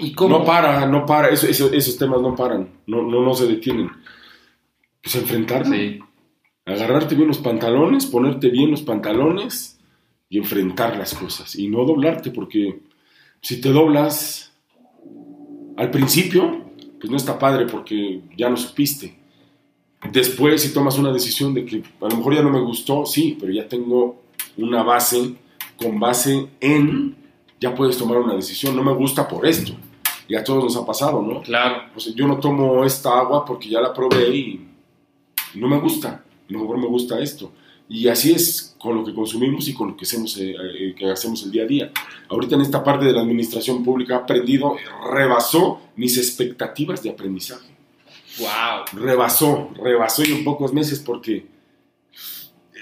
¿Y 0.00 0.12
cómo? 0.14 0.38
No 0.38 0.44
para, 0.44 0.86
no 0.86 1.06
para, 1.06 1.28
esos 1.28 1.98
temas 1.98 2.20
no 2.20 2.34
paran, 2.34 2.70
no, 2.86 3.02
no, 3.02 3.22
no 3.22 3.34
se 3.34 3.46
detienen. 3.46 3.90
Pues 5.02 5.14
enfrentarse. 5.14 6.00
Agarrarte 6.64 7.14
bien 7.14 7.28
los 7.28 7.38
pantalones, 7.38 8.06
ponerte 8.06 8.48
bien 8.50 8.72
los 8.72 8.82
pantalones 8.82 9.78
y 10.28 10.38
enfrentar 10.38 10.96
las 10.96 11.14
cosas. 11.14 11.54
Y 11.54 11.68
no 11.68 11.84
doblarte, 11.84 12.32
porque 12.32 12.80
si 13.40 13.60
te 13.60 13.70
doblas, 13.70 14.45
al 15.76 15.90
principio, 15.90 16.62
pues 16.98 17.10
no 17.10 17.16
está 17.16 17.38
padre 17.38 17.66
porque 17.66 18.22
ya 18.36 18.48
no 18.48 18.56
supiste. 18.56 19.16
Después, 20.10 20.62
si 20.62 20.72
tomas 20.72 20.98
una 20.98 21.12
decisión 21.12 21.54
de 21.54 21.64
que 21.64 21.82
a 22.00 22.08
lo 22.08 22.16
mejor 22.16 22.34
ya 22.34 22.42
no 22.42 22.50
me 22.50 22.60
gustó, 22.60 23.06
sí, 23.06 23.36
pero 23.38 23.52
ya 23.52 23.68
tengo 23.68 24.22
una 24.56 24.82
base, 24.82 25.34
con 25.76 25.98
base 25.98 26.48
en, 26.60 27.16
ya 27.60 27.74
puedes 27.74 27.96
tomar 27.96 28.18
una 28.18 28.34
decisión. 28.34 28.76
No 28.76 28.82
me 28.82 28.92
gusta 28.94 29.26
por 29.28 29.46
esto. 29.46 29.72
Y 30.28 30.34
a 30.34 30.42
todos 30.42 30.64
nos 30.64 30.76
ha 30.76 30.86
pasado, 30.86 31.22
¿no? 31.22 31.40
Claro. 31.42 31.84
Pues 31.92 32.14
yo 32.14 32.26
no 32.26 32.38
tomo 32.38 32.84
esta 32.84 33.18
agua 33.18 33.44
porque 33.44 33.68
ya 33.68 33.80
la 33.80 33.92
probé 33.92 34.28
y 34.34 34.66
no 35.54 35.68
me 35.68 35.78
gusta. 35.78 36.24
A 36.48 36.52
lo 36.52 36.60
mejor 36.60 36.78
me 36.78 36.86
gusta 36.86 37.18
esto. 37.20 37.52
Y 37.88 38.08
así 38.08 38.32
es 38.32 38.74
con 38.78 38.96
lo 38.96 39.04
que 39.04 39.14
consumimos 39.14 39.68
y 39.68 39.74
con 39.74 39.88
lo 39.88 39.96
que 39.96 40.04
hacemos, 40.04 40.36
eh, 40.38 40.54
eh, 40.54 40.94
que 40.96 41.10
hacemos 41.10 41.42
el 41.44 41.50
día 41.50 41.62
a 41.62 41.66
día. 41.66 41.92
Ahorita 42.28 42.56
en 42.56 42.62
esta 42.62 42.82
parte 42.82 43.04
de 43.04 43.12
la 43.12 43.20
administración 43.20 43.84
pública 43.84 44.16
aprendido, 44.16 44.76
rebasó 45.12 45.80
mis 45.96 46.18
expectativas 46.18 47.02
de 47.02 47.10
aprendizaje. 47.10 47.76
¡Wow! 48.38 49.00
Rebasó, 49.00 49.70
rebasó 49.74 50.22
en 50.24 50.44
pocos 50.44 50.72
meses 50.72 50.98
porque 50.98 51.46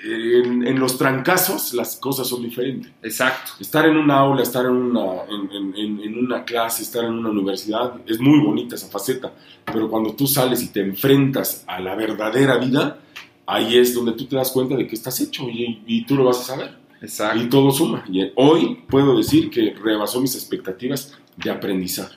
en, 0.05 0.79
los 0.79 0.99
trancazos 0.99 1.73
las 1.75 1.97
cosas 1.97 2.29
son 2.29 2.43
diferentes. 2.43 2.93
Exacto. 3.03 3.53
Estar 3.61 3.87
en 3.87 3.97
una 3.97 4.19
aula, 4.19 4.43
estar 4.43 4.65
en 4.67 4.73
una, 4.73 5.23
en, 5.31 6.19
una 6.19 6.45
clase, 6.45 6.83
estar 6.83 7.05
en 7.05 7.13
una 7.13 7.31
universidad, 7.31 7.95
es 8.07 8.21
muy 8.21 8.41
bonita 8.41 8.75
esa 8.75 8.89
faceta, 8.89 9.33
pero 9.65 9.89
cuando 9.89 10.15
tú 10.15 10.27
sales 10.27 10.63
y 10.63 10.69
te 10.69 10.81
enfrentas 10.81 11.65
a 11.67 11.81
la 11.81 11.95
verdadera 11.95 12.59
vida, 12.59 12.99
ahí 13.47 13.77
es 13.79 13.95
donde 13.95 14.13
tú 14.13 14.27
te 14.27 14.37
das 14.37 14.51
cuenta 14.51 14.77
de 14.77 14.87
que 14.87 14.95
estás 14.95 15.21
hecho 15.21 15.49
y, 15.51 16.05
tú 16.07 16.17
lo 16.17 16.25
vas 16.25 16.41
a 16.41 16.45
saber. 16.45 16.71
Exacto. 17.01 17.43
Y 17.43 17.49
todo 17.49 17.71
suma. 17.71 18.05
Y 18.11 18.31
hoy 18.35 18.79
puedo 18.89 19.17
decir 19.17 19.51
que 19.51 19.75
rebasó 19.75 20.21
mis 20.21 20.35
expectativas 20.35 21.19
de 21.37 21.51
aprendizaje. 21.51 22.17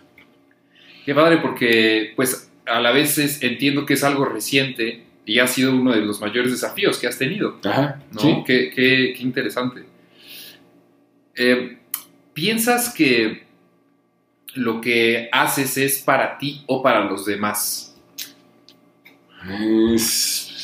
Qué 1.05 1.13
padre, 1.13 1.37
porque 1.37 2.13
pues 2.15 2.51
a 2.65 2.79
la 2.79 2.91
vez 2.91 3.41
entiendo 3.41 3.85
que 3.85 3.93
es 3.93 4.03
algo 4.03 4.25
reciente 4.25 5.05
y 5.25 5.39
ha 5.39 5.47
sido 5.47 5.73
uno 5.75 5.91
de 5.91 6.01
los 6.01 6.21
mayores 6.21 6.51
desafíos 6.51 6.97
que 6.97 7.07
has 7.07 7.17
tenido. 7.17 7.59
Ajá, 7.63 8.01
¿no? 8.11 8.43
Qué, 8.43 9.15
interesante. 9.19 9.85
Eh, 11.35 11.77
¿Piensas 12.33 12.93
que 12.93 13.45
lo 14.53 14.79
que 14.81 15.29
haces 15.31 15.77
es 15.77 15.99
para 15.99 16.37
ti 16.37 16.63
o 16.67 16.81
para 16.81 17.03
los 17.03 17.25
demás? 17.25 17.95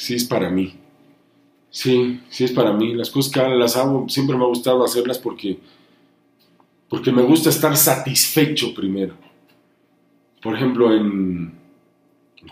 Sí, 0.03 0.15
es 0.15 0.25
para 0.25 0.49
mí. 0.49 0.73
Sí, 1.69 2.19
sí 2.30 2.43
es 2.43 2.51
para 2.51 2.73
mí. 2.73 2.93
Las 2.93 3.09
cosas 3.09 3.31
que 3.31 3.41
las 3.41 3.77
hago, 3.77 4.07
siempre 4.09 4.35
me 4.35 4.43
ha 4.43 4.47
gustado 4.47 4.84
hacerlas 4.84 5.17
porque, 5.17 5.59
porque 6.89 7.11
me 7.11 7.21
gusta 7.21 7.49
estar 7.49 7.75
satisfecho 7.77 8.73
primero. 8.73 9.15
Por 10.41 10.55
ejemplo, 10.55 10.93
en 10.93 11.53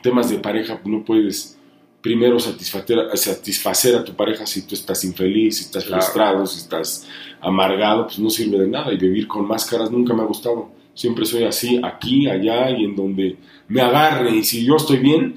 temas 0.02 0.30
de 0.30 0.40
pareja, 0.40 0.80
no 0.86 1.04
puedes 1.04 1.58
primero 2.02 2.40
satisfacer, 2.40 2.98
satisfacer 3.16 3.96
a 3.96 4.04
tu 4.04 4.14
pareja 4.16 4.46
si 4.46 4.64
tú 4.64 4.74
estás 4.74 5.04
infeliz, 5.04 5.58
si 5.58 5.66
estás 5.66 5.86
frustrado, 5.86 6.46
si 6.48 6.60
estás 6.60 7.08
amargado, 7.42 8.06
pues 8.06 8.18
no 8.18 8.30
sirve 8.30 8.60
de 8.60 8.68
nada. 8.68 8.92
Y 8.94 8.98
vivir 8.98 9.28
con 9.28 9.48
máscaras 9.48 9.92
nunca 9.92 10.14
me 10.14 10.22
ha 10.22 10.26
gustado. 10.26 10.72
Siempre 10.94 11.26
soy 11.26 11.44
así, 11.44 11.80
aquí, 11.84 12.28
allá 12.28 12.72
y 12.72 12.86
en 12.86 12.96
donde 12.96 13.38
me 13.68 13.82
agarre. 13.82 14.36
Y 14.36 14.44
si 14.44 14.66
yo 14.66 14.78
estoy 14.78 14.98
bien, 14.98 15.36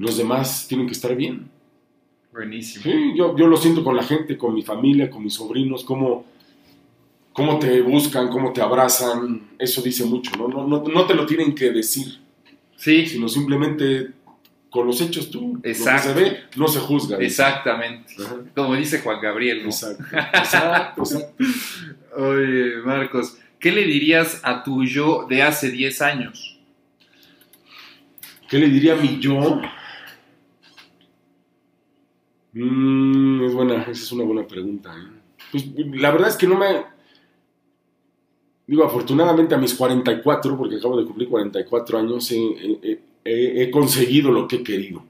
los 0.00 0.16
demás 0.16 0.66
tienen 0.66 0.86
que 0.86 0.92
estar 0.92 1.14
bien. 1.14 1.50
Buenísimo. 2.32 2.84
Sí, 2.84 3.12
yo, 3.14 3.36
yo 3.36 3.46
lo 3.46 3.56
siento 3.56 3.84
con 3.84 3.96
la 3.96 4.02
gente, 4.02 4.38
con 4.38 4.54
mi 4.54 4.62
familia, 4.62 5.10
con 5.10 5.22
mis 5.22 5.34
sobrinos, 5.34 5.84
cómo, 5.84 6.24
cómo 7.32 7.58
te 7.58 7.82
buscan, 7.82 8.28
cómo 8.28 8.52
te 8.52 8.62
abrazan. 8.62 9.50
Eso 9.58 9.82
dice 9.82 10.04
mucho, 10.04 10.30
¿no? 10.38 10.48
No, 10.48 10.66
no, 10.66 10.82
no 10.82 11.06
te 11.06 11.14
lo 11.14 11.26
tienen 11.26 11.54
que 11.54 11.70
decir. 11.70 12.18
Sí. 12.76 13.06
Sino 13.06 13.28
simplemente 13.28 14.12
con 14.70 14.86
los 14.86 15.00
hechos 15.02 15.30
tú. 15.30 15.60
Exacto. 15.62 16.08
Lo 16.08 16.14
que 16.14 16.20
se 16.20 16.30
ve 16.30 16.40
no 16.56 16.68
se 16.68 16.80
juzga. 16.80 17.18
Exactamente. 17.18 18.14
Como 18.54 18.76
dice 18.76 19.00
Juan 19.00 19.20
Gabriel. 19.20 19.66
Exacto. 19.66 20.04
Exacto, 20.12 21.02
Oye, 22.16 22.76
Marcos, 22.84 23.36
¿qué 23.58 23.70
le 23.70 23.84
dirías 23.84 24.40
a 24.44 24.62
tu 24.62 24.84
yo 24.84 25.26
de 25.28 25.42
hace 25.42 25.70
10 25.70 26.02
años? 26.02 26.58
¿Qué 28.48 28.58
le 28.58 28.68
diría 28.68 28.94
a 28.94 28.96
mi 28.96 29.18
yo? 29.20 29.60
Mm, 32.52 33.44
es 33.44 33.54
buena, 33.54 33.82
esa 33.82 33.90
es 33.90 34.12
una 34.12 34.24
buena 34.24 34.46
pregunta. 34.46 34.92
¿eh? 34.96 35.20
Pues, 35.50 35.66
la 35.76 36.10
verdad 36.10 36.28
es 36.28 36.36
que 36.36 36.46
no 36.46 36.58
me. 36.58 36.84
Digo, 38.66 38.84
afortunadamente 38.84 39.54
a 39.54 39.58
mis 39.58 39.74
44, 39.74 40.56
porque 40.56 40.76
acabo 40.76 40.96
de 40.96 41.04
cumplir 41.04 41.28
44 41.28 41.98
años, 41.98 42.30
he, 42.30 43.00
he, 43.24 43.70
conseguido 43.70 44.30
lo 44.30 44.46
que 44.46 44.56
he 44.56 44.62
querido. 44.62 45.02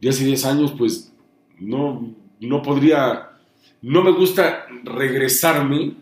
De 0.00 0.08
hace 0.08 0.24
10 0.24 0.44
años, 0.44 0.74
pues, 0.78 1.12
no, 1.58 2.14
no 2.38 2.62
podría, 2.62 3.32
no 3.82 4.04
me 4.04 4.12
gusta 4.12 4.66
regresarme, 4.84 5.94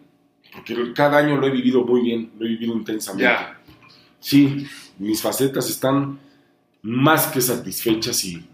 porque 0.53 0.93
cada 0.95 1.19
año 1.19 1.39
lo 1.39 1.47
he 1.47 1.51
vivido 1.51 1.87
muy 1.87 2.03
bien, 2.03 2.33
lo 2.39 2.45
he 2.45 2.51
vivido 2.51 2.75
intensamente. 2.75 3.33
Sí, 4.19 4.67
mis 4.99 5.23
facetas 5.23 5.71
están 5.71 6.19
más 6.83 7.29
que 7.29 7.41
satisfechas 7.41 8.23
y 8.27 8.45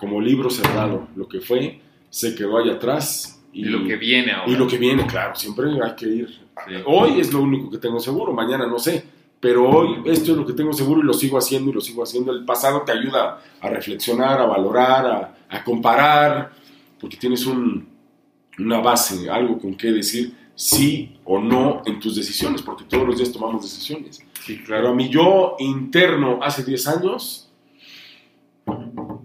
como 0.00 0.20
libro 0.20 0.48
cerrado, 0.50 1.08
lo 1.14 1.28
que 1.28 1.40
fue 1.40 1.80
se 2.08 2.34
quedó 2.34 2.58
allá 2.58 2.72
atrás. 2.72 3.40
Y, 3.52 3.64
lo 3.64 3.86
que 3.86 3.96
viene 3.96 4.32
ahora. 4.32 4.50
Y 4.50 4.56
lo 4.56 4.66
que 4.66 4.78
viene, 4.78 5.06
claro, 5.06 5.34
siempre 5.34 5.66
hay 5.70 5.94
que 5.94 6.08
ir. 6.08 6.40
Hoy 6.86 7.20
es 7.20 7.32
lo 7.32 7.42
único 7.42 7.70
que 7.70 7.78
tengo 7.78 8.00
seguro, 8.00 8.32
mañana 8.32 8.66
no 8.66 8.78
sé 8.78 9.04
pero 9.40 9.68
hoy 9.70 10.02
esto 10.04 10.32
es 10.32 10.36
lo 10.36 10.46
que 10.46 10.52
tengo 10.52 10.72
seguro 10.74 11.00
y 11.00 11.04
lo 11.04 11.14
sigo 11.14 11.38
haciendo 11.38 11.70
y 11.70 11.72
lo 11.72 11.80
sigo 11.80 12.02
haciendo. 12.02 12.30
El 12.30 12.44
pasado 12.44 12.82
te 12.82 12.92
ayuda 12.92 13.40
a 13.60 13.70
reflexionar, 13.70 14.38
a 14.38 14.44
valorar, 14.44 15.34
a, 15.48 15.64
comparar, 15.64 16.52
porque 17.00 17.16
tienes 17.16 17.46
una 17.46 18.80
base, 18.80 19.30
algo 19.30 19.58
con 19.58 19.74
qué 19.76 19.92
decir 19.92 20.36
sí 20.54 21.16
o 21.24 21.40
no 21.40 21.80
en 21.86 21.98
tus 21.98 22.16
decisiones, 22.16 22.60
porque 22.60 22.84
todos 22.84 23.06
los 23.06 23.16
días 23.16 23.32
tomamos 23.32 23.62
decisiones. 23.62 24.22
Sí, 24.44 24.58
claro. 24.58 24.82
Pero 24.82 24.88
a 24.92 24.94
mi 24.94 25.08
yo 25.08 25.56
interno 25.58 26.40
hace 26.42 26.62
10 26.62 26.86
años, 26.88 27.50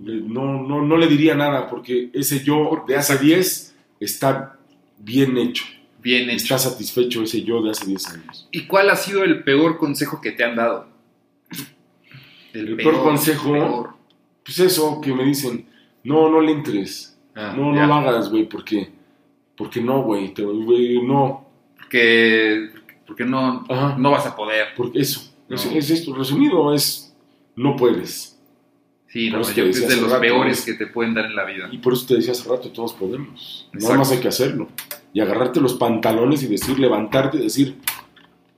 no, 0.05 0.61
no, 0.61 0.81
no 0.83 0.97
le 0.97 1.07
diría 1.07 1.35
nada, 1.35 1.67
porque 1.67 2.09
ese 2.13 2.43
yo 2.43 2.83
de 2.87 2.95
hace 2.95 3.17
10 3.17 3.75
está 3.99 4.57
bien 4.99 5.37
hecho. 5.37 5.65
Bien 5.99 6.29
hecho. 6.29 6.43
Está 6.43 6.59
satisfecho 6.59 7.23
ese 7.23 7.43
yo 7.43 7.61
de 7.63 7.71
hace 7.71 7.87
10 7.87 8.07
años. 8.09 8.47
¿Y 8.51 8.67
cuál 8.67 8.89
ha 8.89 8.95
sido 8.95 9.23
el 9.23 9.43
peor 9.43 9.77
consejo 9.77 10.21
que 10.21 10.31
te 10.31 10.43
han 10.43 10.55
dado? 10.55 10.87
El, 12.53 12.75
peor, 12.77 13.01
consejo, 13.01 13.97
pues 14.43 14.59
eso, 14.59 15.01
que 15.01 15.13
me 15.13 15.25
dicen, 15.25 15.65
no, 16.03 16.29
no 16.29 16.39
le 16.39 16.53
entres. 16.53 17.17
Ah, 17.35 17.53
no, 17.57 17.73
no 17.73 17.85
lo 17.85 17.93
hagas, 17.95 18.29
güey, 18.29 18.47
porque, 18.47 18.91
porque 19.57 19.81
no, 19.81 20.03
güey, 20.03 20.33
no. 21.03 21.49
Porque, 21.75 22.69
porque 23.05 23.25
no, 23.25 23.65
no 23.97 24.11
vas 24.11 24.25
a 24.25 24.35
poder. 24.35 24.67
Porque 24.77 24.99
eso, 24.99 25.33
es, 25.49 25.89
esto, 25.89 26.15
resumido, 26.15 26.73
es, 26.73 27.13
no 27.57 27.75
puedes. 27.75 28.34
Sí, 29.15 29.31
yo 29.31 29.39
es 29.39 29.87
de 29.87 29.95
los 29.95 30.13
peores 30.15 30.65
que 30.65 30.73
te 30.73 30.87
pueden 30.87 31.13
dar 31.13 31.23
en 31.27 31.37
la 31.37 31.45
vida. 31.45 31.69
Y 31.71 31.77
por 31.77 31.93
eso 31.93 32.05
te 32.05 32.15
decía 32.15 32.33
hace 32.33 32.49
rato, 32.49 32.69
todos 32.71 32.91
podemos. 32.91 33.69
Nada 33.71 33.95
más 33.95 34.11
hay 34.11 34.19
que 34.19 34.27
hacerlo 34.27 34.67
y 35.13 35.21
agarrarte 35.21 35.61
los 35.61 35.75
pantalones 35.75 36.43
y 36.43 36.47
decir, 36.47 36.77
levantarte 36.77 37.37
y 37.37 37.43
decir, 37.43 37.77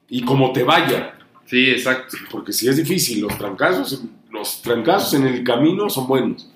y 0.10 0.26
como 0.26 0.52
te 0.54 0.64
vaya. 0.64 1.16
Sí, 1.46 1.70
exacto. 1.70 2.18
Porque 2.32 2.54
si 2.54 2.68
es 2.68 2.76
difícil, 2.76 3.22
los 3.22 3.38
trancazos, 3.38 4.04
los 4.32 4.64
trancazos 4.64 5.14
en 5.14 5.28
el 5.28 5.44
camino 5.44 5.92
son 5.92 6.08
buenos, 6.08 6.52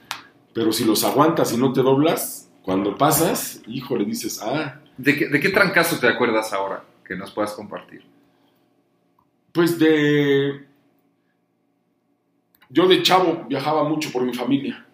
pero 0.52 0.72
si 0.72 0.84
los 0.84 1.04
aguantas 1.04 1.54
y 1.54 1.58
no 1.58 1.72
te 1.72 1.84
doblas, 1.84 2.50
cuando 2.64 2.98
pasas, 2.98 3.62
híjole, 3.68 4.04
dices, 4.06 4.42
ah. 4.42 4.82
¿De 4.98 5.16
qué, 5.16 5.28
¿De 5.28 5.40
qué 5.40 5.50
trancazo 5.50 6.00
te 6.00 6.08
acuerdas 6.08 6.54
ahora 6.54 6.84
que 7.06 7.16
nos 7.16 7.30
puedas 7.30 7.54
compartir? 7.54 8.02
Pues 9.52 9.78
de... 9.78 10.71
Yo 12.72 12.88
de 12.88 13.04
chavo 13.04 13.46
viajaba 13.48 13.84
mucho 13.84 14.12
por 14.12 14.24
mi 14.24 14.34
familia 14.34 14.86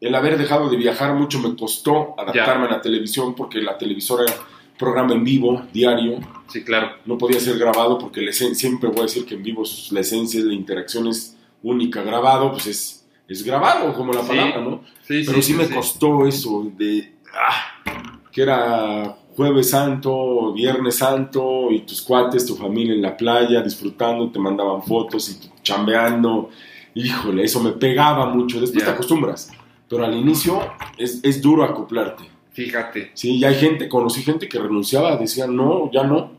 el 0.00 0.14
haber 0.14 0.38
dejado 0.38 0.68
de 0.68 0.76
viajar 0.76 1.14
mucho 1.14 1.40
me 1.40 1.56
costó 1.56 2.14
adaptarme 2.18 2.66
a 2.66 2.70
la 2.70 2.80
televisión 2.80 3.34
porque 3.34 3.60
la 3.60 3.76
televisora 3.76 4.24
era 4.24 4.34
programa 4.78 5.12
en 5.12 5.24
vivo, 5.24 5.62
diario. 5.72 6.20
Sí, 6.46 6.62
claro. 6.62 6.92
No 7.04 7.18
podía 7.18 7.40
ser 7.40 7.58
grabado 7.58 7.98
porque 7.98 8.22
la 8.22 8.32
siempre 8.32 8.88
voy 8.90 9.00
a 9.00 9.02
decir 9.02 9.26
que 9.26 9.34
en 9.34 9.42
vivo 9.42 9.64
la 9.90 10.00
esencia, 10.00 10.40
la 10.44 10.54
interacción 10.54 11.08
es 11.08 11.36
única. 11.64 12.02
Grabado, 12.02 12.52
pues 12.52 12.66
es, 12.68 13.06
es 13.26 13.42
grabado, 13.42 13.92
como 13.94 14.12
la 14.12 14.22
palabra, 14.22 14.60
¿no? 14.60 14.82
Sí, 15.02 15.24
Pero 15.26 15.42
sí, 15.42 15.54
me 15.54 15.68
costó 15.68 16.26
eso 16.26 16.70
de... 16.76 17.16
Ah, 17.34 17.82
que 18.30 18.42
era 18.42 19.16
jueves 19.36 19.70
santo, 19.70 20.52
viernes 20.52 20.96
santo, 20.96 21.72
y 21.72 21.80
tus 21.80 22.00
cuates, 22.02 22.46
tu 22.46 22.54
familia 22.54 22.94
en 22.94 23.02
la 23.02 23.16
playa, 23.16 23.60
disfrutando, 23.62 24.30
te 24.30 24.38
mandaban 24.38 24.82
fotos 24.82 25.28
y 25.28 25.62
chambeando. 25.62 26.50
Híjole, 26.94 27.44
eso 27.44 27.60
me 27.60 27.72
pegaba 27.72 28.26
mucho. 28.26 28.60
Después 28.60 28.84
te 28.84 28.90
acostumbras 28.90 29.52
pero 29.88 30.04
al 30.04 30.14
inicio 30.14 30.60
es, 30.96 31.20
es 31.22 31.40
duro 31.40 31.64
acoplarte. 31.64 32.24
Fíjate. 32.52 33.12
Sí, 33.14 33.38
ya 33.38 33.48
hay 33.48 33.54
gente, 33.54 33.88
conocí 33.88 34.22
gente 34.22 34.48
que 34.48 34.58
renunciaba, 34.58 35.16
decía, 35.16 35.46
no, 35.46 35.90
ya 35.92 36.02
no, 36.02 36.32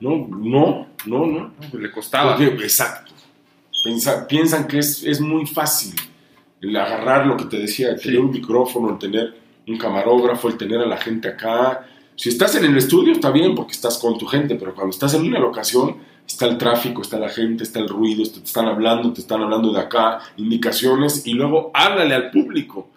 no, 0.00 0.26
no, 0.28 0.86
no, 1.06 1.26
no. 1.26 1.52
Le 1.72 1.90
costaba. 1.90 2.36
exacto. 2.42 3.12
piensan 4.28 4.66
que 4.66 4.78
es, 4.78 5.04
es, 5.04 5.20
muy 5.20 5.46
fácil 5.46 5.94
el 6.60 6.74
agarrar 6.76 7.26
lo 7.26 7.36
que 7.36 7.44
te 7.44 7.58
decía, 7.58 7.90
el 7.90 8.00
tener 8.00 8.20
un 8.20 8.30
micrófono, 8.30 8.90
el 8.90 8.98
tener 8.98 9.34
un 9.68 9.76
camarógrafo, 9.76 10.48
el 10.48 10.56
tener 10.56 10.80
a 10.80 10.86
la 10.86 10.96
gente 10.96 11.28
acá. 11.28 11.86
Si 12.16 12.28
estás 12.28 12.54
en 12.56 12.64
el 12.64 12.76
estudio 12.76 13.12
está 13.12 13.30
bien 13.30 13.54
porque 13.54 13.72
estás 13.72 13.98
con 13.98 14.16
tu 14.18 14.26
gente, 14.26 14.56
pero 14.56 14.74
cuando 14.74 14.90
estás 14.90 15.14
en 15.14 15.26
una 15.26 15.38
locación 15.38 15.96
está 16.26 16.46
el 16.46 16.58
tráfico, 16.58 17.02
está 17.02 17.18
la 17.18 17.28
gente, 17.28 17.64
está 17.64 17.78
el 17.78 17.88
ruido, 17.88 18.22
te 18.24 18.40
están 18.40 18.66
hablando, 18.66 19.12
te 19.12 19.20
están 19.20 19.42
hablando 19.42 19.72
de 19.72 19.80
acá, 19.80 20.20
indicaciones, 20.36 21.26
y 21.26 21.34
luego 21.34 21.70
háblale 21.74 22.14
al 22.14 22.30
público. 22.30 22.90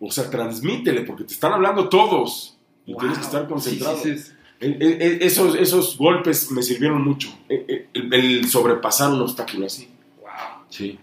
O 0.00 0.10
sea, 0.10 0.28
transmítele, 0.28 1.02
porque 1.02 1.24
te 1.24 1.34
están 1.34 1.52
hablando 1.52 1.88
todos. 1.88 2.56
Y 2.86 2.96
tienes 2.96 3.18
que 3.18 3.24
estar 3.24 3.46
concentrado. 3.46 3.98
Esos, 4.58 5.54
esos 5.56 5.96
golpes 5.96 6.50
me 6.50 6.62
sirvieron 6.62 7.02
mucho. 7.02 7.28
El, 7.48 8.12
el, 8.12 8.48
sobrepasar 8.48 9.12
un 9.12 9.20
obstáculo 9.20 9.66
así. 9.66 9.88
Wow. 10.20 10.64
Sí. 10.68 10.98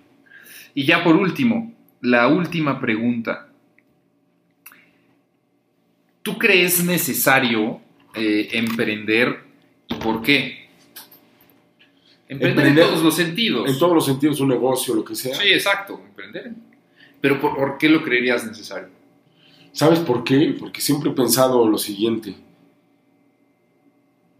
Y 0.74 0.86
ya 0.86 1.04
por 1.04 1.16
último, 1.16 1.74
la 2.02 2.28
última 2.28 2.80
pregunta. 2.80 3.50
¿tú 6.30 6.38
crees 6.38 6.84
necesario 6.84 7.82
eh, 8.14 8.50
emprender 8.52 9.40
y 9.88 9.96
por 9.96 10.22
qué? 10.22 10.59
Emprender, 12.30 12.68
en 12.68 12.76
todos 12.76 13.01
los 13.01 13.15
sentidos. 13.15 13.68
En 13.68 13.80
todos 13.80 13.95
los 13.95 14.06
sentidos, 14.06 14.39
un 14.39 14.49
negocio, 14.49 14.93
lo 14.93 15.03
que 15.03 15.15
sea. 15.15 15.35
Sí, 15.35 15.47
exacto, 15.47 15.99
emprender. 16.06 16.53
Pero 17.19 17.41
¿por, 17.41 17.80
qué 17.80 17.89
lo 17.89 18.03
creerías 18.03 18.45
necesario? 18.45 18.89
¿Sabes 19.72 19.97
por 19.97 20.23
qué? 20.23 20.56
Porque 20.57 20.80
siempre 20.80 21.10
he 21.10 21.14
pensado 21.14 21.68
lo 21.68 21.80
siguiente. 21.80 22.35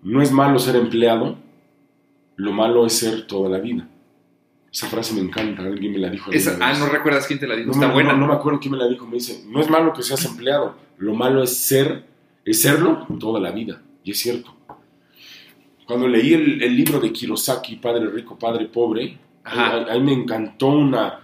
No 0.04 0.22
es 0.22 0.32
malo 0.32 0.60
ser 0.60 0.76
empleado, 0.76 1.38
lo 2.36 2.52
malo 2.52 2.86
es 2.86 2.94
ser 2.94 3.26
toda 3.26 3.50
la 3.50 3.58
vida. 3.58 3.88
Esa 4.72 4.88
frase 4.88 5.16
me 5.16 5.22
encanta, 5.22 5.64
alguien 5.64 5.92
me 5.92 5.98
la 5.98 6.12
dijo. 6.12 6.30
ah, 6.62 6.74
¿no 6.78 6.86
recuerdas 6.86 7.26
quién 7.26 7.40
te 7.40 7.48
la 7.48 7.56
dijo? 7.56 7.70
No, 7.70 7.74
Está 7.74 7.92
buena. 7.92 8.14
No, 8.14 8.28
me 8.28 8.36
acuerdo 8.36 8.60
quién 8.60 8.74
me 8.74 8.78
la 8.78 8.88
dijo. 8.88 9.08
Me 9.08 9.16
dice, 9.16 9.44
no 9.48 9.62
es 9.62 9.70
malo 9.70 9.94
que 9.94 10.04
seas 10.04 10.24
empleado, 10.26 10.78
lo 11.00 11.16
malo 11.16 11.42
es 11.42 11.58
ser, 11.58 12.06
es 12.46 12.62
serlo 12.62 13.08
toda 13.20 13.40
la 13.40 13.50
vida. 13.50 13.82
Y 14.04 14.12
es 14.12 14.20
cierto. 14.20 14.59
Cuando 15.90 16.08
leí 16.08 16.34
el, 16.34 16.76
libro 16.78 17.00
de 17.00 17.12
Kirosaki, 17.12 17.78
Padre 17.78 18.08
Rico, 18.12 18.38
Padre 18.38 18.66
Pobre, 18.66 19.18
ahí, 19.44 20.00
me 20.00 20.14
encantó 20.14 20.68
una... 20.68 21.20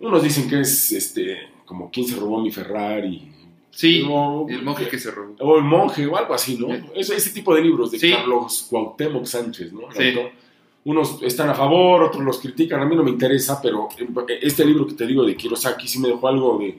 Unos 0.00 0.24
dicen 0.24 0.50
que 0.50 0.60
es 0.60 0.90
este, 0.90 1.38
como 1.64 1.88
quien 1.88 2.04
se 2.04 2.16
robó 2.16 2.40
mi 2.40 2.50
Ferrari. 2.50 3.30
Sí, 3.70 3.98
el 4.00 4.62
monje 4.64 4.88
que 4.88 4.98
se 4.98 5.12
robó. 5.12 5.36
O 5.38 5.58
el 5.58 5.62
monje, 5.62 6.04
o 6.04 6.16
algo 6.16 6.34
así, 6.34 6.58
¿no? 6.58 6.68
ese 6.96 7.30
tipo 7.30 7.54
de 7.54 7.62
libros 7.62 7.92
de 7.92 8.10
Carlos 8.10 8.66
Cuauhtémoc 8.68 9.24
Sánchez, 9.24 9.72
¿no? 9.72 9.82
Sí 9.92 10.12
unos 10.88 11.22
están 11.22 11.50
a 11.50 11.54
favor, 11.54 12.02
otros 12.02 12.24
los 12.24 12.38
critican, 12.38 12.80
a 12.80 12.86
mí 12.86 12.96
no 12.96 13.04
me 13.04 13.10
interesa, 13.10 13.60
pero 13.60 13.88
este 14.40 14.64
libro 14.64 14.86
que 14.86 14.94
te 14.94 15.06
digo 15.06 15.22
de 15.22 15.36
Kiyosaki 15.36 15.86
sí 15.86 15.98
me 15.98 16.08
dejó 16.08 16.28
algo 16.28 16.58
de... 16.58 16.78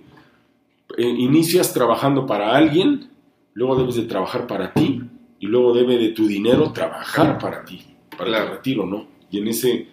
Eh, 0.98 1.08
inicias 1.08 1.72
trabajando 1.72 2.26
para 2.26 2.56
alguien, 2.58 3.12
luego 3.54 3.76
debes 3.76 3.96
de 3.96 4.04
trabajar 4.04 4.48
para 4.48 4.74
ti, 4.74 5.04
y 5.40 5.48
luego 5.48 5.74
debe 5.74 5.98
de 5.98 6.10
tu 6.10 6.28
dinero 6.28 6.72
trabajar 6.72 7.38
para 7.38 7.64
ti, 7.64 7.82
para 8.18 8.44
el 8.44 8.50
retiro, 8.50 8.86
¿no? 8.86 9.08
Y 9.32 9.40
en 9.40 9.48
ese... 9.48 9.88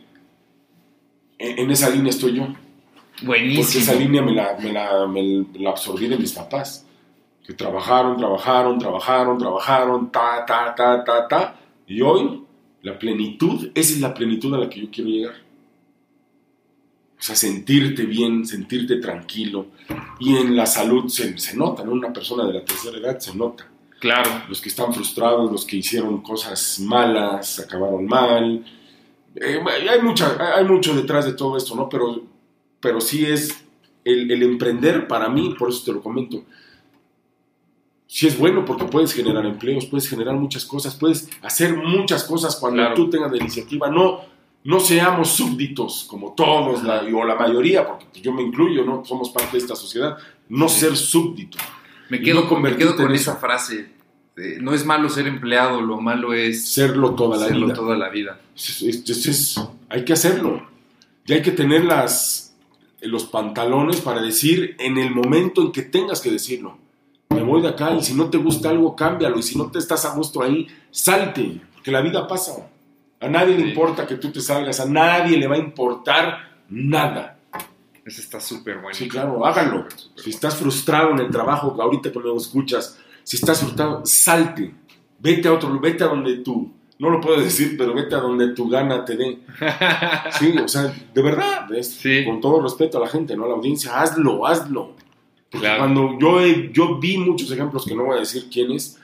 En, 1.39 1.71
esa 1.71 1.91
línea 1.91 2.11
estoy 2.11 2.35
yo. 2.35 2.49
Buenísimo. 3.23 3.63
Porque 3.63 3.79
esa 3.79 3.95
línea 3.95 4.23
me 4.23 4.33
la, 4.33 4.57
me 4.59 4.73
la, 4.73 5.07
me 5.07 5.47
la 5.55 5.71
absorbí 5.71 6.09
de 6.09 6.17
mis 6.17 6.33
papás, 6.33 6.87
que 7.45 7.53
trabajaron, 7.53 8.17
trabajaron, 8.17 8.79
trabajaron, 8.79 9.39
trabajaron, 9.39 10.11
ta, 10.11 10.45
ta, 10.47 10.75
ta, 10.75 11.05
ta, 11.05 11.29
ta, 11.29 11.61
y 11.87 12.01
hoy 12.01 12.43
la 12.83 12.99
plenitud, 12.99 13.71
esa 13.75 13.93
es 13.93 14.01
la 14.01 14.15
plenitud 14.15 14.53
a 14.55 14.59
la 14.59 14.69
que 14.69 14.81
yo 14.81 14.91
quiero 14.91 15.11
llegar. 15.11 15.35
O 17.19 17.23
sea, 17.23 17.35
sentirte 17.35 18.05
bien, 18.05 18.45
sentirte 18.47 18.97
tranquilo. 18.97 19.67
Y 20.19 20.37
en 20.37 20.57
la 20.57 20.67
salud 20.67 21.09
se, 21.09 21.39
se 21.39 21.57
nota, 21.57 21.85
¿no? 21.85 21.93
Una 21.93 22.13
persona 22.13 22.47
de 22.47 22.55
la 22.55 22.65
tercera 22.65 22.99
edad 22.99 23.19
se 23.19 23.35
nota. 23.35 23.67
Claro. 24.07 24.43
Los 24.49 24.61
que 24.61 24.69
están 24.69 24.95
frustrados, 24.95 25.51
los 25.51 25.65
que 25.65 25.77
hicieron 25.77 26.23
cosas 26.23 26.79
malas, 26.79 27.59
acabaron 27.59 28.07
mal. 28.07 28.65
Eh, 29.35 29.61
hay, 29.91 30.01
mucha, 30.01 30.37
hay 30.57 30.65
mucho 30.65 30.95
detrás 30.95 31.25
de 31.25 31.33
todo 31.33 31.57
esto, 31.57 31.75
¿no? 31.75 31.89
Pero, 31.89 32.23
pero 32.79 33.01
sí 33.01 33.27
es 33.27 33.65
el, 34.05 34.31
el 34.31 34.45
emprender 34.45 35.09
para 35.09 35.29
mí, 35.29 35.57
por 35.59 35.71
eso 35.71 35.83
te 35.85 35.93
lo 35.93 36.01
comento, 36.01 36.45
si 38.07 38.29
es 38.29 38.39
bueno 38.39 38.65
porque 38.65 38.85
puedes 38.85 39.13
generar 39.13 39.45
empleos, 39.45 39.87
puedes 39.87 40.09
generar 40.09 40.37
muchas 40.37 40.65
cosas, 40.65 40.95
puedes 40.95 41.29
hacer 41.43 41.77
muchas 41.77 42.23
cosas 42.23 42.55
cuando 42.55 42.95
tú 42.95 43.11
tengas 43.11 43.33
la 43.33 43.39
iniciativa. 43.39 43.91
No, 43.91 44.21
no 44.63 44.79
seamos 44.79 45.31
súbditos 45.31 46.07
como 46.09 46.33
todos 46.33 46.85
la, 46.85 47.03
o 47.03 47.25
la 47.25 47.35
mayoría, 47.35 47.85
porque 47.87 48.21
yo 48.23 48.33
me 48.33 48.43
incluyo, 48.43 48.85
no 48.85 49.05
somos 49.05 49.31
parte 49.31 49.53
de 49.57 49.59
esta 49.59 49.75
sociedad. 49.75 50.17
No 50.49 50.69
ser 50.69 50.97
súbdito. 50.97 51.59
Me 52.09 52.21
quedo, 52.21 52.49
con 52.49 53.13
esa 53.13 53.37
frase. 53.37 53.96
No 54.61 54.75
es 54.75 54.85
malo 54.85 55.09
ser 55.09 55.27
empleado, 55.27 55.81
lo 55.81 56.01
malo 56.01 56.35
es 56.35 56.69
serlo 56.69 57.15
toda 57.15 57.39
la 57.39 57.49
vida. 57.55 57.75
Toda 57.75 57.97
la 57.97 58.09
vida. 58.09 58.41
hay 59.89 60.05
que 60.05 60.13
hacerlo. 60.13 60.67
Y 61.27 61.33
hay 61.33 61.43
que 61.43 61.53
tener 61.53 61.85
las, 61.85 62.55
los 63.01 63.25
pantalones 63.25 64.01
para 64.01 64.21
decir 64.21 64.77
en 64.79 64.99
el 64.99 65.15
momento 65.15 65.63
en 65.63 65.73
que 65.73 65.83
tengas 65.83 66.21
que 66.21 66.31
decirlo 66.31 66.79
me 67.37 67.43
voy 67.43 67.63
de 67.63 67.69
acá 67.69 67.93
y 67.93 68.03
si 68.03 68.15
no 68.15 68.31
te 68.31 68.39
gusta 68.39 68.71
algo, 68.71 68.97
cámbialo. 68.97 69.39
Y 69.39 69.43
si 69.43 69.59
no 69.59 69.71
te 69.71 69.79
estás 69.79 70.05
a 70.05 70.15
gusto 70.15 70.43
ahí, 70.43 70.67
salte, 70.91 71.61
porque 71.75 71.91
la 71.91 72.01
vida 72.01 72.27
pasa. 72.27 72.69
A 73.21 73.29
nadie 73.29 73.57
le 73.57 73.69
importa 73.69 74.07
que 74.07 74.17
tú 74.17 74.31
te 74.31 74.41
salgas, 74.41 74.81
a 74.81 74.87
nadie 74.87 75.37
le 75.37 75.47
va 75.47 75.57
a 75.57 75.59
importar 75.59 76.63
nada. 76.69 77.39
Eso 78.05 78.21
está 78.21 78.41
súper 78.41 78.77
bueno. 78.77 78.95
Sí, 78.95 79.09
claro, 79.09 79.45
háganlo. 79.45 79.87
Si 80.17 80.31
estás 80.31 80.57
frustrado 80.57 81.11
en 81.11 81.19
el 81.19 81.31
trabajo, 81.31 81.77
ahorita 81.81 82.13
que 82.13 82.19
lo 82.21 82.37
escuchas, 82.37 82.99
si 83.27 83.37
estás 83.37 83.59
frustrado, 83.59 84.03
salte. 84.05 84.73
Vete 85.19 85.49
a 85.49 85.53
otro, 85.53 85.81
vete 85.81 86.05
a 86.05 86.07
donde 86.07 86.37
tú, 86.37 86.73
no 87.01 87.11
lo 87.11 87.21
puedo 87.21 87.41
decir, 87.41 87.75
pero 87.77 87.93
vete 87.93 88.15
a 88.15 88.19
donde 88.19 88.55
tu 88.55 88.69
gana 88.69 89.05
te 89.05 89.17
dé. 89.17 89.41
Sí, 90.39 90.55
o 90.57 90.69
sea, 90.69 90.95
de 91.13 91.23
verdad, 91.23 91.67
con 92.25 92.41
todo 92.41 92.63
respeto 92.63 92.99
a 92.99 93.01
la 93.01 93.09
gente, 93.09 93.37
¿no? 93.37 93.45
A 93.45 93.49
la 93.49 93.55
audiencia, 93.55 94.01
hazlo, 94.01 94.47
hazlo. 94.47 94.95
Cuando 95.51 96.17
yo, 96.21 96.47
yo 96.73 96.99
vi 96.99 97.19
muchos 97.19 97.51
ejemplos 97.51 97.85
que 97.85 97.97
no 97.97 98.05
voy 98.05 98.17
a 98.17 98.21
decir 98.21 98.49
quiénes, 98.49 99.01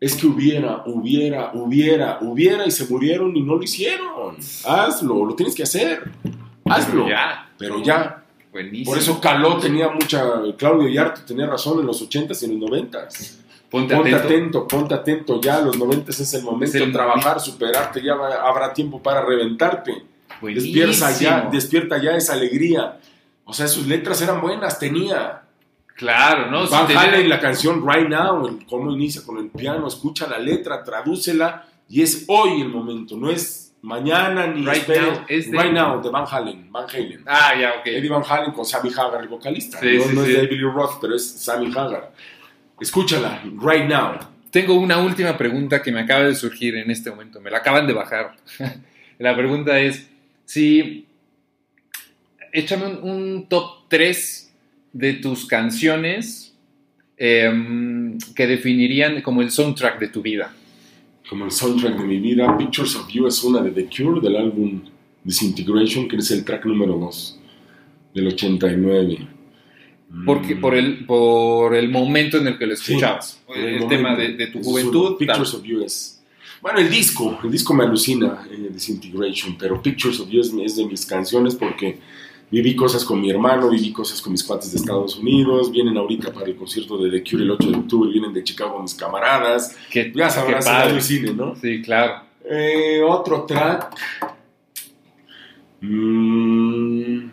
es 0.00 0.14
que 0.14 0.26
hubiera, 0.26 0.84
hubiera, 0.86 1.50
hubiera, 1.52 2.18
hubiera 2.22 2.66
y 2.66 2.70
se 2.70 2.86
murieron 2.86 3.36
y 3.36 3.42
no 3.42 3.56
lo 3.56 3.62
hicieron. 3.62 4.36
Hazlo, 4.64 5.26
lo 5.26 5.34
tienes 5.34 5.54
que 5.54 5.64
hacer. 5.64 6.10
Hazlo. 6.64 7.04
Pero 7.04 7.08
ya. 7.08 7.50
Pero 7.58 7.82
ya. 7.82 8.24
Buenísimo. 8.50 8.92
Por 8.92 8.98
eso 8.98 9.20
Caló 9.20 9.58
tenía 9.58 9.90
mucha. 9.90 10.40
Claudio 10.56 10.88
Yarto 10.88 11.20
tenía 11.26 11.46
razón 11.46 11.80
en 11.80 11.86
los 11.86 12.08
80s 12.08 12.42
y 12.42 12.44
en 12.46 12.60
los 12.60 12.70
90s. 12.70 13.47
Ponte, 13.70 13.94
atento. 13.94 14.66
ponte 14.66 14.94
atento. 14.94 15.40
Ya, 15.40 15.60
los 15.60 15.76
90 15.76 16.10
es 16.10 16.34
el 16.34 16.42
momento 16.42 16.78
de 16.78 16.86
trabajar, 16.86 17.40
superarte. 17.40 18.02
Ya 18.02 18.14
habrá 18.14 18.72
tiempo 18.72 19.02
para 19.02 19.22
reventarte. 19.22 20.04
Despierta 20.40 21.10
ya, 21.18 21.48
despierta 21.50 22.00
ya 22.00 22.16
esa 22.16 22.32
alegría. 22.34 22.98
O 23.44 23.52
sea, 23.52 23.66
sus 23.66 23.86
letras 23.86 24.20
eran 24.22 24.40
buenas, 24.40 24.78
tenía. 24.78 25.42
Claro, 25.98 26.50
¿no? 26.50 26.68
Van 26.68 26.96
Halen, 26.96 27.28
la 27.28 27.40
canción 27.40 27.84
Right 27.86 28.08
Now, 28.08 28.46
el, 28.46 28.66
cómo 28.66 28.92
inicia 28.92 29.22
con 29.26 29.38
el 29.38 29.48
piano, 29.50 29.88
escucha 29.88 30.28
la 30.28 30.38
letra, 30.38 30.84
tradúcela 30.84 31.66
y 31.88 32.02
es 32.02 32.24
hoy 32.28 32.60
el 32.60 32.68
momento, 32.68 33.16
no 33.16 33.28
es 33.30 33.74
mañana 33.82 34.46
ni 34.46 34.64
right 34.64 34.86
now, 34.86 35.24
es 35.26 35.50
de... 35.50 35.58
right 35.58 35.72
now 35.72 36.00
de 36.00 36.08
Van 36.10 36.24
Halen, 36.30 36.70
Van 36.70 36.86
Halen. 36.88 37.24
Ah, 37.26 37.52
ya, 37.58 37.70
ok. 37.80 37.86
Eddie 37.86 38.10
Van 38.10 38.22
Halen 38.22 38.52
con 38.52 38.64
Sammy 38.64 38.90
Hagar, 38.90 39.22
el 39.22 39.28
vocalista. 39.28 39.80
no, 39.82 39.88
es 39.88 40.36
David 40.36 40.52
Lee 40.52 40.70
Roth, 40.72 40.98
pero 41.00 41.16
es 41.16 41.28
Sammy 41.28 41.72
Hagar. 41.74 42.12
Escúchala, 42.80 43.42
Right 43.44 43.88
Now. 43.88 44.18
Tengo 44.50 44.74
una 44.74 44.98
última 44.98 45.36
pregunta 45.36 45.82
que 45.82 45.92
me 45.92 46.00
acaba 46.00 46.24
de 46.24 46.34
surgir 46.34 46.76
en 46.76 46.90
este 46.90 47.10
momento, 47.10 47.40
me 47.40 47.50
la 47.50 47.58
acaban 47.58 47.86
de 47.86 47.92
bajar. 47.92 48.36
la 49.18 49.36
pregunta 49.36 49.78
es 49.80 50.08
si 50.44 51.06
échame 52.52 52.86
un, 52.86 53.10
un 53.10 53.48
top 53.48 53.88
3 53.88 54.48
de 54.92 55.14
tus 55.14 55.46
canciones 55.46 56.54
em, 57.16 58.18
que 58.34 58.46
definirían 58.46 59.22
como 59.22 59.42
el 59.42 59.50
soundtrack 59.50 59.98
de 59.98 60.08
tu 60.08 60.22
vida? 60.22 60.54
Como 61.28 61.44
el 61.44 61.50
soundtrack 61.50 61.98
de 61.98 62.04
mi 62.04 62.18
vida, 62.18 62.56
Pictures 62.56 62.96
of 62.96 63.08
You 63.08 63.26
es 63.26 63.42
una 63.44 63.60
de 63.60 63.70
The 63.70 63.88
Cure 63.94 64.20
del 64.20 64.36
álbum 64.36 64.82
Disintegration, 65.24 66.08
que 66.08 66.16
es 66.16 66.30
el 66.30 66.44
track 66.44 66.64
número 66.64 66.96
2 66.96 67.40
del 68.14 68.28
89. 68.28 69.37
Porque, 70.24 70.56
por, 70.56 70.74
el, 70.74 71.04
por 71.04 71.74
el 71.74 71.90
momento 71.90 72.38
en 72.38 72.46
el 72.46 72.58
que 72.58 72.66
lo 72.66 72.74
escuchabas, 72.74 73.40
el, 73.54 73.86
tema 73.88 74.16
de, 74.16 74.46
tu 74.46 74.62
juventud. 74.62 75.16
Pictures 75.18 75.54
of 75.54 75.62
es. 75.84 76.22
Bueno, 76.62 76.80
el 76.80 76.90
disco, 76.90 77.38
el 77.44 77.50
disco 77.50 77.74
me 77.74 77.84
alucina, 77.84 78.46
eh, 78.50 78.68
Disintegration, 78.72 79.56
pero 79.58 79.80
Pictures 79.80 80.18
of 80.20 80.28
You 80.28 80.40
es 80.40 80.76
de 80.76 80.86
mis 80.86 81.06
canciones 81.06 81.54
porque 81.54 81.98
Viví 82.50 82.74
cosas 82.74 83.04
con 83.04 83.20
mi 83.20 83.30
hermano, 83.30 83.68
viví 83.68 83.92
cosas 83.92 84.22
con 84.22 84.32
mis 84.32 84.42
cuates 84.42 84.72
de 84.72 84.78
Estados 84.78 85.18
Unidos, 85.18 85.70
vienen 85.70 85.98
ahorita 85.98 86.32
para 86.32 86.46
el 86.46 86.56
concierto 86.56 86.96
de 86.96 87.10
The 87.10 87.30
Cure 87.30 87.42
el 87.42 87.50
8 87.50 87.70
de 87.70 87.76
octubre, 87.76 88.10
vienen 88.10 88.32
de 88.32 88.42
Chicago 88.42 88.80
mis 88.80 88.94
camaradas. 88.94 89.76
Que, 89.90 90.10
ya 90.14 90.30
sabrás 90.30 90.66
el 90.90 91.02
cine, 91.02 91.34
¿no? 91.34 91.54
Sí, 91.56 91.82
claro. 91.82 92.22
Eh, 92.48 93.02
otro 93.06 93.44
track. 93.44 93.94
Mm, 95.82 97.28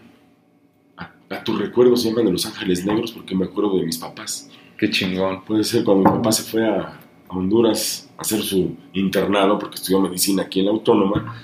a, 1.29 1.43
tu 1.43 1.55
recuerdo 1.55 1.95
se 1.95 2.09
llama 2.09 2.23
de 2.23 2.31
Los 2.31 2.45
Ángeles 2.45 2.85
Negros 2.85 3.11
porque 3.11 3.35
me 3.35 3.45
acuerdo 3.45 3.77
de 3.77 3.85
mis 3.85 3.97
papás. 3.97 4.49
Qué 4.77 4.89
chingón. 4.89 5.43
Puede 5.43 5.63
ser 5.63 5.83
cuando 5.83 6.09
mi 6.09 6.17
papá 6.17 6.31
se 6.31 6.43
fue 6.43 6.67
a, 6.67 6.99
a 7.27 7.35
Honduras 7.35 8.09
a 8.17 8.21
hacer 8.21 8.41
su 8.41 8.75
internado 8.93 9.57
porque 9.57 9.75
estudió 9.75 9.99
medicina 9.99 10.43
aquí 10.43 10.59
en 10.59 10.65
la 10.65 10.71
Autónoma 10.71 11.35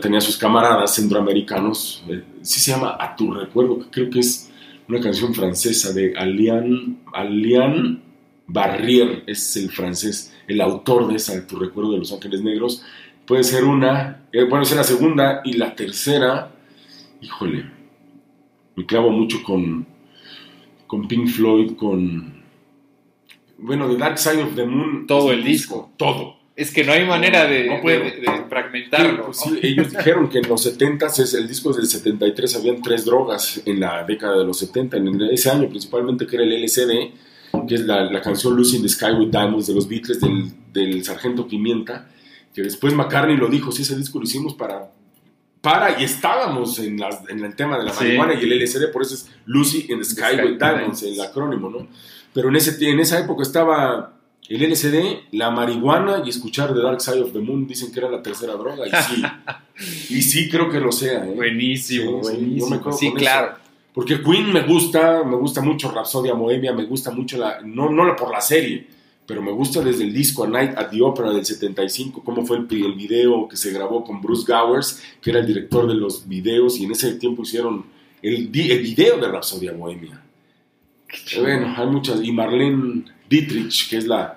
tenía 0.00 0.20
sus 0.20 0.36
camaradas 0.36 0.94
centroamericanos, 0.94 2.04
eh, 2.08 2.22
sí 2.42 2.60
se 2.60 2.72
llama 2.72 2.96
A 2.98 3.16
tu 3.16 3.32
recuerdo, 3.32 3.78
que 3.78 3.90
creo 3.90 4.10
que 4.10 4.20
es 4.20 4.50
una 4.88 5.00
canción 5.00 5.34
francesa 5.34 5.92
de 5.92 6.14
Alian, 6.16 6.98
Alian 7.12 8.02
Barrier, 8.46 9.22
es 9.26 9.56
el 9.56 9.70
francés, 9.70 10.34
el 10.46 10.60
autor 10.60 11.08
de 11.08 11.16
esa, 11.16 11.38
A 11.38 11.46
tu 11.46 11.58
recuerdo 11.58 11.92
de 11.92 11.98
Los 11.98 12.12
Ángeles 12.12 12.42
Negros. 12.42 12.82
Puede 13.26 13.44
ser 13.44 13.64
una, 13.64 14.24
eh, 14.32 14.44
puede 14.46 14.64
ser 14.64 14.76
la 14.76 14.84
segunda 14.84 15.40
y 15.44 15.54
la 15.54 15.74
tercera, 15.74 16.52
híjole, 17.20 17.70
me 18.76 18.86
clavo 18.86 19.10
mucho 19.10 19.42
con, 19.42 19.86
con 20.86 21.08
Pink 21.08 21.28
Floyd, 21.28 21.72
con 21.76 22.42
Bueno, 23.58 23.88
The 23.88 23.96
Dark 23.96 24.18
Side 24.18 24.42
of 24.42 24.54
the 24.54 24.66
Moon. 24.66 25.06
Todo 25.06 25.32
el 25.32 25.44
disco. 25.44 25.92
Todo. 25.96 26.36
Es 26.54 26.70
que 26.70 26.84
no 26.84 26.92
hay 26.92 27.06
manera 27.06 27.46
de, 27.46 27.80
fragmentarlo. 28.48 29.26
Pues 29.26 29.42
ellos 29.62 29.90
dijeron 29.90 30.28
que 30.28 30.38
en 30.38 30.48
los 30.48 30.62
70 30.62 31.06
es 31.06 31.34
el 31.34 31.48
disco 31.48 31.72
del 31.72 31.86
73 31.86 32.56
habían 32.56 32.82
tres 32.82 33.06
drogas 33.06 33.62
en 33.64 33.80
la 33.80 34.04
década 34.04 34.38
de 34.38 34.44
los 34.44 34.58
70, 34.58 34.98
en 34.98 35.20
ese 35.22 35.50
año 35.50 35.68
principalmente 35.68 36.26
que 36.26 36.36
era 36.36 36.44
el 36.44 36.52
LCD, 36.52 37.66
que 37.66 37.74
es 37.74 37.80
la, 37.80 38.20
canción 38.20 38.54
Lucy 38.54 38.76
in 38.76 38.82
the 38.82 38.88
Sky 38.88 39.12
with 39.12 39.30
Diamonds 39.30 39.66
de 39.66 39.74
los 39.74 39.88
Beatles 39.88 40.20
del, 40.20 40.52
del 40.72 41.02
Sargento 41.02 41.48
Pimienta, 41.48 42.10
que 42.54 42.62
después 42.62 42.92
McCartney 42.92 43.38
lo 43.38 43.48
dijo, 43.48 43.72
sí, 43.72 43.80
ese 43.80 43.96
disco 43.96 44.18
lo 44.18 44.24
hicimos 44.24 44.52
para 44.52 44.92
para 45.62 45.98
y 45.98 46.04
estábamos 46.04 46.78
en, 46.80 47.00
en 47.28 47.44
el 47.44 47.56
tema 47.56 47.78
de 47.78 47.84
la 47.84 47.94
marihuana 47.94 48.34
y 48.34 48.42
el 48.42 48.52
LCD, 48.52 48.92
por 48.92 49.02
eso 49.02 49.14
es 49.14 49.30
Lucy 49.46 49.86
in 49.88 49.98
the 49.98 50.04
Sky, 50.04 50.36
with 50.44 50.58
Diamonds, 50.58 51.02
el 51.04 51.18
acrónimo, 51.20 51.70
¿no? 51.70 51.86
Pero 52.34 52.48
en, 52.48 52.56
ese, 52.56 52.76
en 52.90 53.00
esa 53.00 53.18
época 53.20 53.42
estaba 53.42 54.14
el 54.48 54.70
LSD, 54.70 55.28
la 55.32 55.50
marihuana 55.50 56.22
y 56.24 56.30
escuchar 56.30 56.74
The 56.74 56.80
Dark 56.80 57.00
Side 57.00 57.22
of 57.22 57.32
the 57.32 57.38
Moon 57.38 57.66
dicen 57.66 57.92
que 57.92 58.00
era 58.00 58.10
la 58.10 58.22
tercera 58.22 58.54
droga. 58.54 58.86
Y 58.86 58.90
sí, 58.90 59.22
y 60.14 60.22
sí 60.22 60.50
creo 60.50 60.68
que 60.68 60.80
lo 60.80 60.90
sea. 60.90 61.24
¿eh? 61.24 61.32
Buenísimo, 61.34 62.18
buenísimo. 62.18 62.92
Sí, 62.92 63.12
claro. 63.14 63.54
Porque 63.94 64.22
Queen 64.22 64.52
me 64.52 64.62
gusta, 64.62 65.22
me 65.22 65.36
gusta 65.36 65.60
mucho 65.60 65.90
Rhapsodia 65.90 66.34
Bohemia, 66.34 66.72
me 66.72 66.84
gusta 66.84 67.10
mucho 67.10 67.38
la, 67.38 67.60
no, 67.62 67.90
no 67.90 68.16
por 68.16 68.30
la 68.30 68.40
serie, 68.40 68.86
pero 69.32 69.40
me 69.40 69.52
gusta 69.52 69.80
desde 69.80 70.04
el 70.04 70.12
disco 70.12 70.44
A 70.44 70.46
Night 70.46 70.76
at 70.76 70.90
the 70.90 71.00
Opera 71.00 71.32
del 71.32 71.42
75, 71.42 72.22
cómo 72.22 72.44
fue 72.44 72.58
el, 72.58 72.66
el 72.70 72.92
video 72.92 73.48
que 73.48 73.56
se 73.56 73.72
grabó 73.72 74.04
con 74.04 74.20
Bruce 74.20 74.44
Gowers, 74.46 75.02
que 75.22 75.30
era 75.30 75.40
el 75.40 75.46
director 75.46 75.88
de 75.88 75.94
los 75.94 76.28
videos, 76.28 76.78
y 76.78 76.84
en 76.84 76.92
ese 76.92 77.14
tiempo 77.14 77.40
hicieron 77.40 77.86
el, 78.20 78.50
el 78.54 78.82
video 78.82 79.16
de 79.16 79.28
Rhapsodia 79.28 79.72
Bohemia. 79.72 80.22
Bueno, 81.40 81.74
hay 81.74 81.86
muchas, 81.86 82.22
y 82.22 82.30
Marlene 82.30 83.06
Dietrich, 83.26 83.88
que 83.88 83.96
es 83.96 84.06
la, 84.06 84.36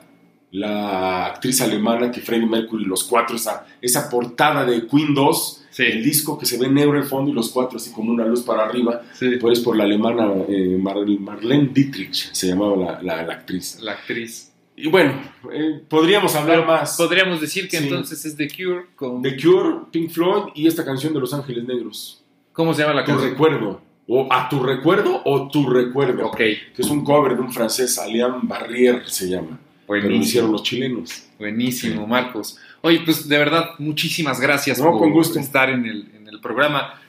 la 0.51 1.25
actriz 1.25 1.59
alemana 1.59 2.09
que 2.09 2.21
Freddie 2.21 2.47
Mercury, 2.47 2.85
los 2.85 3.03
cuatro, 3.03 3.35
esa, 3.35 3.67
esa 3.81 4.09
portada 4.09 4.63
de 4.63 4.87
Queen 4.87 5.13
2, 5.13 5.65
el 5.77 6.01
disco 6.05 6.37
que 6.37 6.45
se 6.45 6.57
ve 6.57 6.69
negro 6.69 6.93
en 6.93 7.01
el 7.01 7.03
fondo 7.03 7.31
y 7.31 7.33
los 7.33 7.49
cuatro 7.49 7.79
así 7.79 7.91
como 7.91 8.13
una 8.13 8.25
luz 8.25 8.43
para 8.43 8.63
arriba, 8.63 9.01
pues 9.41 9.59
por 9.59 9.75
la 9.75 9.83
alemana 9.83 10.31
eh, 10.47 10.79
Marlene 10.79 11.67
Dietrich, 11.73 12.31
se 12.31 12.47
llamaba 12.47 13.01
la, 13.01 13.23
la, 13.23 13.33
actriz. 13.33 13.79
La 13.81 13.91
actriz. 13.91 14.54
Y 14.75 14.89
bueno, 14.89 15.13
eh, 15.53 15.81
podríamos 15.87 16.35
hablar 16.35 16.65
más. 16.65 16.97
Podríamos 16.97 17.39
decir 17.39 17.67
que 17.69 17.77
entonces 17.77 18.25
es 18.25 18.35
The 18.35 18.47
Cure 18.49 18.85
con... 18.95 19.21
The 19.21 19.37
Cure, 19.37 19.85
Pink 19.91 20.09
Floyd 20.11 20.51
y 20.53 20.67
esta 20.67 20.83
canción 20.83 21.13
de 21.13 21.19
Los 21.19 21.33
Ángeles 21.33 21.63
Negros. 21.63 22.21
¿Cómo 22.51 22.73
se 22.73 22.81
llama 22.81 22.93
la 22.93 23.05
canción? 23.05 23.29
Te 23.29 23.31
recuerdo. 23.31 23.81
O 24.07 24.27
A 24.31 24.49
tu 24.49 24.61
recuerdo 24.61 25.21
o 25.25 25.49
Tu 25.49 25.67
recuerdo. 25.69 26.27
Ok. 26.27 26.37
Que 26.37 26.73
es 26.77 26.89
un 26.89 27.03
cover 27.03 27.35
de 27.35 27.41
un 27.41 27.51
francés, 27.51 27.97
Alian 27.97 28.47
Barrier 28.47 29.07
se 29.07 29.29
llama. 29.29 29.59
Buenísimo. 29.87 29.87
Pero 29.87 30.09
lo 30.09 30.15
hicieron 30.15 30.51
los 30.51 30.63
chilenos. 30.63 31.27
Buenísimo, 31.39 32.07
Marcos. 32.07 32.57
Oye, 32.81 33.01
pues 33.03 33.27
de 33.27 33.37
verdad, 33.37 33.71
muchísimas 33.79 34.39
gracias 34.39 34.79
por, 34.79 35.01
estar 35.37 35.69
en 35.69 35.85
el, 35.85 36.07
en 36.15 36.27
el, 36.27 36.39
programa. 36.39 36.99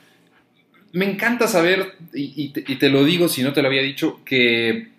Me 0.91 1.09
encanta 1.09 1.47
saber, 1.47 1.95
y, 2.13 2.49
te, 2.49 2.89
lo 2.89 3.03
digo 3.03 3.27
si 3.29 3.43
no 3.43 3.53
te 3.53 3.61
lo 3.61 3.67
había 3.67 3.83
dicho, 3.83 4.21
que 4.25 4.93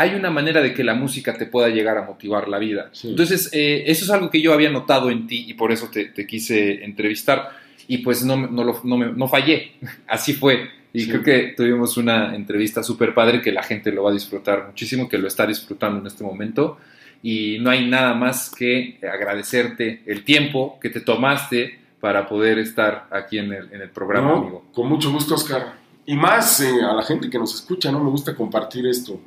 hay 0.00 0.14
una 0.14 0.30
manera 0.30 0.62
de 0.62 0.72
que 0.72 0.82
la 0.82 0.94
música 0.94 1.34
te 1.34 1.44
pueda 1.44 1.68
llegar 1.68 1.98
a 1.98 2.06
motivar 2.06 2.48
la 2.48 2.58
vida. 2.58 2.90
Entonces, 3.04 3.50
eh, 3.52 3.84
eso 3.86 4.06
es 4.06 4.10
algo 4.10 4.30
que 4.30 4.40
yo 4.40 4.54
había 4.54 4.70
notado 4.70 5.10
en 5.10 5.26
ti 5.26 5.44
y 5.46 5.52
por 5.52 5.72
eso 5.72 5.90
te, 5.92 6.26
quise 6.26 6.82
entrevistar. 6.82 7.50
Y 7.86 7.98
pues 7.98 8.24
no, 8.24 8.34
no, 8.34 8.80
no, 8.82 8.96
no 8.96 9.28
fallé, 9.28 9.72
así 10.08 10.32
fue. 10.32 10.70
Y 10.94 11.06
creo 11.06 11.22
que 11.22 11.52
tuvimos 11.54 11.98
una 11.98 12.34
entrevista 12.34 12.82
súper 12.82 13.12
padre 13.12 13.42
que 13.42 13.52
la 13.52 13.62
gente 13.62 13.92
lo 13.92 14.04
va 14.04 14.10
a 14.10 14.14
disfrutar 14.14 14.68
muchísimo, 14.68 15.06
que 15.06 15.18
lo 15.18 15.28
está 15.28 15.46
disfrutando 15.46 16.00
en 16.00 16.06
este 16.06 16.24
momento. 16.24 16.78
Y 17.22 17.58
no 17.60 17.68
hay 17.68 17.86
nada 17.86 18.14
más 18.14 18.50
que 18.56 18.98
agradecerte 19.02 20.02
el 20.06 20.24
tiempo 20.24 20.78
que 20.80 20.88
te 20.88 21.00
tomaste 21.00 21.78
para 22.00 22.26
poder 22.26 22.58
estar 22.58 23.06
aquí 23.10 23.36
en 23.36 23.52
el, 23.52 23.68
en 23.70 23.82
el 23.82 23.90
programa, 23.90 24.32
amigo. 24.38 24.64
Con 24.72 24.88
mucho 24.88 25.12
gusto, 25.12 25.34
Oscar. 25.34 25.74
Y 26.06 26.16
más 26.16 26.60
eh, 26.60 26.82
a 26.82 26.92
la 26.92 27.02
gente 27.02 27.28
que 27.30 27.38
nos 27.38 27.54
escucha, 27.54 27.92
¿no? 27.92 28.02
Me 28.02 28.10
gusta 28.10 28.34
compartir 28.34 28.86
esto, 28.86 29.20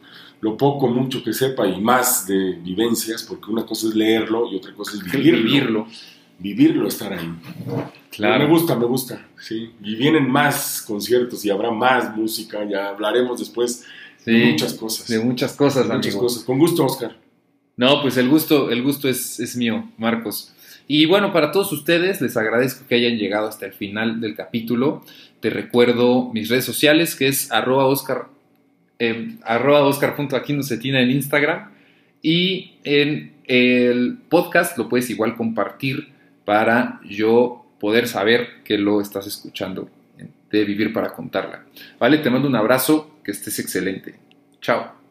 lo 0.44 0.58
poco, 0.58 0.90
mucho 0.90 1.24
que 1.24 1.32
sepa 1.32 1.66
y 1.66 1.80
más 1.80 2.28
de 2.28 2.60
vivencias, 2.62 3.24
porque 3.24 3.50
una 3.50 3.66
cosa 3.66 3.88
es 3.88 3.96
leerlo 3.96 4.52
y 4.52 4.58
otra 4.58 4.74
cosa 4.74 4.98
es 4.98 5.04
vivirlo. 5.10 5.42
Vivirlo. 5.42 5.88
Vivirlo, 6.38 6.88
estar 6.90 7.14
ahí. 7.14 7.32
Me 8.20 8.46
gusta, 8.48 8.76
me 8.76 8.86
gusta, 8.86 9.26
sí. 9.40 9.72
Y 9.82 9.96
vienen 9.96 10.30
más 10.30 10.84
conciertos 10.86 11.46
y 11.46 11.50
habrá 11.50 11.72
más 11.72 12.14
música, 12.18 12.60
ya 12.70 12.90
hablaremos 12.90 13.40
después 13.40 13.86
de 14.26 14.48
muchas 14.52 14.74
cosas. 14.74 15.08
De 15.08 15.20
muchas 15.20 15.54
cosas, 15.54 15.88
de 15.88 15.96
muchas 15.96 16.16
cosas. 16.18 16.44
Con 16.44 16.60
gusto, 16.60 16.84
Oscar. 16.84 17.16
No, 17.78 18.02
pues 18.02 18.18
el 18.18 18.28
gusto, 18.28 18.70
el 18.70 18.84
gusto 18.84 19.08
es, 19.08 19.40
es 19.40 19.56
mío, 19.56 19.90
Marcos. 19.98 20.54
Y 20.90 21.06
bueno, 21.06 21.32
para 21.32 21.54
todos 21.54 21.72
ustedes, 21.72 22.20
les 22.20 22.36
agradezco 22.36 22.86
que 22.86 22.96
hayan 22.96 23.18
llegado 23.18 23.48
hasta 23.48 23.66
el 23.66 23.72
final 23.72 24.20
del 24.20 24.36
capítulo. 24.36 25.06
Te 25.40 25.50
recuerdo 25.50 26.32
mis 26.34 26.50
redes 26.50 26.66
sociales, 26.66 27.16
que 27.16 27.30
es 27.30 27.50
arroba 27.50 27.86
oscar, 27.86 28.28
eh, 29.04 29.36
arroba 29.44 29.82
en 31.02 31.12
Instagram. 31.12 31.72
Y 32.22 32.76
en 32.84 33.34
el 33.46 34.18
podcast 34.30 34.78
lo 34.78 34.88
puedes 34.88 35.10
igual 35.10 35.36
compartir 35.36 36.10
para 36.46 37.02
yo 37.04 37.66
poder 37.80 38.08
saber 38.08 38.64
que 38.64 38.78
lo 38.78 39.02
estás 39.02 39.28
escuchando 39.28 39.90
de 40.50 40.64
Vivir 40.64 40.94
para 40.94 41.14
Contarla. 41.14 41.66
Vale, 42.00 42.20
te 42.20 42.30
mando 42.30 42.48
un 42.48 42.56
abrazo, 42.56 43.18
que 43.24 43.32
estés 43.32 43.60
excelente. 43.60 44.16
Chao. 44.62 45.03